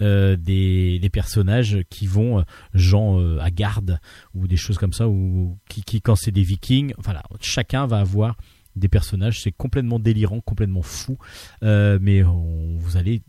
euh, 0.01 0.37
des, 0.37 0.99
des 0.99 1.11
personnages 1.11 1.79
qui 1.91 2.07
vont 2.07 2.45
Jean 2.75 3.19
euh, 3.19 3.39
à 3.41 3.51
garde 3.51 3.99
ou 4.35 4.47
des 4.47 4.57
choses 4.57 4.79
comme 4.79 4.93
ça 4.93 5.09
ou 5.09 5.59
qui, 5.69 5.83
qui 5.83 6.01
quand 6.01 6.17
c'est 6.17 6.31
des 6.31 6.43
Vikings. 6.43 6.95
Voilà, 6.99 7.23
chacun 7.41 7.87
va 7.87 7.99
avoir 7.99 8.37
des 8.77 8.89
personnages. 8.89 9.41
C'est 9.43 9.53
complètement 9.53 9.99
délirant, 9.99 10.41
complètement 10.41 10.83
fou. 10.83 11.19
Mais 11.63 12.23
vous 12.23 12.97
allez 12.97 13.23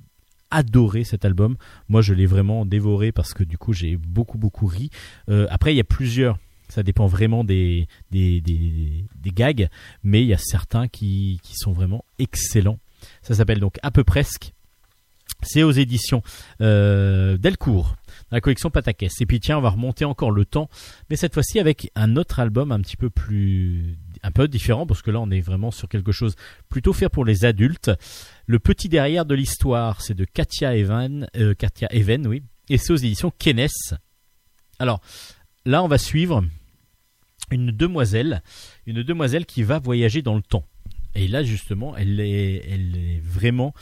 adorer 0.51 1.03
cet 1.03 1.25
album. 1.25 1.55
Moi, 1.89 2.01
je 2.01 2.13
l'ai 2.13 2.25
vraiment 2.25 2.65
dévoré 2.65 3.11
parce 3.11 3.33
que 3.33 3.43
du 3.43 3.57
coup, 3.57 3.73
j'ai 3.73 3.97
beaucoup 3.97 4.37
beaucoup 4.37 4.67
ri. 4.67 4.89
Après, 5.49 5.73
il 5.73 5.77
y 5.77 5.81
a 5.81 5.85
plusieurs. 5.85 6.37
Ça 6.69 6.83
dépend 6.83 7.07
vraiment 7.07 7.43
des 7.43 7.87
des, 8.11 8.41
des, 8.41 9.31
gags, 9.31 9.69
mais 10.03 10.21
il 10.21 10.27
y 10.27 10.33
a 10.33 10.37
certains 10.37 10.87
qui, 10.87 11.39
qui 11.43 11.55
sont 11.55 11.71
vraiment 11.71 12.03
excellents. 12.19 12.79
Ça 13.21 13.35
s'appelle 13.35 13.59
donc 13.59 13.77
à 13.83 13.91
peu 13.91 14.03
presque. 14.03 14.53
C'est 15.43 15.61
aux 15.61 15.71
éditions 15.71 16.23
euh, 16.61 17.37
Delcourt, 17.37 17.95
dans 18.31 18.37
la 18.37 18.41
collection 18.41 18.71
Patakès. 18.71 19.21
Et 19.21 19.25
puis 19.27 19.39
tiens, 19.39 19.59
on 19.59 19.61
va 19.61 19.69
remonter 19.69 20.03
encore 20.03 20.31
le 20.31 20.45
temps, 20.45 20.67
mais 21.09 21.15
cette 21.15 21.33
fois-ci 21.33 21.59
avec 21.59 21.91
un 21.95 22.15
autre 22.15 22.39
album 22.39 22.71
un 22.71 22.79
petit 22.79 22.97
peu 22.97 23.11
plus, 23.11 23.99
un 24.23 24.31
peu 24.31 24.47
différent, 24.47 24.87
parce 24.87 25.03
que 25.03 25.11
là 25.11 25.19
on 25.19 25.29
est 25.29 25.41
vraiment 25.41 25.69
sur 25.69 25.89
quelque 25.89 26.11
chose 26.11 26.35
plutôt 26.69 26.91
fait 26.91 27.09
pour 27.09 27.23
les 27.23 27.45
adultes. 27.45 27.91
Le 28.47 28.57
petit 28.57 28.89
derrière 28.89 29.25
de 29.25 29.35
l'histoire, 29.35 30.01
c'est 30.01 30.15
de 30.15 30.25
Katia 30.25 30.75
Even, 30.75 31.27
euh, 31.35 31.53
Katia 31.53 31.87
Even, 31.93 32.25
oui, 32.25 32.41
et 32.69 32.79
c'est 32.79 32.93
aux 32.93 32.97
éditions 32.97 33.31
Kenes. 33.37 33.67
Alors 34.79 35.01
là, 35.67 35.83
on 35.83 35.87
va 35.87 35.97
suivre 35.97 36.43
une 37.51 37.71
demoiselle, 37.71 38.41
une 38.85 39.03
demoiselle 39.03 39.45
qui 39.45 39.63
va 39.63 39.79
voyager 39.79 40.21
dans 40.21 40.35
le 40.35 40.41
temps. 40.41 40.65
Et 41.13 41.27
là, 41.27 41.43
justement, 41.43 41.95
elle 41.97 42.19
est, 42.19 43.21
vraiment 43.23 43.73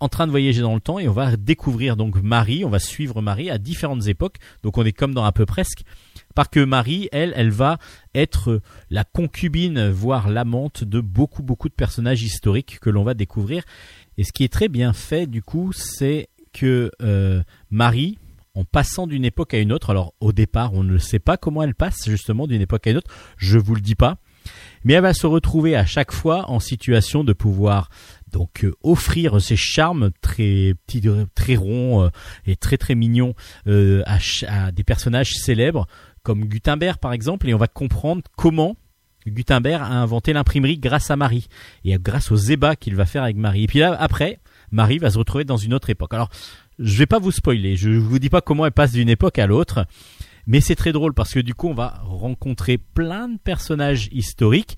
en 0.00 0.08
train 0.08 0.26
de 0.26 0.32
voyager 0.32 0.62
dans 0.62 0.74
le 0.74 0.80
temps 0.80 0.98
et 0.98 1.08
on 1.08 1.12
va 1.12 1.36
découvrir 1.36 1.96
donc 1.96 2.20
Marie, 2.20 2.64
on 2.64 2.68
va 2.68 2.80
suivre 2.80 3.22
Marie 3.22 3.50
à 3.50 3.58
différentes 3.58 4.08
époques. 4.08 4.36
Donc 4.64 4.76
on 4.76 4.84
est 4.84 4.92
comme 4.92 5.14
dans 5.14 5.24
un 5.24 5.30
peu 5.30 5.46
presque. 5.46 5.82
Parce 6.34 6.48
que 6.48 6.64
Marie, 6.64 7.08
elle, 7.12 7.32
elle 7.36 7.50
va 7.50 7.78
être 8.14 8.60
la 8.90 9.04
concubine, 9.04 9.90
voire 9.90 10.28
l'amante 10.28 10.82
de 10.82 11.00
beaucoup, 11.00 11.42
beaucoup 11.42 11.68
de 11.68 11.74
personnages 11.74 12.22
historiques 12.22 12.78
que 12.80 12.90
l'on 12.90 13.04
va 13.04 13.14
découvrir. 13.14 13.62
Et 14.18 14.24
ce 14.24 14.32
qui 14.32 14.42
est 14.42 14.52
très 14.52 14.68
bien 14.68 14.92
fait, 14.92 15.26
du 15.26 15.42
coup, 15.42 15.72
c'est 15.72 16.28
que 16.52 16.90
euh, 17.00 17.42
Marie, 17.70 18.18
en 18.54 18.64
passant 18.64 19.06
d'une 19.06 19.24
époque 19.24 19.54
à 19.54 19.58
une 19.58 19.72
autre, 19.72 19.90
alors 19.90 20.14
au 20.20 20.32
départ, 20.32 20.74
on 20.74 20.84
ne 20.84 20.98
sait 20.98 21.18
pas 21.18 21.36
comment 21.36 21.62
elle 21.62 21.74
passe 21.74 22.08
justement 22.08 22.46
d'une 22.46 22.60
époque 22.60 22.86
à 22.86 22.90
une 22.90 22.98
autre, 22.98 23.10
je 23.36 23.58
vous 23.58 23.74
le 23.74 23.80
dis 23.80 23.94
pas, 23.94 24.16
mais 24.84 24.94
elle 24.94 25.02
va 25.02 25.14
se 25.14 25.26
retrouver 25.26 25.76
à 25.76 25.86
chaque 25.86 26.12
fois 26.12 26.50
en 26.50 26.60
situation 26.60 27.24
de 27.24 27.32
pouvoir 27.32 27.88
donc 28.30 28.64
euh, 28.64 28.74
offrir 28.82 29.40
ses 29.40 29.56
charmes 29.56 30.10
très 30.20 30.74
petits, 30.86 31.02
très 31.34 31.56
ronds 31.56 32.04
euh, 32.04 32.08
et 32.46 32.56
très 32.56 32.78
très 32.78 32.94
mignons 32.94 33.34
euh, 33.66 34.02
à, 34.06 34.18
à 34.48 34.72
des 34.72 34.84
personnages 34.84 35.32
célèbres 35.32 35.86
comme 36.22 36.44
Gutenberg 36.44 36.98
par 36.98 37.12
exemple, 37.12 37.48
et 37.48 37.54
on 37.54 37.58
va 37.58 37.68
comprendre 37.68 38.22
comment 38.36 38.76
Gutenberg 39.26 39.82
a 39.82 39.86
inventé 39.86 40.32
l'imprimerie 40.32 40.78
grâce 40.78 41.10
à 41.10 41.16
Marie 41.16 41.46
et 41.84 41.96
grâce 41.98 42.32
aux 42.32 42.36
ébats 42.36 42.76
qu'il 42.76 42.96
va 42.96 43.06
faire 43.06 43.22
avec 43.22 43.36
Marie. 43.36 43.64
Et 43.64 43.66
puis 43.66 43.78
là 43.78 43.96
après, 43.98 44.40
Marie 44.70 44.98
va 44.98 45.10
se 45.10 45.18
retrouver 45.18 45.44
dans 45.44 45.56
une 45.56 45.74
autre 45.74 45.90
époque. 45.90 46.14
Alors 46.14 46.30
je 46.82 46.98
vais 46.98 47.06
pas 47.06 47.18
vous 47.18 47.30
spoiler, 47.30 47.76
je 47.76 47.90
vous 47.90 48.18
dis 48.18 48.28
pas 48.28 48.40
comment 48.40 48.66
elle 48.66 48.72
passe 48.72 48.92
d'une 48.92 49.08
époque 49.08 49.38
à 49.38 49.46
l'autre, 49.46 49.86
mais 50.46 50.60
c'est 50.60 50.74
très 50.74 50.92
drôle 50.92 51.14
parce 51.14 51.32
que 51.32 51.40
du 51.40 51.54
coup 51.54 51.68
on 51.68 51.74
va 51.74 52.00
rencontrer 52.04 52.76
plein 52.76 53.28
de 53.28 53.38
personnages 53.38 54.08
historiques 54.10 54.76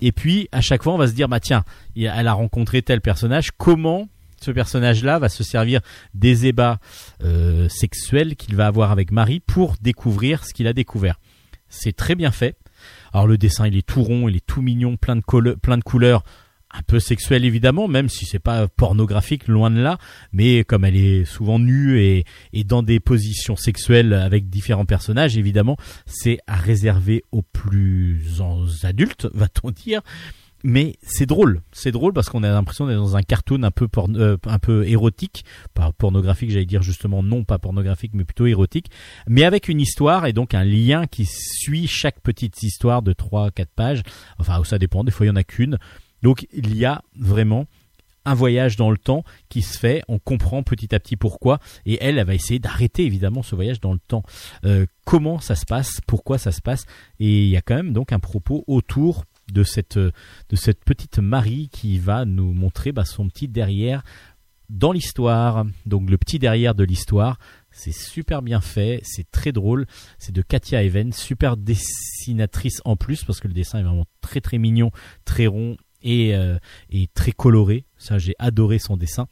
et 0.00 0.12
puis 0.12 0.48
à 0.52 0.60
chaque 0.60 0.82
fois 0.82 0.92
on 0.92 0.98
va 0.98 1.08
se 1.08 1.14
dire 1.14 1.28
bah 1.28 1.40
tiens, 1.40 1.64
elle 1.96 2.28
a 2.28 2.32
rencontré 2.34 2.82
tel 2.82 3.00
personnage, 3.00 3.50
comment 3.56 4.08
ce 4.40 4.50
personnage-là 4.50 5.18
va 5.18 5.30
se 5.30 5.42
servir 5.42 5.80
des 6.12 6.46
ébats 6.46 6.78
euh, 7.24 7.70
sexuels 7.70 8.36
qu'il 8.36 8.54
va 8.54 8.66
avoir 8.66 8.92
avec 8.92 9.10
Marie 9.10 9.40
pour 9.40 9.76
découvrir 9.80 10.44
ce 10.44 10.52
qu'il 10.52 10.66
a 10.66 10.74
découvert. 10.74 11.18
C'est 11.70 11.96
très 11.96 12.14
bien 12.14 12.30
fait. 12.30 12.58
Alors 13.14 13.26
le 13.26 13.38
dessin 13.38 13.66
il 13.66 13.78
est 13.78 13.86
tout 13.86 14.02
rond, 14.02 14.28
il 14.28 14.36
est 14.36 14.46
tout 14.46 14.60
mignon, 14.60 14.98
plein 14.98 15.16
de 15.16 15.82
couleurs 15.82 16.22
un 16.72 16.82
peu 16.82 17.00
sexuelle 17.00 17.44
évidemment, 17.44 17.88
même 17.88 18.08
si 18.08 18.26
c'est 18.26 18.38
pas 18.38 18.68
pornographique, 18.68 19.48
loin 19.48 19.70
de 19.70 19.80
là, 19.80 19.98
mais 20.32 20.64
comme 20.64 20.84
elle 20.84 20.96
est 20.96 21.24
souvent 21.24 21.58
nue 21.58 22.00
et, 22.00 22.24
et 22.52 22.64
dans 22.64 22.82
des 22.82 23.00
positions 23.00 23.56
sexuelles 23.56 24.12
avec 24.12 24.48
différents 24.48 24.84
personnages, 24.84 25.36
évidemment, 25.36 25.76
c'est 26.06 26.38
à 26.46 26.56
réserver 26.56 27.22
aux 27.32 27.42
plus 27.42 28.42
adultes, 28.82 29.28
va-t-on 29.34 29.70
dire. 29.70 30.02
Mais 30.64 30.96
c'est 31.02 31.26
drôle, 31.26 31.60
c'est 31.70 31.92
drôle 31.92 32.12
parce 32.12 32.28
qu'on 32.28 32.42
a 32.42 32.48
l'impression 32.48 32.86
d'être 32.86 32.96
dans 32.96 33.16
un 33.16 33.22
cartoon 33.22 33.62
un 33.62 33.70
peu 33.70 33.86
euh, 34.16 34.36
un 34.46 34.58
peu 34.58 34.88
érotique, 34.88 35.44
pas 35.74 35.92
pornographique, 35.92 36.50
j'allais 36.50 36.64
dire 36.64 36.82
justement 36.82 37.22
non 37.22 37.44
pas 37.44 37.58
pornographique, 37.58 38.12
mais 38.14 38.24
plutôt 38.24 38.46
érotique, 38.46 38.90
mais 39.28 39.44
avec 39.44 39.68
une 39.68 39.80
histoire 39.80 40.26
et 40.26 40.32
donc 40.32 40.54
un 40.54 40.64
lien 40.64 41.06
qui 41.06 41.26
suit 41.26 41.86
chaque 41.86 42.20
petite 42.20 42.60
histoire 42.64 43.02
de 43.02 43.12
3 43.12 43.52
4 43.52 43.68
pages. 43.76 44.02
Enfin, 44.38 44.60
ça 44.64 44.78
dépend, 44.78 45.04
des 45.04 45.12
fois 45.12 45.26
il 45.26 45.28
y 45.28 45.32
en 45.32 45.36
a 45.36 45.44
qu'une. 45.44 45.78
Donc 46.22 46.46
il 46.52 46.76
y 46.76 46.84
a 46.84 47.02
vraiment 47.16 47.66
un 48.26 48.34
voyage 48.34 48.76
dans 48.76 48.90
le 48.90 48.98
temps 48.98 49.22
qui 49.48 49.62
se 49.62 49.78
fait, 49.78 50.02
on 50.08 50.18
comprend 50.18 50.62
petit 50.62 50.94
à 50.94 51.00
petit 51.00 51.16
pourquoi, 51.16 51.60
et 51.86 51.98
elle, 52.00 52.18
elle 52.18 52.26
va 52.26 52.34
essayer 52.34 52.58
d'arrêter 52.58 53.04
évidemment 53.04 53.42
ce 53.42 53.54
voyage 53.54 53.80
dans 53.80 53.92
le 53.92 54.00
temps. 54.00 54.24
Euh, 54.64 54.84
comment 55.04 55.38
ça 55.38 55.54
se 55.54 55.64
passe, 55.64 56.00
pourquoi 56.06 56.36
ça 56.36 56.50
se 56.50 56.60
passe, 56.60 56.84
et 57.20 57.44
il 57.44 57.48
y 57.48 57.56
a 57.56 57.62
quand 57.62 57.76
même 57.76 57.92
donc 57.92 58.12
un 58.12 58.18
propos 58.18 58.64
autour 58.66 59.24
de 59.52 59.62
cette 59.62 59.96
de 59.96 60.56
cette 60.56 60.84
petite 60.84 61.20
Marie 61.20 61.68
qui 61.70 61.98
va 61.98 62.24
nous 62.24 62.52
montrer 62.52 62.90
bah, 62.90 63.04
son 63.04 63.28
petit 63.28 63.46
derrière 63.46 64.02
dans 64.68 64.90
l'histoire. 64.90 65.64
Donc 65.86 66.10
le 66.10 66.18
petit 66.18 66.40
derrière 66.40 66.74
de 66.74 66.82
l'histoire, 66.82 67.38
c'est 67.70 67.94
super 67.94 68.42
bien 68.42 68.60
fait, 68.60 69.00
c'est 69.04 69.30
très 69.30 69.52
drôle. 69.52 69.86
C'est 70.18 70.32
de 70.32 70.42
Katia 70.42 70.82
Even, 70.82 71.12
super 71.12 71.56
dessinatrice 71.56 72.82
en 72.84 72.96
plus 72.96 73.24
parce 73.24 73.38
que 73.38 73.48
le 73.48 73.54
dessin 73.54 73.78
est 73.78 73.84
vraiment 73.84 74.06
très 74.20 74.40
très 74.40 74.58
mignon, 74.58 74.90
très 75.24 75.46
rond 75.46 75.76
et, 76.02 76.34
euh, 76.34 76.58
et 76.90 77.08
très 77.14 77.32
coloré. 77.32 77.84
Ça, 77.98 78.18
j'ai 78.18 78.34
adoré 78.38 78.78
son 78.78 78.96
dessin. 78.96 79.28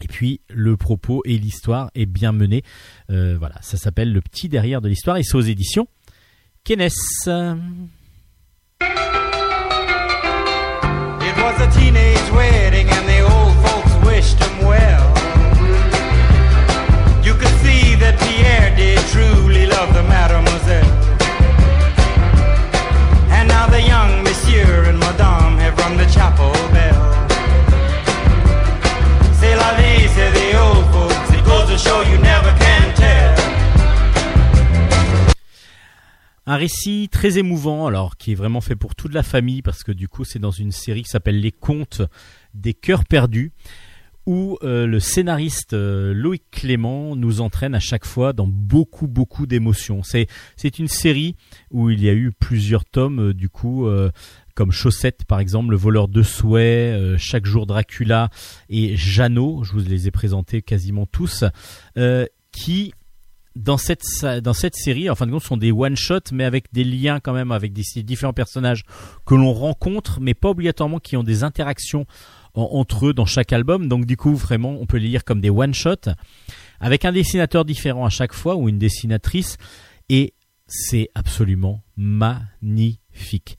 Et 0.00 0.06
puis 0.06 0.40
le 0.48 0.76
propos 0.76 1.22
et 1.24 1.38
l'histoire 1.38 1.90
est 1.94 2.06
bien 2.06 2.32
mené. 2.32 2.62
Euh, 3.10 3.36
voilà, 3.38 3.56
ça 3.62 3.76
s'appelle 3.76 4.12
le 4.12 4.20
petit 4.20 4.48
derrière 4.48 4.80
de 4.80 4.88
l'histoire 4.88 5.16
et 5.16 5.22
c'est 5.22 5.36
aux 5.36 5.40
éditions 5.40 5.88
Kenes. 6.64 6.90
It 11.20 11.36
was 11.36 11.60
a 11.60 11.70
teenage 11.72 12.30
wedding 12.32 12.88
and 12.88 13.06
the 13.08 13.22
old 13.22 13.54
folks 13.66 13.94
wished 14.06 14.38
him 14.38 14.66
well. 14.66 15.04
You 17.24 17.34
could 17.34 17.54
see 17.62 17.96
that 17.96 18.18
Pierre 18.20 18.74
did 18.76 18.98
truly 19.10 19.66
love 19.66 19.92
the 19.94 20.02
mademoiselle. 20.04 20.84
And 23.30 23.48
now 23.48 23.66
the 23.66 23.82
young 23.82 24.22
monsieur 24.22 24.84
and 24.84 24.98
madame 24.98 25.47
Un 36.50 36.56
récit 36.56 37.10
très 37.12 37.36
émouvant, 37.36 37.86
alors 37.86 38.16
qui 38.16 38.32
est 38.32 38.34
vraiment 38.34 38.62
fait 38.62 38.74
pour 38.74 38.94
toute 38.94 39.12
la 39.12 39.22
famille, 39.22 39.60
parce 39.60 39.84
que 39.84 39.92
du 39.92 40.08
coup 40.08 40.24
c'est 40.24 40.38
dans 40.38 40.50
une 40.50 40.72
série 40.72 41.02
qui 41.02 41.10
s'appelle 41.10 41.40
Les 41.42 41.52
Contes 41.52 42.00
des 42.54 42.72
cœurs 42.72 43.04
perdus, 43.04 43.52
où 44.24 44.56
euh, 44.62 44.86
le 44.86 44.98
scénariste 44.98 45.74
euh, 45.74 46.14
Loïc 46.14 46.44
Clément 46.50 47.14
nous 47.16 47.42
entraîne 47.42 47.74
à 47.74 47.80
chaque 47.80 48.06
fois 48.06 48.32
dans 48.32 48.46
beaucoup 48.46 49.08
beaucoup 49.08 49.46
d'émotions. 49.46 50.02
C'est 50.02 50.26
c'est 50.56 50.78
une 50.78 50.88
série 50.88 51.36
où 51.70 51.90
il 51.90 52.02
y 52.02 52.08
a 52.08 52.14
eu 52.14 52.32
plusieurs 52.32 52.86
tomes, 52.86 53.28
euh, 53.28 53.34
du 53.34 53.50
coup. 53.50 53.86
comme 54.54 54.72
Chaussette 54.72 55.26
par 55.26 55.40
exemple, 55.40 55.72
Le 55.72 55.76
voleur 55.76 56.08
de 56.08 56.22
souhaits, 56.22 56.98
euh, 56.98 57.18
Chaque 57.18 57.44
jour 57.44 57.66
Dracula 57.66 58.30
et 58.70 58.96
Jeannot, 58.96 59.64
je 59.64 59.72
vous 59.72 59.80
les 59.80 60.08
ai 60.08 60.10
présentés 60.10 60.62
quasiment 60.62 61.04
tous, 61.04 61.44
qui 62.52 62.94
dans 63.58 63.76
cette 63.76 64.04
dans 64.42 64.52
cette 64.54 64.76
série, 64.76 65.10
en 65.10 65.14
fin 65.14 65.26
de 65.26 65.32
compte, 65.32 65.42
sont 65.42 65.56
des 65.56 65.72
one 65.72 65.96
shot, 65.96 66.20
mais 66.32 66.44
avec 66.44 66.72
des 66.72 66.84
liens 66.84 67.18
quand 67.20 67.32
même 67.32 67.50
avec 67.52 67.72
des 67.72 67.82
différents 68.02 68.32
personnages 68.32 68.84
que 69.26 69.34
l'on 69.34 69.52
rencontre, 69.52 70.20
mais 70.20 70.32
pas 70.34 70.50
obligatoirement 70.50 71.00
qui 71.00 71.16
ont 71.16 71.24
des 71.24 71.42
interactions 71.44 72.06
en- 72.54 72.68
entre 72.72 73.08
eux 73.08 73.12
dans 73.12 73.26
chaque 73.26 73.52
album. 73.52 73.88
Donc 73.88 74.06
du 74.06 74.16
coup, 74.16 74.34
vraiment, 74.36 74.76
on 74.80 74.86
peut 74.86 74.98
les 74.98 75.08
lire 75.08 75.24
comme 75.24 75.40
des 75.40 75.50
one 75.50 75.74
shot 75.74 76.10
avec 76.80 77.04
un 77.04 77.12
dessinateur 77.12 77.64
différent 77.64 78.06
à 78.06 78.10
chaque 78.10 78.32
fois 78.32 78.54
ou 78.56 78.68
une 78.68 78.78
dessinatrice, 78.78 79.58
et 80.08 80.34
c'est 80.68 81.10
absolument 81.14 81.82
magnifique. 81.96 83.58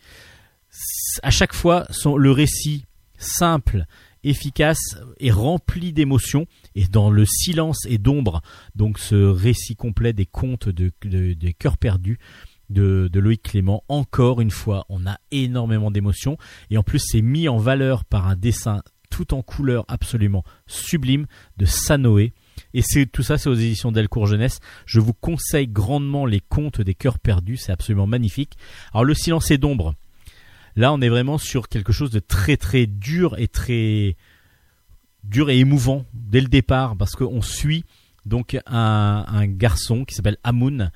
À 1.23 1.31
chaque 1.31 1.53
fois, 1.53 1.85
le 2.17 2.31
récit 2.31 2.85
simple, 3.17 3.85
efficace 4.23 4.97
et 5.19 5.31
rempli 5.31 5.93
d'émotions, 5.93 6.45
et 6.75 6.87
dans 6.87 7.09
le 7.09 7.25
silence 7.25 7.85
et 7.87 7.97
d'ombre 7.97 8.41
donc 8.75 8.99
ce 8.99 9.15
récit 9.15 9.75
complet 9.75 10.13
des 10.13 10.25
contes 10.25 10.69
de, 10.69 10.91
de- 11.03 11.33
des 11.33 11.53
cœurs 11.53 11.77
perdus 11.77 12.17
de, 12.69 13.09
de 13.11 13.19
Loïc 13.19 13.41
Clément. 13.43 13.83
Encore 13.87 14.41
une 14.41 14.51
fois, 14.51 14.85
on 14.89 15.07
a 15.07 15.17
énormément 15.31 15.89
d'émotions 15.91 16.37
et 16.69 16.77
en 16.77 16.83
plus 16.83 16.99
c'est 16.99 17.21
mis 17.21 17.47
en 17.49 17.57
valeur 17.57 18.05
par 18.05 18.27
un 18.27 18.35
dessin 18.35 18.81
tout 19.09 19.33
en 19.33 19.41
couleur 19.41 19.85
absolument 19.87 20.43
sublime 20.67 21.25
de 21.57 21.65
Sanoé. 21.65 22.33
Et 22.73 22.81
c'est 22.83 23.07
tout 23.07 23.23
ça, 23.23 23.37
c'est 23.37 23.49
aux 23.49 23.55
éditions 23.55 23.91
Delcourt 23.91 24.27
Jeunesse. 24.27 24.59
Je 24.85 24.99
vous 24.99 25.13
conseille 25.13 25.67
grandement 25.67 26.25
les 26.27 26.41
contes 26.41 26.81
des 26.81 26.93
cœurs 26.93 27.17
perdus, 27.17 27.57
c'est 27.57 27.71
absolument 27.71 28.05
magnifique. 28.05 28.53
Alors 28.93 29.05
le 29.05 29.13
silence 29.15 29.49
et 29.49 29.57
d'ombre. 29.57 29.95
Là, 30.75 30.93
on 30.93 31.01
est 31.01 31.09
vraiment 31.09 31.37
sur 31.37 31.67
quelque 31.67 31.91
chose 31.91 32.11
de 32.11 32.19
très 32.19 32.57
très 32.57 32.85
dur 32.85 33.35
et 33.37 33.47
très 33.47 34.15
dur 35.23 35.49
et 35.49 35.59
émouvant 35.59 36.05
dès 36.13 36.41
le 36.41 36.47
départ 36.47 36.95
parce 36.95 37.15
qu'on 37.15 37.41
suit 37.41 37.85
donc 38.25 38.57
un, 38.65 39.47
garçon 39.47 40.05
qui 40.05 40.15
s'appelle 40.15 40.37
Amun. 40.43 40.91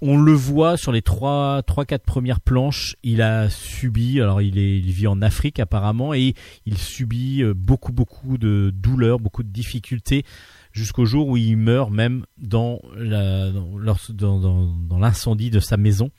On 0.00 0.16
le 0.18 0.32
voit 0.32 0.76
sur 0.76 0.90
les 0.90 1.02
trois, 1.02 1.62
trois, 1.62 1.84
quatre 1.84 2.04
premières 2.04 2.40
planches. 2.40 2.96
Il 3.02 3.22
a 3.22 3.50
subi, 3.50 4.20
alors 4.20 4.40
il 4.40 4.90
vit 4.90 5.06
en 5.06 5.20
Afrique 5.22 5.60
apparemment 5.60 6.14
et 6.14 6.34
il 6.66 6.78
subit 6.78 7.42
euh, 7.42 7.52
beaucoup, 7.54 7.92
beaucoup 7.92 8.38
de 8.38 8.72
douleurs, 8.74 9.20
beaucoup 9.20 9.42
de 9.42 9.50
difficultés 9.50 10.24
jusqu'au 10.72 11.04
jour 11.04 11.28
où 11.28 11.36
il 11.36 11.56
meurt 11.56 11.90
même 11.90 12.24
dans 12.38 12.80
la, 12.96 13.50
dans, 13.50 14.40
dans- 14.40 14.98
l'incendie 14.98 15.50
de 15.50 15.60
sa 15.60 15.76
maison. 15.76 16.10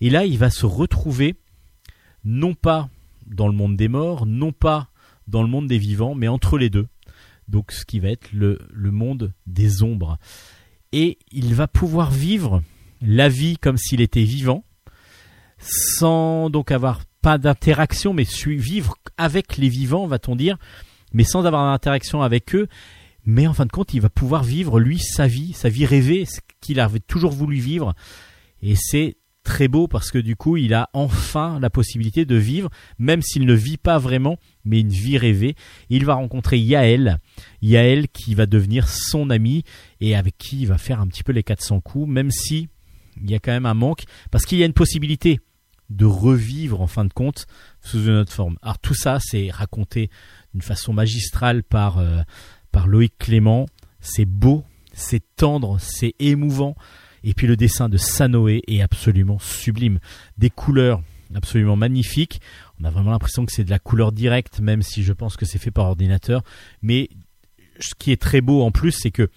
Et 0.00 0.08
là, 0.08 0.24
il 0.24 0.38
va 0.38 0.50
se 0.50 0.66
retrouver 0.66 1.34
non 2.24 2.54
pas 2.54 2.88
dans 3.26 3.48
le 3.48 3.54
monde 3.54 3.76
des 3.76 3.88
morts, 3.88 4.26
non 4.26 4.52
pas 4.52 4.88
dans 5.28 5.42
le 5.42 5.48
monde 5.48 5.66
des 5.66 5.78
vivants, 5.78 6.14
mais 6.14 6.28
entre 6.28 6.58
les 6.58 6.70
deux. 6.70 6.88
Donc 7.48 7.72
ce 7.72 7.84
qui 7.84 8.00
va 8.00 8.08
être 8.08 8.32
le, 8.32 8.58
le 8.70 8.90
monde 8.90 9.32
des 9.46 9.82
ombres. 9.82 10.18
Et 10.92 11.18
il 11.30 11.54
va 11.54 11.68
pouvoir 11.68 12.10
vivre 12.10 12.62
la 13.00 13.28
vie 13.28 13.56
comme 13.58 13.76
s'il 13.76 14.00
était 14.00 14.24
vivant, 14.24 14.64
sans 15.58 16.50
donc 16.50 16.70
avoir 16.70 17.00
pas 17.20 17.38
d'interaction, 17.38 18.12
mais 18.12 18.26
vivre 18.46 18.96
avec 19.16 19.56
les 19.56 19.68
vivants, 19.68 20.06
va-t-on 20.06 20.36
dire, 20.36 20.58
mais 21.12 21.24
sans 21.24 21.44
avoir 21.44 21.70
d'interaction 21.70 22.22
avec 22.22 22.54
eux. 22.54 22.68
Mais 23.24 23.46
en 23.46 23.54
fin 23.54 23.66
de 23.66 23.70
compte, 23.70 23.94
il 23.94 24.00
va 24.00 24.10
pouvoir 24.10 24.42
vivre, 24.42 24.80
lui, 24.80 24.98
sa 24.98 25.28
vie, 25.28 25.52
sa 25.52 25.68
vie 25.68 25.86
rêvée, 25.86 26.24
ce 26.24 26.40
qu'il 26.60 26.80
avait 26.80 26.98
toujours 27.00 27.30
voulu 27.30 27.58
vivre. 27.58 27.94
Et 28.62 28.74
c'est 28.76 29.16
très 29.42 29.68
beau 29.68 29.88
parce 29.88 30.10
que 30.10 30.18
du 30.18 30.36
coup, 30.36 30.56
il 30.56 30.74
a 30.74 30.88
enfin 30.92 31.58
la 31.60 31.70
possibilité 31.70 32.24
de 32.24 32.36
vivre, 32.36 32.70
même 32.98 33.22
s'il 33.22 33.46
ne 33.46 33.54
vit 33.54 33.76
pas 33.76 33.98
vraiment, 33.98 34.38
mais 34.64 34.80
une 34.80 34.88
vie 34.88 35.18
rêvée. 35.18 35.54
Il 35.90 36.04
va 36.04 36.14
rencontrer 36.14 36.58
Yael, 36.58 37.18
Yael 37.60 38.08
qui 38.08 38.34
va 38.34 38.46
devenir 38.46 38.88
son 38.88 39.30
ami 39.30 39.64
et 40.00 40.16
avec 40.16 40.36
qui 40.38 40.60
il 40.60 40.66
va 40.66 40.78
faire 40.78 41.00
un 41.00 41.06
petit 41.06 41.24
peu 41.24 41.32
les 41.32 41.42
400 41.42 41.80
coups, 41.80 42.08
même 42.08 42.30
si 42.30 42.68
il 43.22 43.30
y 43.30 43.34
a 43.34 43.38
quand 43.38 43.52
même 43.52 43.66
un 43.66 43.74
manque, 43.74 44.04
parce 44.30 44.46
qu'il 44.46 44.58
y 44.58 44.62
a 44.62 44.66
une 44.66 44.72
possibilité 44.72 45.40
de 45.90 46.06
revivre 46.06 46.80
en 46.80 46.86
fin 46.86 47.04
de 47.04 47.12
compte 47.12 47.46
sous 47.82 48.04
une 48.04 48.16
autre 48.16 48.32
forme. 48.32 48.56
Alors 48.62 48.78
tout 48.78 48.94
ça, 48.94 49.18
c'est 49.20 49.50
raconté 49.50 50.10
d'une 50.52 50.62
façon 50.62 50.92
magistrale 50.92 51.62
par, 51.62 51.98
euh, 51.98 52.22
par 52.70 52.86
Loïc 52.88 53.16
Clément. 53.18 53.66
C'est 54.00 54.24
beau, 54.24 54.64
c'est 54.94 55.22
tendre, 55.36 55.78
c'est 55.80 56.14
émouvant. 56.18 56.74
Et 57.24 57.34
puis 57.34 57.46
le 57.46 57.56
dessin 57.56 57.88
de 57.88 57.96
Sanoé 57.96 58.62
est 58.66 58.82
absolument 58.82 59.38
sublime. 59.38 59.98
Des 60.38 60.50
couleurs 60.50 61.02
absolument 61.34 61.76
magnifiques. 61.76 62.40
On 62.80 62.84
a 62.84 62.90
vraiment 62.90 63.10
l'impression 63.10 63.46
que 63.46 63.52
c'est 63.52 63.64
de 63.64 63.70
la 63.70 63.78
couleur 63.78 64.12
directe, 64.12 64.60
même 64.60 64.82
si 64.82 65.02
je 65.02 65.12
pense 65.12 65.36
que 65.36 65.46
c'est 65.46 65.58
fait 65.58 65.70
par 65.70 65.86
ordinateur. 65.86 66.42
Mais 66.82 67.08
ce 67.80 67.94
qui 67.98 68.12
est 68.12 68.20
très 68.20 68.40
beau 68.40 68.62
en 68.62 68.70
plus, 68.70 68.92
c'est 68.92 69.10
que 69.10 69.28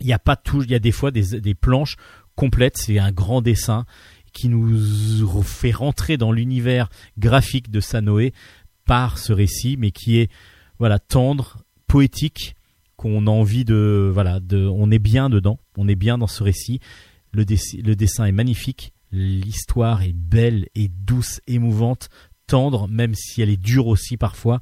il 0.00 0.06
y 0.06 0.12
a 0.12 0.18
pas 0.18 0.36
tout, 0.36 0.62
il 0.62 0.70
y 0.70 0.74
a 0.74 0.80
des 0.80 0.92
fois 0.92 1.10
des, 1.10 1.54
planches 1.54 1.96
complètes. 2.34 2.76
C'est 2.78 2.98
un 2.98 3.12
grand 3.12 3.42
dessin 3.42 3.86
qui 4.32 4.48
nous 4.48 5.42
fait 5.42 5.70
rentrer 5.70 6.16
dans 6.16 6.32
l'univers 6.32 6.88
graphique 7.16 7.70
de 7.70 7.80
Sanoé 7.80 8.32
par 8.86 9.18
ce 9.18 9.32
récit, 9.32 9.76
mais 9.78 9.92
qui 9.92 10.18
est 10.18 10.30
voilà 10.78 10.98
tendre, 10.98 11.58
poétique, 11.86 12.56
qu'on 13.04 13.26
a 13.26 13.30
envie 13.30 13.66
de 13.66 14.10
voilà, 14.12 14.40
de, 14.40 14.66
on 14.66 14.90
est 14.90 14.98
bien 14.98 15.28
dedans, 15.28 15.58
on 15.76 15.88
est 15.88 15.94
bien 15.94 16.16
dans 16.16 16.26
ce 16.26 16.42
récit. 16.42 16.80
Le, 17.32 17.44
le 17.82 17.94
dessin 17.94 18.24
est 18.24 18.32
magnifique, 18.32 18.94
l'histoire 19.12 20.02
est 20.02 20.14
belle 20.14 20.68
et 20.74 20.88
douce, 20.88 21.42
émouvante, 21.46 22.08
tendre, 22.46 22.88
même 22.88 23.14
si 23.14 23.42
elle 23.42 23.50
est 23.50 23.60
dure 23.60 23.88
aussi 23.88 24.16
parfois. 24.16 24.60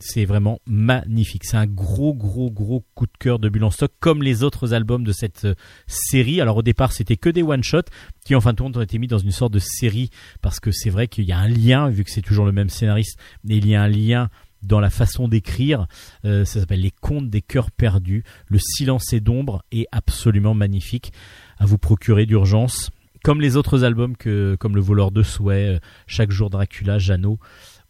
C'est 0.00 0.24
vraiment 0.24 0.58
magnifique. 0.66 1.44
C'est 1.44 1.56
un 1.56 1.68
gros, 1.68 2.12
gros, 2.12 2.50
gros 2.50 2.84
coup 2.96 3.06
de 3.06 3.16
cœur 3.20 3.38
de 3.38 3.48
Bulle 3.48 3.62
en 3.62 3.70
stock, 3.70 3.92
comme 4.00 4.24
les 4.24 4.42
autres 4.42 4.74
albums 4.74 5.04
de 5.04 5.12
cette 5.12 5.44
euh, 5.44 5.54
série. 5.86 6.40
Alors 6.40 6.56
au 6.56 6.62
départ, 6.62 6.90
c'était 6.90 7.16
que 7.16 7.30
des 7.30 7.44
one-shots 7.44 7.92
qui, 8.24 8.34
en 8.34 8.40
fin 8.40 8.54
de 8.54 8.60
compte, 8.60 8.76
ont 8.76 8.80
été 8.80 8.98
mis 8.98 9.06
dans 9.06 9.18
une 9.18 9.30
sorte 9.30 9.52
de 9.52 9.60
série 9.60 10.10
parce 10.40 10.58
que 10.58 10.72
c'est 10.72 10.90
vrai 10.90 11.06
qu'il 11.06 11.26
y 11.26 11.32
a 11.32 11.38
un 11.38 11.46
lien, 11.46 11.88
vu 11.90 12.02
que 12.02 12.10
c'est 12.10 12.22
toujours 12.22 12.44
le 12.44 12.50
même 12.50 12.70
scénariste, 12.70 13.20
mais 13.44 13.58
il 13.58 13.68
y 13.68 13.76
a 13.76 13.82
un 13.82 13.88
lien 13.88 14.28
dans 14.62 14.80
la 14.80 14.90
façon 14.90 15.28
d'écrire. 15.28 15.86
Euh, 16.24 16.44
ça 16.44 16.60
s'appelle 16.60 16.80
Les 16.80 16.90
Contes 16.90 17.30
des 17.30 17.42
cœurs 17.42 17.70
perdus. 17.70 18.24
Le 18.46 18.58
silence 18.58 19.12
et 19.12 19.20
d'ombre 19.20 19.64
est 19.72 19.86
absolument 19.92 20.54
magnifique 20.54 21.12
à 21.58 21.66
vous 21.66 21.78
procurer 21.78 22.26
d'urgence. 22.26 22.90
Comme 23.22 23.40
les 23.40 23.56
autres 23.56 23.84
albums, 23.84 24.16
que, 24.16 24.56
comme 24.58 24.74
Le 24.74 24.82
voleur 24.82 25.12
de 25.12 25.22
souhaits, 25.22 25.76
euh, 25.76 25.80
Chaque 26.06 26.30
jour 26.30 26.50
Dracula, 26.50 26.98
Jeannot 26.98 27.38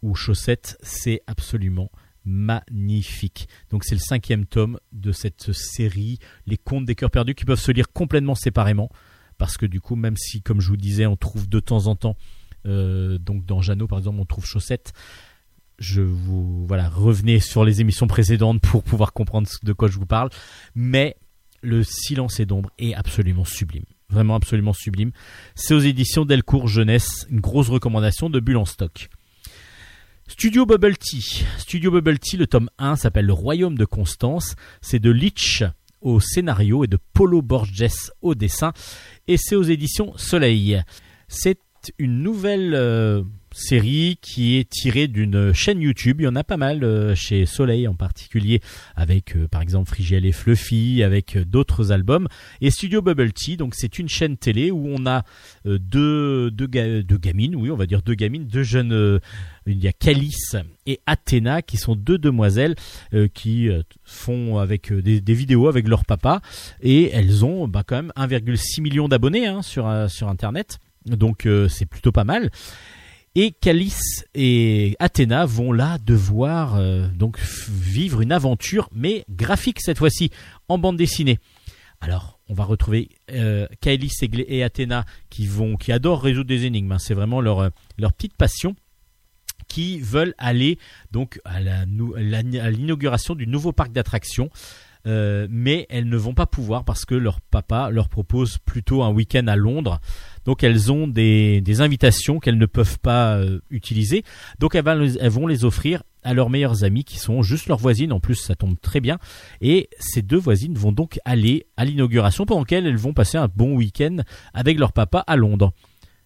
ou 0.03 0.15
Chaussettes, 0.15 0.77
c'est 0.83 1.23
absolument 1.27 1.91
magnifique. 2.25 3.49
Donc 3.71 3.85
c'est 3.85 3.95
le 3.95 4.01
cinquième 4.01 4.47
tome 4.47 4.79
de 4.93 5.13
cette 5.13 5.53
série, 5.53 6.19
Les 6.47 6.57
Contes 6.57 6.85
des 6.85 6.95
cœurs 6.95 7.11
perdus, 7.11 7.35
qui 7.35 7.45
peuvent 7.45 7.61
se 7.61 7.73
lire 7.73 7.93
complètement 7.93 8.35
séparément. 8.35 8.91
Parce 9.39 9.57
que 9.57 9.67
du 9.67 9.81
coup, 9.81 9.97
même 9.97 10.17
si, 10.17 10.43
comme 10.43 10.61
je 10.61 10.69
vous 10.69 10.77
disais, 10.77 11.07
on 11.07 11.17
trouve 11.17 11.49
de 11.49 11.59
temps 11.59 11.87
en 11.87 11.97
temps, 11.97 12.17
euh, 12.67 13.19
donc 13.19 13.45
dans 13.45 13.61
Jeannot 13.61 13.89
par 13.89 13.99
exemple, 13.99 14.21
on 14.21 14.25
trouve 14.25 14.47
Chaussettes, 14.47 14.93
je 15.83 16.01
vous 16.01 16.65
voilà 16.67 16.89
revenez 16.89 17.41
sur 17.41 17.65
les 17.65 17.81
émissions 17.81 18.07
précédentes 18.07 18.61
pour 18.61 18.85
pouvoir 18.85 19.13
comprendre 19.13 19.49
de 19.63 19.73
quoi 19.73 19.89
je 19.89 19.99
vous 19.99 20.07
parle. 20.07 20.31
Mais 20.75 21.17
le 21.61 21.83
silence 21.83 22.41
et 22.41 22.47
d'ombre 22.47 22.71
est 22.79 22.95
absolument 22.95 23.45
sublime. 23.45 23.85
Vraiment 24.09 24.37
absolument 24.37 24.73
sublime. 24.73 25.11
C'est 25.55 25.75
aux 25.75 25.81
éditions 25.81 26.25
Delcourt 26.25 26.69
Jeunesse 26.69 27.27
une 27.31 27.41
grosse 27.41 27.69
recommandation 27.69 28.31
de 28.31 28.41
Bulle 28.41 28.59
en 28.59 28.65
stock. 28.65 29.09
Studio 30.29 30.67
Bubble 30.67 30.97
Tea. 30.97 31.45
Studio 31.59 31.91
Bubble 31.91 32.19
Tea 32.19 32.37
le 32.37 32.47
tome 32.47 32.71
1 32.79 32.97
s'appelle 32.97 33.27
Le 33.27 33.33
Royaume 33.33 33.77
de 33.77 33.85
Constance. 33.85 34.55
C'est 34.81 35.01
de 35.01 35.11
Litch 35.11 35.65
au 36.01 36.21
scénario 36.21 36.85
et 36.85 36.89
de 36.89 36.99
Polo 37.13 37.43
Borges 37.43 38.13
au 38.21 38.35
dessin. 38.35 38.73
Et 39.27 39.37
c'est 39.37 39.57
aux 39.57 39.63
éditions 39.63 40.17
Soleil. 40.17 40.81
C'est 41.27 41.59
une 41.99 42.23
nouvelle 42.23 42.75
euh, 42.75 43.23
série 43.55 44.19
qui 44.21 44.57
est 44.57 44.69
tirée 44.69 45.09
d'une 45.09 45.53
chaîne 45.53 45.81
YouTube. 45.81 46.21
Il 46.21 46.25
y 46.25 46.29
en 46.29 46.37
a 46.37 46.45
pas 46.45 46.57
mal 46.57 46.85
euh, 46.85 47.15
chez 47.15 47.47
Soleil 47.47 47.87
en 47.89 47.95
particulier, 47.95 48.61
avec 48.97 49.37
euh, 49.37 49.49
par 49.49 49.63
exemple 49.63 49.89
Frigiel 49.89 50.27
et 50.27 50.33
Fluffy, 50.33 51.03
avec 51.03 51.37
euh, 51.37 51.45
d'autres 51.45 51.93
albums. 51.93 52.29
Et 52.61 52.71
Studio 52.71 53.03
Bubble 53.03 53.33
Tea, 53.33 53.57
donc 53.57 53.75
c'est 53.75 53.99
une 53.99 54.09
chaîne 54.09 54.37
télé 54.37 54.71
où 54.71 54.87
on 54.89 55.07
a 55.07 55.25
deux, 55.65 56.51
deux, 56.51 56.67
ga- 56.67 57.03
deux 57.03 57.19
gamines, 57.19 57.57
oui, 57.57 57.71
on 57.71 57.77
va 57.77 57.87
dire 57.87 58.03
deux 58.03 58.15
gamines, 58.15 58.47
deux 58.47 58.63
jeunes. 58.63 59.21
il 59.67 59.83
y 59.83 59.89
a 59.89 59.93
Calice 59.93 60.57
et 60.87 61.01
Athéna 61.07 61.63
qui 61.63 61.77
sont 61.77 61.95
deux 61.95 62.19
demoiselles 62.19 62.75
qui 63.35 63.69
font 64.05 64.59
avec 64.59 64.93
des, 64.93 65.35
vidéos 65.35 65.69
avec 65.69 65.87
leur 65.89 66.05
papa 66.05 66.41
et 66.81 67.11
elles 67.11 67.45
ont 67.45 67.69
bah, 67.69 67.83
quand 67.87 67.97
même 67.97 68.13
1,6 68.17 68.83
million 68.83 69.09
d'abonnés 69.09 69.47
hein, 69.47 69.63
sur, 69.63 69.87
internet 69.87 70.79
donc 71.07 71.49
c'est 71.69 71.87
plutôt 71.87 72.13
pas 72.13 72.25
mal 72.25 72.51
et 73.35 73.53
Calice 73.53 74.25
et 74.35 74.95
Athéna 74.99 75.47
vont 75.47 75.73
là 75.73 75.99
devoir 75.99 76.77
euh, 76.77 77.09
donc 77.09 77.39
vivre 77.41 78.21
une 78.21 78.33
aventure, 78.33 78.89
mais 78.93 79.25
graphique 79.31 79.81
cette 79.81 79.99
fois-ci, 79.99 80.31
en 80.69 80.79
bande 80.79 80.97
dessinée. 80.97 81.39
Alors, 82.01 82.41
on 82.49 82.55
va 82.55 82.65
retrouver 82.65 83.11
euh, 83.31 83.67
et, 83.87 84.63
Athéna 84.63 85.05
qui 85.31 85.47
vont, 85.47 85.77
qui 85.77 85.93
adorent 85.93 86.23
résoudre 86.23 86.49
des 86.49 86.67
énigmes. 86.67 86.93
hein. 86.93 86.99
C'est 86.99 87.15
vraiment 87.15 87.41
leur 87.41 87.61
euh, 87.61 87.69
leur 87.97 88.13
petite 88.13 88.37
passion 88.37 88.75
qui 89.69 90.01
veulent 90.01 90.35
aller 90.37 90.79
donc 91.13 91.41
à 91.45 91.61
l'inauguration 91.87 93.35
du 93.35 93.47
nouveau 93.47 93.73
parc 93.73 93.93
d'attractions. 93.93 94.51
Euh, 95.07 95.49
mais 95.51 95.87
elles 95.91 96.09
ne 96.09 96.17
vont 96.17 96.35
pas 96.35 96.47
pouvoir 96.47 96.85
parce 96.85 97.05
que 97.05 97.17
leur 97.17 97.41
papa 97.41 97.91
leur 97.91 98.09
propose 98.09 98.59
plutôt 98.59 99.03
un 99.03 99.11
week-end 99.11 99.47
à 99.49 99.57
Londres. 99.57 100.01
Donc 100.45 100.63
elles 100.63 100.93
ont 100.93 101.09
des, 101.09 101.63
invitations 101.81 102.39
qu'elles 102.39 102.59
ne 102.59 102.67
peuvent 102.67 102.99
pas 103.01 103.37
euh, 103.37 103.61
utiliser. 103.71 104.23
Donc 104.59 104.75
elles, 104.75 105.17
elles 105.21 105.31
vont 105.31 105.47
les 105.47 105.65
offrir 105.65 106.03
à 106.23 106.35
leurs 106.35 106.51
meilleures 106.51 106.85
amies 106.85 107.05
qui 107.05 107.19
sont 107.19 107.43
juste 107.43 107.67
leurs 107.67 107.79
voisines. 107.79 108.13
En 108.13 108.21
plus, 108.21 108.37
ça 108.37 108.55
tombe 108.55 108.79
très 108.81 109.01
bien. 109.01 109.19
Et 109.61 109.89
ces 109.99 110.23
deux 110.23 110.39
voisines 110.39 110.75
vont 110.75 110.93
donc 110.93 111.19
aller 111.25 111.67
à 111.77 111.85
l'inauguration 111.85 112.47
pendant 112.47 112.65
qu'elles 112.65 112.87
elles 112.87 112.97
vont 112.97 113.13
passer 113.13 113.39
un 113.39 113.49
bon 113.49 113.75
week-end 113.75 114.19
avec 114.55 114.79
leur 114.79 114.93
papa 114.93 115.25
à 115.27 115.37
Londres. 115.37 115.73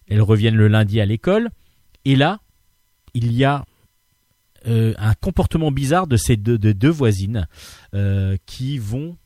Elles 0.07 0.21
reviennent 0.21 0.55
le 0.55 0.67
lundi 0.67 1.01
à 1.01 1.05
l'école. 1.05 1.49
Et 2.05 2.15
là, 2.15 2.39
il 3.13 3.33
y 3.33 3.43
a 3.43 3.65
euh, 4.67 4.93
un 4.97 5.13
comportement 5.13 5.71
bizarre 5.71 6.07
de 6.07 6.17
ces 6.17 6.37
deux, 6.37 6.57
de 6.57 6.71
deux 6.71 6.89
voisines 6.89 7.47
euh, 7.93 8.37
qui 8.45 8.77
vont 8.77 9.17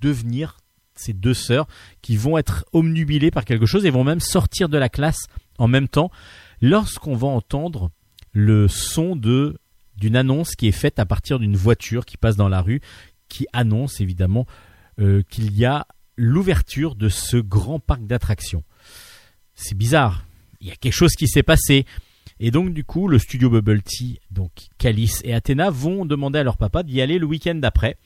devenir 0.00 0.58
ces 0.94 1.12
deux 1.12 1.34
sœurs 1.34 1.66
qui 2.00 2.16
vont 2.16 2.38
être 2.38 2.64
omnubilées 2.72 3.30
par 3.30 3.44
quelque 3.44 3.66
chose 3.66 3.84
et 3.84 3.90
vont 3.90 4.04
même 4.04 4.20
sortir 4.20 4.68
de 4.68 4.78
la 4.78 4.88
classe 4.88 5.26
en 5.58 5.68
même 5.68 5.88
temps 5.88 6.10
lorsqu'on 6.62 7.14
va 7.14 7.28
entendre 7.28 7.90
le 8.32 8.68
son 8.68 9.16
de 9.16 9.58
d'une 9.96 10.16
annonce 10.16 10.54
qui 10.54 10.68
est 10.68 10.72
faite 10.72 10.98
à 10.98 11.06
partir 11.06 11.38
d'une 11.38 11.56
voiture 11.56 12.04
qui 12.04 12.16
passe 12.16 12.36
dans 12.36 12.48
la 12.48 12.60
rue 12.60 12.80
qui 13.28 13.46
annonce 13.52 14.00
évidemment 14.00 14.46
euh, 14.98 15.22
qu'il 15.28 15.56
y 15.56 15.64
a 15.64 15.86
l'ouverture 16.16 16.94
de 16.94 17.08
ce 17.08 17.36
grand 17.36 17.78
parc 17.78 18.06
d'attractions. 18.06 18.64
C'est 19.54 19.76
bizarre. 19.76 20.24
Il 20.60 20.68
y 20.68 20.70
a 20.70 20.76
quelque 20.76 20.94
chose 20.94 21.12
qui 21.12 21.28
s'est 21.28 21.42
passé. 21.42 21.84
Et 22.38 22.50
donc 22.50 22.74
du 22.74 22.84
coup, 22.84 23.08
le 23.08 23.18
studio 23.18 23.48
Bubble 23.48 23.82
Tea, 23.82 24.20
donc 24.30 24.50
Calice 24.78 25.22
et 25.24 25.32
Athéna 25.32 25.70
vont 25.70 26.04
demander 26.04 26.38
à 26.38 26.42
leur 26.42 26.56
papa 26.56 26.82
d'y 26.82 27.00
aller 27.00 27.18
le 27.18 27.26
week-end 27.26 27.54
d'après. 27.54 27.96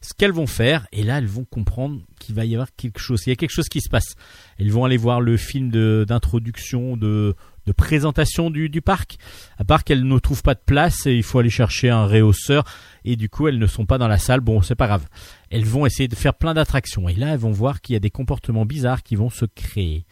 Ce 0.00 0.14
qu'elles 0.14 0.32
vont 0.32 0.46
faire, 0.46 0.86
et 0.92 1.02
là 1.02 1.18
elles 1.18 1.26
vont 1.26 1.44
comprendre 1.44 2.00
qu'il 2.20 2.34
va 2.34 2.44
y 2.44 2.54
avoir 2.54 2.68
quelque 2.76 3.00
chose. 3.00 3.22
Il 3.26 3.30
y 3.30 3.32
a 3.32 3.36
quelque 3.36 3.50
chose 3.50 3.68
qui 3.68 3.80
se 3.80 3.88
passe. 3.88 4.14
Elles 4.58 4.70
vont 4.70 4.84
aller 4.84 4.96
voir 4.96 5.20
le 5.20 5.36
film 5.36 5.70
d'introduction, 6.04 6.96
de, 6.96 7.34
de 7.66 7.72
présentation 7.72 8.50
du, 8.50 8.68
du 8.68 8.80
parc. 8.80 9.16
À 9.56 9.64
part 9.64 9.82
qu'elles 9.82 10.06
ne 10.06 10.18
trouvent 10.18 10.42
pas 10.42 10.54
de 10.54 10.62
place 10.64 11.06
il 11.06 11.22
faut 11.24 11.38
aller 11.38 11.50
chercher 11.50 11.90
un 11.90 12.06
réhausseur. 12.06 12.64
Et 13.04 13.16
du 13.16 13.28
coup, 13.28 13.48
elles 13.48 13.58
ne 13.58 13.66
sont 13.66 13.86
pas 13.86 13.98
dans 13.98 14.06
la 14.06 14.18
salle. 14.18 14.40
Bon, 14.40 14.62
c'est 14.62 14.76
pas 14.76 14.86
grave. 14.86 15.08
Elles 15.50 15.64
vont 15.64 15.84
essayer 15.86 16.08
de 16.08 16.14
faire 16.14 16.34
plein 16.34 16.54
d'attractions. 16.54 17.08
Et 17.08 17.14
là, 17.14 17.32
elles 17.32 17.40
vont 17.40 17.50
voir 17.50 17.80
qu'il 17.80 17.94
y 17.94 17.96
a 17.96 18.00
des 18.00 18.10
comportements 18.10 18.66
bizarres 18.66 19.02
qui 19.02 19.16
vont 19.16 19.30
se 19.30 19.46
créer. 19.46 20.04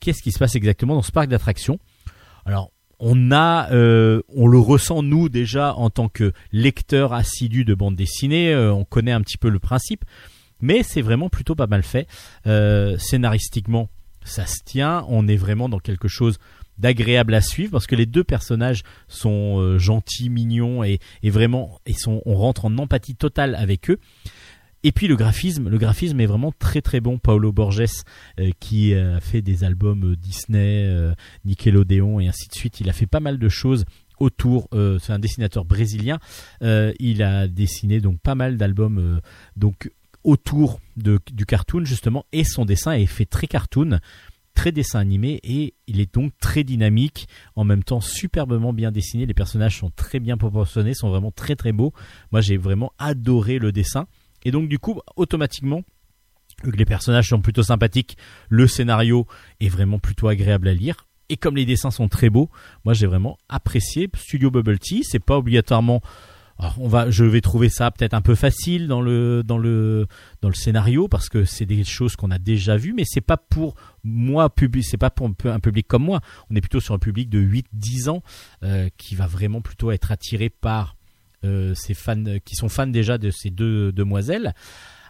Qu'est-ce 0.00 0.22
qui 0.22 0.32
se 0.32 0.38
passe 0.38 0.54
exactement 0.54 0.96
dans 0.96 1.02
ce 1.02 1.12
parc 1.12 1.28
d'attractions? 1.28 1.78
Alors, 2.44 2.72
on 2.98 3.32
a, 3.32 3.70
euh, 3.72 4.22
on 4.34 4.46
le 4.46 4.58
ressent 4.58 5.02
nous 5.02 5.28
déjà 5.28 5.74
en 5.74 5.90
tant 5.90 6.08
que 6.08 6.32
lecteur 6.52 7.12
assidu 7.12 7.64
de 7.64 7.74
bande 7.74 7.96
dessinée. 7.96 8.52
euh, 8.52 8.72
on 8.72 8.84
connaît 8.84 9.12
un 9.12 9.20
petit 9.20 9.38
peu 9.38 9.48
le 9.48 9.58
principe, 9.58 10.04
mais 10.60 10.82
c'est 10.82 11.02
vraiment 11.02 11.28
plutôt 11.28 11.54
pas 11.54 11.66
mal 11.66 11.82
fait. 11.82 12.06
Euh, 12.46 12.96
scénaristiquement, 12.98 13.88
ça 14.24 14.46
se 14.46 14.60
tient. 14.64 15.04
On 15.08 15.28
est 15.28 15.36
vraiment 15.36 15.68
dans 15.68 15.78
quelque 15.78 16.08
chose 16.08 16.38
d'agréable 16.78 17.34
à 17.34 17.40
suivre 17.40 17.70
parce 17.70 17.86
que 17.86 17.94
les 17.94 18.06
deux 18.06 18.24
personnages 18.24 18.82
sont 19.06 19.78
gentils, 19.78 20.28
mignons 20.28 20.82
et, 20.82 20.98
et 21.22 21.30
vraiment, 21.30 21.78
ils 21.86 21.96
sont, 21.96 22.20
on 22.26 22.34
rentre 22.34 22.64
en 22.64 22.76
empathie 22.78 23.14
totale 23.14 23.54
avec 23.54 23.90
eux. 23.90 24.00
Et 24.86 24.92
puis 24.92 25.08
le 25.08 25.16
graphisme, 25.16 25.70
le 25.70 25.78
graphisme 25.78 26.20
est 26.20 26.26
vraiment 26.26 26.52
très 26.52 26.82
très 26.82 27.00
bon. 27.00 27.18
Paolo 27.18 27.52
Borges, 27.52 28.04
euh, 28.38 28.50
qui 28.60 28.94
a 28.94 29.18
fait 29.18 29.40
des 29.40 29.64
albums 29.64 30.12
euh, 30.12 30.16
Disney, 30.16 30.84
euh, 30.84 31.14
Nickelodeon 31.46 32.20
et 32.20 32.28
ainsi 32.28 32.48
de 32.48 32.54
suite, 32.54 32.80
il 32.80 32.90
a 32.90 32.92
fait 32.92 33.06
pas 33.06 33.20
mal 33.20 33.38
de 33.38 33.48
choses 33.48 33.86
autour. 34.20 34.68
c'est 34.72 35.12
un 35.12 35.18
dessinateur 35.18 35.64
brésilien. 35.64 36.20
Il 36.62 37.22
a 37.24 37.48
dessiné 37.48 38.00
donc 38.00 38.20
pas 38.20 38.36
mal 38.36 38.56
d'albums 38.56 39.20
donc 39.56 39.90
autour 40.22 40.78
de, 40.96 41.18
du 41.32 41.46
cartoon 41.46 41.84
justement 41.84 42.24
et 42.32 42.44
son 42.44 42.64
dessin 42.64 42.92
est 42.92 43.06
fait 43.06 43.26
très 43.26 43.48
cartoon 43.48 43.98
très 44.54 44.70
dessin 44.70 45.00
animé 45.00 45.40
et 45.42 45.74
il 45.88 46.00
est 46.00 46.14
donc 46.14 46.32
très 46.40 46.62
dynamique 46.62 47.26
en 47.56 47.64
même 47.64 47.82
temps 47.82 48.00
superbement 48.00 48.72
bien 48.72 48.92
dessiné 48.92 49.26
les 49.26 49.34
personnages 49.34 49.80
sont 49.80 49.90
très 49.90 50.20
bien 50.20 50.36
proportionnés 50.36 50.94
sont 50.94 51.10
vraiment 51.10 51.32
très 51.32 51.56
très 51.56 51.72
beaux 51.72 51.92
moi 52.30 52.40
j'ai 52.40 52.56
vraiment 52.56 52.92
adoré 52.98 53.58
le 53.58 53.72
dessin 53.72 54.06
et 54.44 54.50
donc 54.50 54.68
du 54.68 54.78
coup 54.78 55.00
automatiquement 55.16 55.82
vu 56.62 56.72
que 56.72 56.76
les 56.76 56.84
personnages 56.84 57.28
sont 57.28 57.40
plutôt 57.40 57.62
sympathiques 57.62 58.16
le 58.48 58.66
scénario 58.66 59.26
est 59.60 59.68
vraiment 59.68 59.98
plutôt 59.98 60.28
agréable 60.28 60.68
à 60.68 60.74
lire 60.74 61.06
et 61.28 61.36
comme 61.36 61.56
les 61.56 61.66
dessins 61.66 61.90
sont 61.90 62.08
très 62.08 62.30
beaux 62.30 62.50
moi 62.84 62.94
j'ai 62.94 63.06
vraiment 63.06 63.38
apprécié 63.48 64.08
Studio 64.16 64.50
Bubble 64.50 64.78
Tea 64.78 65.02
c'est 65.04 65.24
pas 65.24 65.36
obligatoirement 65.36 66.02
on 66.78 66.88
va, 66.88 67.10
je 67.10 67.24
vais 67.24 67.40
trouver 67.40 67.68
ça 67.68 67.90
peut-être 67.90 68.14
un 68.14 68.20
peu 68.20 68.34
facile 68.34 68.86
dans 68.86 69.00
le 69.00 69.42
dans 69.42 69.58
le 69.58 70.06
dans 70.40 70.48
le 70.48 70.54
scénario 70.54 71.08
parce 71.08 71.28
que 71.28 71.44
c'est 71.44 71.66
des 71.66 71.82
choses 71.84 72.14
qu'on 72.16 72.30
a 72.30 72.38
déjà 72.38 72.76
vues, 72.76 72.92
mais 72.92 73.04
c'est 73.04 73.20
pas 73.20 73.36
pour 73.36 73.74
moi 74.04 74.50
public, 74.50 74.84
c'est 74.84 74.96
pas 74.96 75.10
pour 75.10 75.26
un, 75.26 75.60
public 75.60 75.86
comme 75.86 76.04
moi. 76.04 76.20
On 76.50 76.56
est 76.56 76.60
plutôt 76.60 76.80
sur 76.80 76.94
un 76.94 76.98
public 76.98 77.28
de 77.28 77.40
8-10 77.40 78.08
ans 78.08 78.22
euh, 78.62 78.88
qui 78.98 79.14
va 79.14 79.26
vraiment 79.26 79.60
plutôt 79.60 79.90
être 79.90 80.12
attiré 80.12 80.48
par 80.48 80.93
ces 81.74 81.94
fans 81.94 82.24
euh, 82.26 82.38
qui 82.44 82.56
sont 82.56 82.68
fans 82.68 82.86
déjà 82.86 83.18
de 83.18 83.30
ces 83.30 83.50
deux 83.50 83.92
demoiselles. 83.92 84.54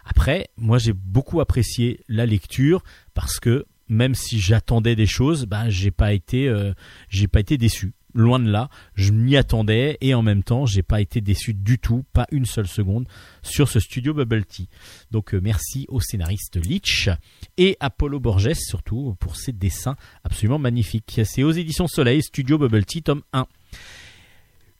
Après, 0.05 0.49
moi 0.57 0.77
j'ai 0.77 0.93
beaucoup 0.93 1.41
apprécié 1.41 2.01
la 2.07 2.25
lecture 2.25 2.83
parce 3.13 3.39
que 3.39 3.65
même 3.87 4.15
si 4.15 4.39
j'attendais 4.39 4.95
des 4.95 5.05
choses, 5.05 5.45
ben 5.45 5.69
j'ai 5.69 5.91
pas 5.91 6.13
été 6.13 6.47
euh, 6.47 6.73
j'ai 7.09 7.27
pas 7.27 7.39
été 7.39 7.57
déçu. 7.57 7.93
Loin 8.13 8.39
de 8.39 8.49
là, 8.49 8.69
je 8.93 9.11
m'y 9.11 9.35
attendais 9.35 9.97
et 9.99 10.13
en 10.13 10.21
même 10.21 10.41
temps, 10.41 10.65
j'ai 10.65 10.83
pas 10.83 11.01
été 11.01 11.19
déçu 11.19 11.53
du 11.53 11.79
tout, 11.79 12.05
pas 12.13 12.27
une 12.31 12.45
seule 12.45 12.67
seconde 12.67 13.09
sur 13.41 13.67
ce 13.67 13.81
studio 13.81 14.13
Bubble 14.13 14.45
Tea. 14.45 14.69
Donc 15.11 15.33
euh, 15.33 15.41
merci 15.43 15.85
au 15.89 15.99
scénariste 15.99 16.55
Leach 16.55 17.09
et 17.57 17.75
Apollo 17.81 18.21
Borges 18.21 18.53
surtout 18.53 19.15
pour 19.19 19.35
ses 19.35 19.51
dessins 19.51 19.97
absolument 20.23 20.59
magnifiques. 20.59 21.19
C'est 21.25 21.43
aux 21.43 21.51
éditions 21.51 21.87
Soleil, 21.87 22.23
Studio 22.23 22.57
Bubble 22.57 22.85
Tea, 22.85 23.01
tome 23.01 23.21
1 23.33 23.47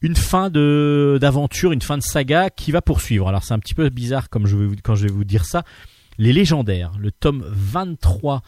une 0.06 0.15
fin 0.15 0.52
de 0.52 1.18
d'aventure, 1.19 1.72
une 1.72 1.82
fin 1.82 1.98
de 1.98 2.03
saga 2.03 2.52
qui 2.52 2.72
va 2.72 2.84
poursuivre. 2.84 3.27
Alors 3.27 3.44
c'est 3.44 3.56
un 3.56 3.60
petit 3.60 3.73
peu 3.73 3.90
bizarre 3.90 4.30
comme 4.30 4.45
je 4.45 4.56
vais 4.56 4.76
quand 4.84 4.94
je 4.94 5.07
vais 5.07 5.11
vous 5.11 5.23
dire 5.23 5.45
ça. 5.45 5.64
Les 6.19 6.32
légendaires, 6.32 6.91
le 6.99 7.11
tome 7.11 7.44
23, 7.48 8.44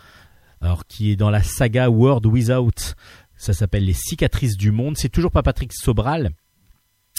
alors 0.62 0.86
qui 0.86 1.12
est 1.12 1.16
dans 1.16 1.32
la 1.32 1.42
saga 1.42 1.90
World 1.90 2.28
Without, 2.28 2.94
ça 3.36 3.54
s'appelle 3.54 3.86
Les 3.86 3.94
cicatrices 3.94 4.56
du 4.56 4.72
monde. 4.72 4.98
C'est 4.98 5.10
toujours 5.10 5.32
pas 5.32 5.42
Patrick 5.42 5.74
Sobral. 5.74 6.30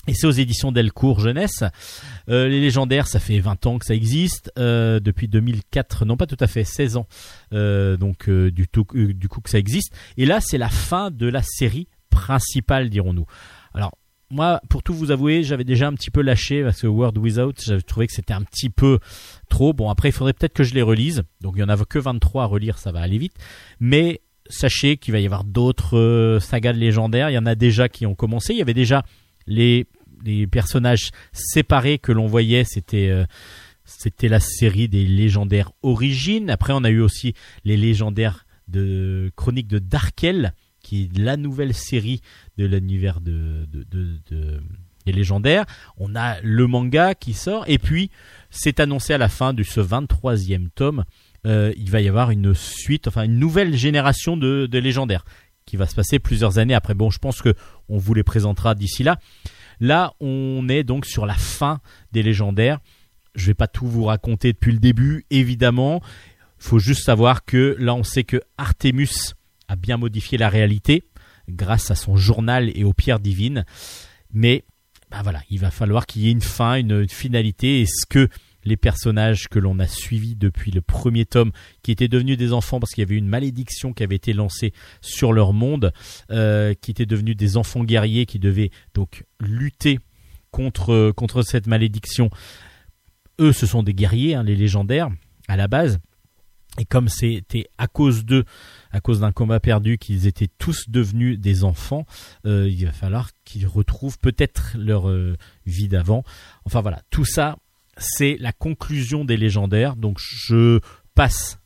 Et 0.07 0.15
c'est 0.15 0.29
aux 0.29 0.31
éditions 0.31 0.71
Delcourt 0.71 1.21
Jeunesse. 1.21 1.65
Euh, 2.31 2.49
les 2.49 2.61
légendaires, 2.61 3.09
ça 3.09 3.19
fait 3.19 3.41
20 3.41 3.67
ans 3.67 3.79
que 3.79 3.85
ça 3.85 3.95
existe, 3.95 4.51
euh, 4.59 5.01
depuis 5.01 5.29
2004, 5.29 6.07
non 6.07 6.17
pas 6.17 6.27
tout 6.27 6.37
à 6.41 6.47
fait, 6.47 6.65
16 6.65 6.97
ans, 6.97 7.07
euh, 7.53 7.99
donc 7.99 8.31
du, 8.31 8.67
du 8.95 9.29
coup 9.29 9.41
que 9.43 9.51
ça 9.51 9.59
existe. 9.59 9.93
Et 10.17 10.25
là, 10.25 10.41
c'est 10.41 10.57
la 10.57 10.71
fin 10.71 11.11
de 11.11 11.27
la 11.27 11.43
série 11.43 11.89
principale, 12.09 12.89
dirons-nous. 12.89 13.27
Alors, 13.75 13.93
moi, 14.31 14.61
pour 14.69 14.83
tout 14.83 14.93
vous 14.93 15.11
avouer, 15.11 15.43
j'avais 15.43 15.65
déjà 15.65 15.89
un 15.89 15.95
petit 15.95 16.11
peu 16.11 16.21
lâché 16.21 16.63
parce 16.63 16.83
que 16.83 16.87
World 16.87 17.17
Without, 17.19 17.55
j'avais 17.65 17.83
trouvé 17.83 18.07
que 18.07 18.13
c'était 18.13 18.35
un 18.35 18.43
petit 18.43 18.71
peu 18.71 18.99
trop. 19.49 19.73
Bon, 19.73 19.89
après, 19.91 20.11
il 20.11 20.13
faudrait 20.13 20.35
peut-être 20.35 20.53
que 20.53 20.65
je 20.65 20.75
les 20.75 20.83
relise. 20.83 21.23
Donc, 21.41 21.55
il 21.57 21.61
y 21.61 21.63
en 21.63 21.69
a 21.69 21.77
que 21.85 21.99
23 21.99 22.43
à 22.43 22.47
relire, 22.47 22.79
ça 22.79 22.93
va 22.93 23.01
aller 23.01 23.19
vite. 23.19 23.35
Mais 23.81 24.21
sachez 24.49 24.97
qu'il 24.97 25.13
va 25.13 25.21
y 25.21 25.27
avoir 25.27 25.45
d'autres 25.45 25.97
euh, 25.97 26.41
sagas 26.41 26.73
de 26.73 26.79
légendaires. 26.79 27.31
Il 27.31 27.35
y 27.35 27.39
en 27.39 27.47
a 27.47 27.55
déjà 27.55 27.89
qui 27.89 28.07
ont 28.07 28.15
commencé. 28.15 28.53
Il 28.53 28.59
y 28.59 28.63
avait 28.63 28.75
déjà 28.75 29.03
les, 29.47 29.87
les 30.25 30.47
personnages 30.47 31.11
séparés 31.33 31.99
que 31.99 32.13
l'on 32.13 32.27
voyait. 32.27 32.65
C'était 32.65 33.09
euh, 33.09 33.25
c'était 33.89 34.29
la 34.29 34.41
série 34.41 34.89
des 34.89 35.07
légendaires 35.07 35.73
origines. 35.83 36.51
Après, 36.51 36.75
on 36.75 36.85
a 36.85 36.91
eu 36.91 37.01
aussi 37.01 37.33
les 37.65 37.79
légendaires 37.79 38.45
de 38.69 39.33
chroniques 39.35 39.67
de 39.67 39.79
Darkel, 39.79 40.53
qui 40.83 41.05
est 41.05 41.19
la 41.19 41.39
nouvelle 41.39 41.73
série 41.73 42.21
de 42.59 42.67
l'univers 42.67 43.21
de, 43.21 43.67
de, 43.73 43.85
de- 43.91 44.19
de- 44.31 44.61
des 45.07 45.13
légendaires. 45.13 45.65
On 45.97 46.15
a 46.15 46.39
le 46.43 46.67
manga 46.67 47.15
qui 47.15 47.33
sort. 47.33 47.65
Et 47.67 47.79
puis, 47.79 48.11
c'est 48.51 48.79
annoncé 48.81 49.15
à 49.15 49.19
la 49.19 49.29
fin 49.31 49.55
de 49.55 49.63
ce 49.63 49.81
23e 49.81 50.69
tome. 50.75 51.05
euh, 51.47 51.73
il 51.79 51.91
va 51.91 52.01
y 52.03 52.09
avoir 52.09 52.31
une 52.31 52.53
suite, 52.53 53.07
enfin 53.09 53.23
une 53.23 53.39
nouvelle 53.39 53.75
génération 53.77 54.37
de, 54.37 54.69
légendaires 54.73 55.25
qui 55.65 55.77
va 55.77 55.87
se 55.87 55.95
passer 55.95 56.19
plusieurs 56.19 56.59
années 56.59 56.75
après. 56.75 56.95
Bon, 56.95 57.11
je 57.11 57.19
pense 57.19 57.41
que 57.41 57.55
on 57.89 57.97
vous 57.97 58.13
les 58.13 58.23
présentera 58.25 58.75
d'ici 58.75 59.03
là. 59.05 59.19
Là, 59.81 60.13
on 60.21 60.67
est 60.69 60.83
donc 60.83 61.07
sur 61.07 61.25
la 61.27 61.35
fin 61.35 61.81
des 62.13 62.23
légendaires. 62.25 62.81
Je 63.35 63.47
vais 63.47 63.55
pas 63.55 63.69
tout 63.69 63.87
vous 63.87 64.05
raconter 64.05 64.53
depuis 64.53 64.73
le 64.73 64.79
début, 64.81 65.25
évidemment. 65.31 66.03
Faut 66.59 66.81
juste 66.81 67.05
savoir 67.05 67.45
que 67.45 67.77
là, 67.79 67.95
on 67.95 68.03
sait 68.03 68.25
que 68.25 68.41
Artemus 68.59 69.35
a 69.69 69.77
bien 69.77 69.97
modifié 69.97 70.37
la 70.39 70.49
réalité 70.49 71.05
grâce 71.49 71.91
à 71.91 71.95
son 71.95 72.17
journal 72.17 72.71
et 72.75 72.85
aux 72.85 72.93
pierres 72.93 73.21
divines. 73.21 73.65
Mais 74.33 74.65
bah 75.11 75.21
voilà, 75.23 75.43
il 75.51 75.59
va 75.59 75.71
falloir 75.71 76.07
qu'il 76.07 76.23
y 76.23 76.29
ait 76.29 76.33
une 76.33 76.41
fin, 76.43 76.77
une, 76.77 77.03
une 77.03 77.09
finalité. 77.09 77.81
Est-ce 77.83 78.07
que 78.07 78.29
les 78.65 78.77
personnages 78.77 79.49
que 79.49 79.59
l'on 79.59 79.79
a 79.79 79.87
suivis 79.87 80.37
depuis 80.37 80.71
le 80.71 80.81
premier 80.81 81.25
tome, 81.25 81.53
qui 81.83 81.91
étaient 81.91 82.09
devenus 82.09 82.37
des 82.37 82.53
enfants 82.53 82.79
parce 82.79 82.93
qu'il 82.93 83.03
y 83.03 83.07
avait 83.07 83.17
une 83.17 83.29
malédiction 83.29 83.93
qui 83.93 84.03
avait 84.03 84.17
été 84.17 84.33
lancée 84.33 84.73
sur 85.01 85.33
leur 85.33 85.53
monde, 85.53 85.93
euh, 86.31 86.75
qui 86.75 86.91
étaient 86.91 87.07
devenus 87.07 87.37
des 87.37 87.57
enfants 87.57 87.83
guerriers 87.83 88.27
qui 88.27 88.39
devaient 88.39 88.71
donc 88.95 89.25
lutter 89.41 89.99
contre, 90.51 91.13
contre 91.17 91.43
cette 91.43 91.67
malédiction. 91.67 92.31
Eux, 93.41 93.53
ce 93.53 93.67
sont 93.67 93.83
des 93.83 93.95
guerriers, 93.95 94.35
hein, 94.35 94.43
les 94.43 94.57
légendaires, 94.57 95.09
à 95.49 95.57
la 95.57 95.69
base. 95.69 95.99
Et 96.79 96.85
comme 96.85 97.09
c'était 97.09 97.67
à 97.79 97.87
cause 97.87 98.25
d'eux, 98.25 98.45
à 98.93 99.01
cause 99.01 99.21
d'un 99.21 99.33
combat 99.33 99.61
perdu, 99.61 99.99
qu'ils 99.99 100.27
étaient 100.27 100.49
tous 100.59 100.89
devenus 100.89 101.39
des 101.39 101.65
enfants, 101.65 102.07
euh, 102.47 102.69
il 102.69 102.85
va 102.87 102.93
falloir 102.93 103.31
qu'ils 103.45 103.67
retrouvent 103.67 104.19
peut-être 104.19 104.77
leur 104.77 105.09
euh, 105.09 105.37
vie 105.67 105.89
d'avant. 105.89 106.25
Enfin 106.65 106.81
voilà, 106.81 107.03
tout 107.11 107.25
ça, 107.25 107.57
c'est 107.97 108.37
la 108.41 108.53
conclusion 108.53 109.25
des 109.25 109.37
légendaires. 109.37 109.97
Donc 109.97 110.19
je 110.21 110.81
passe 111.15 111.59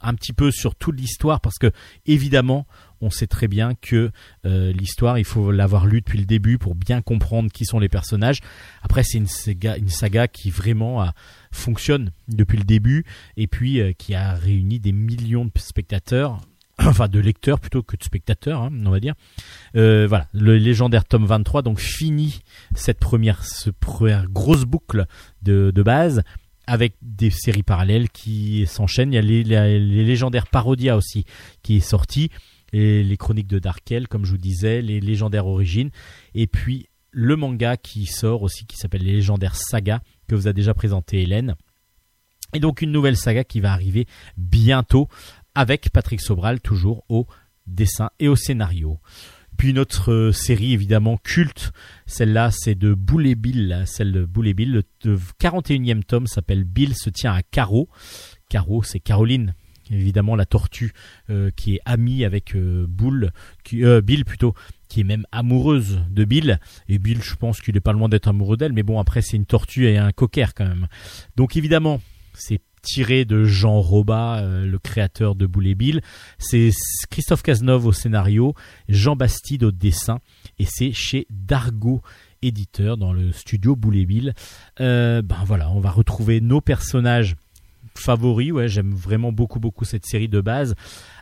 un 0.00 0.14
petit 0.14 0.32
peu 0.32 0.50
sur 0.50 0.74
toute 0.74 0.98
l'histoire 0.98 1.40
parce 1.40 1.58
que 1.58 1.70
évidemment 2.06 2.66
on 3.00 3.10
sait 3.10 3.26
très 3.26 3.48
bien 3.48 3.74
que 3.74 4.10
euh, 4.46 4.72
l'histoire 4.72 5.18
il 5.18 5.24
faut 5.24 5.50
l'avoir 5.50 5.86
lu 5.86 6.00
depuis 6.00 6.18
le 6.18 6.24
début 6.26 6.58
pour 6.58 6.74
bien 6.74 7.02
comprendre 7.02 7.50
qui 7.50 7.64
sont 7.64 7.78
les 7.78 7.88
personnages. 7.88 8.40
Après 8.82 9.02
c'est 9.02 9.18
une 9.18 9.26
saga, 9.26 10.28
qui 10.28 10.50
vraiment 10.50 11.02
a- 11.02 11.14
fonctionne 11.52 12.10
depuis 12.28 12.58
le 12.58 12.64
début 12.64 13.04
et 13.36 13.46
puis 13.46 13.80
euh, 13.80 13.92
qui 13.92 14.14
a 14.14 14.34
réuni 14.34 14.80
des 14.80 14.92
millions 14.92 15.44
de 15.44 15.50
spectateurs 15.56 16.40
enfin 16.78 17.06
de 17.06 17.20
lecteurs 17.20 17.60
plutôt 17.60 17.82
que 17.84 17.96
de 17.96 18.02
spectateurs 18.02 18.62
hein, 18.62 18.70
on 18.84 18.90
va 18.90 18.98
dire. 18.98 19.14
Euh, 19.76 20.06
voilà 20.08 20.26
le 20.32 20.56
légendaire 20.56 21.04
tome 21.04 21.24
23 21.26 21.62
donc 21.62 21.78
finit 21.78 22.40
cette 22.74 22.98
première, 22.98 23.42
grosse 24.28 24.64
boucle 24.64 25.06
de, 25.42 25.70
base 25.82 26.22
avec 26.66 26.96
des 27.02 27.30
séries 27.30 27.62
parallèles 27.62 28.08
qui 28.08 28.66
s'enchaînent. 28.66 29.12
Il 29.12 29.16
y 29.16 29.18
a 29.18 29.22
les, 29.22 29.44
les- 29.44 29.78
les 29.78 30.04
légendaires 30.04 30.46
Parodia 30.48 30.96
aussi 30.96 31.24
qui 31.62 31.76
est 31.76 31.80
sorti, 31.80 32.30
les 32.74 33.16
chroniques 33.16 33.46
de 33.46 33.58
Darkel, 33.58 34.08
comme 34.08 34.24
je 34.24 34.32
vous 34.32 34.38
disais, 34.38 34.82
les 34.82 35.00
légendaires 35.00 35.46
origines, 35.46 35.90
et 36.34 36.46
puis 36.46 36.88
le 37.10 37.36
manga 37.36 37.76
qui 37.76 38.06
sort 38.06 38.42
aussi, 38.42 38.66
qui 38.66 38.76
s'appelle 38.76 39.02
les 39.02 39.12
légendaires 39.12 39.56
Saga, 39.56 40.02
que 40.28 40.34
vous 40.34 40.48
a 40.48 40.52
déjà 40.52 40.74
présenté 40.74 41.22
Hélène. 41.22 41.54
Et 42.54 42.60
donc 42.60 42.82
une 42.82 42.92
nouvelle 42.92 43.16
saga 43.16 43.44
qui 43.44 43.60
va 43.60 43.72
arriver 43.72 44.06
bientôt 44.36 45.08
avec 45.54 45.90
Patrick 45.90 46.20
Sobral 46.20 46.60
toujours 46.60 47.04
au 47.08 47.26
dessin 47.66 48.10
et 48.18 48.28
au 48.28 48.36
scénario. 48.36 49.00
Puis 49.56 49.70
une 49.70 49.78
autre 49.78 50.12
euh, 50.12 50.32
série 50.32 50.72
évidemment 50.72 51.16
culte, 51.16 51.72
celle-là 52.06 52.50
c'est 52.50 52.74
de 52.74 52.94
Boule 52.94 53.34
Bill, 53.34 53.84
celle 53.86 54.12
de 54.12 54.24
Boule 54.24 54.52
Bill, 54.52 54.82
le 55.04 55.18
41e 55.40 56.02
tome 56.02 56.26
s'appelle 56.26 56.64
Bill 56.64 56.94
se 56.94 57.10
tient 57.10 57.32
à 57.32 57.42
Caro. 57.42 57.88
Caro 58.48 58.82
c'est 58.82 59.00
Caroline, 59.00 59.54
évidemment 59.90 60.36
la 60.36 60.46
tortue 60.46 60.92
euh, 61.30 61.50
qui 61.54 61.76
est 61.76 61.80
amie 61.84 62.24
avec 62.24 62.54
euh, 62.54 62.86
euh, 63.74 64.00
Bill 64.00 64.24
plutôt, 64.24 64.54
qui 64.88 65.00
est 65.00 65.04
même 65.04 65.26
amoureuse 65.32 66.00
de 66.10 66.24
Bill. 66.24 66.58
Et 66.88 66.98
Bill 66.98 67.22
je 67.22 67.34
pense 67.34 67.60
qu'il 67.60 67.76
est 67.76 67.80
pas 67.80 67.92
loin 67.92 68.08
d'être 68.08 68.28
amoureux 68.28 68.56
d'elle, 68.56 68.72
mais 68.72 68.82
bon 68.82 68.98
après 68.98 69.22
c'est 69.22 69.36
une 69.36 69.46
tortue 69.46 69.86
et 69.86 69.98
un 69.98 70.12
cocker 70.12 70.46
quand 70.54 70.66
même. 70.66 70.86
Donc 71.36 71.56
évidemment 71.56 72.00
c'est 72.34 72.60
tiré 72.82 73.24
de 73.24 73.44
Jean 73.44 73.80
Roba, 73.80 74.42
le 74.42 74.78
créateur 74.78 75.34
de 75.34 75.46
Boule 75.46 75.68
et 75.68 75.74
Bill. 75.74 76.02
C'est 76.36 76.70
Christophe 77.08 77.42
Cazeneuve 77.42 77.86
au 77.86 77.92
scénario, 77.92 78.54
Jean 78.90 79.16
Bastide 79.16 79.64
au 79.64 79.70
dessin, 79.70 80.18
et 80.58 80.66
c'est 80.68 80.92
chez 80.92 81.26
Dargo 81.30 82.02
éditeur 82.42 82.98
dans 82.98 83.14
le 83.14 83.32
studio 83.32 83.74
Boule 83.74 83.96
et 83.96 84.04
Bill. 84.04 84.34
Ben 84.78 85.22
voilà, 85.46 85.70
on 85.70 85.80
va 85.80 85.90
retrouver 85.90 86.42
nos 86.42 86.60
personnages 86.60 87.36
favoris. 87.98 88.52
Ouais, 88.52 88.68
j'aime 88.68 88.92
vraiment 88.92 89.32
beaucoup 89.32 89.60
beaucoup 89.60 89.84
cette 89.84 90.06
série 90.06 90.28
de 90.28 90.40
base, 90.40 90.74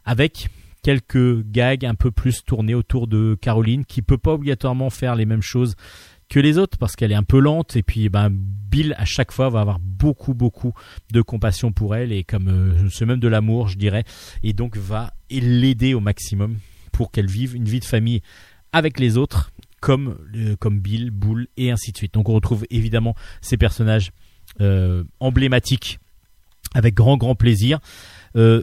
avec 0.04 0.48
quelques 0.82 1.42
gags 1.46 1.84
un 1.84 1.94
peu 1.94 2.10
plus 2.10 2.44
tournés 2.44 2.74
autour 2.74 3.06
de 3.06 3.36
Caroline, 3.40 3.84
qui 3.84 4.02
peut 4.02 4.18
pas 4.18 4.32
obligatoirement 4.32 4.90
faire 4.90 5.14
les 5.14 5.26
mêmes 5.26 5.42
choses 5.42 5.76
que 6.28 6.40
les 6.40 6.56
autres 6.56 6.78
parce 6.78 6.96
qu'elle 6.96 7.12
est 7.12 7.16
un 7.16 7.22
peu 7.22 7.38
lente 7.38 7.76
et 7.76 7.82
puis 7.82 8.08
ben 8.08 8.30
Bill 8.30 8.94
à 8.96 9.04
chaque 9.04 9.32
fois 9.32 9.50
va 9.50 9.60
avoir 9.60 9.78
beaucoup 9.78 10.32
beaucoup 10.32 10.72
de 11.12 11.20
compassion 11.20 11.72
pour 11.72 11.94
elle 11.94 12.10
et 12.10 12.24
comme 12.24 12.48
euh, 12.48 12.88
c'est 12.88 13.04
même 13.04 13.20
de 13.20 13.28
l'amour 13.28 13.68
je 13.68 13.76
dirais 13.76 14.04
et 14.42 14.54
donc 14.54 14.78
va 14.78 15.12
l'aider 15.30 15.92
au 15.92 16.00
maximum 16.00 16.56
pour 16.90 17.10
qu'elle 17.10 17.26
vive 17.26 17.54
une 17.54 17.66
vie 17.66 17.80
de 17.80 17.84
famille 17.84 18.22
avec 18.72 18.98
les 18.98 19.18
autres 19.18 19.52
comme 19.82 20.16
euh, 20.36 20.56
comme 20.56 20.80
Bill, 20.80 21.10
Bull 21.10 21.48
et 21.58 21.70
ainsi 21.70 21.92
de 21.92 21.98
suite. 21.98 22.14
Donc 22.14 22.30
on 22.30 22.34
retrouve 22.34 22.64
évidemment 22.70 23.14
ces 23.42 23.58
personnages 23.58 24.12
euh, 24.62 25.04
emblématiques 25.20 25.98
avec 26.74 26.94
grand 26.94 27.16
grand 27.16 27.34
plaisir. 27.34 27.78
Euh, 28.36 28.62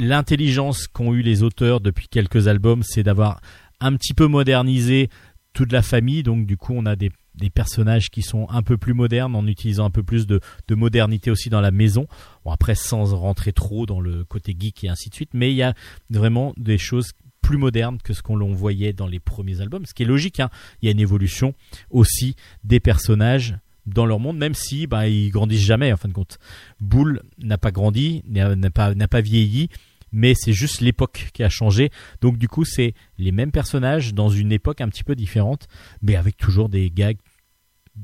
L'intelligence 0.00 0.86
qu'ont 0.86 1.12
eu 1.12 1.22
les 1.22 1.42
auteurs 1.42 1.80
depuis 1.80 2.06
quelques 2.06 2.46
albums, 2.46 2.84
c'est 2.84 3.02
d'avoir 3.02 3.40
un 3.80 3.96
petit 3.96 4.14
peu 4.14 4.28
modernisé 4.28 5.10
toute 5.54 5.72
la 5.72 5.82
famille. 5.82 6.22
Donc 6.22 6.46
du 6.46 6.56
coup, 6.56 6.72
on 6.76 6.86
a 6.86 6.94
des, 6.94 7.10
des 7.34 7.50
personnages 7.50 8.08
qui 8.08 8.22
sont 8.22 8.48
un 8.48 8.62
peu 8.62 8.76
plus 8.76 8.94
modernes 8.94 9.34
en 9.34 9.44
utilisant 9.48 9.86
un 9.86 9.90
peu 9.90 10.04
plus 10.04 10.28
de, 10.28 10.38
de 10.68 10.74
modernité 10.76 11.32
aussi 11.32 11.50
dans 11.50 11.60
la 11.60 11.72
maison. 11.72 12.06
Bon 12.44 12.52
après, 12.52 12.76
sans 12.76 13.12
rentrer 13.12 13.52
trop 13.52 13.86
dans 13.86 14.00
le 14.00 14.24
côté 14.24 14.54
geek 14.56 14.84
et 14.84 14.88
ainsi 14.88 15.10
de 15.10 15.16
suite, 15.16 15.30
mais 15.34 15.50
il 15.50 15.56
y 15.56 15.64
a 15.64 15.74
vraiment 16.10 16.54
des 16.56 16.78
choses 16.78 17.10
plus 17.40 17.58
modernes 17.58 17.98
que 18.04 18.12
ce 18.12 18.22
qu'on 18.22 18.38
voyait 18.52 18.92
dans 18.92 19.08
les 19.08 19.18
premiers 19.18 19.60
albums, 19.60 19.84
ce 19.84 19.94
qui 19.94 20.04
est 20.04 20.06
logique. 20.06 20.38
Hein. 20.38 20.50
Il 20.80 20.86
y 20.86 20.88
a 20.90 20.92
une 20.92 21.00
évolution 21.00 21.54
aussi 21.90 22.36
des 22.62 22.78
personnages 22.78 23.56
dans 23.92 24.06
leur 24.06 24.20
monde, 24.20 24.38
même 24.38 24.54
si 24.54 24.86
bah, 24.86 25.08
ils 25.08 25.30
grandissent 25.30 25.64
jamais 25.64 25.92
en 25.92 25.96
fin 25.96 26.08
de 26.08 26.14
compte. 26.14 26.38
Bull 26.80 27.22
n'a 27.38 27.58
pas 27.58 27.70
grandi, 27.70 28.22
n'a 28.26 28.70
pas, 28.70 28.94
pas 28.94 29.20
vieilli, 29.20 29.68
mais 30.12 30.34
c'est 30.34 30.52
juste 30.52 30.80
l'époque 30.80 31.30
qui 31.32 31.42
a 31.42 31.48
changé. 31.48 31.90
Donc 32.20 32.38
du 32.38 32.48
coup, 32.48 32.64
c'est 32.64 32.94
les 33.18 33.32
mêmes 33.32 33.52
personnages 33.52 34.14
dans 34.14 34.28
une 34.28 34.52
époque 34.52 34.80
un 34.80 34.88
petit 34.88 35.04
peu 35.04 35.14
différente, 35.14 35.68
mais 36.02 36.16
avec 36.16 36.36
toujours 36.36 36.68
des 36.68 36.90
gags 36.90 37.18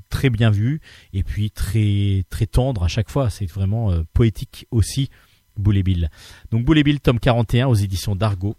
très 0.08 0.28
bien 0.28 0.50
vus 0.50 0.80
et 1.12 1.22
puis 1.22 1.50
très 1.50 2.24
très 2.28 2.46
tendres 2.46 2.82
à 2.82 2.88
chaque 2.88 3.10
fois. 3.10 3.30
C'est 3.30 3.46
vraiment 3.46 3.92
euh, 3.92 4.02
poétique 4.12 4.66
aussi. 4.70 5.10
Boule 5.56 5.76
et 5.76 5.82
Bill. 5.84 6.10
Donc 6.50 6.64
Boule 6.64 6.78
et 6.78 6.82
Bill, 6.82 7.00
tome 7.00 7.20
41 7.20 7.68
aux 7.68 7.74
éditions 7.74 8.16
d'Argo. 8.16 8.56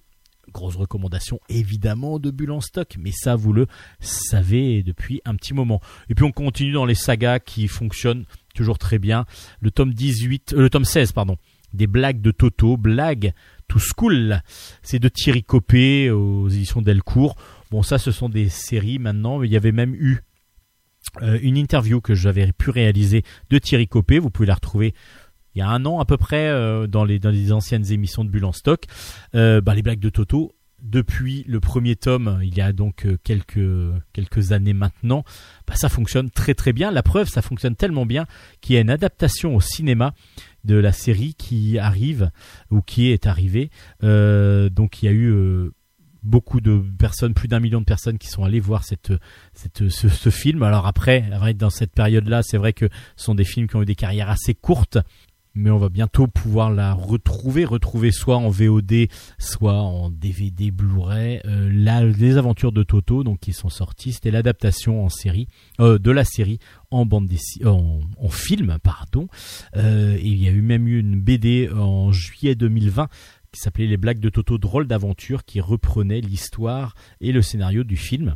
Grosse 0.56 0.78
recommandation 0.78 1.42
évidemment 1.50 2.18
de 2.18 2.32
Bulle 2.32 2.52
en 2.52 2.62
stock, 2.62 2.96
mais 2.98 3.12
ça 3.12 3.36
vous 3.36 3.52
le 3.52 3.68
savez 4.00 4.84
depuis 4.84 5.22
un 5.26 5.36
petit 5.36 5.54
moment. 5.54 5.82
Et 6.10 6.16
puis 6.16 6.24
on 6.24 6.32
continue 6.32 6.72
dans 6.72 6.86
les 6.86 6.96
sagas 6.96 7.40
qui 7.40 7.68
fonctionnent 7.68 8.24
toujours 8.56 8.78
très 8.78 8.98
bien. 8.98 9.26
Le 9.60 9.70
tome 9.70 9.94
18, 9.94 10.54
euh, 10.54 10.62
le 10.62 10.70
tome 10.70 10.86
16 10.86 11.12
pardon, 11.12 11.36
des 11.74 11.88
blagues 11.88 12.22
de 12.22 12.32
Toto, 12.32 12.78
blagues 12.78 13.34
to 13.68 13.80
school. 13.80 14.42
C'est 14.82 15.00
de 15.00 15.10
Thierry 15.10 15.44
Copé 15.44 16.10
aux 16.10 16.48
éditions 16.48 16.82
Delcourt. 16.82 17.36
Bon 17.70 17.84
ça 17.84 17.98
ce 17.98 18.14
sont 18.14 18.30
des 18.30 18.48
séries 18.48 18.98
maintenant, 18.98 19.44
il 19.44 19.52
y 19.52 19.58
avait 19.58 19.74
même 19.74 19.94
eu 19.94 20.22
euh, 21.22 21.38
une 21.42 21.58
interview 21.58 22.00
que 22.00 22.16
j'avais 22.16 22.50
pu 22.54 22.70
réaliser 22.70 23.24
de 23.50 23.58
Thierry 23.58 23.90
Copé, 23.90 24.20
vous 24.20 24.30
pouvez 24.30 24.48
la 24.48 24.56
retrouver 24.56 24.94
il 25.56 25.60
y 25.60 25.62
a 25.62 25.70
un 25.70 25.86
an 25.86 26.00
à 26.00 26.06
peu 26.06 26.18
près 26.18 26.48
euh, 26.50 26.88
dans, 26.88 27.06
les, 27.06 27.52
anciennes 27.52 27.92
émissions 27.92 28.26
de 28.26 28.30
Bulle 28.30 28.46
en 28.46 28.52
stock. 28.52 28.84
Euh, 29.36 29.62
bah, 29.62 29.74
les 29.74 29.82
blagues 29.82 30.00
de 30.00 30.10
Toto, 30.10 30.54
depuis 30.84 31.46
le 31.48 31.60
premier 31.60 31.96
tome, 31.96 32.40
il 32.44 32.56
y 32.56 32.62
a 32.62 32.74
donc 32.74 33.06
euh, 33.06 33.18
quelques, 33.24 34.52
années 34.52 34.74
maintenant, 34.74 35.24
bah, 35.66 35.76
ça 35.76 35.90
fonctionne 35.90 36.30
très 36.30 36.54
très 36.54 36.74
bien. 36.74 36.92
La 36.92 37.04
preuve, 37.04 37.30
ça 37.30 37.42
fonctionne 37.42 37.76
tellement 37.76 38.06
bien 38.06 38.26
qu'il 38.62 38.76
y 38.76 38.78
a 38.78 38.82
une 38.82 38.90
adaptation 38.90 39.56
au 39.56 39.62
cinéma 39.62 40.14
de 40.66 40.76
la 40.76 40.92
série 40.92 41.36
qui 41.36 41.80
arrive 41.80 42.32
ou 42.70 42.82
qui 42.82 43.08
est 43.08 43.26
arrivée. 43.26 43.70
Donc 44.02 45.02
il 45.02 45.06
y 45.06 45.08
a 45.08 45.12
eu 45.12 45.72
beaucoup 46.26 46.60
de 46.60 46.84
personnes, 46.98 47.34
plus 47.34 47.48
d'un 47.48 47.60
million 47.60 47.80
de 47.80 47.86
personnes 47.86 48.18
qui 48.18 48.28
sont 48.28 48.44
allées 48.44 48.60
voir 48.60 48.84
ce, 48.84 48.96
ce 49.80 50.30
film. 50.32 50.64
Alors 50.64 50.88
après, 50.88 51.24
dans 51.56 51.70
cette 51.70 51.94
période-là, 51.94 52.42
c'est 52.44 52.58
vrai 52.58 52.74
que 52.74 52.90
ce 53.16 53.26
sont 53.26 53.36
des 53.36 53.44
films 53.44 53.68
qui 53.68 53.76
ont 53.76 53.84
eu 53.84 53.86
des 53.86 53.96
carrières 53.96 54.30
assez 54.30 54.56
courtes 54.56 54.98
mais 55.56 55.70
on 55.70 55.78
va 55.78 55.90
bientôt 55.90 56.28
pouvoir 56.28 56.72
la 56.72 56.94
retrouver, 56.94 57.66
retrouver 57.66 58.12
soit 58.12 58.38
en 58.38 58.50
VOD, 58.50 59.08
soit 59.40 59.82
en 59.82 60.10
DVD 60.10 60.72
Blu-ray. 60.72 61.42
Euh, 61.46 62.12
les 62.12 62.38
aventures 62.38 62.72
de 62.72 62.84
Toto, 62.84 63.24
donc 63.24 63.40
qui 63.40 63.54
sont 63.54 63.70
sorties, 63.70 64.14
c'était 64.14 64.32
l'adaptation 64.32 65.04
en 65.04 65.10
série 65.10 65.48
euh, 65.80 65.98
de 65.98 66.12
la 66.12 66.26
série 66.26 66.60
en 66.92 67.06
bande 67.06 67.28
dessinée, 67.28 67.66
en, 67.68 68.30
film, 68.30 68.78
pardon. 68.84 69.28
Euh, 69.78 70.18
il 70.22 70.36
y 70.36 70.48
a 70.48 70.52
eu 70.52 70.62
même 70.62 70.88
eu 70.88 71.00
une 71.00 71.20
BD 71.20 71.70
en 71.70 72.12
juillet 72.12 72.56
2020 72.56 73.08
qui 73.52 73.62
s'appelait 73.62 73.88
Les 73.88 73.98
blagues 73.98 74.20
de 74.20 74.30
Toto, 74.30 74.58
drôle 74.58 74.86
d'aventure, 74.86 75.46
qui 75.46 75.62
reprenait 75.62 76.20
l'histoire 76.20 76.94
et 77.22 77.32
le 77.32 77.42
scénario 77.42 77.86
du 77.86 77.96
film. 77.96 78.36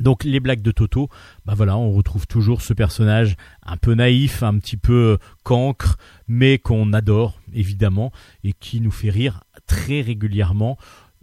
Donc 0.00 0.24
les 0.24 0.40
blagues 0.40 0.62
de 0.62 0.70
Toto, 0.72 1.08
bah 1.44 1.54
voilà, 1.56 1.76
on 1.76 1.92
retrouve 1.92 2.26
toujours 2.26 2.60
ce 2.60 2.72
personnage 2.72 3.36
un 3.62 3.76
peu 3.76 3.94
naïf, 3.94 4.42
un 4.42 4.58
petit 4.58 4.76
peu 4.76 4.92
euh, 4.92 5.16
cancre, 5.42 5.96
mais 6.28 6.58
qu'on 6.58 6.92
adore 6.92 7.40
évidemment 7.54 8.12
et 8.44 8.52
qui 8.52 8.80
nous 8.80 8.90
fait 8.90 9.10
rire 9.10 9.44
très 9.66 10.02
régulièrement. 10.02 10.76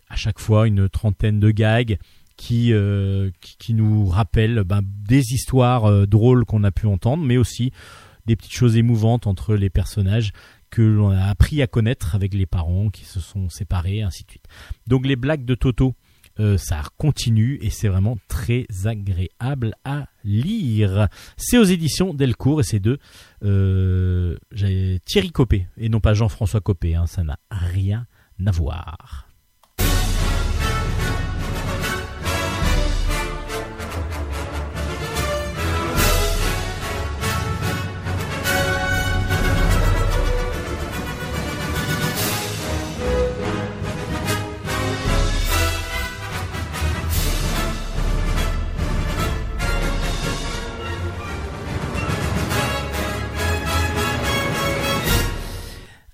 À 0.09 0.15
chaque 0.15 0.39
fois, 0.39 0.67
une 0.67 0.89
trentaine 0.89 1.39
de 1.39 1.51
gags 1.51 1.97
qui 2.35 2.73
euh, 2.73 3.29
qui, 3.41 3.73
nous 3.73 4.07
rappellent 4.07 4.63
ben, 4.63 4.81
des 4.83 5.33
histoires 5.33 5.85
euh, 5.85 6.05
drôles 6.07 6.45
qu'on 6.45 6.63
a 6.63 6.71
pu 6.71 6.87
entendre, 6.87 7.23
mais 7.23 7.37
aussi 7.37 7.71
des 8.25 8.35
petites 8.35 8.53
choses 8.53 8.75
émouvantes 8.75 9.27
entre 9.27 9.55
les 9.55 9.69
personnages 9.69 10.31
que 10.71 10.81
l'on 10.81 11.11
a 11.11 11.25
appris 11.25 11.61
à 11.61 11.67
connaître 11.67 12.15
avec 12.15 12.33
les 12.33 12.47
parents 12.47 12.89
qui 12.89 13.05
se 13.05 13.19
sont 13.19 13.49
séparés, 13.49 14.01
ainsi 14.01 14.23
de 14.23 14.31
suite. 14.31 14.45
Donc 14.87 15.05
les 15.05 15.15
blagues 15.15 15.45
de 15.45 15.53
Toto, 15.53 15.93
euh, 16.39 16.57
ça 16.57 16.81
continue 16.97 17.59
et 17.61 17.69
c'est 17.69 17.87
vraiment 17.87 18.17
très 18.27 18.65
agréable 18.85 19.75
à 19.83 20.07
lire. 20.23 21.07
C'est 21.37 21.57
aux 21.57 21.63
éditions 21.63 22.13
Delcourt 22.13 22.61
et 22.61 22.63
c'est 22.63 22.79
de 22.79 22.97
euh, 23.43 24.37
Thierry 25.05 25.31
Copé 25.31 25.67
et 25.77 25.89
non 25.89 25.99
pas 25.99 26.13
Jean-François 26.13 26.61
Copé. 26.61 26.95
hein, 26.95 27.05
ça 27.05 27.23
n'a 27.23 27.37
rien 27.51 28.07
à 28.45 28.51
voir. 28.51 29.27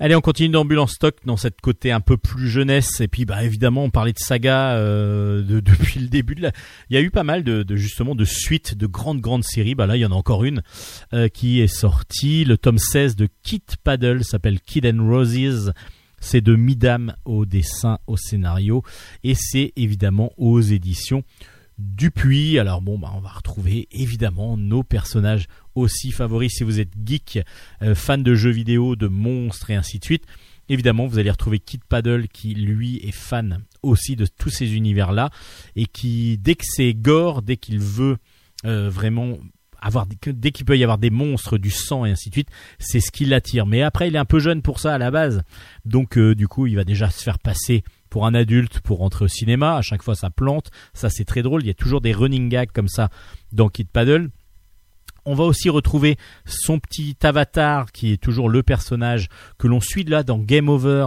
Allez, 0.02 0.16
on 0.16 0.22
continue 0.22 0.50
d'ambulance 0.50 0.94
stock 0.94 1.18
dans 1.26 1.36
cette 1.36 1.60
côté 1.60 1.92
un 1.92 2.00
peu 2.00 2.16
plus 2.16 2.48
jeunesse. 2.48 3.02
Et 3.02 3.10
puis, 3.10 3.26
bah, 3.26 3.44
évidemment, 3.44 3.84
on 3.84 3.90
parlait 3.90 4.14
de 4.14 4.20
saga 4.20 4.76
euh, 4.76 5.42
de- 5.44 5.60
depuis 5.60 6.00
le 6.00 6.08
début. 6.08 6.36
De 6.36 6.44
la... 6.44 6.52
Il 6.90 6.94
y 6.94 6.98
a 6.98 7.02
eu 7.02 7.12
pas 7.12 7.24
mal 7.26 7.44
de, 7.44 7.64
de, 7.64 7.76
justement 7.76 8.16
de 8.16 8.24
suites 8.24 8.76
de 8.76 8.88
grandes 8.88 9.20
grandes 9.20 9.44
séries. 9.44 9.76
Bah 9.76 9.88
là, 9.88 9.98
il 9.98 10.00
y 10.00 10.06
en 10.06 10.12
a 10.12 10.16
encore 10.16 10.46
une 10.46 10.64
euh, 11.14 11.28
qui 11.28 11.60
est 11.60 11.68
sortie. 11.68 12.46
Le 12.46 12.58
tome 12.58 12.78
16 12.78 13.18
de 13.18 13.28
Kit 13.44 13.64
Paddle 13.84 14.24
s'appelle 14.24 14.62
Kid 14.62 14.86
and 14.86 15.06
Roses. 15.06 15.74
C'est 16.22 16.42
de 16.42 16.56
Midam 16.56 17.14
au 17.26 17.46
dessin, 17.46 18.00
au 18.08 18.18
scénario, 18.18 18.84
et 19.24 19.36
c'est 19.36 19.72
évidemment 19.78 20.34
aux 20.36 20.60
éditions 20.60 21.24
Dupuis. 21.78 22.60
Alors 22.60 22.82
bon, 22.82 23.00
bah, 23.00 23.10
on 23.16 23.22
va 23.22 23.30
retrouver 23.30 23.88
évidemment 23.94 24.58
nos 24.58 24.84
personnages 24.84 25.48
aussi 25.80 26.12
favoris 26.12 26.54
si 26.54 26.64
vous 26.64 26.80
êtes 26.80 26.92
geek, 27.06 27.40
euh, 27.82 27.96
fan 27.96 28.24
de 28.24 28.36
jeux 28.36 28.52
vidéo, 28.52 28.96
de 28.96 29.08
monstres 29.08 29.70
et 29.72 29.76
ainsi 29.76 30.00
de 30.00 30.06
suite. 30.06 30.26
Évidemment, 30.70 31.08
vous 31.08 31.18
allez 31.18 31.32
retrouver 31.32 31.60
Kid 31.60 31.82
Paddle 31.84 32.28
qui 32.28 32.54
lui 32.54 32.98
est 32.98 33.12
fan 33.12 33.64
aussi 33.82 34.16
de 34.16 34.28
tous 34.28 34.50
ces 34.50 34.76
univers-là 34.76 35.32
et 35.76 35.88
qui 35.88 36.38
dès 36.38 36.56
que 36.56 36.66
c'est 36.66 36.94
gore, 36.94 37.42
dès 37.42 37.58
qu'il 37.58 37.80
veut 37.80 38.18
euh, 38.66 38.90
vraiment 38.90 39.38
avoir 39.82 40.06
dès 40.06 40.52
qu'il 40.52 40.66
peut 40.66 40.78
y 40.78 40.84
avoir 40.84 40.98
des 40.98 41.10
monstres, 41.10 41.58
du 41.58 41.72
sang 41.72 42.06
et 42.06 42.12
ainsi 42.12 42.30
de 42.30 42.36
suite, 42.36 42.50
c'est 42.80 43.00
ce 43.00 43.12
qui 43.12 43.26
l'attire. 43.26 43.66
Mais 43.66 43.82
après, 43.82 44.10
il 44.10 44.16
est 44.16 44.20
un 44.20 44.26
peu 44.26 44.40
jeune 44.40 44.62
pour 44.62 44.80
ça 44.80 44.94
à 44.94 44.98
la 44.98 45.10
base, 45.10 45.42
donc 45.86 46.18
euh, 46.18 46.36
du 46.36 46.48
coup, 46.48 46.68
il 46.68 46.76
va 46.76 46.84
déjà 46.84 47.10
se 47.10 47.24
faire 47.24 47.40
passer 47.40 47.84
pour 48.10 48.26
un 48.26 48.34
adulte 48.34 48.80
pour 48.82 49.00
rentrer 49.00 49.26
au 49.26 49.30
cinéma. 49.30 49.76
À 49.76 49.82
chaque 49.82 50.04
fois, 50.04 50.16
ça 50.16 50.30
plante. 50.30 50.72
Ça, 50.94 51.10
c'est 51.10 51.26
très 51.26 51.42
drôle. 51.42 51.64
Il 51.64 51.68
y 51.68 51.72
a 51.72 51.76
toujours 51.76 52.02
des 52.02 52.12
running 52.12 52.50
gags 52.50 52.72
comme 52.72 52.88
ça 52.88 53.10
dans 53.52 53.70
Kid 53.70 53.88
Paddle. 53.88 54.30
On 55.30 55.36
va 55.36 55.44
aussi 55.44 55.70
retrouver 55.70 56.18
son 56.46 56.80
petit 56.80 57.16
avatar 57.22 57.92
qui 57.92 58.14
est 58.14 58.18
toujours 58.18 58.50
le 58.50 58.64
personnage 58.64 59.28
que 59.60 59.68
l'on 59.68 59.80
suit 59.80 60.04
là 60.04 60.24
dans 60.24 60.40
Game 60.40 60.70
Over, 60.70 61.06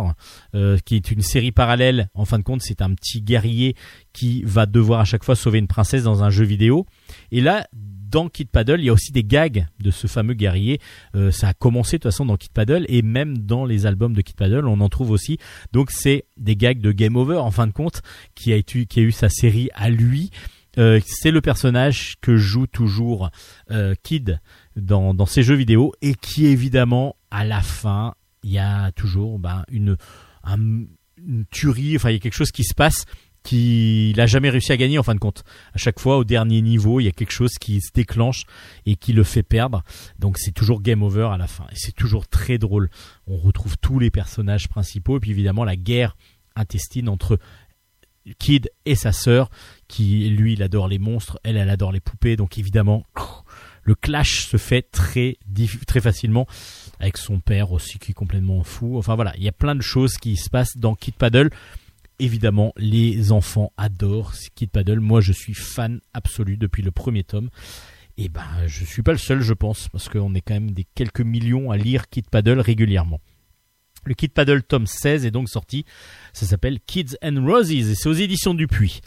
euh, 0.55 0.79
qui 0.85 0.95
est 0.95 1.11
une 1.11 1.23
série 1.23 1.51
parallèle. 1.51 2.09
En 2.15 2.25
fin 2.25 2.39
de 2.39 2.45
compte, 2.45 2.63
c'est 2.63 2.83
un 2.83 2.95
petit 2.95 3.21
guerrier 3.21 3.75
qui 4.13 4.45
va 4.45 4.67
devoir 4.67 5.01
à 5.01 5.05
chaque 5.05 5.25
fois 5.25 5.35
sauver 5.35 5.59
une 5.59 5.67
princesse 5.67 6.05
dans 6.05 6.23
un 6.23 6.31
jeu 6.31 6.45
vidéo. 6.45 6.87
Et 7.33 7.41
là, 7.41 7.67
dans 7.73 8.29
Kid 8.29 8.49
Paddle, 8.49 8.79
il 8.79 8.85
y 8.85 8.91
a 8.91 8.93
aussi 8.93 9.11
des 9.11 9.25
gags 9.25 9.67
de 9.81 9.91
ce 9.91 10.07
fameux 10.07 10.35
guerrier. 10.35 10.79
Euh, 11.17 11.33
ça 11.33 11.49
a 11.49 11.53
commencé 11.53 11.97
de 11.97 12.03
toute 12.03 12.13
façon 12.13 12.25
dans 12.25 12.37
Kid 12.37 12.53
Paddle 12.53 12.85
et 12.89 13.03
même 13.03 13.39
dans 13.39 13.65
les 13.65 13.87
albums 13.87 14.15
de 14.15 14.21
Kid 14.21 14.37
Paddle, 14.37 14.69
on 14.69 14.81
en 14.81 14.89
trouve 14.89 15.11
aussi. 15.11 15.39
Donc 15.73 15.91
c'est 15.91 16.27
des 16.37 16.55
gags 16.55 16.81
de 16.81 16.93
Game 16.93 17.17
Over 17.17 17.39
en 17.39 17.51
fin 17.51 17.67
de 17.67 17.73
compte 17.73 18.03
qui 18.37 18.53
a, 18.53 18.57
été, 18.57 18.87
qui 18.87 19.01
a 19.01 19.03
eu 19.03 19.11
sa 19.11 19.29
série 19.29 19.69
à 19.75 19.91
lui. 19.91 20.31
Euh, 20.79 21.01
c'est 21.07 21.31
le 21.31 21.41
personnage 21.43 22.15
que 22.21 22.37
joue 22.37 22.67
toujours 22.67 23.31
euh, 23.71 23.95
Kid 24.03 24.41
dans, 24.77 25.13
dans 25.13 25.27
ses 25.27 25.43
jeux 25.43 25.55
vidéo 25.55 25.93
et 26.01 26.15
qui 26.15 26.47
évidemment 26.47 27.17
à 27.31 27.45
la 27.45 27.61
fin 27.61 28.15
il 28.43 28.53
y 28.53 28.59
a 28.59 28.91
toujours 28.93 29.39
ben, 29.39 29.65
une, 29.71 29.97
un- 30.45 30.85
une 31.19 31.45
tuerie, 31.51 31.97
enfin 31.97 32.09
il 32.11 32.15
y 32.15 32.17
a 32.17 32.21
quelque 32.21 32.33
chose 32.35 32.51
qui 32.53 32.65
se 32.65 32.75
passe 32.75 33.05
qu'il 33.45 34.19
a 34.21 34.27
jamais 34.27 34.51
réussi 34.51 34.71
à 34.73 34.77
gagner 34.77 34.99
en 34.99 35.03
fin 35.03 35.15
de 35.15 35.21
compte. 35.21 35.43
À 35.75 35.79
chaque 35.79 35.99
fois 36.01 36.17
au 36.17 36.25
dernier 36.25 36.63
niveau, 36.63 37.01
il 37.01 37.05
y 37.05 37.09
a 37.09 37.13
quelque 37.13 37.33
chose 37.33 37.55
qui 37.61 37.81
se 37.81 37.91
déclenche 37.93 38.45
et 38.87 38.95
qui 38.97 39.13
le 39.13 39.25
fait 39.25 39.43
perdre. 39.43 39.83
Donc 40.21 40.39
c'est 40.39 40.53
toujours 40.53 40.81
game 40.81 41.03
over 41.03 41.29
à 41.33 41.37
la 41.37 41.49
fin 41.49 41.65
et 41.73 41.75
c'est 41.77 41.95
toujours 41.95 42.29
très 42.29 42.57
drôle. 42.57 42.89
On 43.27 43.37
retrouve 43.37 43.77
tous 43.79 43.99
les 43.99 44.11
personnages 44.11 44.69
principaux 44.69 45.17
et 45.17 45.21
puis 45.21 45.33
évidemment 45.33 45.65
la 45.65 45.77
guerre 45.77 46.17
intestine 46.55 47.09
entre 47.09 47.39
Kid 48.39 48.71
et 48.85 48.95
sa 48.95 49.13
sœur 49.13 49.51
qui 49.89 50.29
lui 50.31 50.55
il 50.55 50.63
adore 50.63 50.89
les 50.89 50.99
monstres, 50.99 51.39
elle 51.45 51.57
elle 51.57 51.71
adore 51.71 51.93
les 51.93 52.01
poupées 52.01 52.37
donc 52.37 52.59
évidemment 52.59 53.05
le 53.83 53.95
clash 53.95 54.47
se 54.47 54.57
fait 54.57 54.83
très 54.83 55.39
très 55.87 56.01
facilement 56.01 56.47
avec 57.01 57.17
son 57.17 57.41
père 57.41 57.73
aussi 57.73 57.99
qui 57.99 58.13
est 58.13 58.15
complètement 58.15 58.63
fou. 58.63 58.97
Enfin 58.97 59.17
voilà, 59.17 59.35
il 59.37 59.43
y 59.43 59.49
a 59.49 59.53
plein 59.53 59.75
de 59.75 59.83
choses 59.83 60.17
qui 60.17 60.37
se 60.37 60.49
passent 60.49 60.77
dans 60.77 60.95
Kid 60.95 61.15
Paddle. 61.15 61.51
Évidemment, 62.19 62.73
les 62.77 63.33
enfants 63.33 63.73
adorent 63.77 64.35
Kid 64.55 64.71
Paddle. 64.71 65.01
Moi, 65.01 65.21
je 65.21 65.33
suis 65.33 65.55
fan 65.55 66.01
absolu 66.15 66.57
depuis 66.57 66.83
le 66.83 66.93
premier 66.93 67.25
tome. 67.25 67.51
Et 68.17 68.29
ben, 68.29 68.47
je 68.67 68.85
suis 68.85 69.03
pas 69.03 69.13
le 69.13 69.19
seul, 69.19 69.41
je 69.41 69.55
pense, 69.55 69.89
parce 69.89 70.09
qu'on 70.09 70.35
est 70.35 70.43
quand 70.43 70.55
même 70.55 70.71
des 70.71 70.87
quelques 70.95 71.23
millions 71.23 71.71
à 71.71 71.77
lire 71.77 72.09
Kid 72.09 72.29
Paddle 72.31 72.61
régulièrement. 72.61 73.21
Le 74.05 74.15
Kid 74.15 74.33
Paddle 74.33 74.63
tome 74.63 74.87
16 74.87 75.27
est 75.27 75.31
donc 75.31 75.49
sorti. 75.49 75.85
Ça 76.33 76.47
s'appelle 76.47 76.79
Kids 76.87 77.17
and 77.23 77.45
Roses 77.45 77.71
et 77.71 77.95
c'est 77.95 78.09
aux 78.09 78.13
éditions 78.13 78.55
Dupuis. 78.55 79.01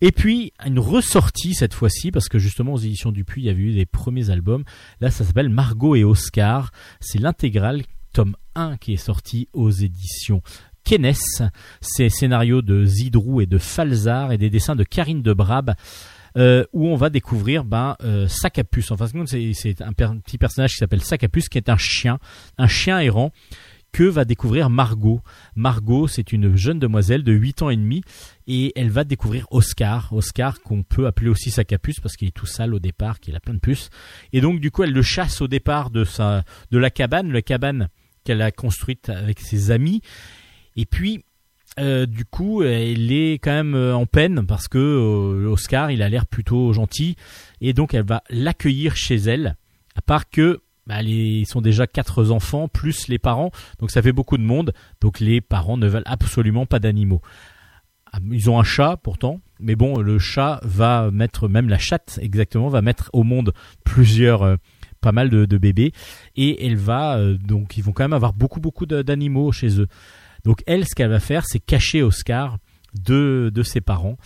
Et 0.00 0.10
puis, 0.10 0.52
une 0.66 0.80
ressortie 0.80 1.54
cette 1.54 1.74
fois-ci, 1.74 2.10
parce 2.10 2.28
que 2.28 2.38
justement 2.38 2.74
aux 2.74 2.78
éditions 2.78 3.12
Dupuis, 3.12 3.42
il 3.42 3.44
y 3.44 3.50
avait 3.50 3.62
eu 3.62 3.72
des 3.72 3.86
premiers 3.86 4.30
albums. 4.30 4.64
Là, 5.00 5.10
ça 5.12 5.24
s'appelle 5.24 5.48
Margot 5.48 5.94
et 5.94 6.02
Oscar. 6.02 6.72
C'est 6.98 7.20
l'intégrale, 7.20 7.84
tome 8.12 8.34
1, 8.56 8.78
qui 8.78 8.94
est 8.94 8.96
sorti 8.96 9.48
aux 9.52 9.70
éditions 9.70 10.42
Kenes. 10.82 11.14
C'est 11.80 12.08
scénario 12.08 12.62
de 12.62 12.84
Zidrou 12.84 13.40
et 13.40 13.46
de 13.46 13.58
Falzar 13.58 14.32
et 14.32 14.38
des 14.38 14.50
dessins 14.50 14.74
de 14.74 14.82
Karine 14.84 15.22
de 15.22 15.32
Brab. 15.32 15.74
euh, 16.38 16.64
où 16.72 16.88
on 16.88 16.96
va 16.96 17.10
découvrir 17.10 17.62
ben, 17.62 17.94
euh, 18.02 18.26
Sacapus. 18.26 18.90
En 18.90 18.96
fin 18.96 19.06
de 19.06 19.12
compte, 19.12 19.28
c'est 19.28 19.82
un 19.82 19.92
petit 19.92 20.38
personnage 20.38 20.72
qui 20.72 20.78
s'appelle 20.78 21.02
Sacapus, 21.02 21.48
qui 21.50 21.58
est 21.58 21.68
un 21.68 21.76
chien, 21.76 22.18
un 22.58 22.68
chien 22.68 22.98
errant 23.00 23.32
que 23.92 24.04
va 24.04 24.24
découvrir 24.24 24.70
Margot. 24.70 25.20
Margot, 25.54 26.08
c'est 26.08 26.32
une 26.32 26.56
jeune 26.56 26.78
demoiselle 26.78 27.22
de 27.22 27.32
8 27.32 27.62
ans 27.62 27.70
et 27.70 27.76
demi 27.76 28.02
et 28.46 28.72
elle 28.74 28.90
va 28.90 29.04
découvrir 29.04 29.46
Oscar. 29.50 30.12
Oscar 30.12 30.60
qu'on 30.62 30.82
peut 30.82 31.06
appeler 31.06 31.28
aussi 31.28 31.50
Sacapus 31.50 32.00
parce 32.00 32.16
qu'il 32.16 32.28
est 32.28 32.32
tout 32.32 32.46
sale 32.46 32.74
au 32.74 32.78
départ, 32.78 33.20
qu'il 33.20 33.36
a 33.36 33.40
plein 33.40 33.54
de 33.54 33.60
puces. 33.60 33.90
Et 34.32 34.40
donc 34.40 34.60
du 34.60 34.70
coup, 34.70 34.82
elle 34.82 34.92
le 34.92 35.02
chasse 35.02 35.40
au 35.40 35.48
départ 35.48 35.90
de 35.90 36.04
sa 36.04 36.44
de 36.70 36.78
la 36.78 36.90
cabane, 36.90 37.30
la 37.30 37.42
cabane 37.42 37.88
qu'elle 38.24 38.42
a 38.42 38.50
construite 38.50 39.08
avec 39.08 39.40
ses 39.40 39.70
amis. 39.70 40.00
Et 40.76 40.86
puis 40.86 41.24
euh, 41.78 42.06
du 42.06 42.24
coup, 42.24 42.62
elle 42.62 43.10
est 43.12 43.34
quand 43.34 43.52
même 43.52 43.74
euh, 43.74 43.94
en 43.94 44.06
peine 44.06 44.46
parce 44.46 44.68
que 44.68 44.78
euh, 44.78 45.50
Oscar, 45.50 45.90
il 45.90 46.02
a 46.02 46.08
l'air 46.08 46.26
plutôt 46.26 46.72
gentil 46.72 47.16
et 47.60 47.72
donc 47.72 47.94
elle 47.94 48.04
va 48.04 48.22
l'accueillir 48.28 48.94
chez 48.96 49.16
elle. 49.16 49.56
À 49.94 50.02
part 50.02 50.28
que 50.28 50.60
bah, 50.86 51.02
ils 51.02 51.46
sont 51.46 51.60
déjà 51.60 51.86
quatre 51.86 52.30
enfants 52.30 52.68
plus 52.68 53.08
les 53.08 53.18
parents, 53.18 53.50
donc 53.78 53.90
ça 53.90 54.02
fait 54.02 54.12
beaucoup 54.12 54.36
de 54.36 54.42
monde. 54.42 54.72
Donc 55.00 55.20
les 55.20 55.40
parents 55.40 55.76
ne 55.76 55.86
veulent 55.86 56.02
absolument 56.06 56.66
pas 56.66 56.78
d'animaux. 56.78 57.20
Ah, 58.12 58.18
Ils 58.30 58.50
ont 58.50 58.58
un 58.58 58.64
chat 58.64 58.96
pourtant, 58.96 59.40
mais 59.60 59.76
bon, 59.76 60.00
le 60.00 60.18
chat 60.18 60.60
va 60.64 61.10
mettre, 61.10 61.48
même 61.48 61.68
la 61.68 61.78
chatte 61.78 62.18
exactement, 62.20 62.68
va 62.68 62.82
mettre 62.82 63.10
au 63.12 63.22
monde 63.22 63.52
plusieurs, 63.84 64.42
euh, 64.42 64.56
pas 65.00 65.12
mal 65.12 65.30
de, 65.30 65.58
bébés, 65.58 65.92
et 66.36 66.66
elle 66.66 66.76
va, 66.76 67.16
euh, 67.16 67.36
donc 67.38 67.76
ils 67.76 67.82
vont 67.82 67.92
quand 67.92 68.04
même 68.04 68.12
avoir 68.12 68.32
beaucoup 68.32 68.60
beaucoup 68.60 68.86
d'animaux 68.86 69.52
chez 69.52 69.80
eux. 69.80 69.86
Donc 70.44 70.62
elle, 70.66 70.84
ce 70.86 70.94
qu'elle 70.94 71.10
va 71.10 71.20
faire, 71.20 71.44
c'est 71.46 71.60
cacher 71.60 72.02
Oscar 72.02 72.58
de, 72.94 73.50
de 73.54 73.62
ses 73.62 73.80
parents. 73.80 74.16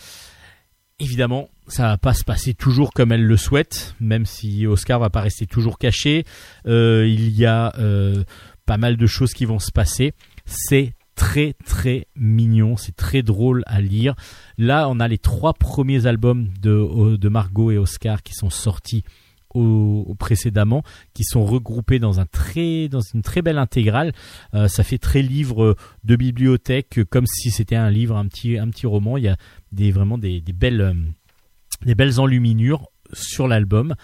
Évidemment, 0.98 1.50
ça 1.68 1.88
va 1.88 1.98
pas 1.98 2.14
se 2.14 2.24
passer 2.24 2.54
toujours 2.54 2.92
comme 2.92 3.12
elle 3.12 3.24
le 3.24 3.36
souhaite, 3.36 3.94
même 4.00 4.26
si 4.26 4.66
Oscar 4.66 4.98
va 5.00 5.10
pas 5.10 5.20
rester 5.20 5.46
toujours 5.46 5.78
caché. 5.78 6.24
Euh, 6.66 7.06
il 7.08 7.30
y 7.30 7.44
a 7.44 7.74
euh, 7.78 8.24
pas 8.66 8.76
mal 8.76 8.96
de 8.96 9.06
choses 9.06 9.32
qui 9.32 9.44
vont 9.44 9.58
se 9.58 9.72
passer. 9.72 10.14
C'est 10.44 10.94
très 11.14 11.54
très 11.64 12.06
mignon, 12.14 12.76
c'est 12.76 12.94
très 12.94 13.22
drôle 13.22 13.62
à 13.66 13.80
lire. 13.80 14.14
Là, 14.58 14.88
on 14.88 15.00
a 15.00 15.08
les 15.08 15.18
trois 15.18 15.54
premiers 15.54 16.06
albums 16.06 16.48
de, 16.60 17.16
de 17.16 17.28
Margot 17.28 17.70
et 17.70 17.78
Oscar 17.78 18.22
qui 18.22 18.34
sont 18.34 18.50
sortis 18.50 19.02
précédemment, 20.18 20.82
qui 21.14 21.24
sont 21.24 21.44
regroupés 21.44 21.98
dans 21.98 22.20
un 22.20 22.26
très 22.26 22.88
dans 22.88 23.00
une 23.00 23.22
très 23.22 23.42
belle 23.42 23.58
intégrale. 23.58 24.12
Euh, 24.54 24.68
ça 24.68 24.84
fait 24.84 24.98
très 24.98 25.22
livre 25.22 25.76
de 26.04 26.16
bibliothèque, 26.16 27.00
comme 27.10 27.26
si 27.26 27.50
c'était 27.50 27.76
un 27.76 27.90
livre, 27.90 28.16
un 28.16 28.26
petit 28.26 28.58
un 28.58 28.68
petit 28.68 28.86
roman. 28.86 29.16
Il 29.16 29.24
y 29.24 29.28
a 29.28 29.36
des 29.72 29.90
vraiment 29.90 30.18
des, 30.18 30.40
belles 30.40 30.80
euh, 30.80 30.94
des 31.84 31.94
belles 31.94 32.20
enluminures 32.20 32.88
sur 33.12 33.48
l'album. 33.48 33.94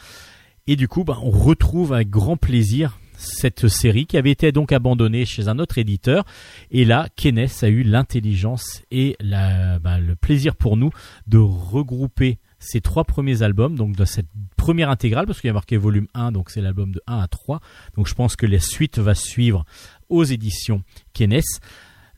Et 0.67 0.77
du 0.77 0.89
coup, 0.89 1.05
bah, 1.05 1.19
on 1.23 1.31
retrouve 1.31 1.93
avec 1.93 2.11
grand 2.11 2.37
plaisir 2.37 2.99
cette 3.17 3.69
série 3.69 4.07
qui 4.07 4.17
avait 4.17 4.31
été 4.31 4.53
donc 4.53 4.73
abandonnée 4.73 5.25
chez 5.25 5.49
un 5.49 5.59
autre 5.59 5.79
éditeur. 5.79 6.25
Et 6.71 6.85
là, 6.85 7.09
Kenes 7.17 7.49
a 7.63 7.69
eu 7.69 7.83
l'intelligence 7.83 8.83
et 8.91 9.17
bah, 9.21 9.99
le 9.99 10.17
plaisir 10.17 10.57
pour 10.57 10.77
nous 10.77 10.91
de 11.27 11.39
regrouper 11.39 12.39
ces 12.59 12.81
trois 12.81 13.05
premiers 13.05 13.43
albums, 13.43 13.77
donc 13.77 13.97
de 13.97 14.05
cette 14.05 14.29
première 14.57 14.89
intégrale, 14.89 15.27
parce 15.27 15.41
qu'il 15.41 15.49
y 15.49 15.51
a 15.51 15.55
marqué 15.55 15.77
volume 15.77 16.07
1, 16.15 16.31
donc 16.31 16.51
c'est 16.51 16.61
l'album 16.61 16.93
de 16.93 17.03
1 17.09 17.19
à 17.19 17.27
3. 17.27 17.61
Donc 17.97 18.07
je 18.07 18.15
pense 18.15 18.37
que 18.37 18.47
la 18.47 18.61
suite 18.61 18.99
va 18.99 19.15
suivre 19.15 19.65
aux 20.09 20.25
éditions 20.25 20.83
Kenes. 21.13 21.43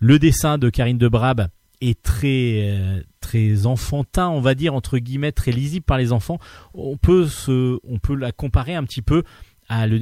Le 0.01 0.18
dessin 0.18 0.59
de 0.59 0.68
Karine 0.68 0.98
de 0.98 1.09
Brab 1.09 1.48
est 1.81 2.02
très 2.02 2.68
euh, 2.70 3.02
très 3.25 3.67
enfantin, 3.67 4.29
on 4.29 4.41
va 4.41 4.55
dire 4.55 4.75
entre 4.75 4.99
guillemets, 4.99 5.33
très 5.33 5.51
lisible 5.51 5.85
par 5.85 5.99
les 5.99 6.13
enfants. 6.13 6.39
On 6.75 6.97
peut 6.97 7.27
se, 7.27 7.79
on 7.83 7.99
peut 7.99 8.15
la 8.15 8.33
comparer 8.33 8.75
un 8.75 8.85
petit 8.85 9.03
peu 9.03 9.23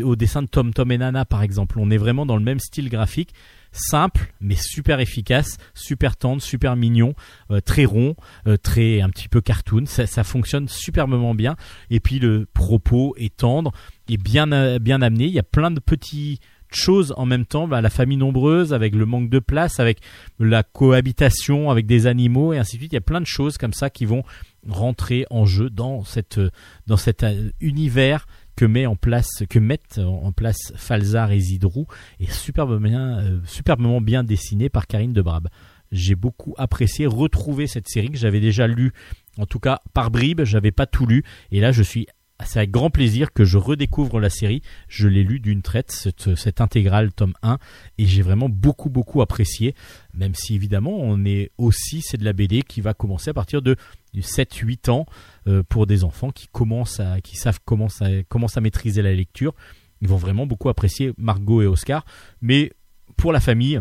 au 0.05 0.17
dessin 0.17 0.43
de 0.43 0.49
Tom 0.49 0.75
Tom 0.75 0.91
et 0.91 0.99
Nana 0.99 1.25
par 1.25 1.43
exemple. 1.43 1.79
On 1.79 1.91
est 1.91 1.97
vraiment 1.97 2.27
dans 2.27 2.37
le 2.37 2.43
même 2.43 2.59
style 2.59 2.89
graphique, 2.89 3.33
simple 3.71 4.33
mais 4.41 4.57
super 4.57 4.99
efficace, 4.99 5.57
super 5.73 6.17
tendre, 6.17 6.43
super 6.43 6.75
mignon, 6.75 7.15
euh, 7.51 7.61
très 7.61 7.85
rond, 7.85 8.17
euh, 8.49 8.57
très 8.57 9.01
un 9.01 9.09
petit 9.09 9.29
peu 9.29 9.41
cartoon. 9.41 9.85
Ça, 9.87 10.07
ça 10.07 10.25
fonctionne 10.25 10.69
superbement 10.69 11.35
bien. 11.35 11.57
Et 11.91 12.01
puis 12.01 12.19
le 12.19 12.47
propos 12.53 13.15
est 13.17 13.37
tendre 13.37 13.71
et 14.09 14.17
bien 14.17 14.51
euh, 14.51 14.81
bien 14.81 15.01
amené. 15.01 15.27
Il 15.27 15.33
y 15.33 15.39
a 15.39 15.45
plein 15.45 15.71
de 15.71 15.81
petits 15.81 16.41
choses 16.75 17.15
en 17.17 17.27
même 17.27 17.47
temps, 17.47 17.69
bah, 17.69 17.81
la 17.81 17.91
famille 17.91 18.17
nombreuse, 18.17 18.73
avec 18.73 18.95
le 18.95 19.07
manque 19.07 19.31
de 19.31 19.39
place, 19.39 19.81
avec 19.81 20.01
la 20.39 20.63
cohabitation 20.63 21.71
avec 21.71 21.87
des 21.87 22.07
animaux 22.07 22.53
et 22.53 22.59
ainsi 22.59 22.77
de 22.77 22.81
suite. 22.83 22.93
Il 22.93 22.97
y 22.97 22.99
a 22.99 23.03
plein 23.03 23.21
de 23.21 23.27
choses 23.27 23.59
comme 23.59 23.73
ça 23.73 23.91
qui 23.91 24.05
vont 24.05 24.25
rentrer 24.69 25.27
en 25.31 25.45
jeu 25.45 25.71
dans 25.71 26.05
cette 26.05 26.41
dans 26.87 26.97
cet 26.97 27.25
euh, 27.25 27.51
univers 27.61 28.27
que 28.55 28.65
met 28.65 28.87
en 28.87 28.97
place 28.97 29.45
que 29.49 29.59
mettent 29.59 29.99
en 29.99 30.31
place 30.31 30.73
Falzar 30.77 31.33
et 31.33 31.41
Zidrou 31.41 31.87
et 32.21 32.27
superbement 32.27 32.81
bien, 32.81 33.19
euh, 33.19 33.41
superbement 33.45 34.01
bien 34.01 34.25
dessiné 34.25 34.69
par 34.69 34.87
Karine 34.87 35.13
de 35.13 35.23
Brab. 35.23 35.49
J'ai 35.91 36.15
beaucoup 36.15 36.55
apprécié 36.57 37.07
retrouver 37.07 37.67
cette 37.67 37.89
série 37.89 38.11
que 38.11 38.19
j'avais 38.19 38.41
déjà 38.41 38.67
lue 38.67 38.93
en 39.39 39.47
tout 39.47 39.59
cas 39.59 39.81
par 39.95 40.11
bribes, 40.11 40.45
j'avais 40.45 40.71
pas 40.71 40.87
tout 40.87 41.07
lu 41.07 41.25
et 41.51 41.61
là 41.61 41.73
je 41.73 41.83
suis 41.83 42.07
c'est 42.47 42.59
avec 42.59 42.71
grand 42.71 42.91
plaisir 42.91 43.33
que 43.33 43.45
je 43.45 43.59
redécouvre 43.59 44.21
la 44.21 44.31
série. 44.31 44.63
Je 44.89 45.09
l'ai 45.09 45.23
lu 45.23 45.41
d'une 45.41 45.63
traite, 45.63 45.93
cette, 45.93 46.35
cette 46.35 46.61
intégrale 46.61 47.13
tome 47.13 47.35
1, 47.43 47.59
et 47.99 48.07
j'ai 48.07 48.23
vraiment 48.23 48.49
beaucoup 48.49 48.91
beaucoup 48.91 49.23
apprécié, 49.23 49.75
même 50.15 50.35
si 50.35 50.55
évidemment 50.55 50.99
on 50.99 51.25
est 51.25 51.51
aussi, 51.59 52.03
c'est 52.03 52.17
de 52.17 52.25
la 52.25 52.33
BD 52.33 52.63
qui 52.63 52.81
va 52.81 52.95
commencer 52.95 53.31
à 53.31 53.35
partir 53.35 53.63
de 53.63 53.77
du 54.13 54.21
7-8 54.21 54.91
ans 54.91 55.07
euh, 55.47 55.63
pour 55.63 55.87
des 55.87 56.05
enfants 56.05 56.31
qui 56.31 56.47
commencent 56.49 57.01
à, 57.01 57.21
qui 57.21 57.37
savent 57.37 57.61
comment 57.65 57.89
ça, 57.89 58.07
commencent 58.29 58.57
à 58.57 58.61
maîtriser 58.61 59.03
la 59.03 59.15
lecture. 59.15 59.55
Ils 60.01 60.09
vont 60.09 60.17
vraiment 60.17 60.47
beaucoup 60.47 60.69
apprécier 60.69 61.13
Margot 61.17 61.63
et 61.63 61.67
Oscar, 61.67 62.05
mais 62.41 62.73
pour 63.17 63.33
la 63.33 63.41
famille, 63.41 63.81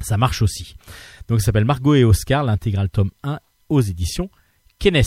ça 0.00 0.16
marche 0.16 0.42
aussi. 0.42 0.76
Donc 1.28 1.40
ça 1.40 1.46
s'appelle 1.46 1.64
Margot 1.64 1.94
et 1.94 2.04
Oscar, 2.04 2.44
l'intégrale 2.44 2.88
tome 2.88 3.10
1 3.22 3.38
aux 3.68 3.80
éditions 3.80 4.30
Kenes. 4.78 5.02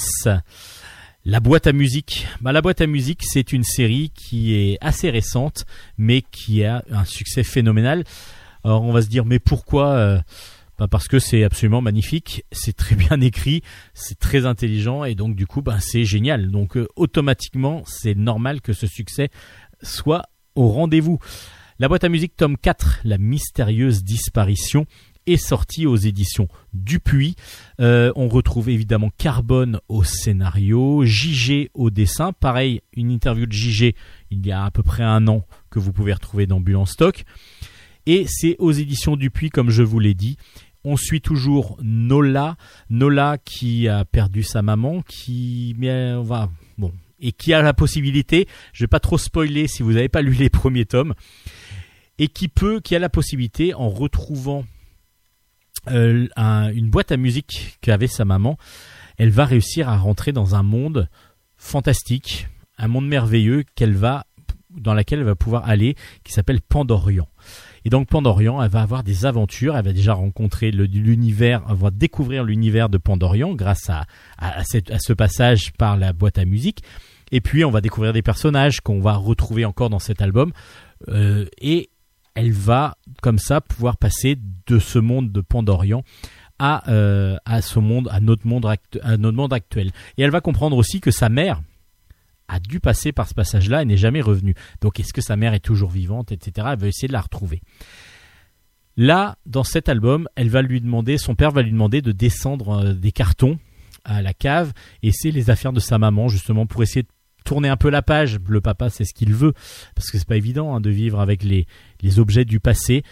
La 1.30 1.41
boîte 1.41 1.68
à 1.68 1.74
musique. 1.74 2.26
Bah, 2.40 2.54
la 2.54 2.62
boîte 2.62 2.80
à 2.80 2.88
musique, 2.88 3.26
c'est 3.26 3.52
une 3.52 3.66
série 3.66 4.12
qui 4.16 4.54
est 4.54 4.78
assez 4.80 5.10
récente, 5.10 5.66
mais 5.98 6.22
qui 6.22 6.64
a 6.64 6.86
un 6.90 7.04
succès 7.04 7.44
phénoménal. 7.44 8.06
Alors 8.64 8.84
on 8.84 8.94
va 8.94 9.02
se 9.02 9.10
dire, 9.10 9.26
mais 9.26 9.38
pourquoi 9.38 9.90
euh, 9.90 10.20
bah, 10.80 10.88
Parce 10.88 11.10
que 11.10 11.20
c'est 11.20 11.44
absolument 11.44 11.82
magnifique, 11.82 12.45
c'est 12.54 12.72
très 12.72 12.95
bien 13.10 13.20
écrit, 13.20 13.62
c'est 13.94 14.18
très 14.18 14.45
intelligent, 14.45 15.04
et 15.04 15.16
donc 15.16 15.36
du 15.36 15.45
coup, 15.45 15.62
bah, 15.62 15.80
c'est 15.82 16.06
génial. 16.06 16.49
Donc 16.49 16.78
euh, 16.78 16.88
automatiquement, 16.95 17.84
c'est 17.86 18.16
normal 18.16 18.62
que 18.62 18.72
ce 18.72 18.88
succès 18.88 19.30
soit 19.84 20.30
au 20.56 20.70
rendez-vous. 20.70 21.20
La 21.78 21.90
boîte 21.90 22.06
à 22.06 22.10
musique 22.10 22.38
tome 22.38 22.56
4, 22.56 23.02
La 23.04 23.18
mystérieuse 23.18 24.02
disparition, 24.02 24.86
est 25.28 25.38
sortie 25.38 25.86
aux 25.86 25.95
éditions 25.95 26.48
Dupuis. 26.74 27.36
Euh, 27.80 28.12
on 28.16 28.28
retrouve 28.28 28.70
évidemment 28.70 29.12
Carbone 29.18 29.80
au 29.88 30.04
scénario, 30.04 31.04
JG 31.06 31.70
au 31.74 31.90
dessin. 31.90 32.34
Pareil, 32.34 32.82
une 32.94 33.12
interview 33.12 33.45
de 33.45 33.52
JG 33.52 33.94
il 34.32 34.45
y 34.45 34.52
a 34.52 34.64
à 34.64 34.72
peu 34.72 34.84
près 34.84 35.04
un 35.04 35.28
an 35.28 35.45
que 35.70 35.80
vous 35.80 35.94
pouvez 35.94 36.14
retrouver 36.14 36.48
dans 36.48 36.60
Bulle 36.60 36.78
en 36.78 36.86
stock. 36.86 37.24
Et 38.06 38.26
c'est 38.28 38.56
aux 38.60 38.72
éditions 38.72 39.16
Dupuis, 39.16 39.49
comme 39.49 39.70
je 39.70 39.84
vous 39.84 39.99
l'ai 39.99 40.14
dit. 40.14 40.38
On 40.84 40.95
suit 40.95 41.22
toujours 41.22 41.78
Nola, 41.82 42.56
Nola 42.90 43.38
qui 43.38 43.88
a 43.88 44.06
perdu 44.06 44.44
sa 44.44 44.62
maman, 44.62 45.02
qui 45.02 45.76
on 45.82 46.24
va 46.24 46.49
bon 46.78 46.94
et 47.20 47.32
qui 47.32 47.54
a 47.54 47.62
la 47.62 47.74
possibilité, 47.74 48.48
je 48.74 48.84
vais 48.84 48.88
pas 48.88 48.99
trop 48.99 49.18
spoiler 49.18 49.68
si 49.68 49.84
vous 49.84 49.94
n'avez 49.94 50.10
pas 50.10 50.22
lu 50.22 50.34
les 50.34 50.49
premiers 50.49 50.86
tomes, 50.86 51.14
et 52.20 52.28
qui 52.28 52.48
peut, 52.48 52.80
qui 52.80 52.95
a 52.95 52.99
la 52.99 53.10
possibilité 53.10 53.74
en 53.74 53.90
retrouvant 53.90 54.66
euh, 55.91 56.27
un- 56.35 56.72
une 56.72 56.89
boîte 56.89 57.11
à 57.11 57.18
musique 57.18 57.77
qu'avait 57.81 58.07
sa 58.07 58.26
maman, 58.26 58.57
elle 59.18 59.30
va 59.31 59.45
réussir 59.45 59.89
à 59.89 59.97
rentrer 59.97 60.31
dans 60.31 60.55
un 60.55 60.64
monde 60.64 61.09
fantastique, 61.57 62.47
un 62.77 62.88
monde 62.88 63.07
merveilleux 63.07 63.64
qu'elle 63.76 63.95
va 63.95 64.26
dans 64.69 64.93
laquelle 64.93 65.19
elle 65.19 65.26
va 65.26 65.34
pouvoir 65.35 65.68
aller, 65.68 65.95
qui 66.23 66.34
s'appelle 66.34 66.61
Pandorian. 66.61 67.27
Et 67.84 67.89
donc 67.89 68.07
Pandorian, 68.09 68.61
elle 68.61 68.69
va 68.69 68.81
avoir 68.81 69.03
des 69.03 69.26
aventures, 69.26 69.76
elle 69.76 69.85
va 69.85 69.93
déjà 69.93 70.14
rencontrer 70.14 70.69
l'univers, 70.72 71.64
elle 71.68 71.76
va 71.77 71.89
découvrir 71.89 72.43
l'univers 72.43 72.88
de 72.89 72.99
Pandorian 72.99 73.53
grâce 73.55 73.89
à, 73.89 74.05
à 74.38 74.64
ce 74.64 75.14
passage 75.14 75.72
par 75.73 75.97
la 75.97 76.14
boîte 76.14 76.38
à 76.38 76.45
musique. 76.45 76.84
Et 77.31 77.41
puis 77.41 77.65
on 77.65 77.72
va 77.72 77.81
découvrir 77.81 78.14
des 78.14 78.22
personnages 78.22 78.81
qu'on 78.81 78.99
va 78.99 79.15
retrouver 79.15 79.65
encore 79.65 79.89
dans 79.89 79.99
cet 79.99 80.22
album. 80.22 80.51
Euh, 81.07 81.45
et 81.59 81.89
elle 82.38 82.51
va 82.51 82.97
comme 83.23 83.39
ça 83.39 83.61
pouvoir 83.61 83.97
passer 83.97 84.38
de 84.68 84.77
ce 84.77 84.99
monde 84.99 85.31
de 85.31 85.41
Pandorian 85.41 86.03
à, 86.59 86.88
euh, 86.88 87.35
à 87.45 87.64
ce 87.64 87.80
monde, 87.80 88.09
à 88.11 88.19
notre 88.19 88.45
monde, 88.45 88.64
actuel. 89.53 89.91
Et 90.18 90.22
elle 90.22 90.30
va 90.30 90.39
comprendre 90.39 90.77
aussi 90.77 91.01
que 91.01 91.09
sa 91.09 91.30
mère 91.30 91.64
a 92.47 92.59
dû 92.59 92.80
passer 92.80 93.11
par 93.11 93.27
ce 93.27 93.34
passage-là 93.34 93.81
et 93.81 93.85
n'est 93.85 93.97
jamais 93.97 94.22
revenue. 94.22 94.53
Donc 94.81 94.99
est-ce 94.99 95.14
que 95.14 95.22
sa 95.22 95.35
mère 95.35 95.55
est 95.55 95.61
toujours 95.61 95.89
vivante, 95.89 96.31
etc. 96.31 96.68
Elle 96.73 96.80
va 96.80 96.88
essayer 96.88 97.07
de 97.07 97.14
la 97.14 97.22
retrouver. 97.22 97.64
Là, 98.97 99.39
dans 99.47 99.64
cet 99.64 99.89
album, 99.89 100.30
elle 100.35 100.49
va 100.49 100.61
lui 100.61 100.80
demander, 100.80 101.18
son 101.18 101.34
père 101.34 101.49
va 101.49 101.64
lui 101.64 101.72
demander 101.72 102.03
de 102.03 102.11
descendre 102.11 102.85
euh, 102.85 102.93
des 102.93 103.11
cartons 103.11 103.57
à 104.03 104.22
la 104.22 104.35
cave 104.35 104.73
et 105.01 105.11
c'est 105.11 105.31
les 105.31 105.49
affaires 105.49 105.73
de 105.73 105.80
sa 105.80 105.97
maman 105.97 106.27
justement 106.27 106.68
pour 106.68 106.84
essayer 106.84 107.01
de 107.01 107.09
tourner 107.48 107.69
un 107.69 107.78
peu 107.78 107.90
la 107.90 108.02
page. 108.02 108.38
Le 108.48 108.61
papa, 108.61 108.90
c'est 108.90 109.06
ce 109.06 109.14
qu'il 109.14 109.34
veut 109.34 109.53
parce 109.95 110.11
que 110.11 110.18
c'est 110.18 110.28
pas 110.28 110.38
évident 110.38 110.76
hein, 110.76 110.82
de 110.82 110.90
vivre 110.90 111.19
avec 111.19 111.44
les, 111.44 111.65
les 112.02 112.19
objets 112.19 112.45
du 112.45 112.60
passé. 112.60 113.03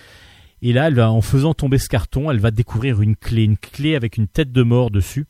Et 0.62 0.74
là, 0.74 0.88
elle 0.88 0.96
va, 0.96 1.12
en 1.12 1.22
faisant 1.22 1.54
tomber 1.54 1.78
ce 1.78 1.90
carton, 1.90 2.30
elle 2.30 2.40
va 2.40 2.52
découvrir 2.52 3.02
une 3.02 3.16
clé, 3.16 3.44
une 3.44 3.58
clé 3.58 3.96
avec 3.96 4.18
une 4.18 4.28
tête 4.28 4.52
de 4.52 4.64
mort 4.64 4.92
dessus. 4.92 5.26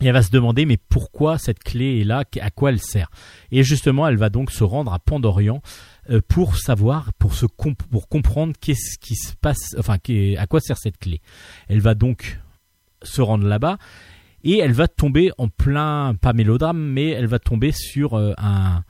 Et 0.00 0.06
elle 0.06 0.12
va 0.12 0.22
se 0.22 0.30
demander 0.30 0.64
mais 0.64 0.76
pourquoi 0.76 1.38
cette 1.38 1.58
clé 1.58 2.00
est 2.00 2.04
là, 2.04 2.24
à 2.40 2.50
quoi 2.50 2.70
elle 2.70 2.80
sert? 2.80 3.10
Et 3.50 3.62
justement, 3.62 4.06
elle 4.06 4.16
va 4.16 4.30
donc 4.30 4.50
se 4.50 4.62
rendre 4.62 4.92
à 4.92 4.98
Pandorian 4.98 5.60
euh, 6.10 6.20
pour 6.26 6.56
savoir, 6.56 7.12
pour 7.14 7.34
se 7.34 7.46
pour 7.46 8.08
comprendre 8.08 8.54
qu'est-ce 8.60 8.98
qui 8.98 9.16
se 9.16 9.34
passe, 9.34 9.74
enfin 9.76 9.96
à 10.36 10.46
quoi 10.46 10.60
sert 10.60 10.78
cette 10.78 10.98
clé. 10.98 11.20
Elle 11.68 11.80
va 11.80 11.94
donc 11.94 12.40
se 13.02 13.20
rendre 13.20 13.46
là-bas 13.46 13.78
et 14.44 14.58
elle 14.58 14.72
va 14.72 14.88
tomber 14.88 15.30
en 15.38 15.48
plein, 15.48 16.14
pas 16.14 16.32
mélodrame, 16.32 16.78
mais 16.78 17.08
elle 17.08 17.26
va 17.26 17.38
tomber 17.38 17.72
sur 17.72 18.14
euh, 18.14 18.32
un 18.38 18.82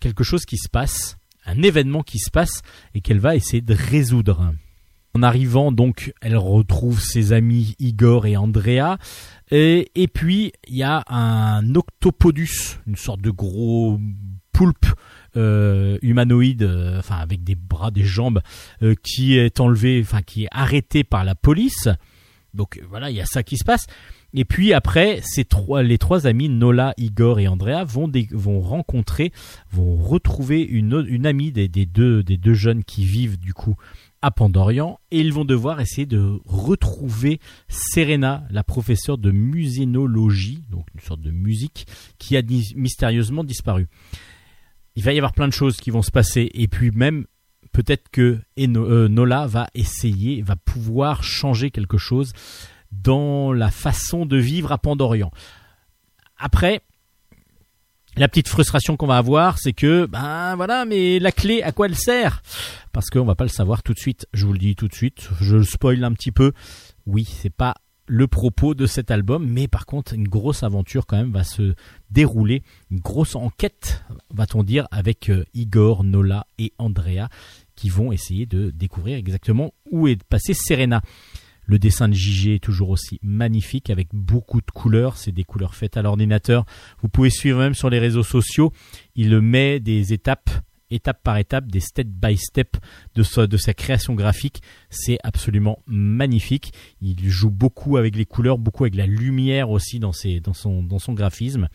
quelque 0.00 0.24
chose 0.24 0.44
qui 0.44 0.58
se 0.58 0.68
passe, 0.68 1.18
un 1.46 1.62
événement 1.62 2.02
qui 2.02 2.18
se 2.18 2.30
passe 2.30 2.62
et 2.94 3.00
qu'elle 3.00 3.20
va 3.20 3.36
essayer 3.36 3.62
de 3.62 3.74
résoudre. 3.74 4.52
En 5.14 5.22
arrivant 5.22 5.70
donc, 5.70 6.12
elle 6.20 6.36
retrouve 6.36 7.00
ses 7.00 7.32
amis 7.32 7.76
Igor 7.78 8.26
et 8.26 8.36
Andrea. 8.36 8.98
Et, 9.50 10.08
puis, 10.12 10.52
il 10.66 10.76
y 10.76 10.82
a 10.82 11.04
un 11.06 11.74
octopodus, 11.76 12.80
une 12.86 12.96
sorte 12.96 13.20
de 13.20 13.30
gros 13.30 14.00
poulpe 14.52 14.86
euh, 15.36 15.98
humanoïde, 16.02 16.64
euh, 16.64 16.98
enfin 16.98 17.16
avec 17.16 17.44
des 17.44 17.54
bras, 17.54 17.92
des 17.92 18.02
jambes, 18.02 18.40
qui 19.04 19.38
est 19.38 19.60
enlevé, 19.60 20.00
enfin 20.02 20.22
qui 20.22 20.44
est 20.44 20.48
arrêté 20.50 21.04
par 21.04 21.24
la 21.24 21.36
police. 21.36 21.88
Donc 22.52 22.80
voilà, 22.88 23.10
il 23.10 23.16
y 23.16 23.20
a 23.20 23.26
ça 23.26 23.42
qui 23.42 23.56
se 23.56 23.64
passe. 23.64 23.86
Et 24.36 24.44
puis 24.44 24.72
après, 24.72 25.22
les 25.84 25.98
trois 25.98 26.26
amis, 26.26 26.48
Nola, 26.48 26.92
Igor 26.96 27.38
et 27.38 27.46
Andrea, 27.46 27.84
vont, 27.84 28.60
rencontrer, 28.60 29.32
vont 29.70 29.94
retrouver 29.94 30.60
une, 30.60 31.24
amie 31.24 31.52
des, 31.52 31.68
deux, 31.86 32.54
jeunes 32.54 32.82
qui 32.82 33.04
vivent 33.04 33.38
du 33.38 33.54
coup 33.54 33.76
à 34.22 34.32
Pandorian 34.32 34.98
et 35.12 35.20
ils 35.20 35.32
vont 35.32 35.44
devoir 35.44 35.80
essayer 35.80 36.06
de 36.06 36.40
retrouver 36.46 37.38
Serena, 37.68 38.44
la 38.50 38.64
professeure 38.64 39.18
de 39.18 39.30
musénologie, 39.30 40.64
donc 40.68 40.86
une 40.94 41.00
sorte 41.00 41.20
de 41.20 41.30
musique, 41.30 41.86
qui 42.18 42.36
a 42.36 42.42
mystérieusement 42.74 43.44
disparu. 43.44 43.86
Il 44.96 45.04
va 45.04 45.12
y 45.12 45.18
avoir 45.18 45.32
plein 45.32 45.48
de 45.48 45.52
choses 45.52 45.76
qui 45.76 45.90
vont 45.90 46.02
se 46.02 46.10
passer 46.10 46.50
et 46.54 46.66
puis 46.66 46.90
même 46.90 47.26
peut-être 47.72 48.08
que 48.10 48.40
euh, 48.58 49.08
Nola 49.08 49.46
va 49.46 49.68
essayer, 49.74 50.42
va 50.42 50.56
pouvoir 50.56 51.22
changer 51.22 51.70
quelque 51.70 51.98
chose 51.98 52.32
dans 53.02 53.52
la 53.52 53.70
façon 53.70 54.26
de 54.26 54.36
vivre 54.36 54.72
à 54.72 54.78
Pandorian. 54.78 55.30
Après, 56.36 56.82
la 58.16 58.28
petite 58.28 58.48
frustration 58.48 58.96
qu'on 58.96 59.06
va 59.06 59.16
avoir, 59.16 59.58
c'est 59.58 59.72
que, 59.72 60.06
ben 60.06 60.54
voilà, 60.56 60.84
mais 60.84 61.18
la 61.18 61.32
clé, 61.32 61.62
à 61.62 61.72
quoi 61.72 61.86
elle 61.86 61.96
sert? 61.96 62.42
Parce 62.92 63.10
qu'on 63.10 63.24
va 63.24 63.34
pas 63.34 63.44
le 63.44 63.50
savoir 63.50 63.82
tout 63.82 63.92
de 63.92 63.98
suite. 63.98 64.26
Je 64.32 64.46
vous 64.46 64.52
le 64.52 64.58
dis 64.58 64.76
tout 64.76 64.88
de 64.88 64.94
suite. 64.94 65.28
Je 65.40 65.56
le 65.56 65.64
spoil 65.64 66.02
un 66.04 66.12
petit 66.12 66.30
peu. 66.30 66.52
Oui, 67.06 67.24
c'est 67.24 67.50
pas 67.50 67.74
le 68.06 68.26
propos 68.26 68.74
de 68.74 68.86
cet 68.86 69.10
album, 69.10 69.46
mais 69.48 69.66
par 69.66 69.86
contre, 69.86 70.12
une 70.12 70.28
grosse 70.28 70.62
aventure 70.62 71.06
quand 71.06 71.16
même 71.16 71.32
va 71.32 71.44
se 71.44 71.74
dérouler. 72.10 72.62
Une 72.90 73.00
grosse 73.00 73.34
enquête, 73.34 74.04
va-t-on 74.30 74.62
dire, 74.62 74.86
avec 74.90 75.30
euh, 75.30 75.44
Igor, 75.54 76.04
Nola 76.04 76.46
et 76.58 76.72
Andrea, 76.78 77.28
qui 77.74 77.88
vont 77.88 78.12
essayer 78.12 78.46
de 78.46 78.70
découvrir 78.70 79.16
exactement 79.16 79.72
où 79.90 80.06
est 80.06 80.22
passée 80.24 80.54
Serena. 80.54 81.00
Le 81.66 81.78
dessin 81.78 82.08
de 82.08 82.14
JG 82.14 82.54
est 82.54 82.62
toujours 82.62 82.90
aussi 82.90 83.18
magnifique 83.22 83.90
avec 83.90 84.08
beaucoup 84.12 84.60
de 84.60 84.70
couleurs. 84.70 85.16
C'est 85.16 85.32
des 85.32 85.44
couleurs 85.44 85.74
faites 85.74 85.96
à 85.96 86.02
l'ordinateur. 86.02 86.64
Vous 87.00 87.08
pouvez 87.08 87.30
suivre 87.30 87.58
même 87.58 87.74
sur 87.74 87.90
les 87.90 87.98
réseaux 87.98 88.22
sociaux. 88.22 88.72
Il 89.14 89.40
met 89.40 89.80
des 89.80 90.12
étapes, 90.12 90.50
étape 90.90 91.22
par 91.22 91.38
étape, 91.38 91.66
des 91.70 91.80
step 91.80 92.06
by 92.06 92.36
step 92.36 92.76
de 93.14 93.22
sa, 93.22 93.74
création 93.74 94.14
graphique. 94.14 94.62
C'est 94.90 95.18
absolument 95.22 95.78
magnifique. 95.86 96.72
Il 97.00 97.28
joue 97.28 97.50
beaucoup 97.50 97.96
avec 97.96 98.16
les 98.16 98.26
couleurs, 98.26 98.58
beaucoup 98.58 98.84
avec 98.84 98.94
la 98.94 99.06
lumière 99.06 99.70
aussi 99.70 99.98
dans 99.98 100.12
son 100.12 101.12
graphisme. 101.14 101.68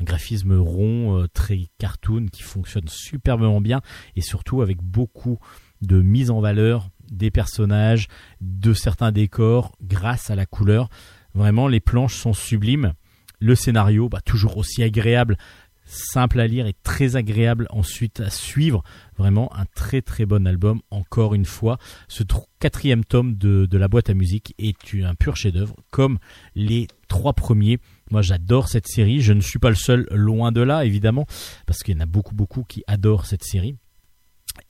Un 0.00 0.04
graphisme 0.04 0.54
rond, 0.58 1.20
euh, 1.20 1.28
très 1.28 1.68
cartoon, 1.78 2.26
qui 2.26 2.42
fonctionne 2.42 2.88
superbement 2.88 3.60
bien 3.60 3.80
et 4.16 4.22
surtout 4.22 4.60
avec 4.60 4.82
beaucoup 4.82 5.38
de 5.82 6.02
mise 6.02 6.30
en 6.30 6.40
valeur 6.40 6.90
des 7.10 7.30
personnages, 7.30 8.08
de 8.40 8.72
certains 8.72 9.12
décors 9.12 9.72
grâce 9.82 10.30
à 10.30 10.34
la 10.34 10.46
couleur. 10.46 10.88
Vraiment, 11.34 11.68
les 11.68 11.80
planches 11.80 12.16
sont 12.16 12.32
sublimes. 12.32 12.92
Le 13.40 13.54
scénario, 13.54 14.08
bah, 14.08 14.20
toujours 14.20 14.56
aussi 14.56 14.82
agréable, 14.82 15.36
simple 15.84 16.40
à 16.40 16.46
lire 16.46 16.66
et 16.66 16.74
très 16.82 17.16
agréable 17.16 17.66
ensuite 17.70 18.20
à 18.20 18.30
suivre. 18.30 18.82
Vraiment 19.18 19.54
un 19.54 19.66
très 19.74 20.00
très 20.00 20.24
bon 20.24 20.46
album, 20.46 20.80
encore 20.90 21.34
une 21.34 21.44
fois. 21.44 21.78
Ce 22.08 22.22
tr- 22.22 22.46
quatrième 22.58 23.04
tome 23.04 23.34
de, 23.34 23.66
de 23.66 23.78
la 23.78 23.88
boîte 23.88 24.08
à 24.08 24.14
musique 24.14 24.54
est 24.58 24.76
un 25.02 25.14
pur 25.14 25.36
chef-d'œuvre, 25.36 25.76
comme 25.90 26.18
les 26.54 26.86
trois 27.08 27.34
premiers. 27.34 27.78
Moi, 28.10 28.22
j'adore 28.22 28.68
cette 28.68 28.86
série. 28.86 29.20
Je 29.20 29.32
ne 29.32 29.40
suis 29.40 29.58
pas 29.58 29.68
le 29.68 29.76
seul, 29.76 30.06
loin 30.10 30.52
de 30.52 30.62
là, 30.62 30.84
évidemment, 30.84 31.26
parce 31.66 31.80
qu'il 31.82 31.94
y 31.94 31.98
en 31.98 32.02
a 32.02 32.06
beaucoup 32.06 32.34
beaucoup 32.34 32.64
qui 32.64 32.82
adorent 32.86 33.26
cette 33.26 33.44
série. 33.44 33.76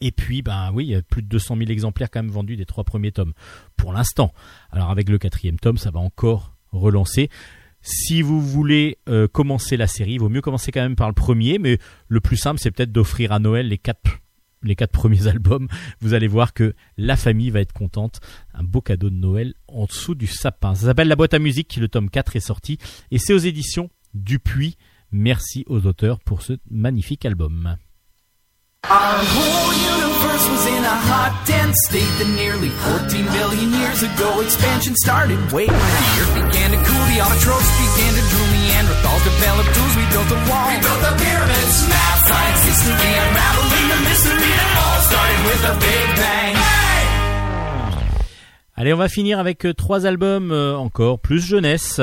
Et 0.01 0.13
puis, 0.13 0.43
ben 0.43 0.71
oui, 0.73 0.85
il 0.85 0.91
y 0.91 0.95
a 0.95 1.03
plus 1.03 1.23
de 1.23 1.29
200 1.29 1.57
000 1.59 1.71
exemplaires 1.71 2.11
quand 2.11 2.23
même 2.23 2.31
vendus 2.31 2.57
des 2.57 2.67
trois 2.67 2.85
premiers 2.85 3.13
tomes, 3.13 3.33
pour 3.77 3.93
l'instant. 3.93 4.33
Alors 4.71 4.91
avec 4.91 5.09
le 5.09 5.19
quatrième 5.19 5.59
tome, 5.59 5.79
ça 5.79 5.91
va 5.91 6.01
encore 6.01 6.55
relancer. 6.73 7.31
Si 7.83 8.23
vous 8.23 8.41
voulez 8.41 8.99
euh, 9.09 9.29
commencer 9.29 9.77
la 9.77 9.87
série, 9.87 10.13
il 10.13 10.21
vaut 10.21 10.31
mieux 10.31 10.41
commencer 10.41 10.73
quand 10.73 10.81
même 10.81 10.97
par 10.97 11.09
le 11.09 11.15
premier, 11.15 11.59
mais 11.59 11.79
le 12.09 12.21
plus 12.21 12.39
simple, 12.39 12.59
c'est 12.59 12.71
peut-être 12.71 12.93
d'offrir 12.93 13.31
à 13.31 13.39
Noël 13.39 13.69
les 13.69 13.77
quatre, 13.77 14.21
les 14.63 14.75
quatre 14.75 14.93
premiers 14.93 15.27
albums. 15.27 15.69
Vous 16.01 16.15
allez 16.15 16.27
voir 16.27 16.55
que 16.55 16.75
la 16.97 17.17
famille 17.17 17.51
va 17.51 17.61
être 17.61 17.75
contente. 17.75 18.21
Un 18.55 18.63
beau 18.63 18.81
cadeau 18.81 19.11
de 19.11 19.17
Noël 19.17 19.55
en 19.69 19.85
dessous 19.85 20.15
du 20.15 20.27
sapin. 20.27 20.75
Ça 20.75 20.87
s'appelle 20.87 21.09
La 21.09 21.17
boîte 21.17 21.35
à 21.35 21.39
musique, 21.39 21.77
le 21.77 21.89
tome 21.89 22.09
4 22.09 22.37
est 22.37 22.41
sorti, 22.41 22.79
et 23.11 23.19
c'est 23.19 23.35
aux 23.35 23.39
éditions 23.39 23.91
Dupuis. 24.15 24.77
Merci 25.13 25.65
aux 25.69 25.87
auteurs 25.87 26.21
pour 26.21 26.43
ce 26.43 26.55
magnifique 26.71 27.27
album. 27.27 27.77
Our 28.85 29.17
whole 29.17 29.73
universe 29.97 30.45
was 30.45 30.65
in 30.69 30.85
a 30.85 30.97
hot, 31.09 31.33
dense 31.49 31.73
state 31.89 32.13
that 32.21 32.29
nearly 32.37 32.69
14 32.85 33.25
billion 33.33 33.73
years 33.81 34.05
ago 34.05 34.45
expansion 34.45 34.93
started. 35.01 35.41
Wait, 35.57 35.73
the 35.73 36.13
earth 36.21 36.35
began 36.37 36.69
to 36.77 36.81
cool, 36.85 37.05
the 37.09 37.25
autotrophs 37.25 37.73
began 37.81 38.13
to 38.13 38.25
drool, 38.29 38.51
Neanderthals 38.53 39.25
developed 39.25 39.73
tools, 39.73 39.95
we 39.97 40.05
built 40.13 40.29
a 40.37 40.41
wall. 40.53 40.69
We 40.69 40.77
built 40.85 41.01
the 41.01 41.15
pyramids, 41.17 41.77
math, 41.89 42.21
science, 42.29 42.61
history, 42.69 43.13
unraveling 43.25 43.89
the 43.89 44.01
mystery 44.05 44.53
that 44.53 44.71
all 44.77 45.01
started 45.09 45.41
with 45.49 45.63
a 45.65 45.75
big 45.81 46.07
bang. 46.21 46.55
Allez, 48.77 48.93
on 48.93 48.99
va 48.99 49.09
finir 49.09 49.39
avec 49.39 49.65
euh, 49.65 49.73
trois 49.73 50.05
albums 50.05 50.53
euh, 50.53 50.77
encore, 50.77 51.21
plus 51.21 51.41
jeunesse. 51.41 52.03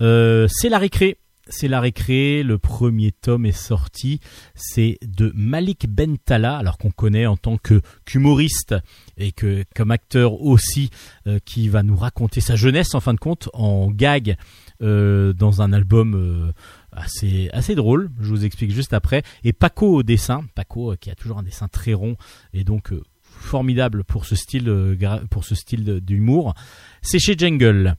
Euh, 0.00 0.46
c'est 0.48 0.70
la 0.70 0.78
récré. 0.78 1.18
C'est 1.48 1.66
la 1.66 1.80
récré, 1.80 2.44
le 2.44 2.56
premier 2.56 3.10
tome 3.10 3.46
est 3.46 3.50
sorti, 3.50 4.20
c'est 4.54 4.98
de 5.02 5.32
Malik 5.34 5.88
Bentala, 5.88 6.56
alors 6.56 6.78
qu'on 6.78 6.92
connaît 6.92 7.26
en 7.26 7.36
tant 7.36 7.58
que 7.58 7.80
qu'humoriste 8.04 8.76
et 9.16 9.32
que 9.32 9.64
comme 9.74 9.90
acteur 9.90 10.40
aussi, 10.40 10.90
euh, 11.26 11.40
qui 11.44 11.68
va 11.68 11.82
nous 11.82 11.96
raconter 11.96 12.40
sa 12.40 12.54
jeunesse 12.54 12.94
en 12.94 13.00
fin 13.00 13.12
de 13.12 13.18
compte 13.18 13.48
en 13.54 13.90
gag 13.90 14.36
euh, 14.82 15.32
dans 15.32 15.62
un 15.62 15.72
album 15.72 16.14
euh, 16.14 16.52
assez 16.92 17.74
drôle. 17.74 18.10
Je 18.20 18.28
vous 18.28 18.44
explique 18.44 18.70
juste 18.70 18.92
après. 18.92 19.24
Et 19.42 19.52
Paco 19.52 19.96
au 19.96 20.02
dessin, 20.04 20.44
Paco 20.54 20.94
qui 21.00 21.10
a 21.10 21.16
toujours 21.16 21.38
un 21.38 21.42
dessin 21.42 21.66
très 21.66 21.92
rond 21.92 22.16
et 22.52 22.62
donc 22.62 22.94
formidable 23.20 24.04
pour 24.04 24.26
ce 24.26 24.36
style 24.36 24.96
pour 25.28 25.44
ce 25.44 25.56
style 25.56 26.00
d'humour. 26.00 26.54
C'est 27.00 27.18
chez 27.18 27.36
Jungle. 27.36 27.96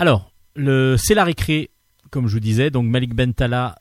Alors, 0.00 0.32
le 0.56 0.96
c'est 0.98 1.14
la 1.14 1.22
récré 1.22 1.70
comme 2.10 2.28
je 2.28 2.34
vous 2.34 2.40
disais, 2.40 2.70
donc 2.70 2.86
Malik 2.86 3.14
Bentala 3.14 3.76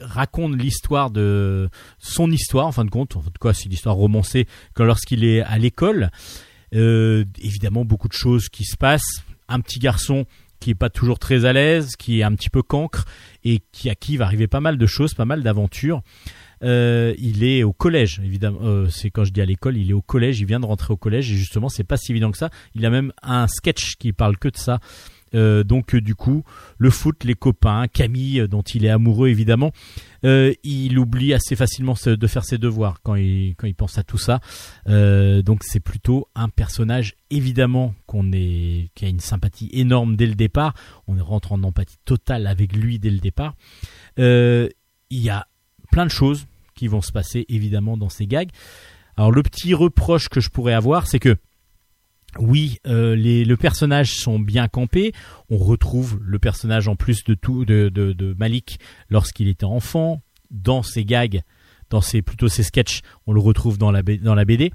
raconte 0.00 0.56
l'histoire 0.56 1.10
de 1.10 1.68
son 1.98 2.30
histoire 2.30 2.66
en 2.66 2.72
fin 2.72 2.84
de 2.84 2.90
compte, 2.90 3.16
en 3.16 3.22
tout 3.22 3.30
cas 3.40 3.54
c'est 3.54 3.68
l'histoire 3.68 3.96
romancée 3.96 4.46
que 4.74 4.82
lorsqu'il 4.82 5.24
est 5.24 5.40
à 5.40 5.58
l'école. 5.58 6.10
Euh, 6.74 7.24
évidemment 7.38 7.84
beaucoup 7.84 8.08
de 8.08 8.12
choses 8.12 8.48
qui 8.48 8.64
se 8.64 8.76
passent. 8.76 9.22
Un 9.48 9.60
petit 9.60 9.78
garçon 9.78 10.26
qui 10.58 10.70
est 10.70 10.74
pas 10.74 10.90
toujours 10.90 11.18
très 11.18 11.44
à 11.44 11.52
l'aise, 11.52 11.96
qui 11.96 12.20
est 12.20 12.22
un 12.22 12.34
petit 12.34 12.50
peu 12.50 12.62
cancre 12.62 13.04
et 13.44 13.60
qui 13.72 13.88
à 13.88 13.94
qui 13.94 14.16
va 14.16 14.24
arriver 14.24 14.46
pas 14.48 14.60
mal 14.60 14.78
de 14.78 14.86
choses, 14.86 15.14
pas 15.14 15.24
mal 15.24 15.42
d'aventures. 15.42 16.02
Euh, 16.62 17.14
il 17.18 17.44
est 17.44 17.62
au 17.62 17.72
collège, 17.72 18.20
évidemment. 18.24 18.58
Euh, 18.62 18.88
c'est 18.88 19.10
quand 19.10 19.24
je 19.24 19.32
dis 19.32 19.40
à 19.40 19.44
l'école, 19.44 19.76
il 19.76 19.90
est 19.90 19.94
au 19.94 20.02
collège. 20.02 20.40
Il 20.40 20.46
vient 20.46 20.60
de 20.60 20.66
rentrer 20.66 20.92
au 20.92 20.96
collège 20.96 21.30
et 21.30 21.36
justement, 21.36 21.68
c'est 21.68 21.84
pas 21.84 21.96
si 21.96 22.12
évident 22.12 22.32
que 22.32 22.38
ça. 22.38 22.50
Il 22.74 22.84
a 22.86 22.90
même 22.90 23.12
un 23.22 23.46
sketch 23.46 23.96
qui 23.96 24.12
parle 24.12 24.38
que 24.38 24.48
de 24.48 24.56
ça. 24.56 24.80
Euh, 25.34 25.64
donc 25.64 25.94
euh, 25.94 26.00
du 26.00 26.14
coup, 26.14 26.44
le 26.78 26.90
foot, 26.90 27.24
les 27.24 27.34
copains, 27.34 27.88
Camille, 27.88 28.40
euh, 28.40 28.48
dont 28.48 28.62
il 28.62 28.84
est 28.84 28.90
amoureux 28.90 29.28
évidemment, 29.28 29.72
il 30.22 30.98
oublie 30.98 31.34
assez 31.34 31.54
facilement 31.54 31.94
de 32.04 32.26
faire 32.26 32.44
ses 32.44 32.58
devoirs 32.58 33.00
quand 33.04 33.14
il 33.14 33.54
quand 33.56 33.68
il 33.68 33.76
pense 33.76 33.96
à 33.96 34.02
tout 34.02 34.18
ça. 34.18 34.40
Donc 34.86 35.62
c'est 35.62 35.78
plutôt 35.78 36.26
un 36.34 36.48
personnage 36.48 37.14
évidemment 37.30 37.94
qu'on 38.06 38.28
qui 38.32 38.90
a 39.02 39.08
une 39.08 39.20
sympathie 39.20 39.70
énorme 39.72 40.16
dès 40.16 40.26
le 40.26 40.34
départ. 40.34 40.74
On 41.06 41.14
rentre 41.22 41.52
en 41.52 41.62
empathie 41.62 41.98
totale 42.04 42.48
avec 42.48 42.74
lui 42.74 42.98
dès 42.98 43.10
le 43.10 43.18
départ. 43.18 43.54
Il 44.18 44.72
y 45.10 45.30
a 45.30 45.46
plein 45.92 46.06
de 46.06 46.10
choses 46.10 46.48
qui 46.74 46.88
vont 46.88 47.02
se 47.02 47.12
passer 47.12 47.46
évidemment 47.48 47.96
dans 47.96 48.08
ces 48.08 48.26
gags. 48.26 48.50
Alors 49.16 49.30
le 49.30 49.44
petit 49.44 49.74
reproche 49.74 50.28
que 50.28 50.40
je 50.40 50.50
pourrais 50.50 50.74
avoir, 50.74 51.06
c'est 51.06 51.20
que 51.20 51.36
oui, 52.38 52.78
euh, 52.86 53.14
les 53.16 53.44
le 53.44 53.56
personnage 53.56 54.12
sont 54.14 54.38
bien 54.38 54.68
campés. 54.68 55.12
On 55.50 55.58
retrouve 55.58 56.18
le 56.22 56.38
personnage 56.38 56.88
en 56.88 56.96
plus 56.96 57.24
de 57.24 57.34
tout 57.34 57.64
de, 57.64 57.88
de, 57.88 58.12
de 58.12 58.34
Malik 58.38 58.78
lorsqu'il 59.10 59.48
était 59.48 59.64
enfant 59.64 60.22
dans 60.50 60.82
ses 60.82 61.04
gags, 61.04 61.42
dans 61.90 62.00
ses 62.00 62.22
plutôt 62.22 62.48
ses 62.48 62.62
sketchs. 62.62 63.00
On 63.26 63.32
le 63.32 63.40
retrouve 63.40 63.78
dans 63.78 63.90
la 63.90 64.02
dans 64.02 64.34
la 64.34 64.44
BD. 64.44 64.72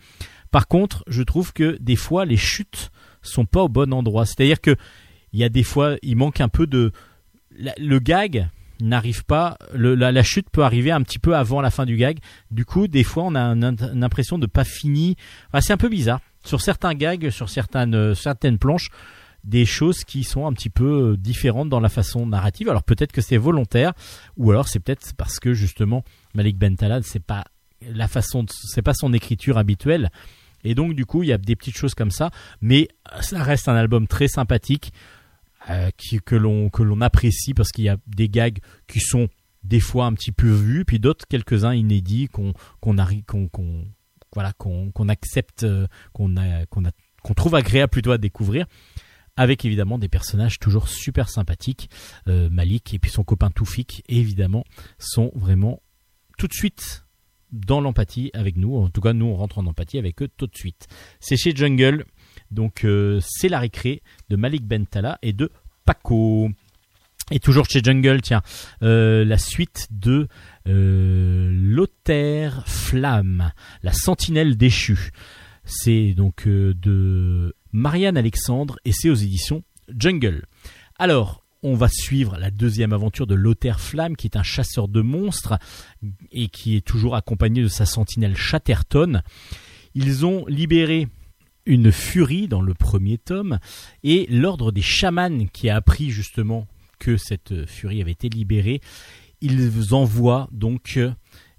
Par 0.52 0.68
contre, 0.68 1.04
je 1.08 1.24
trouve 1.24 1.54
que 1.54 1.78
des 1.80 1.96
fois 1.96 2.26
les 2.26 2.38
chutes 2.38 2.92
sont 3.22 3.46
pas 3.46 3.64
au 3.64 3.70
bon 3.70 3.94
endroit. 3.94 4.26
C'est-à-dire 4.26 4.60
que 4.62 4.76
il 5.34 5.40
y 5.40 5.44
a 5.44 5.50
des 5.50 5.64
fois 5.64 5.96
il 6.02 6.18
manque 6.18 6.42
un 6.42 6.50
peu 6.50 6.68
de 6.68 6.92
le 7.78 8.00
gag 8.00 8.48
n'arrive 8.82 9.24
pas 9.26 9.58
le- 9.74 9.94
la, 9.94 10.24
chute 10.24 10.50
peut 10.52 10.64
arriver 10.64 10.90
un 10.90 11.02
petit 11.04 11.20
peu 11.20 11.36
avant 11.36 11.62
la 11.62 11.70
fin 11.70 11.86
du 11.86 11.98
gag 11.98 12.18
du 12.50 12.66
coup 12.66 12.88
des 12.88 13.04
fois 13.04 13.24
on 13.24 13.36
a 13.36 13.42
un- 13.42 13.62
une 13.62 14.04
impression 14.04 14.40
de 14.40 14.48
pas 14.48 14.64
fini 14.64 15.16
Enfin, 15.50 15.62
c'est 15.62 15.74
un 15.74 15.78
peu 15.78 15.90
bizarre 15.90 16.20
sur 16.43 16.61
certains 16.61 16.93
gags 16.93 17.30
sur 17.30 17.49
certaines 17.49 17.95
euh, 17.95 18.15
certaines 18.15 18.57
planches 18.57 18.89
des 19.43 19.65
choses 19.65 20.03
qui 20.03 20.23
sont 20.23 20.45
un 20.45 20.53
petit 20.53 20.69
peu 20.69 21.13
euh, 21.13 21.18
différentes 21.18 21.69
dans 21.69 21.80
la 21.80 21.89
façon 21.89 22.27
narrative. 22.27 22.69
Alors 22.69 22.84
peut-être 22.84 23.11
que 23.11 23.22
c'est 23.22 23.38
volontaire 23.38 23.93
ou 24.38 24.51
alors 24.51 24.68
c'est 24.68 24.80
peut-être 24.80 25.13
parce 25.15 25.39
que 25.39 25.53
justement 25.53 26.03
Malik 26.35 26.57
Bentala 26.57 27.01
c'est 27.01 27.23
pas 27.23 27.43
la 27.81 28.07
façon 28.07 28.45
c'est 28.49 28.84
pas 28.84 28.93
son 28.93 29.13
écriture 29.13 29.57
habituelle. 29.57 30.11
Et 30.63 30.76
donc 30.76 30.93
du 30.93 31.05
coup 31.07 31.23
il 31.23 31.30
y 31.30 31.34
a 31.34 31.39
des 31.39 31.55
petites 31.55 31.76
choses 31.77 31.95
comme 31.95 32.11
ça. 32.11 32.30
Mais 32.61 32.88
euh, 33.15 33.22
ça 33.22 33.41
reste 33.43 33.68
un 33.68 33.76
album 33.76 34.07
très 34.07 34.27
sympathique 34.27 34.91
que 36.26 36.35
l'on 36.35 37.01
apprécie 37.01 37.53
parce 37.53 37.69
qu'il 37.69 37.84
y 37.85 37.89
a 37.89 37.97
des 38.07 38.30
gags 38.30 38.59
qui 38.88 38.99
sont 38.99 39.30
des 39.63 39.80
fois 39.80 40.05
un 40.07 40.13
petit 40.13 40.31
peu 40.31 40.49
vus 40.49 40.85
puis 40.85 40.99
d'autres 40.99 41.26
quelques-uns 41.27 41.73
inédits 41.76 42.27
qu'on 42.27 42.53
qu'on 42.80 42.95
arri- 42.95 43.23
qu'on 43.26 43.47
qu'on 43.47 43.85
voilà 44.34 44.53
qu'on 44.53 45.10
accepte 45.10 45.64
euh, 45.64 45.88
qu'on 46.14 46.38
a 46.38 46.66
qu'on 46.68 46.86
a 46.86 46.91
qu'on 47.24 47.34
trouve 47.34 47.56
agréable 47.56 47.91
plutôt 47.91 48.12
à 48.12 48.18
découvrir 48.18 48.66
avec 49.36 49.64
évidemment 49.66 49.98
des 49.98 50.10
personnages 50.10 50.60
toujours 50.60 50.88
super 50.88 51.30
sympathiques 51.30 51.90
Euh, 52.28 52.49
Malik 52.49 52.94
et 52.94 52.99
puis 52.99 53.12
son 53.12 53.24
copain 53.24 53.49
Toufik 53.49 54.03
évidemment 54.08 54.64
sont 54.99 55.32
vraiment 55.36 55.82
tout 56.38 56.48
de 56.48 56.53
suite 56.53 57.06
dans 57.52 57.82
l'empathie 57.82 58.32
avec 58.34 58.58
nous 58.58 58.76
en 58.78 58.90
tout 58.90 59.02
cas 59.02 59.14
nous 59.14 59.26
on 59.26 59.36
rentre 59.36 59.58
en 59.60 59.66
empathie 59.66 59.98
avec 59.98 60.22
eux 60.22 60.30
tout 60.38 60.48
de 60.48 60.56
suite 60.56 60.88
c'est 61.20 61.38
chez 61.38 61.56
Jungle 61.56 62.06
donc 62.49 62.86
euh, 62.86 63.20
c'est 63.26 63.49
la 63.49 63.60
récré 63.60 64.02
de 64.30 64.36
Malik 64.36 64.66
Bentala 64.66 65.18
et 65.22 65.34
de 65.34 65.52
Paco. 65.86 66.49
Et 67.32 67.40
toujours 67.40 67.66
chez 67.66 67.82
Jungle, 67.82 68.22
tiens, 68.22 68.41
euh, 68.84 69.24
la 69.24 69.38
suite 69.38 69.88
de 69.90 70.28
euh, 70.68 71.49
Lothaire 71.53 72.68
Flamme, 72.68 73.53
la 73.84 73.94
sentinelle 73.94 74.58
déchue. 74.58 75.12
C'est 75.64 76.14
donc 76.14 76.45
euh, 76.45 76.74
de 76.74 77.56
Marianne 77.72 78.18
Alexandre 78.18 78.78
et 78.84 78.91
c'est 78.91 79.10
aux 79.10 79.16
éditions 79.16 79.64
Jungle. 79.98 80.45
Alors, 80.99 81.45
on 81.64 81.76
va 81.76 81.88
suivre 81.88 82.38
la 82.38 82.52
deuxième 82.52 82.91
aventure 82.91 83.28
de 83.28 83.36
Lothaire 83.36 83.80
Flamme, 83.80 84.18
qui 84.18 84.28
est 84.28 84.36
un 84.36 84.44
chasseur 84.44 84.90
de 84.90 84.99
monstres 85.02 85.58
et 86.34 86.49
qui 86.49 86.76
est 86.76 86.86
toujours 86.86 87.16
accompagné 87.16 87.62
de 87.62 87.70
sa 87.70 87.86
sentinelle 87.86 88.36
Chatterton. 88.36 89.22
Ils 89.95 90.26
ont 90.26 90.45
libéré 90.48 91.08
une 91.66 91.94
furie 91.94 92.49
dans 92.49 92.62
le 92.62 92.74
premier 92.74 93.18
tome 93.18 93.60
et 94.03 94.26
l'ordre 94.30 94.74
des 94.74 94.82
chamans 94.82 95.45
qui 95.53 95.70
a 95.70 95.78
appris 95.78 96.10
justement 96.10 96.68
que 97.02 97.18
cette 97.18 97.65
furie 97.65 97.99
avait 97.99 98.11
été 98.11 98.30
libérée, 98.30 98.80
ils 99.41 99.94
envoient 99.95 100.48
donc 100.52 100.99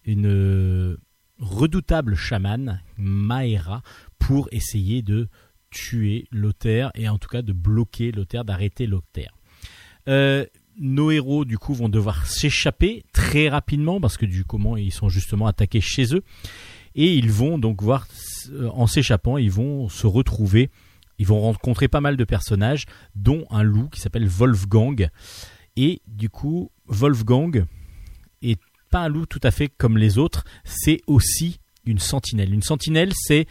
une 0.05 0.97
redoutable 1.40 2.14
chamane, 2.14 2.81
Maera, 2.97 3.82
pour 4.20 4.48
essayer 4.52 5.02
de 5.02 5.28
tuer 5.70 6.28
Lothaire 6.31 6.93
et 6.94 7.09
en 7.09 7.19
tout 7.19 7.28
cas 7.28 7.43
de 7.43 7.52
bloquer 7.52 8.12
Lothaire, 8.12 8.44
d'arrêter 8.44 8.86
Lothaire. 8.86 9.35
Euh, 10.09 10.47
nos 10.78 11.10
héros 11.10 11.44
du 11.44 11.59
coup 11.59 11.74
vont 11.74 11.89
devoir 11.89 12.24
s'échapper 12.27 13.02
très 13.12 13.48
rapidement 13.48 14.01
parce 14.01 14.16
que 14.16 14.27
du 14.27 14.44
comment 14.44 14.77
ils 14.77 14.93
sont 14.93 15.09
justement 15.09 15.47
attaqués 15.47 15.81
chez 15.81 16.14
eux 16.14 16.23
et 16.94 17.14
ils 17.14 17.31
vont 17.31 17.59
donc 17.59 17.82
voir 17.82 18.06
euh, 18.51 18.69
en 18.70 18.86
s'échappant 18.86 19.36
ils 19.36 19.51
vont 19.51 19.89
se 19.89 20.06
retrouver 20.06 20.70
ils 21.18 21.26
vont 21.26 21.40
rencontrer 21.40 21.89
pas 21.89 22.01
mal 22.01 22.16
de 22.16 22.24
personnages 22.24 22.84
dont 23.14 23.44
un 23.51 23.62
loup 23.62 23.89
qui 23.89 24.01
s'appelle 24.01 24.26
Wolfgang 24.26 25.09
et 25.76 26.02
du 26.06 26.28
coup 26.28 26.70
Wolfgang 26.86 27.64
est 28.43 28.60
pas 28.90 29.01
un 29.01 29.09
loup 29.09 29.26
tout 29.26 29.40
à 29.43 29.51
fait 29.51 29.68
comme 29.68 29.98
les 29.98 30.18
autres 30.18 30.44
c'est 30.64 31.01
aussi 31.06 31.60
une 31.84 31.98
sentinelle 31.98 32.52
une 32.52 32.62
sentinelle 32.62 33.12
c'est 33.14 33.47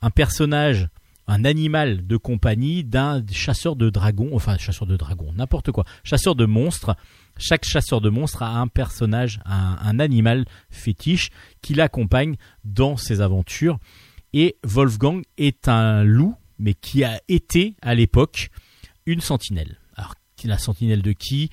un 0.00 0.10
personnage 0.10 0.88
un 1.26 1.44
animal 1.44 2.06
de 2.06 2.16
compagnie 2.16 2.84
d'un 2.84 3.24
chasseur 3.30 3.76
de 3.76 3.90
dragons, 3.90 4.30
enfin 4.34 4.58
chasseur 4.58 4.86
de 4.86 4.96
dragons, 4.96 5.32
n'importe 5.34 5.70
quoi, 5.70 5.84
chasseur 6.04 6.34
de 6.34 6.44
monstres. 6.44 6.96
Chaque 7.38 7.64
chasseur 7.64 8.00
de 8.00 8.10
monstres 8.10 8.42
a 8.42 8.58
un 8.58 8.66
personnage, 8.66 9.40
un, 9.46 9.78
un 9.80 9.98
animal 9.98 10.44
fétiche 10.70 11.30
qui 11.62 11.74
l'accompagne 11.74 12.36
dans 12.64 12.96
ses 12.96 13.20
aventures. 13.20 13.78
Et 14.32 14.56
Wolfgang 14.64 15.22
est 15.38 15.68
un 15.68 16.04
loup, 16.04 16.34
mais 16.62 16.72
qui 16.72 17.04
a 17.04 17.20
été 17.28 17.76
à 17.82 17.94
l'époque 17.94 18.48
une 19.04 19.20
sentinelle. 19.20 19.78
Alors 19.96 20.14
la 20.44 20.58
sentinelle 20.58 21.02
de 21.02 21.12
qui? 21.12 21.50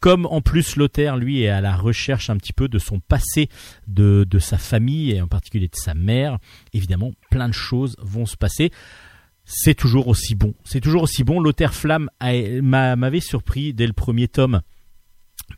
Comme 0.00 0.26
en 0.26 0.40
plus 0.40 0.74
Lothaire, 0.74 1.16
lui, 1.16 1.42
est 1.42 1.48
à 1.48 1.60
la 1.60 1.76
recherche 1.76 2.28
un 2.28 2.36
petit 2.36 2.52
peu 2.52 2.66
de 2.66 2.80
son 2.80 2.98
passé, 2.98 3.48
de, 3.86 4.26
de 4.28 4.38
sa 4.40 4.58
famille, 4.58 5.12
et 5.12 5.20
en 5.20 5.28
particulier 5.28 5.68
de 5.68 5.76
sa 5.76 5.94
mère, 5.94 6.38
évidemment, 6.72 7.12
plein 7.30 7.48
de 7.48 7.54
choses 7.54 7.94
vont 8.00 8.26
se 8.26 8.36
passer 8.36 8.72
c'est 9.44 9.74
toujours 9.74 10.08
aussi 10.08 10.34
bon. 10.34 10.54
C'est 10.64 10.80
toujours 10.80 11.02
aussi 11.02 11.24
bon. 11.24 11.40
Lothaire 11.40 11.74
Flamme 11.74 12.08
m'avait 12.20 13.20
surpris 13.20 13.74
dès 13.74 13.86
le 13.86 13.92
premier 13.92 14.28
tome 14.28 14.62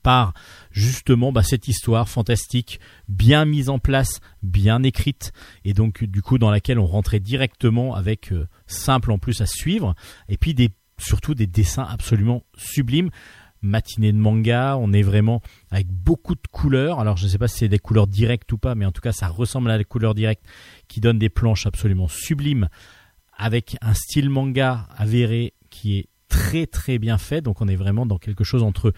par 0.02 0.34
justement 0.70 1.32
bah, 1.32 1.42
cette 1.42 1.68
histoire 1.68 2.08
fantastique, 2.08 2.80
bien 3.08 3.44
mise 3.44 3.68
en 3.68 3.78
place, 3.78 4.20
bien 4.42 4.82
écrite, 4.82 5.32
et 5.64 5.74
donc 5.74 6.04
du 6.04 6.22
coup 6.22 6.38
dans 6.38 6.50
laquelle 6.50 6.78
on 6.78 6.86
rentrait 6.86 7.20
directement 7.20 7.94
avec 7.94 8.32
euh, 8.32 8.46
simple 8.66 9.12
en 9.12 9.18
plus 9.18 9.40
à 9.40 9.46
suivre, 9.46 9.94
et 10.28 10.36
puis 10.36 10.54
surtout 10.98 11.34
des 11.34 11.46
dessins 11.46 11.86
absolument 11.88 12.42
sublimes. 12.56 13.10
Matinée 13.62 14.12
de 14.12 14.18
manga, 14.18 14.76
on 14.78 14.92
est 14.92 15.02
vraiment 15.02 15.40
avec 15.70 15.86
beaucoup 15.86 16.34
de 16.34 16.46
couleurs. 16.52 17.00
Alors 17.00 17.16
je 17.16 17.24
ne 17.24 17.30
sais 17.30 17.38
pas 17.38 17.48
si 17.48 17.60
c'est 17.60 17.68
des 17.68 17.78
couleurs 17.78 18.06
directes 18.06 18.52
ou 18.52 18.58
pas, 18.58 18.74
mais 18.74 18.84
en 18.84 18.92
tout 18.92 19.00
cas 19.00 19.12
ça 19.12 19.26
ressemble 19.26 19.70
à 19.70 19.78
des 19.78 19.86
couleurs 19.86 20.14
directes 20.14 20.44
qui 20.86 21.00
donnent 21.00 21.18
des 21.18 21.30
planches 21.30 21.66
absolument 21.66 22.06
sublimes 22.06 22.68
avec 23.36 23.76
un 23.80 23.94
style 23.94 24.28
manga 24.28 24.86
avéré 24.96 25.54
qui 25.70 25.98
est 25.98 26.08
très 26.28 26.66
très 26.66 26.98
bien 26.98 27.16
fait. 27.16 27.40
Donc 27.40 27.62
on 27.62 27.68
est 27.68 27.76
vraiment 27.76 28.04
dans 28.04 28.18
quelque 28.18 28.44
chose 28.44 28.62
entre 28.62 28.92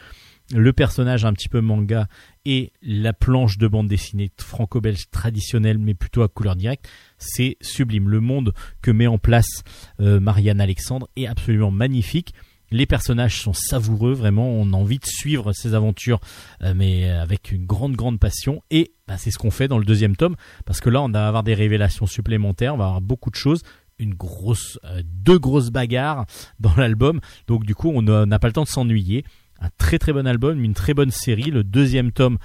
le 0.54 0.72
personnage 0.72 1.24
un 1.24 1.32
petit 1.32 1.48
peu 1.48 1.60
manga 1.60 2.06
et 2.44 2.72
la 2.82 3.12
planche 3.12 3.58
de 3.58 3.66
bande 3.66 3.88
dessinée 3.88 4.30
franco-belge 4.38 5.10
traditionnelle 5.10 5.78
mais 5.78 5.94
plutôt 5.94 6.22
à 6.22 6.28
couleur 6.28 6.56
directe. 6.56 6.88
C'est 7.18 7.56
sublime. 7.60 8.08
Le 8.08 8.20
monde 8.20 8.54
que 8.82 8.90
met 8.90 9.06
en 9.06 9.18
place 9.18 9.62
euh, 10.00 10.20
Marianne 10.20 10.60
Alexandre 10.60 11.08
est 11.16 11.26
absolument 11.26 11.70
magnifique. 11.70 12.34
Les 12.72 12.86
personnages 12.86 13.40
sont 13.42 13.52
savoureux, 13.52 14.12
vraiment, 14.12 14.48
on 14.48 14.72
a 14.72 14.76
envie 14.76 14.98
de 14.98 15.06
suivre 15.06 15.52
ces 15.52 15.74
aventures, 15.74 16.18
euh, 16.62 16.74
mais 16.74 17.08
avec 17.08 17.52
une 17.52 17.64
grande, 17.64 17.94
grande 17.94 18.18
passion. 18.18 18.62
Et 18.70 18.92
bah, 19.06 19.16
c'est 19.18 19.30
ce 19.30 19.38
qu'on 19.38 19.52
fait 19.52 19.68
dans 19.68 19.78
le 19.78 19.84
deuxième 19.84 20.16
tome, 20.16 20.34
parce 20.64 20.80
que 20.80 20.90
là, 20.90 21.00
on 21.00 21.08
va 21.08 21.28
avoir 21.28 21.44
des 21.44 21.54
révélations 21.54 22.06
supplémentaires, 22.06 22.74
on 22.74 22.78
va 22.78 22.86
avoir 22.86 23.00
beaucoup 23.00 23.30
de 23.30 23.36
choses, 23.36 23.62
une 24.00 24.14
grosse, 24.14 24.80
euh, 24.84 25.02
deux 25.04 25.38
grosses 25.38 25.70
bagarres 25.70 26.26
dans 26.58 26.74
l'album. 26.76 27.20
Donc 27.46 27.64
du 27.64 27.74
coup, 27.74 27.90
on 27.94 28.02
n'a 28.02 28.26
n'a 28.26 28.38
pas 28.38 28.48
le 28.48 28.52
temps 28.52 28.64
de 28.64 28.68
s'ennuyer. 28.68 29.24
Un 29.60 29.68
très 29.78 29.98
très 29.98 30.12
bon 30.12 30.26
album, 30.26 30.62
une 30.62 30.74
très 30.74 30.94
bonne 30.94 31.10
série. 31.10 31.50
Le 31.50 31.64
deuxième 31.64 32.12
tome 32.12 32.38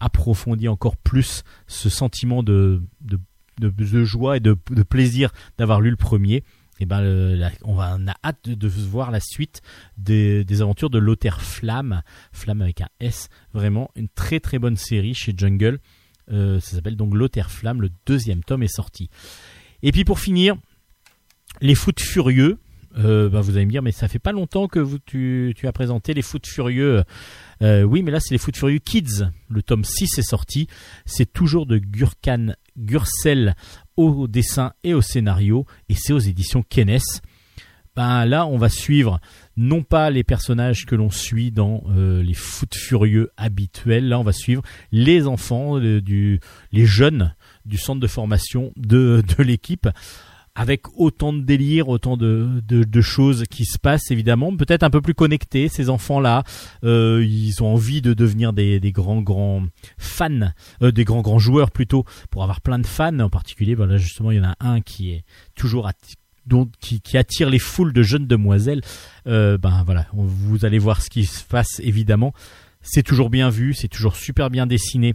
approfondit 0.00 0.68
encore 0.68 0.96
plus 0.96 1.42
ce 1.66 1.88
sentiment 1.88 2.42
de, 2.42 2.82
joie 4.04 4.36
et 4.36 4.40
de, 4.40 4.54
plaisir 4.88 5.30
d'avoir 5.58 5.80
lu 5.80 5.90
le 5.90 5.96
premier. 5.96 6.44
Et 6.80 6.86
ben, 6.86 7.00
le- 7.00 7.34
la- 7.34 7.50
on, 7.64 7.78
a 7.80 8.14
hâte 8.24 8.48
de, 8.48 8.68
voir 8.68 9.10
la 9.10 9.20
suite 9.20 9.62
des, 9.96 10.44
aventures 10.62 10.90
de 10.90 10.98
Lothaire 10.98 11.40
Flamme, 11.40 12.02
Flamme 12.32 12.62
avec 12.62 12.80
un 12.80 12.88
S. 13.00 13.28
Vraiment 13.52 13.90
une 13.96 14.08
très 14.08 14.38
très 14.40 14.58
bonne 14.58 14.76
série 14.76 15.14
chez 15.14 15.34
Jungle. 15.36 15.80
Euh, 16.30 16.60
ça 16.60 16.76
s'appelle 16.76 16.96
donc 16.96 17.14
L'Auterflamme. 17.14 17.82
Le 17.82 17.90
deuxième 18.06 18.44
tome 18.44 18.62
est 18.62 18.74
sorti. 18.74 19.10
Et 19.82 19.92
puis 19.92 20.04
pour 20.04 20.20
finir, 20.20 20.56
les 21.60 21.74
foot 21.74 22.00
furieux. 22.00 22.58
Euh, 22.96 23.28
bah, 23.28 23.40
vous 23.40 23.56
allez 23.56 23.66
me 23.66 23.70
dire, 23.70 23.82
mais 23.82 23.92
ça 23.92 24.08
fait 24.08 24.18
pas 24.18 24.32
longtemps 24.32 24.66
que 24.66 24.98
tu, 25.04 25.54
as 25.64 25.72
présenté 25.72 26.14
les 26.14 26.22
foot 26.22 26.46
furieux. 26.46 27.04
Euh, 27.62 27.82
oui, 27.82 28.02
mais 28.02 28.10
là, 28.10 28.20
c'est 28.20 28.34
les 28.34 28.38
foot 28.38 28.56
furieux 28.56 28.78
Kids. 28.78 29.28
Le 29.48 29.62
tome 29.62 29.84
6 29.84 30.18
est 30.18 30.22
sorti. 30.22 30.68
C'est 31.04 31.32
toujours 31.32 31.66
de 31.66 31.78
Gurkan 31.78 32.54
Gursel 32.76 33.54
au 33.96 34.26
dessin 34.26 34.72
et 34.84 34.94
au 34.94 35.02
scénario. 35.02 35.66
Et 35.88 35.94
c'est 35.94 36.12
aux 36.12 36.18
éditions 36.18 36.62
Kenes. 36.62 37.00
Ben, 37.94 38.26
là, 38.26 38.46
on 38.46 38.58
va 38.58 38.68
suivre 38.68 39.20
non 39.56 39.82
pas 39.82 40.10
les 40.10 40.22
personnages 40.22 40.86
que 40.86 40.94
l'on 40.94 41.10
suit 41.10 41.50
dans 41.50 41.82
euh, 41.88 42.22
les 42.22 42.34
foot 42.34 42.72
furieux 42.74 43.32
habituels. 43.36 44.08
Là, 44.08 44.20
on 44.20 44.24
va 44.24 44.32
suivre 44.32 44.62
les 44.92 45.26
enfants, 45.26 45.80
du, 45.80 46.40
les 46.70 46.86
jeunes 46.86 47.34
du 47.64 47.76
centre 47.76 48.00
de 48.00 48.06
formation 48.06 48.72
de 48.76 49.22
l'équipe 49.38 49.88
avec 50.58 50.82
autant 50.96 51.32
de 51.32 51.40
délire, 51.40 51.88
autant 51.88 52.16
de, 52.16 53.00
choses 53.00 53.44
qui 53.48 53.64
se 53.64 53.78
passent 53.78 54.10
évidemment, 54.10 54.54
peut-être 54.56 54.82
un 54.82 54.90
peu 54.90 55.00
plus 55.00 55.14
connectés 55.14 55.68
ces 55.68 55.88
enfants-là. 55.88 56.42
Euh, 56.82 57.24
ils 57.24 57.62
ont 57.62 57.72
envie 57.72 58.02
de 58.02 58.12
devenir 58.12 58.52
des, 58.52 58.80
grands 58.92 59.22
grands 59.22 59.62
fans, 59.98 60.50
euh, 60.82 60.90
des 60.90 61.04
grands 61.04 61.22
grands 61.22 61.38
joueurs 61.38 61.70
plutôt, 61.70 62.04
pour 62.30 62.42
avoir 62.42 62.60
plein 62.60 62.80
de 62.80 62.86
fans. 62.88 63.20
En 63.20 63.30
particulier, 63.30 63.76
voilà 63.76 63.98
justement, 63.98 64.32
il 64.32 64.38
y 64.38 64.40
en 64.40 64.50
a 64.50 64.56
un 64.58 64.80
qui 64.80 65.12
est 65.12 65.22
toujours 65.54 65.88
qui, 66.80 67.16
attire 67.16 67.50
les 67.50 67.60
foules 67.60 67.92
de 67.92 68.02
jeunes 68.02 68.26
demoiselles. 68.26 68.80
Euh, 69.28 69.58
ben 69.58 69.84
voilà, 69.86 70.06
vous 70.12 70.64
allez 70.64 70.80
voir 70.80 71.02
ce 71.02 71.08
qui 71.08 71.24
se 71.24 71.44
passe 71.44 71.78
évidemment. 71.78 72.34
C'est 72.82 73.04
toujours 73.04 73.30
bien 73.30 73.48
vu, 73.48 73.74
c'est 73.74 73.88
toujours 73.88 74.16
super 74.16 74.50
bien 74.50 74.66
dessiné 74.66 75.14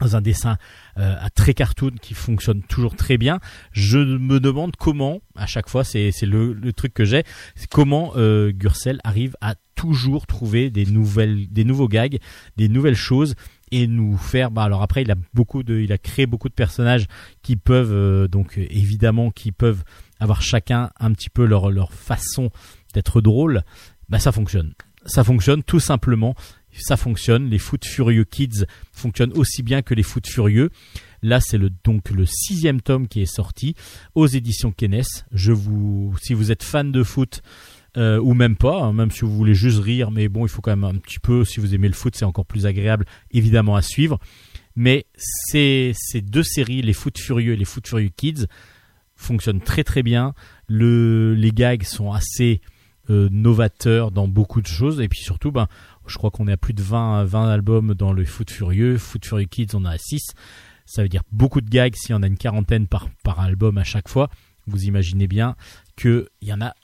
dans 0.00 0.16
un 0.16 0.20
dessin 0.20 0.56
euh, 0.98 1.14
à 1.20 1.30
très 1.30 1.54
cartoon 1.54 1.92
qui 2.00 2.14
fonctionne 2.14 2.62
toujours 2.62 2.96
très 2.96 3.18
bien. 3.18 3.40
Je 3.72 3.98
me 3.98 4.40
demande 4.40 4.76
comment, 4.76 5.20
à 5.36 5.46
chaque 5.46 5.68
fois, 5.68 5.84
c'est 5.84 6.12
le, 6.22 6.72
truc 6.72 6.94
que 6.94 7.04
j'ai, 7.04 7.24
comment 7.70 8.12
euh, 8.16 8.52
Gursel 8.52 9.00
arrive 9.04 9.36
à 9.40 9.54
toujours 9.74 10.26
trouver 10.26 10.70
des 10.70 10.86
nouvelles, 10.86 11.48
des 11.48 11.64
nouveaux 11.64 11.88
gags, 11.88 12.18
des 12.56 12.68
nouvelles 12.68 12.96
choses 12.96 13.34
et 13.70 13.86
nous 13.86 14.16
faire. 14.16 14.50
Bah 14.50 14.64
alors 14.64 14.82
après, 14.82 15.02
il 15.02 15.10
a 15.10 15.16
beaucoup 15.34 15.62
de, 15.62 15.78
il 15.78 15.92
a 15.92 15.98
créé 15.98 16.26
beaucoup 16.26 16.48
de 16.48 16.54
personnages 16.54 17.06
qui 17.42 17.56
peuvent 17.56 17.92
euh, 17.92 18.28
donc 18.28 18.58
évidemment 18.58 19.30
qui 19.30 19.52
peuvent 19.52 19.84
avoir 20.18 20.42
chacun 20.42 20.90
un 20.98 21.12
petit 21.12 21.30
peu 21.30 21.44
leur 21.44 21.70
leur 21.70 21.92
façon 21.92 22.50
d'être 22.92 23.20
drôle. 23.20 23.62
Bah 24.08 24.18
ça 24.18 24.32
fonctionne, 24.32 24.72
ça 25.06 25.22
fonctionne 25.22 25.62
tout 25.62 25.80
simplement. 25.80 26.34
Ça 26.72 26.96
fonctionne. 26.96 27.48
Les 27.48 27.58
foot 27.58 27.84
furieux 27.84 28.24
kids 28.24 28.64
fonctionnent 28.92 29.32
aussi 29.34 29.62
bien 29.62 29.82
que 29.82 29.94
les 29.94 30.02
foot 30.02 30.26
furieux. 30.26 30.70
Là, 31.22 31.40
c'est 31.40 31.60
donc 31.84 32.10
le 32.10 32.26
sixième 32.26 32.80
tome 32.80 33.08
qui 33.08 33.22
est 33.22 33.26
sorti 33.26 33.74
aux 34.14 34.26
éditions 34.26 34.70
Kenes. 34.70 35.02
Je 35.32 35.52
vous, 35.52 36.14
si 36.22 36.34
vous 36.34 36.52
êtes 36.52 36.62
fan 36.62 36.92
de 36.92 37.02
foot 37.02 37.42
euh, 37.96 38.20
ou 38.20 38.34
même 38.34 38.56
pas, 38.56 38.82
hein, 38.82 38.92
même 38.92 39.10
si 39.10 39.20
vous 39.20 39.34
voulez 39.34 39.54
juste 39.54 39.80
rire, 39.80 40.10
mais 40.10 40.28
bon, 40.28 40.46
il 40.46 40.48
faut 40.48 40.60
quand 40.60 40.70
même 40.76 40.84
un 40.84 40.94
petit 40.94 41.18
peu. 41.18 41.44
Si 41.44 41.58
vous 41.58 41.74
aimez 41.74 41.88
le 41.88 41.94
foot, 41.94 42.14
c'est 42.14 42.24
encore 42.24 42.46
plus 42.46 42.66
agréable, 42.66 43.04
évidemment, 43.32 43.74
à 43.74 43.82
suivre. 43.82 44.18
Mais 44.76 45.06
ces, 45.16 45.94
deux 46.22 46.44
séries, 46.44 46.82
les 46.82 46.92
foot 46.92 47.18
furieux 47.18 47.54
et 47.54 47.56
les 47.56 47.64
foot 47.64 47.86
furieux 47.86 48.10
kids, 48.16 48.46
fonctionnent 49.16 49.60
très 49.60 49.82
très 49.82 50.04
bien. 50.04 50.34
Le, 50.68 51.34
les 51.34 51.50
gags 51.50 51.82
sont 51.82 52.12
assez 52.12 52.60
euh, 53.10 53.28
novateurs 53.32 54.12
dans 54.12 54.28
beaucoup 54.28 54.60
de 54.60 54.68
choses 54.68 55.00
et 55.00 55.08
puis 55.08 55.20
surtout, 55.20 55.50
ben, 55.50 55.66
je 56.08 56.18
crois 56.18 56.30
qu'on 56.30 56.48
est 56.48 56.52
à 56.52 56.56
plus 56.56 56.74
de 56.74 56.82
20, 56.82 57.24
20 57.24 57.48
albums 57.50 57.94
dans 57.94 58.12
le 58.12 58.24
Foot 58.24 58.50
Furieux. 58.50 58.98
Foot 58.98 59.24
Furieux 59.24 59.46
Kids, 59.46 59.74
on 59.74 59.84
a 59.84 59.96
6. 59.96 60.20
Ça 60.86 61.02
veut 61.02 61.08
dire 61.08 61.22
beaucoup 61.32 61.60
de 61.60 61.68
gags 61.68 61.94
si 61.94 62.12
on 62.14 62.22
a 62.22 62.26
une 62.26 62.38
quarantaine 62.38 62.86
par, 62.86 63.08
par 63.22 63.40
album 63.40 63.78
à 63.78 63.84
chaque 63.84 64.08
fois. 64.08 64.30
Vous 64.66 64.84
imaginez 64.84 65.26
bien 65.26 65.56
qu'il 65.96 66.26
y 66.42 66.52
en 66.52 66.60
a 66.60 66.74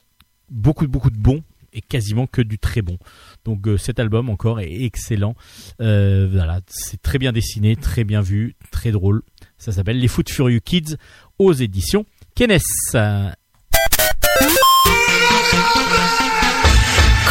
beaucoup, 0.50 0.86
beaucoup 0.86 1.10
de 1.10 1.18
bons 1.18 1.42
et 1.72 1.80
quasiment 1.80 2.26
que 2.26 2.40
du 2.40 2.58
très 2.58 2.82
bon. 2.82 2.98
Donc 3.44 3.66
euh, 3.66 3.76
cet 3.76 3.98
album 3.98 4.30
encore 4.30 4.60
est 4.60 4.84
excellent. 4.84 5.34
Euh, 5.80 6.28
voilà, 6.30 6.60
c'est 6.68 7.02
très 7.02 7.18
bien 7.18 7.32
dessiné, 7.32 7.76
très 7.76 8.04
bien 8.04 8.20
vu, 8.20 8.56
très 8.70 8.92
drôle. 8.92 9.22
Ça 9.58 9.72
s'appelle 9.72 9.98
Les 9.98 10.08
Foot 10.08 10.30
Furieux 10.30 10.60
Kids 10.60 10.96
aux 11.38 11.52
éditions 11.52 12.06
Kenes. 12.34 12.58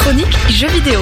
Chronique 0.03 0.37
jeux 0.49 0.67
vidéo. 0.69 0.99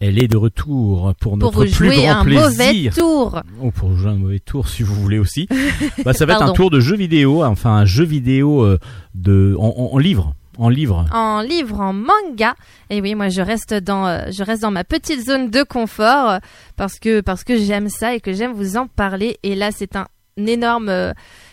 Elle 0.00 0.22
est 0.22 0.26
de 0.28 0.36
retour 0.36 1.14
pour 1.20 1.38
Pour 1.38 1.52
notre 1.52 1.64
plus 1.64 1.72
jouer 1.72 1.96
grand 1.96 2.20
un 2.20 2.24
mauvais 2.24 2.90
tour. 2.90 3.40
Oh, 3.62 3.70
pour 3.70 3.96
jouer 3.96 4.10
un 4.10 4.16
mauvais 4.16 4.40
tour, 4.40 4.68
si 4.68 4.82
vous 4.82 4.94
voulez 4.94 5.18
aussi. 5.18 5.48
bah, 6.04 6.12
ça 6.12 6.26
va 6.26 6.34
être 6.34 6.42
un 6.42 6.52
tour 6.52 6.70
de 6.70 6.80
jeu 6.80 6.96
vidéo, 6.96 7.44
enfin 7.44 7.70
un 7.70 7.84
jeu 7.84 8.04
vidéo 8.04 8.62
euh, 8.64 8.78
de 9.14 9.54
en, 9.58 9.68
en- 9.76 9.94
en 9.94 9.98
livre, 9.98 10.34
en 10.58 10.68
livre. 10.68 11.06
en 11.12 11.40
livre, 11.40 11.80
en 11.80 11.92
manga. 11.92 12.54
Et 12.90 13.00
oui, 13.00 13.14
moi 13.14 13.28
je 13.28 13.42
reste 13.42 13.74
dans, 13.74 14.06
euh, 14.06 14.22
je 14.32 14.42
reste 14.42 14.62
dans 14.62 14.72
ma 14.72 14.84
petite 14.84 15.24
zone 15.24 15.50
de 15.50 15.62
confort 15.62 16.38
parce 16.76 16.98
que 16.98 17.20
parce 17.20 17.44
que 17.44 17.56
j'aime 17.56 17.88
ça 17.88 18.14
et 18.14 18.20
que 18.20 18.32
j'aime 18.32 18.52
vous 18.52 18.76
en 18.76 18.86
parler. 18.88 19.38
Et 19.44 19.54
là, 19.54 19.70
c'est 19.70 19.94
un 19.96 20.06
énorme. 20.36 20.88
euh, 20.88 21.12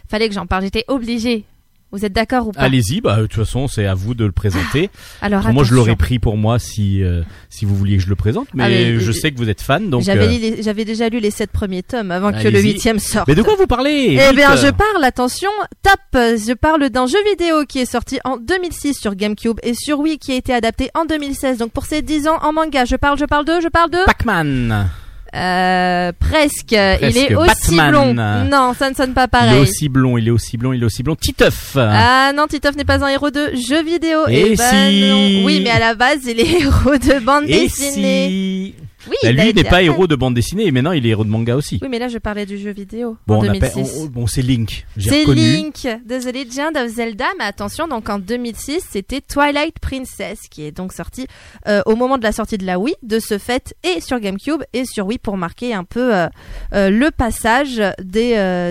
fallait 0.09 0.27
que 0.27 0.33
j'en 0.35 0.47
parle. 0.47 0.63
J'étais 0.63 0.85
obligée. 0.87 1.45
Vous 1.91 2.05
êtes 2.05 2.13
d'accord 2.13 2.47
ou 2.47 2.51
pas 2.51 2.61
Allez-y, 2.61 3.01
bah 3.01 3.17
de 3.17 3.21
toute 3.23 3.33
façon 3.33 3.67
c'est 3.67 3.87
à 3.87 3.95
vous 3.95 4.13
de 4.13 4.23
le 4.23 4.31
présenter. 4.31 4.89
Alors 5.21 5.49
moi 5.49 5.63
je 5.63 5.73
l'aurais 5.73 5.95
pris 5.95 6.19
pour 6.19 6.37
moi 6.37 6.59
si 6.59 7.03
euh, 7.03 7.23
si 7.49 7.65
vous 7.65 7.75
vouliez 7.75 7.97
que 7.97 8.03
je 8.03 8.09
le 8.09 8.15
présente, 8.15 8.47
mais, 8.53 8.63
Ah, 8.63 8.69
mais, 8.69 8.99
je 8.99 9.09
euh, 9.09 9.13
sais 9.13 9.31
que 9.31 9.37
vous 9.37 9.49
êtes 9.49 9.61
fan, 9.61 9.89
donc. 9.89 10.03
J'avais 10.03 10.27
euh, 10.27 10.55
j'avais 10.61 10.85
déjà 10.85 11.09
lu 11.09 11.19
les 11.19 11.31
sept 11.31 11.51
premiers 11.51 11.81
tomes 11.81 12.11
avant 12.11 12.31
que 12.31 12.47
le 12.47 12.61
huitième 12.61 12.99
sorte. 12.99 13.27
Mais 13.27 13.35
de 13.35 13.41
quoi 13.41 13.55
vous 13.55 13.67
parlez 13.67 14.19
Eh 14.29 14.35
bien, 14.35 14.55
je 14.55 14.67
parle, 14.67 15.03
attention, 15.03 15.49
top 15.81 15.99
Je 16.13 16.53
parle 16.53 16.89
d'un 16.89 17.07
jeu 17.07 17.17
vidéo 17.27 17.65
qui 17.67 17.79
est 17.79 17.91
sorti 17.91 18.19
en 18.23 18.37
2006 18.37 18.93
sur 18.93 19.15
GameCube 19.15 19.59
et 19.63 19.73
sur 19.73 19.99
Wii 19.99 20.19
qui 20.19 20.31
a 20.31 20.35
été 20.35 20.53
adapté 20.53 20.89
en 20.93 21.05
2016. 21.05 21.57
Donc 21.57 21.71
pour 21.71 21.85
ces 21.85 22.01
10 22.01 22.27
ans 22.27 22.37
en 22.41 22.53
manga, 22.53 22.85
je 22.85 22.95
parle, 22.95 23.17
je 23.17 23.25
parle 23.25 23.45
de, 23.45 23.59
je 23.61 23.67
parle 23.67 23.89
de... 23.89 24.05
Pac-Man. 24.05 24.89
Euh, 25.35 26.11
presque. 26.19 26.71
Il 26.71 27.17
est 27.17 27.35
aussi 27.35 27.75
Batman. 27.75 27.91
blond. 27.91 28.13
Non, 28.49 28.73
ça 28.77 28.89
ne 28.89 28.95
sonne 28.95 29.13
pas 29.13 29.23
Il 29.23 29.25
est 29.25 29.27
pareil. 29.39 29.59
aussi 29.61 29.89
blond, 29.89 30.17
il 30.17 30.27
est 30.27 30.31
aussi 30.31 30.57
blond, 30.57 30.73
il 30.73 30.81
est 30.81 30.85
aussi 30.85 31.03
blond. 31.03 31.15
Titeuf. 31.15 31.75
Ah 31.77 32.31
non, 32.35 32.47
Titoff 32.47 32.75
n'est 32.75 32.85
pas 32.85 33.03
un 33.03 33.07
héros 33.09 33.29
de 33.31 33.51
jeu 33.55 33.83
vidéo. 33.83 34.27
Et 34.27 34.51
Eh 34.51 34.55
ben 34.55 34.89
si. 34.89 35.01
non. 35.41 35.45
Oui, 35.45 35.61
mais 35.63 35.69
à 35.69 35.79
la 35.79 35.95
base, 35.95 36.19
il 36.25 36.39
est 36.39 36.49
héros 36.61 36.97
de 36.97 37.19
bande 37.23 37.43
Et 37.47 37.61
dessinée. 37.61 38.27
si 38.29 38.73
Oui, 39.07 39.15
Bah, 39.23 39.31
lui 39.31 39.41
été 39.49 39.63
n'est 39.63 39.69
pas 39.69 39.81
héros 39.81 40.07
de 40.07 40.15
bande 40.15 40.33
dessinée, 40.33 40.65
et 40.65 40.71
maintenant 40.71 40.91
il 40.91 41.05
est 41.05 41.09
héros 41.09 41.23
de 41.23 41.29
manga 41.29 41.55
aussi. 41.55 41.79
Oui, 41.81 41.87
mais 41.89 41.99
là, 41.99 42.07
je 42.09 42.17
parlais 42.17 42.45
du 42.45 42.57
jeu 42.57 42.71
vidéo 42.71 43.17
Bon, 43.27 43.35
en 43.35 43.39
on 43.39 43.43
appelle, 43.49 43.71
2006. 43.73 43.97
on- 43.97 44.03
on- 44.03 44.05
bon, 44.07 44.27
c'est 44.27 44.41
Link. 44.41 44.85
C'est. 44.97 45.23
Link 45.25 45.83
de 45.83 46.19
The 46.19 46.33
Legend 46.35 46.75
of 46.77 46.87
Zelda, 46.89 47.25
mais 47.37 47.45
attention, 47.45 47.87
donc 47.87 48.09
en 48.09 48.19
2006, 48.19 48.81
c'était 48.89 49.21
Twilight 49.21 49.79
Princess 49.79 50.41
qui 50.49 50.63
est 50.63 50.71
donc 50.71 50.91
sorti 50.93 51.27
euh, 51.67 51.81
au 51.85 51.95
moment 51.95 52.17
de 52.17 52.23
la 52.23 52.31
sortie 52.31 52.57
de 52.57 52.65
la 52.65 52.77
Wii, 52.79 52.95
de 53.03 53.19
ce 53.19 53.37
fait, 53.37 53.73
et 53.83 54.01
sur 54.01 54.19
GameCube 54.19 54.61
et 54.73 54.83
sur 54.85 55.05
Wii 55.07 55.17
pour 55.19 55.37
marquer 55.37 55.73
un 55.73 55.83
peu 55.85 56.13
euh, 56.15 56.27
euh, 56.73 56.89
le 56.89 57.11
passage 57.11 57.81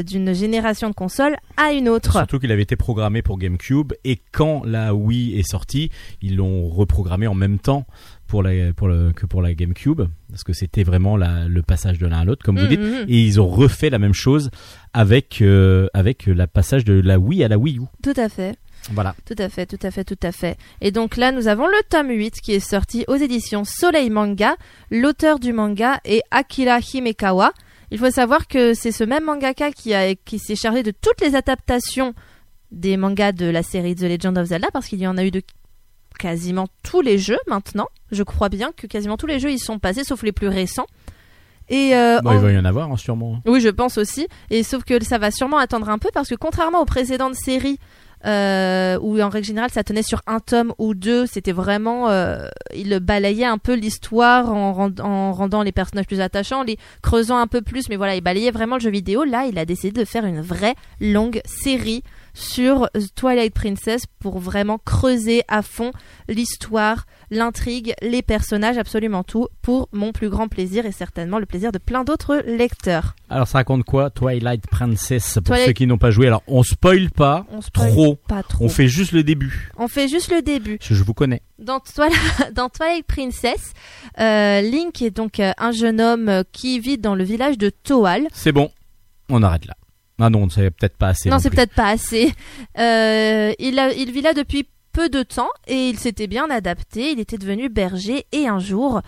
d'une 0.05 0.34
génération 0.34 0.88
de 0.90 0.94
consoles 0.94 1.36
à 1.56 1.72
une 1.72 1.88
autre. 1.88 2.12
Surtout 2.12 2.38
qu'il 2.38 2.52
avait 2.52 2.62
été 2.62 2.76
programmé 2.76 3.22
pour 3.22 3.38
GameCube 3.38 3.92
et 4.05 4.18
quand 4.32 4.62
la 4.64 4.94
Wii 4.94 5.38
est 5.38 5.48
sortie, 5.48 5.90
ils 6.22 6.36
l'ont 6.36 6.68
reprogrammé 6.68 7.26
en 7.26 7.34
même 7.34 7.59
temps 7.59 7.86
pour 8.28 8.42
la, 8.42 8.72
pour 8.74 8.86
le, 8.88 9.12
que 9.12 9.26
pour 9.26 9.42
la 9.42 9.55
GameCube 9.55 10.02
parce 10.30 10.44
que 10.44 10.52
c'était 10.52 10.84
vraiment 10.84 11.16
la, 11.16 11.48
le 11.48 11.62
passage 11.62 11.98
de 11.98 12.06
l'un 12.06 12.20
à 12.20 12.24
l'autre 12.24 12.44
comme 12.44 12.56
vous 12.59 12.64
Mhm, 12.64 12.68
dites 12.70 12.80
mhm. 12.80 13.05
et 13.09 13.22
ils 13.24 13.40
ont 13.40 13.48
refait 13.48 13.90
la 13.90 13.98
même 13.98 14.14
chose 14.14 14.50
avec 14.92 15.40
euh, 15.42 15.88
avec 15.94 16.26
la 16.26 16.46
passage 16.46 16.84
de 16.84 16.92
la 17.00 17.18
Wii 17.18 17.42
à 17.42 17.48
la 17.48 17.59
Wii 17.59 17.78
U. 17.78 17.82
Tout 18.02 18.12
à 18.16 18.28
fait. 18.28 18.56
Voilà. 18.92 19.14
Tout 19.26 19.34
à 19.38 19.48
fait, 19.48 19.66
tout 19.66 19.78
à 19.82 19.90
fait, 19.90 20.05
tout 20.05 20.18
à 20.22 20.30
fait. 20.30 20.56
Et 20.80 20.92
donc 20.92 21.16
là, 21.16 21.32
nous 21.32 21.48
avons 21.48 21.66
le 21.66 21.74
tome 21.90 22.10
8 22.10 22.40
qui 22.40 22.52
est 22.52 22.60
sorti 22.60 23.05
aux 23.09 23.16
éditions 23.16 23.64
Soleil 23.64 24.09
Manga. 24.09 24.55
L'auteur 24.90 25.40
du 25.40 25.52
manga 25.52 26.00
est 26.05 26.22
Akira 26.30 26.78
Himekawa. 26.78 27.52
Il 27.90 27.98
faut 27.98 28.10
savoir 28.10 28.46
que 28.46 28.74
c'est 28.74 28.92
ce 28.92 29.02
même 29.02 29.24
mangaka 29.24 29.72
qui, 29.72 29.94
a, 29.94 30.14
qui 30.14 30.38
s'est 30.38 30.55
chargé 30.56 30.82
de 30.82 30.92
toutes 30.92 31.20
les 31.20 31.34
adaptations 31.34 32.14
des 32.70 32.96
mangas 32.96 33.32
de 33.32 33.46
la 33.46 33.62
série 33.62 33.94
The 33.94 34.02
Legend 34.02 34.38
of 34.38 34.46
Zelda 34.46 34.68
parce 34.72 34.86
qu'il 34.86 35.00
y 35.00 35.06
en 35.06 35.16
a 35.18 35.24
eu 35.24 35.30
de 35.30 35.42
quasiment 36.18 36.68
tous 36.82 37.00
les 37.00 37.18
jeux 37.18 37.38
maintenant. 37.48 37.88
Je 38.10 38.22
crois 38.22 38.48
bien 38.48 38.70
que 38.76 38.86
quasiment 38.86 39.16
tous 39.16 39.26
les 39.26 39.39
jeux 39.39 39.51
y 39.52 39.59
sont 39.59 39.78
passés, 39.78 40.05
sauf 40.05 40.22
les 40.22 40.32
plus 40.32 40.48
récents. 40.48 40.86
Et 41.70 41.94
euh, 41.94 42.18
Bon, 42.22 42.30
en- 42.30 42.35
il 42.35 42.39
va 42.40 42.52
y 42.52 42.59
en 42.59 42.64
avoir 42.64 42.90
hein, 42.90 42.97
sûrement. 42.97 43.40
oui, 43.47 43.60
je 43.60 43.68
pense 43.68 43.98
aussi. 43.98 44.26
Et 44.51 44.62
sauf 44.62 44.85
que 44.85 45.02
ça 45.05 45.18
va 45.18 45.30
sûrement 45.30 45.59
attendre 45.59 45.89
un 45.90 45.98
peu 45.98 46.09
parce 46.14 46.28
que 46.28 46.35
contrairement 46.35 46.80
aux 46.80 46.86
précédentes 46.86 47.35
séries 47.35 47.78
euh, 48.26 48.98
où 49.01 49.20
en 49.20 49.28
règle 49.28 49.47
générale 49.47 49.70
ça 49.70 49.85
tenait 49.85 50.02
sur 50.02 50.22
un 50.26 50.40
tome 50.40 50.72
ou 50.78 50.94
deux, 50.94 51.26
c'était 51.26 51.52
vraiment 51.52 52.09
euh, 52.09 52.48
il 52.74 52.98
balayait 52.98 53.44
un 53.44 53.59
peu 53.59 53.74
l'histoire 53.74 54.51
en, 54.52 54.72
rend- 54.72 54.98
en 55.01 55.32
rendant 55.32 55.62
les 55.62 55.70
personnages 55.70 56.06
plus 56.06 56.20
attachants, 56.20 56.62
les 56.64 56.78
creusant 57.02 57.36
un 57.39 57.47
peu 57.47 57.60
plus. 57.60 57.89
Mais 57.89 57.97
voilà, 57.97 58.16
il 58.16 58.20
balayait 58.22 58.51
vraiment 58.51 58.76
le 58.76 58.80
jeu 58.80 58.90
vidéo. 58.90 59.24
Là, 59.24 59.44
il 59.47 59.59
a 59.59 59.64
décidé 59.64 59.93
de 60.01 60.05
faire 60.05 60.24
une 60.24 60.40
vraie 60.40 60.74
longue 61.01 61.40
série 61.44 62.02
sur 62.39 62.89
Twilight 63.16 63.52
Princess 63.52 64.02
pour 64.20 64.39
vraiment 64.39 64.78
creuser 64.78 65.43
à 65.48 65.62
fond 65.62 65.90
l'histoire, 66.28 67.05
l'intrigue, 67.31 67.94
les 68.01 68.23
personnages, 68.23 68.78
absolument 68.78 69.24
tout, 69.24 69.48
pour 69.62 69.89
mon 69.93 70.12
plus 70.12 70.28
grand 70.28 70.48
plaisir 70.48 70.86
et 70.86 70.93
certainement 70.93 71.39
le 71.39 71.47
plaisir 71.47 71.73
de 71.73 71.78
plein 71.78 72.05
d'autres 72.05 72.43
lecteurs. 72.47 73.16
Alors 73.28 73.48
ça 73.48 73.59
raconte 73.59 73.85
quoi 73.85 74.10
Twilight 74.10 74.66
Princess 74.69 75.35
pour 75.35 75.44
Twilight- 75.55 75.66
ceux 75.66 75.73
qui 75.73 75.86
n'ont 75.86 75.98
pas 75.98 76.10
joué? 76.10 76.27
Alors 76.28 76.43
on 76.47 76.62
spoil 76.62 77.10
pas 77.10 77.44
On 77.51 77.60
spoil 77.60 77.90
trop. 77.90 78.15
Pas 78.28 78.43
trop. 78.43 78.65
On 78.65 78.69
fait 78.69 78.89
juste 78.89 79.12
le 79.12 79.23
début. 79.24 79.70
On 79.77 79.89
fait 79.89 80.06
juste 80.09 80.31
le 80.31 80.40
début. 80.43 80.78
Je, 80.81 80.94
je 80.94 81.02
vous 81.02 81.15
connais. 81.15 81.43
Dans, 81.59 81.81
Twilight, 81.81 82.52
dans 82.55 82.69
Twilight 82.69 83.06
Princess, 83.06 83.73
euh, 84.20 84.60
Link 84.60 85.02
est 85.02 85.10
donc 85.10 85.40
euh, 85.40 85.52
un 85.59 85.73
jeune 85.73 86.01
homme 86.01 86.28
euh, 86.28 86.43
qui 86.52 86.78
vit 86.78 86.98
dans 86.98 87.15
le 87.16 87.24
village 87.24 87.59
de 87.59 87.70
Toal. 87.70 88.28
C'est 88.32 88.52
bon. 88.52 88.70
On 89.28 89.43
arrête 89.43 89.66
là. 89.66 89.74
Ah 90.19 90.31
non, 90.31 90.49
c'est 90.49 90.70
peut-être 90.70 90.97
pas 90.97 91.09
assez. 91.09 91.28
non, 91.31 91.39
c'est 91.39 91.51
peut-être 91.51 91.74
pas 91.74 91.89
assez. 91.90 92.32
Euh, 92.78 93.53
il, 93.59 93.78
a- 93.78 93.93
il 93.93 94.11
vit 94.12 94.23
là 94.23 94.32
depuis 94.35 94.66
peu 94.93 95.09
de 95.09 95.23
temps 95.23 95.49
et 95.66 95.89
il 95.89 95.99
s'était 95.99 96.27
bien 96.27 96.51
adapté. 96.51 97.12
Il 97.12 97.20
était 97.20 97.39
devenu 97.39 97.69
berger 97.69 98.27
et 98.32 98.49
un 98.49 98.59
jour, 98.59 99.01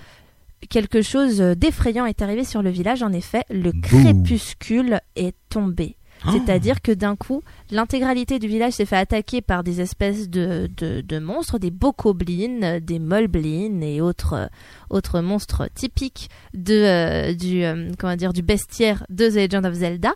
quelque 0.68 1.02
chose 1.02 1.38
d'effrayant 1.38 2.06
est 2.06 2.22
arrivé 2.22 2.44
sur 2.44 2.62
le 2.62 2.70
village. 2.70 3.02
En 3.02 3.12
effet, 3.12 3.42
le 3.50 3.72
Bouh. 3.72 3.80
crépuscule 3.80 5.00
est 5.16 5.34
tombé. 5.48 5.96
Oh. 6.26 6.30
C'est-à-dire 6.32 6.82
que 6.82 6.92
d'un 6.92 7.16
coup, 7.16 7.42
l'intégralité 7.70 8.38
du 8.38 8.46
village 8.46 8.74
s'est 8.74 8.84
fait 8.84 8.96
attaquer 8.98 9.40
par 9.40 9.64
des 9.64 9.80
espèces 9.80 10.28
de, 10.28 10.68
de, 10.76 11.00
de 11.00 11.18
monstres, 11.18 11.58
des 11.58 11.70
bokoblins, 11.70 12.78
des 12.78 12.98
molblins 12.98 13.80
et 13.80 14.02
autres, 14.02 14.50
autres 14.90 15.20
monstres 15.22 15.70
typiques 15.74 16.28
de, 16.52 16.74
euh, 16.74 17.32
du, 17.34 17.64
euh, 17.64 17.90
comment 17.98 18.16
dire, 18.16 18.34
du 18.34 18.42
bestiaire 18.42 19.06
de 19.08 19.30
The 19.30 19.36
Legend 19.50 19.64
of 19.64 19.72
Zelda. 19.72 20.12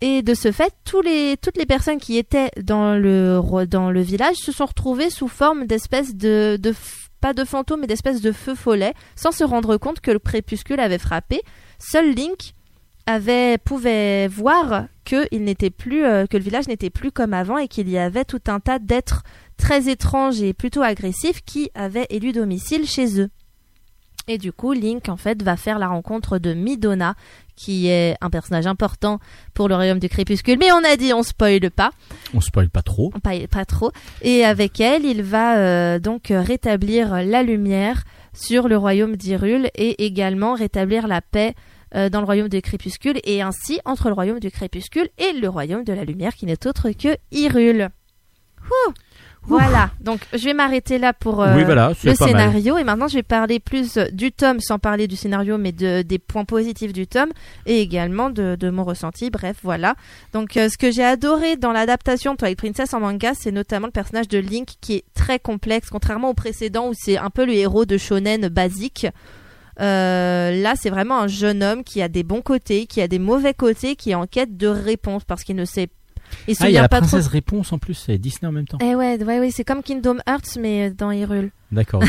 Et 0.00 0.22
de 0.22 0.32
ce 0.32 0.50
fait, 0.50 0.72
toutes 0.84 1.04
les 1.04 1.66
personnes 1.68 1.98
qui 1.98 2.16
étaient 2.16 2.50
dans 2.62 2.94
le, 2.94 4.00
village 4.00 4.36
se 4.36 4.52
sont 4.52 4.66
retrouvées 4.66 5.10
sous 5.10 5.28
forme 5.28 5.66
d'espèces 5.66 6.14
de, 6.14 6.58
pas 7.20 7.34
de 7.34 7.44
fantômes, 7.44 7.80
mais 7.80 7.86
d'espèces 7.86 8.22
de 8.22 8.32
feux 8.32 8.54
follets, 8.54 8.94
sans 9.14 9.32
se 9.32 9.44
rendre 9.44 9.76
compte 9.76 10.00
que 10.00 10.10
le 10.10 10.18
crépuscule 10.18 10.80
avait 10.80 10.98
frappé. 10.98 11.42
Seul 11.78 12.14
Link 12.14 12.54
avait, 13.06 13.58
pouvait 13.58 14.26
voir 14.28 14.86
que, 15.04 15.34
n'était 15.36 15.70
plus, 15.70 16.04
euh, 16.04 16.26
que 16.26 16.38
le 16.38 16.44
village 16.44 16.68
n'était 16.68 16.90
plus 16.90 17.12
comme 17.12 17.34
avant 17.34 17.58
et 17.58 17.68
qu'il 17.68 17.88
y 17.90 17.98
avait 17.98 18.24
tout 18.24 18.40
un 18.46 18.60
tas 18.60 18.78
d'êtres 18.78 19.22
très 19.58 19.90
étranges 19.90 20.40
et 20.40 20.54
plutôt 20.54 20.82
agressifs 20.82 21.42
qui 21.44 21.70
avaient 21.74 22.06
élu 22.08 22.32
domicile 22.32 22.86
chez 22.86 23.20
eux. 23.20 23.28
Et 24.28 24.38
du 24.38 24.52
coup, 24.52 24.72
Link, 24.72 25.08
en 25.08 25.16
fait, 25.16 25.42
va 25.42 25.56
faire 25.56 25.78
la 25.78 25.88
rencontre 25.88 26.38
de 26.38 26.54
Midona, 26.54 27.16
qui 27.60 27.88
est 27.88 28.16
un 28.20 28.30
personnage 28.30 28.66
important 28.66 29.18
pour 29.52 29.68
le 29.68 29.74
royaume 29.74 29.98
du 29.98 30.08
crépuscule. 30.08 30.58
Mais 30.58 30.72
on 30.72 30.82
a 30.82 30.96
dit, 30.96 31.12
on 31.12 31.22
spoile 31.22 31.70
pas, 31.70 31.90
On 32.32 32.40
spoil 32.40 32.70
pas 32.70 32.82
trop. 32.82 33.10
pas, 33.22 33.34
pas 33.50 33.64
trop. 33.64 33.90
Et 34.22 34.44
avec 34.44 34.80
elle, 34.80 35.04
il 35.04 35.22
va 35.22 35.58
euh, 35.58 35.98
donc 35.98 36.28
rétablir 36.30 37.22
la 37.22 37.42
lumière 37.42 38.04
sur 38.32 38.68
le 38.68 38.76
royaume 38.76 39.16
d'Hyrule 39.16 39.68
et 39.74 40.06
également 40.06 40.54
rétablir 40.54 41.06
la 41.06 41.20
paix 41.20 41.54
euh, 41.94 42.08
dans 42.08 42.20
le 42.20 42.26
royaume 42.26 42.48
du 42.48 42.62
crépuscule 42.62 43.20
et 43.24 43.42
ainsi 43.42 43.80
entre 43.84 44.08
le 44.08 44.14
royaume 44.14 44.40
du 44.40 44.50
crépuscule 44.50 45.08
et 45.18 45.32
le 45.32 45.48
royaume 45.48 45.84
de 45.84 45.92
la 45.92 46.04
lumière 46.04 46.34
qui 46.34 46.46
n'est 46.46 46.66
autre 46.66 46.90
que. 46.92 47.16
Ouh. 47.32 48.92
Voilà, 49.50 49.90
donc 50.00 50.20
je 50.32 50.44
vais 50.44 50.54
m'arrêter 50.54 50.98
là 50.98 51.12
pour 51.12 51.42
euh, 51.42 51.56
oui, 51.56 51.64
voilà, 51.64 51.92
c'est 51.94 52.10
le 52.10 52.16
mal. 52.18 52.28
scénario. 52.28 52.78
Et 52.78 52.84
maintenant 52.84 53.08
je 53.08 53.14
vais 53.14 53.22
parler 53.22 53.60
plus 53.60 53.98
du 54.12 54.32
tome 54.32 54.60
sans 54.60 54.78
parler 54.78 55.06
du 55.06 55.16
scénario 55.16 55.58
mais 55.58 55.72
de, 55.72 56.02
des 56.02 56.18
points 56.18 56.44
positifs 56.44 56.92
du 56.92 57.06
tome 57.06 57.30
et 57.66 57.80
également 57.80 58.30
de, 58.30 58.56
de 58.58 58.70
mon 58.70 58.84
ressenti. 58.84 59.30
Bref 59.30 59.56
voilà. 59.62 59.94
Donc 60.32 60.56
euh, 60.56 60.68
ce 60.68 60.78
que 60.78 60.90
j'ai 60.90 61.04
adoré 61.04 61.56
dans 61.56 61.72
l'adaptation 61.72 62.32
de 62.32 62.38
Twilight 62.38 62.58
Princess 62.58 62.94
en 62.94 63.00
manga 63.00 63.32
c'est 63.34 63.52
notamment 63.52 63.86
le 63.86 63.92
personnage 63.92 64.28
de 64.28 64.38
Link 64.38 64.68
qui 64.80 64.94
est 64.94 65.04
très 65.14 65.38
complexe. 65.38 65.90
Contrairement 65.90 66.30
au 66.30 66.34
précédent 66.34 66.88
où 66.88 66.92
c'est 66.94 67.18
un 67.18 67.30
peu 67.30 67.44
le 67.44 67.52
héros 67.52 67.84
de 67.84 67.98
shonen 67.98 68.48
basique 68.48 69.06
euh, 69.80 70.50
là, 70.50 70.74
c'est 70.76 70.90
vraiment 70.90 71.20
un 71.20 71.26
jeune 71.26 71.62
homme 71.62 71.84
qui 71.84 72.02
a 72.02 72.08
des 72.08 72.22
bons 72.22 72.42
côtés, 72.42 72.86
qui 72.86 73.00
a 73.00 73.08
des 73.08 73.18
mauvais 73.18 73.54
côtés, 73.54 73.96
qui 73.96 74.10
est 74.10 74.14
en 74.14 74.26
quête 74.26 74.56
de 74.56 74.66
réponses 74.66 75.24
parce 75.24 75.42
qu'il 75.42 75.56
ne 75.56 75.64
sait. 75.64 75.88
Il 76.48 76.54
se 76.56 76.62
Ah, 76.64 76.68
il 76.68 76.72
y 76.74 76.78
a 76.78 76.82
la 76.82 76.88
pas 76.88 77.00
trop. 77.00 77.08
princesse 77.08 77.26
réponse 77.28 77.72
en 77.72 77.78
plus, 77.78 77.94
c'est 77.94 78.18
Disney 78.18 78.48
en 78.48 78.52
même 78.52 78.66
temps. 78.66 78.78
Eh 78.82 78.94
ouais, 78.94 79.22
ouais, 79.22 79.40
ouais, 79.40 79.50
c'est 79.50 79.64
comme 79.64 79.82
Kingdom 79.82 80.18
Hearts 80.26 80.56
mais 80.58 80.90
dans 80.90 81.10
Hyrule. 81.10 81.50
D'accord. 81.72 82.02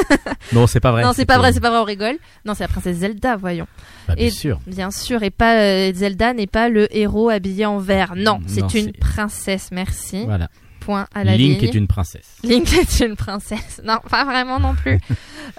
non, 0.52 0.66
c'est 0.66 0.80
pas 0.80 0.92
vrai. 0.92 1.02
non, 1.02 1.12
c'est 1.12 1.26
pas 1.26 1.38
vrai, 1.38 1.52
c'est 1.52 1.60
pas 1.60 1.70
vrai, 1.70 1.78
on 1.80 1.84
rigole. 1.84 2.16
Non, 2.44 2.54
c'est 2.54 2.64
la 2.64 2.68
princesse 2.68 2.98
Zelda, 2.98 3.36
voyons. 3.36 3.66
Bah, 4.06 4.14
bien 4.14 4.26
Et- 4.26 4.30
sûr. 4.30 4.60
Bien 4.66 4.90
sûr, 4.90 5.22
et 5.22 5.30
pas 5.30 5.56
euh, 5.60 5.92
Zelda 5.92 6.32
n'est 6.34 6.46
pas 6.46 6.68
le 6.68 6.86
héros 6.96 7.28
habillé 7.28 7.66
en 7.66 7.78
vert. 7.78 8.14
Non, 8.16 8.38
Non, 8.38 8.40
c'est 8.46 8.74
une 8.74 8.92
princesse, 8.92 9.70
merci. 9.72 10.24
Voilà. 10.24 10.48
Point 10.88 11.06
à 11.14 11.22
la 11.22 11.36
Link 11.36 11.60
ligne. 11.60 11.68
est 11.68 11.74
une 11.74 11.86
princesse. 11.86 12.26
Link 12.42 12.72
est 12.72 13.00
une 13.00 13.14
princesse. 13.14 13.82
Non, 13.84 13.98
pas 14.08 14.24
vraiment 14.24 14.58
non 14.58 14.74
plus. 14.74 14.98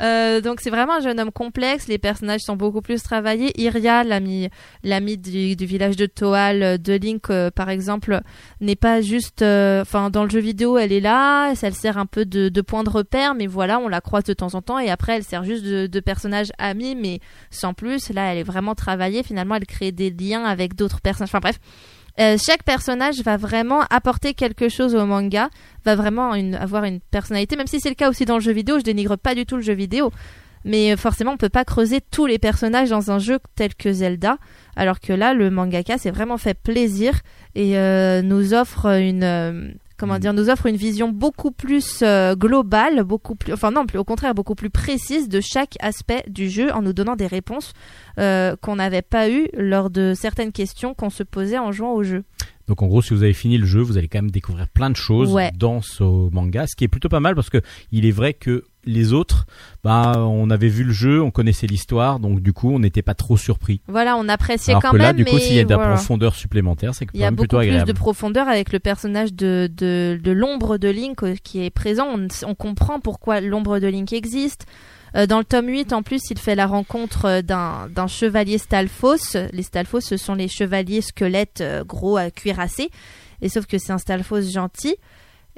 Euh, 0.01 0.39
donc 0.39 0.61
c'est 0.61 0.69
vraiment 0.69 0.93
un 0.97 0.99
jeune 1.01 1.19
homme 1.19 1.31
complexe. 1.31 1.88
Les 1.88 1.97
personnages 1.97 2.41
sont 2.41 2.56
beaucoup 2.56 2.80
plus 2.81 3.01
travaillés. 3.01 3.51
Iria, 3.60 4.03
l'ami, 4.03 4.47
l'ami 4.84 5.18
du, 5.18 5.56
du 5.56 5.65
village 5.65 5.95
de 5.97 6.06
Toal 6.06 6.61
euh, 6.64 6.77
de 6.77 6.93
Link, 6.93 7.30
euh, 7.31 7.49
par 7.51 7.69
exemple, 7.69 8.22
n'est 8.61 8.76
pas 8.77 9.01
juste. 9.01 9.41
euh, 9.41 9.81
Enfin, 9.81 10.10
dans 10.11 10.23
le 10.23 10.30
jeu 10.30 10.39
vidéo, 10.39 10.77
elle 10.77 10.93
est 10.93 10.99
là. 11.01 11.53
Elle 11.61 11.73
sert 11.73 11.97
un 11.97 12.06
peu 12.06 12.23
de, 12.26 12.49
de 12.49 12.61
point 12.61 12.84
de 12.84 12.89
repère, 12.89 13.34
mais 13.35 13.47
voilà, 13.47 13.80
on 13.80 13.88
la 13.88 13.99
croise 13.99 14.23
de 14.23 14.34
temps 14.34 14.53
en 14.53 14.61
temps. 14.61 14.77
Et 14.80 14.89
après, 14.91 15.15
elle 15.18 15.23
sert 15.23 15.43
juste 15.43 15.65
de, 15.65 15.88
de 15.88 15.99
personnage 15.99 16.49
ami, 16.60 16.95
mais 16.95 17.19
sans 17.49 17.73
plus. 17.73 18.10
Là, 18.11 18.31
elle 18.31 18.38
est 18.38 18.43
vraiment 18.43 18.76
travaillée. 18.76 19.23
Finalement, 19.23 19.56
elle 19.56 19.65
crée 19.65 19.91
des 19.91 20.11
liens 20.11 20.45
avec 20.45 20.76
d'autres 20.76 21.01
personnages. 21.01 21.30
Enfin 21.30 21.39
bref. 21.41 21.60
Euh, 22.19 22.37
chaque 22.37 22.63
personnage 22.63 23.21
va 23.21 23.37
vraiment 23.37 23.81
apporter 23.89 24.33
quelque 24.33 24.67
chose 24.67 24.93
au 24.93 25.05
manga, 25.05 25.49
va 25.85 25.95
vraiment 25.95 26.31
avoir 26.31 26.83
une 26.83 26.99
personnalité, 26.99 27.55
même 27.55 27.67
si 27.67 27.79
c'est 27.79 27.89
le 27.89 27.95
cas 27.95 28.09
aussi 28.09 28.25
dans 28.25 28.35
le 28.35 28.41
jeu 28.41 28.51
vidéo, 28.51 28.77
je 28.77 28.83
dénigre 28.83 29.17
pas 29.17 29.35
du 29.35 29.45
tout 29.45 29.55
le 29.55 29.61
jeu 29.61 29.73
vidéo. 29.73 30.11
Mais 30.65 30.91
euh, 30.91 30.97
forcément, 30.97 31.31
on 31.31 31.37
peut 31.37 31.47
pas 31.47 31.63
creuser 31.63 32.01
tous 32.11 32.25
les 32.25 32.37
personnages 32.37 32.89
dans 32.89 33.11
un 33.11 33.19
jeu 33.19 33.39
tel 33.55 33.73
que 33.75 33.93
Zelda, 33.93 34.37
alors 34.75 34.99
que 34.99 35.13
là, 35.13 35.33
le 35.33 35.49
mangaka 35.49 35.97
s'est 35.97 36.11
vraiment 36.11 36.37
fait 36.37 36.53
plaisir 36.53 37.21
et 37.55 37.77
euh, 37.77 38.21
nous 38.21 38.53
offre 38.53 38.87
une 38.87 39.75
comment 39.99 40.15
Mm. 40.15 40.19
dire, 40.19 40.34
nous 40.34 40.49
offre 40.49 40.65
une 40.65 40.76
vision 40.77 41.09
beaucoup 41.09 41.51
plus 41.51 41.99
euh, 42.01 42.35
globale, 42.35 43.03
beaucoup 43.03 43.35
plus, 43.35 43.53
enfin 43.53 43.71
non, 43.71 43.85
plus 43.85 43.99
au 43.99 44.03
contraire, 44.03 44.34
beaucoup 44.34 44.55
plus 44.55 44.69
précise 44.69 45.30
de 45.30 45.41
chaque 45.41 45.76
aspect 45.81 46.23
du 46.27 46.49
jeu, 46.49 46.71
en 46.71 46.81
nous 46.81 46.93
donnant 46.93 47.15
des 47.15 47.27
réponses 47.27 47.73
euh, 48.17 48.55
qu'on 48.61 48.77
n'avait 48.77 49.01
pas 49.01 49.30
eues 49.30 49.49
lors 49.53 49.89
de 49.89 50.13
certaines 50.15 50.51
questions 50.51 50.93
qu'on 50.93 51.09
se 51.09 51.23
posait 51.23 51.59
en 51.59 51.71
jouant 51.71 51.93
au 51.93 52.03
jeu. 52.03 52.23
Donc 52.69 52.81
en 52.83 52.87
gros, 52.87 53.01
si 53.01 53.13
vous 53.13 53.23
avez 53.23 53.33
fini 53.33 53.57
le 53.57 53.65
jeu, 53.65 53.81
vous 53.81 53.97
allez 53.97 54.07
quand 54.07 54.19
même 54.19 54.31
découvrir 54.31 54.67
plein 54.69 54.89
de 54.91 54.95
choses 54.95 55.33
Ouais. 55.33 55.51
dans 55.57 55.81
ce 55.81 56.03
manga, 56.03 56.65
ce 56.67 56.75
qui 56.77 56.83
est 56.85 56.87
plutôt 56.87 57.09
pas 57.09 57.19
mal 57.19 57.35
parce 57.35 57.49
que 57.49 57.61
il 57.91 58.05
est 58.05 58.11
vrai 58.11 58.33
que 58.33 58.63
les 58.85 59.11
autres, 59.11 59.45
bah, 59.83 60.13
on 60.17 60.49
avait 60.49 60.69
vu 60.69 60.83
le 60.83 60.93
jeu, 60.93 61.21
on 61.21 61.31
connaissait 61.31 61.67
l'histoire, 61.67 62.19
donc 62.19 62.41
du 62.41 62.53
coup, 62.53 62.71
on 62.71 62.79
n'était 62.79 63.01
pas 63.01 63.13
trop 63.13 63.35
surpris. 63.37 63.81
Voilà, 63.87 64.15
on 64.15 64.29
appréciait 64.29 64.71
Alors 64.73 64.81
quand 64.81 64.91
que 64.91 64.97
là, 64.97 65.07
même, 65.07 65.17
du 65.17 65.25
coup, 65.25 65.37
s'il 65.37 65.55
y 65.55 65.59
a 65.59 65.63
de 65.65 65.69
la 65.69 65.77
profondeur 65.79 66.33
supplémentaire, 66.33 66.95
c'est 66.95 67.05
quand 67.05 67.11
Il 67.13 67.19
y 67.19 67.23
a 67.23 67.27
même 67.27 67.35
beaucoup 67.35 67.47
plutôt 67.47 67.57
plus 67.57 67.67
agréable. 67.67 67.87
de 67.91 67.97
profondeur 67.97 68.47
avec 68.47 68.71
le 68.71 68.79
personnage 68.79 69.33
de, 69.33 69.69
de, 69.75 70.19
de 70.23 70.31
l'ombre 70.31 70.77
de 70.77 70.87
Link 70.89 71.23
euh, 71.23 71.35
qui 71.43 71.63
est 71.63 71.69
présent. 71.71 72.07
On, 72.15 72.27
on 72.47 72.55
comprend 72.55 72.99
pourquoi 72.99 73.41
l'ombre 73.41 73.79
de 73.79 73.87
Link 73.87 74.13
existe. 74.13 74.65
Euh, 75.15 75.26
dans 75.26 75.40
le 75.40 75.45
tome 75.45 75.68
8, 75.68 75.94
en 75.94 76.03
plus, 76.03 76.22
il 76.30 76.40
fait 76.40 76.56
la 76.56 76.68
rencontre 76.68 77.26
euh, 77.26 77.41
d'un 77.41 78.07
chevalier 78.07 78.57
Stalfos. 78.57 79.38
Les 79.52 79.64
Stalfos, 79.64 80.02
ce 80.02 80.18
sont 80.18 80.36
les 80.36 80.48
chevaliers 80.48 81.02
squelettes 81.02 81.61
euh, 81.61 81.84
gros 81.84 82.18
à 82.18 82.31
cuirassés. 82.31 82.90
Et 83.41 83.49
sauf 83.49 83.65
que 83.65 83.77
c'est 83.77 83.91
un 83.91 83.98
Stalfos 83.98 84.41
gentil. 84.41 84.95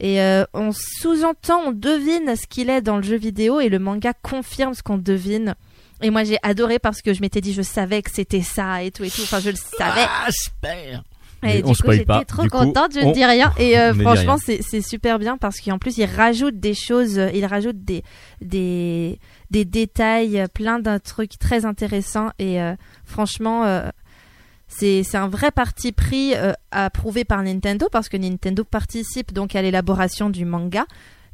Et 0.03 0.19
on 0.53 0.71
sous-entend, 0.71 1.59
on 1.67 1.71
devine 1.71 2.35
ce 2.35 2.47
qu'il 2.47 2.71
est 2.71 2.81
dans 2.81 2.97
le 2.97 3.03
jeu 3.03 3.17
vidéo 3.17 3.59
et 3.59 3.69
le 3.69 3.77
manga 3.77 4.13
confirme 4.13 4.73
ce 4.73 4.81
qu'on 4.81 4.97
devine. 4.97 5.53
Et 6.01 6.09
moi 6.09 6.23
j'ai 6.23 6.39
adoré 6.41 6.79
parce 6.79 7.03
que 7.03 7.13
je 7.13 7.21
m'étais 7.21 7.41
dit 7.41 7.53
je 7.53 7.61
savais 7.61 8.01
que 8.01 8.09
c'était 8.09 8.41
ça 8.41 8.81
et 8.81 8.89
tout 8.89 9.03
et 9.03 9.11
tout. 9.11 9.21
Enfin 9.21 9.39
je 9.41 9.51
le 9.51 9.55
savais. 9.55 10.05
Ah, 10.07 10.29
Et 11.43 11.47
Mais 11.47 11.61
du 11.61 11.69
on 11.69 11.73
coup, 11.73 11.91
j'étais 11.91 12.25
trop 12.25 12.43
Du 12.43 12.49
coup, 12.49 12.57
contente, 12.59 12.93
je 12.93 12.99
on- 12.99 13.09
ne 13.09 13.13
dis 13.13 13.25
rien. 13.25 13.51
Et 13.57 13.77
euh, 13.79 13.93
on 13.93 13.99
franchement, 14.01 14.37
c'est 14.37 14.81
super 14.81 15.17
bien 15.19 15.37
parce 15.37 15.59
qu'en 15.59 15.79
plus, 15.79 15.97
il 15.97 16.05
rajoute 16.05 16.59
des 16.59 16.73
choses, 16.75 17.17
euh, 17.17 17.29
il 17.33 17.45
rajoute 17.45 17.83
des, 17.83 18.03
des, 18.41 19.19
des 19.49 19.65
détails, 19.65 20.39
euh, 20.39 20.47
plein 20.47 20.79
d'un 20.79 20.99
truc 20.99 21.39
très 21.39 21.65
intéressant. 21.65 22.29
Et 22.37 22.61
euh, 22.61 22.75
franchement, 23.05 23.65
euh, 23.65 23.89
c'est 24.67 25.03
un 25.15 25.27
vrai 25.27 25.51
parti 25.51 25.91
pris 25.91 26.33
approuvé 26.71 27.25
par 27.25 27.43
Nintendo 27.43 27.87
parce 27.91 28.07
que 28.07 28.15
Nintendo 28.17 28.63
participe 28.63 29.33
donc 29.33 29.55
à 29.55 29.61
l'élaboration 29.61 30.29
du 30.29 30.45
manga. 30.45 30.85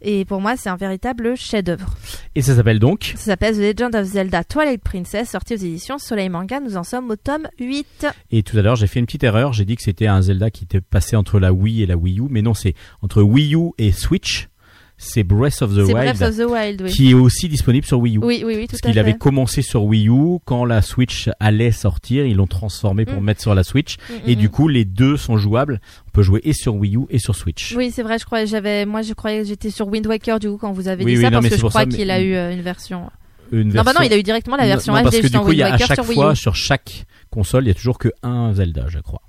Et 0.02 0.26
pour 0.26 0.42
moi, 0.42 0.56
c'est 0.58 0.70
un 0.70 0.76
véritable 0.76 1.36
chef-d'œuvre. 1.36 1.96
Et 2.36 2.42
ça 2.42 2.56
s'appelle 2.56 2.80
donc 2.80 3.14
Ça 3.16 3.32
s'appelle 3.32 3.56
The 3.56 3.78
Legend 3.78 3.96
of 3.96 4.06
Zelda 4.06 4.44
Twilight 4.44 4.82
Princess, 4.82 5.30
sorti 5.30 5.56
aux 5.56 5.58
éditions 5.58 5.98
Soleil 5.98 6.30
Manga. 6.30 6.60
Nous 6.60 6.78
en 6.78 6.84
sommes 6.84 7.10
au 7.10 7.16
tome 7.16 7.48
8. 7.60 8.08
Et 8.32 8.44
tout 8.44 8.58
à 8.58 8.62
l'heure, 8.62 8.76
j'ai 8.76 8.88
fait 8.88 9.00
une 9.00 9.06
petite 9.06 9.24
erreur. 9.24 9.54
J'ai 9.54 9.66
dit 9.66 9.76
que 9.76 9.82
c'était 9.82 10.08
un 10.08 10.22
Zelda 10.22 10.52
qui 10.52 10.66
était 10.66 10.82
passé 10.82 11.16
entre 11.16 11.40
la 11.40 11.52
Wii 11.52 11.82
et 11.82 11.86
la 11.86 11.98
Wii 11.98 12.20
U, 12.20 12.28
mais 12.30 12.42
non, 12.42 12.54
c'est 12.54 12.76
entre 13.02 13.22
Wii 13.22 13.56
U 13.56 13.72
et 13.78 13.92
Switch. 13.92 14.50
C'est 14.98 15.24
Breath 15.24 15.62
of 15.62 15.72
the 15.74 15.78
Wild, 15.78 15.92
Breath 15.92 16.22
of 16.24 16.38
the 16.38 16.50
Wild, 16.50 16.82
oui. 16.82 16.90
qui 16.92 17.12
est 17.12 17.14
aussi 17.14 17.48
disponible 17.48 17.86
sur 17.86 18.00
Wii 18.00 18.18
U. 18.18 18.20
Oui, 18.24 18.44
oui, 18.46 18.56
oui, 18.56 18.62
tout 18.64 18.72
Parce 18.72 18.84
à 18.86 18.90
qu'il 18.90 18.98
avait 19.00 19.14
commencé 19.14 19.62
sur 19.62 19.84
Wii 19.84 20.10
U, 20.10 20.40
quand 20.46 20.66
la 20.66 20.82
Switch 20.82 21.30
allait 21.40 21.72
sortir, 21.72 22.26
ils 22.26 22.36
l'ont 22.36 22.48
transformé 22.48 23.06
pour 23.06 23.22
Mm. 23.22 23.26
mettre 23.26 23.42
sur 23.42 23.54
la 23.54 23.64
Switch. 23.64 23.98
Mm, 24.10 24.14
Et 24.30 24.36
mm, 24.36 24.40
du 24.40 24.48
mm. 24.48 24.52
coup, 24.52 24.68
les 24.68 24.86
deux 24.86 25.16
sont 25.18 25.38
jouables. 25.38 25.80
On 26.08 26.12
peut 26.12 26.24
jouer 26.24 26.42
et 26.44 26.54
sur 26.54 26.76
Wii 26.76 26.96
U 26.98 27.02
et 27.12 27.20
sur 27.20 27.36
Switch. 27.36 27.74
Oui, 27.78 27.92
c'est 27.92 28.02
vrai, 28.04 28.18
je 28.18 28.26
croyais, 28.26 28.48
j'avais, 28.48 28.86
moi, 28.88 29.04
je 29.04 29.14
croyais 29.14 29.42
que 29.44 29.48
j'étais 29.48 29.70
sur 29.70 29.88
Wind 29.88 30.08
Waker, 30.08 30.40
du 30.40 30.50
coup, 30.50 30.58
quand 30.58 30.72
vous 30.72 30.88
avez 30.88 31.06
Oui, 31.06 31.12
dit 31.12 31.18
oui, 31.18 31.24
ça, 31.24 31.30
non, 31.30 31.42
parce 31.42 31.50
que 31.54 31.60
je 31.62 31.66
crois 31.68 31.86
mais- 31.86 31.96
qu'il 31.96 32.10
a 32.10 32.20
eu 32.22 32.34
euh, 32.34 32.52
une 32.54 32.62
version. 32.62 33.10
Une 33.52 33.72
Non, 33.74 33.84
bah 33.84 33.94
non, 33.94 34.02
il 34.02 34.12
a 34.12 34.18
eu 34.18 34.24
directement 34.24 34.58
la 34.58 34.66
version 34.66 34.94
non, 34.94 35.00
HD 35.00 35.04
parce 35.04 35.18
que 35.20 35.28
du 35.28 35.40
coup, 35.40 35.52
il 35.54 35.60
y 35.60 35.64
a 35.64 35.74
à 35.74 35.78
chaque 35.78 35.94
sur 35.96 36.06
fois, 36.06 36.36
sur 36.36 36.56
chaque 36.56 37.06
console, 37.30 37.66
il 37.66 37.68
y 37.68 37.72
a 37.72 37.76
toujours 37.76 37.98
que 37.98 38.10
un 38.24 38.52
Zelda, 38.54 38.88
je 38.90 39.00
crois. 39.00 39.22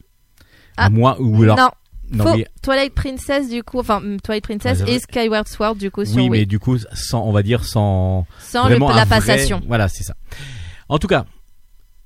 À 0.76 0.86
Ah, 0.86 0.90
moins, 0.90 1.16
ou 1.20 1.42
alors, 1.42 1.56
non, 1.56 1.68
non, 2.12 2.24
faux. 2.24 2.35
oui, 2.36 2.44
Twilight 2.62 2.94
Princess, 2.94 3.48
du 3.48 3.62
coup, 3.62 3.78
enfin, 3.80 4.01
mm, 4.01 4.20
Twilight 4.22 4.44
Princess 4.44 4.78
Ah, 4.82 4.85
c'est 4.86 4.94
et. 4.94 4.98
Skyward 5.01 5.48
Sword, 5.48 5.76
du 5.76 5.90
coup, 5.90 6.05
sur 6.05 6.16
oui, 6.16 6.22
Wii. 6.22 6.30
mais 6.30 6.47
du 6.47 6.59
coup, 6.59 6.76
sans, 6.94 7.22
on 7.24 7.32
va 7.32 7.43
dire 7.43 7.64
sans, 7.64 8.26
Sans 8.40 8.68
le- 8.68 8.78
la 8.78 9.05
vrai- 9.05 9.06
passation. 9.06 9.60
Voilà, 9.66 9.89
c'est 9.89 10.05
ça. 10.05 10.14
En 10.89 10.98
tout 10.98 11.06
cas, 11.09 11.24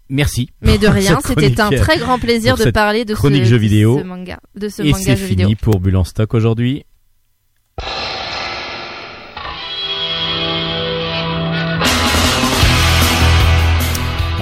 merci. 0.08 0.50
Mais 0.60 0.78
de 0.78 0.86
rien, 0.88 1.18
c'était 1.24 1.60
un 1.60 1.70
très 1.70 1.98
grand 1.98 2.18
plaisir 2.18 2.56
de 2.56 2.70
parler 2.70 3.04
de 3.04 3.14
chronique 3.14 3.44
ce, 3.44 3.50
jeux 3.50 3.56
de 3.56 3.62
vidéo. 3.62 3.98
ce 3.98 4.04
manga, 4.04 4.38
de 4.54 4.68
ce 4.68 4.82
Et 4.82 4.90
manga 4.90 4.98
c'est 5.04 5.16
jeu 5.16 5.26
fini 5.26 5.42
vidéo. 5.44 5.56
pour 5.60 5.80
Bulle 5.80 5.96
en 5.96 6.04
stock 6.04 6.34
aujourd'hui. 6.34 6.84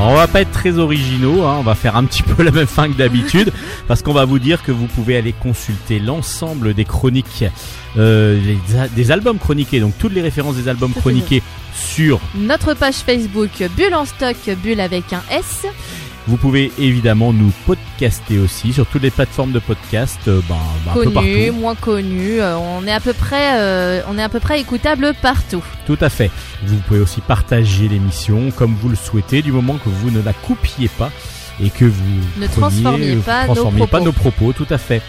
Alors, 0.01 0.13
on 0.13 0.17
va 0.17 0.29
pas 0.29 0.41
être 0.41 0.51
très 0.51 0.79
originaux, 0.79 1.45
hein, 1.45 1.57
on 1.59 1.63
va 1.63 1.75
faire 1.75 1.95
un 1.95 2.05
petit 2.05 2.23
peu 2.37 2.43
la 2.43 2.51
même 2.51 2.67
fin 2.67 2.89
que 2.89 2.95
d'habitude, 2.95 3.53
parce 3.87 4.01
qu'on 4.01 4.15
va 4.15 4.25
vous 4.25 4.39
dire 4.39 4.63
que 4.63 4.73
vous 4.73 4.87
pouvez 4.87 5.15
aller 5.15 5.35
consulter 5.35 5.99
l'ensemble 5.99 6.73
des 6.73 6.87
chroniques, 6.87 7.45
euh, 7.99 8.41
les 8.41 8.89
des 8.97 9.11
albums 9.11 9.39
chroniqués, 9.39 9.79
donc 9.79 9.93
toutes 9.99 10.15
les 10.15 10.23
références 10.23 10.57
des 10.57 10.69
albums 10.69 10.95
chroniqués 11.01 11.43
sur 11.75 12.19
Notre 12.35 12.73
page 12.73 12.95
Facebook, 12.95 13.51
Bulle 13.77 13.95
en 13.95 14.07
stock, 14.07 14.37
Bulle 14.63 14.81
avec 14.81 15.13
un 15.13 15.23
S. 15.31 15.67
Vous 16.27 16.37
pouvez 16.37 16.71
évidemment 16.79 17.33
nous 17.33 17.51
podcaster 17.67 18.39
aussi 18.39 18.73
sur 18.73 18.87
toutes 18.87 19.03
les 19.03 19.11
plateformes 19.11 19.53
de 19.53 19.59
podcast, 19.59 20.19
euh, 20.29 20.41
ben, 20.49 20.57
ben, 20.85 20.93
un 20.93 20.95
peu 21.05 21.11
partout. 21.11 21.53
moins 21.55 21.75
connu. 21.75 22.41
euh, 22.41 22.57
on 22.59 22.87
est 22.87 22.93
à 22.93 23.01
peu 23.01 23.13
près, 23.15 23.59
euh, 23.59 24.03
on 24.09 24.17
est 24.19 24.23
à 24.23 24.29
peu 24.29 24.39
près 24.39 24.61
écoutable 24.61 25.13
partout. 25.23 25.63
Tout 25.87 25.99
à 26.01 26.09
fait. 26.11 26.31
Vous 26.65 26.77
pouvez 26.87 27.01
aussi 27.01 27.21
partager 27.21 27.89
l'émission 27.89 28.51
comme 28.53 28.75
vous 28.81 28.89
le 28.91 28.97
souhaitez, 28.97 29.43
du 29.43 29.51
moment 29.51 29.75
que 29.83 29.89
vous 29.89 30.11
ne 30.11 30.23
la 30.23 30.33
coupiez 30.35 30.89
pas 30.89 31.11
et 31.63 31.71
que 31.71 31.87
vous 31.87 32.05
Ne 32.39 32.47
preniez- 32.47 32.49
transformiez 32.49 33.17
pas 33.17 33.47
nos 33.47 33.55
pas 33.65 33.87
propos. 33.87 34.05
nos 34.05 34.13
propos. 34.13 34.53
Tout 34.53 34.67
à 34.71 34.79
fait. 34.79 35.03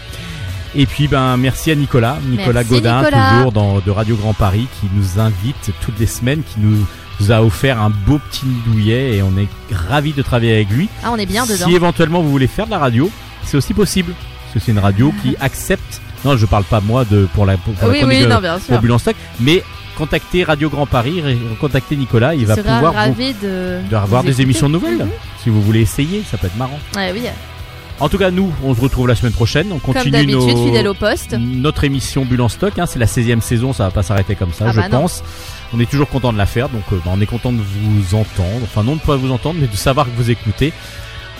Et 0.74 0.86
puis 0.86 1.06
ben 1.06 1.36
merci 1.36 1.70
à 1.70 1.74
Nicolas, 1.74 2.16
Nicolas 2.26 2.60
Merci, 2.62 2.70
Godin 2.70 3.02
Nicolas. 3.02 3.30
toujours 3.36 3.52
dans 3.52 3.78
de 3.80 3.90
Radio 3.90 4.16
Grand 4.16 4.32
Paris 4.32 4.66
qui 4.80 4.86
nous 4.94 5.20
invite 5.20 5.70
toutes 5.82 5.98
les 6.00 6.06
semaines, 6.06 6.42
qui 6.42 6.58
nous 6.60 6.86
a 7.30 7.42
offert 7.42 7.80
un 7.80 7.90
beau 7.90 8.18
petit 8.30 8.46
douillet 8.66 9.16
et 9.16 9.22
on 9.22 9.36
est 9.38 9.48
ravis 9.74 10.12
de 10.12 10.22
travailler 10.22 10.54
avec 10.54 10.70
lui. 10.70 10.88
Ah, 11.04 11.10
on 11.12 11.16
est 11.16 11.26
bien 11.26 11.44
dedans. 11.46 11.66
Si 11.66 11.74
éventuellement 11.74 12.20
vous 12.22 12.30
voulez 12.30 12.46
faire 12.46 12.66
de 12.66 12.70
la 12.72 12.78
radio, 12.78 13.10
c'est 13.44 13.56
aussi 13.56 13.74
possible. 13.74 14.12
Parce 14.14 14.54
que 14.54 14.60
c'est 14.60 14.72
une 14.72 14.78
radio 14.78 15.12
qui 15.22 15.36
accepte. 15.40 16.00
Non, 16.24 16.36
je 16.36 16.46
parle 16.46 16.64
pas 16.64 16.80
moi 16.80 17.04
de 17.04 17.28
pour 17.34 17.46
la 17.46 17.56
pour, 17.56 17.74
pour 17.74 17.88
la 17.88 17.92
oui, 17.94 18.00
chronique 18.00 18.18
oui, 18.20 18.24
de- 18.24 18.28
non, 18.30 18.40
bien 18.40 18.58
sûr. 18.58 19.00
Stock, 19.00 19.16
mais 19.40 19.62
contactez 19.96 20.44
Radio 20.44 20.70
Grand 20.70 20.86
Paris, 20.86 21.22
contactez 21.60 21.96
Nicolas, 21.96 22.34
il 22.34 22.46
va 22.46 22.56
pouvoir 22.56 22.92
vous, 22.92 22.98
ravi 22.98 23.34
de 23.34 23.78
d'avoir 23.90 24.22
vous 24.22 24.28
des 24.28 24.40
émissions 24.40 24.68
nouvelles. 24.68 24.98
Mhm. 25.04 25.10
Si 25.42 25.50
vous 25.50 25.60
voulez 25.62 25.80
essayer, 25.80 26.22
ça 26.30 26.38
peut 26.38 26.46
être 26.46 26.56
marrant. 26.56 26.78
Ouais, 26.96 27.10
oui. 27.12 27.22
En 28.00 28.08
tout 28.08 28.18
cas, 28.18 28.30
nous, 28.30 28.52
on 28.64 28.74
se 28.74 28.80
retrouve 28.80 29.06
la 29.06 29.14
semaine 29.14 29.32
prochaine. 29.32 29.66
On 29.70 29.78
Comme 29.78 29.94
continue 29.94 30.10
d'habitude, 30.12 30.56
nos- 30.56 30.66
fidèle 30.66 30.88
au 30.88 30.94
poste. 30.94 31.36
notre 31.38 31.84
émission 31.84 32.24
Bulle 32.24 32.40
en 32.40 32.48
stock. 32.48 32.76
hein, 32.78 32.86
c'est 32.86 32.98
la 32.98 33.06
16e 33.06 33.40
saison, 33.40 33.72
ça 33.72 33.84
va 33.84 33.90
pas 33.90 34.02
s'arrêter 34.02 34.34
comme 34.34 34.52
ça, 34.52 34.66
Ah 34.68 34.72
je 34.72 34.80
bah 34.80 34.88
non. 34.88 35.06
On 35.74 35.80
est 35.80 35.90
toujours 35.90 36.08
content 36.08 36.32
de 36.32 36.38
la 36.38 36.46
faire, 36.46 36.68
donc 36.68 36.82
euh, 36.92 36.96
bah, 37.04 37.10
on 37.14 37.20
est 37.20 37.26
content 37.26 37.52
de 37.52 37.60
vous 37.62 38.14
entendre. 38.14 38.60
Enfin, 38.62 38.82
non 38.82 38.96
de 38.96 39.00
pas 39.00 39.16
vous 39.16 39.32
entendre, 39.32 39.58
mais 39.60 39.66
de 39.68 39.76
savoir 39.76 40.06
que 40.06 40.10
vous 40.16 40.30
écoutez. 40.30 40.72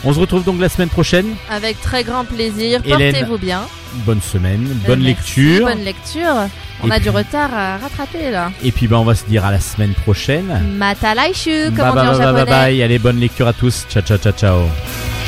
On 0.05 0.13
se 0.13 0.19
retrouve 0.19 0.43
donc 0.43 0.61
la 0.61 0.69
semaine 0.69 0.89
prochaine. 0.89 1.27
Avec 1.51 1.81
très 1.81 2.03
grand 2.03 2.25
plaisir. 2.25 2.83
Portez-vous 2.83 3.39
bien. 3.39 3.63
Bonne 4.07 4.21
semaine, 4.23 4.67
bonne 4.87 5.01
merci, 5.03 5.05
lecture. 5.43 5.67
Bonne 5.67 5.85
lecture. 5.85 6.35
On 6.83 6.89
Et 6.89 6.93
a 6.93 6.99
du 6.99 7.11
retard 7.11 7.55
à 7.55 7.77
rattraper 7.77 8.31
là. 8.31 8.51
Et 8.65 8.73
puis 8.73 8.89
bah, 8.89 8.99
on 8.99 9.05
va 9.05 9.15
se 9.15 9.25
dire 9.27 9.45
à 9.45 9.51
la 9.53 9.61
semaine 9.61 9.93
prochaine. 9.93 10.61
Matalaishu, 10.77 11.71
comme 11.77 11.77
Bye 11.77 11.91
on 11.91 11.93
dit 11.93 11.95
bye 11.95 12.09
en 12.09 12.11
bye 12.11 12.19
bye 12.19 12.37
japonais. 12.39 12.45
bye. 12.51 12.83
Allez, 12.83 12.99
bonne 12.99 13.21
lecture 13.21 13.47
à 13.47 13.53
tous. 13.53 13.87
Ciao 13.91 14.03
ciao 14.03 14.17
ciao 14.19 14.33
ciao. 14.33 15.22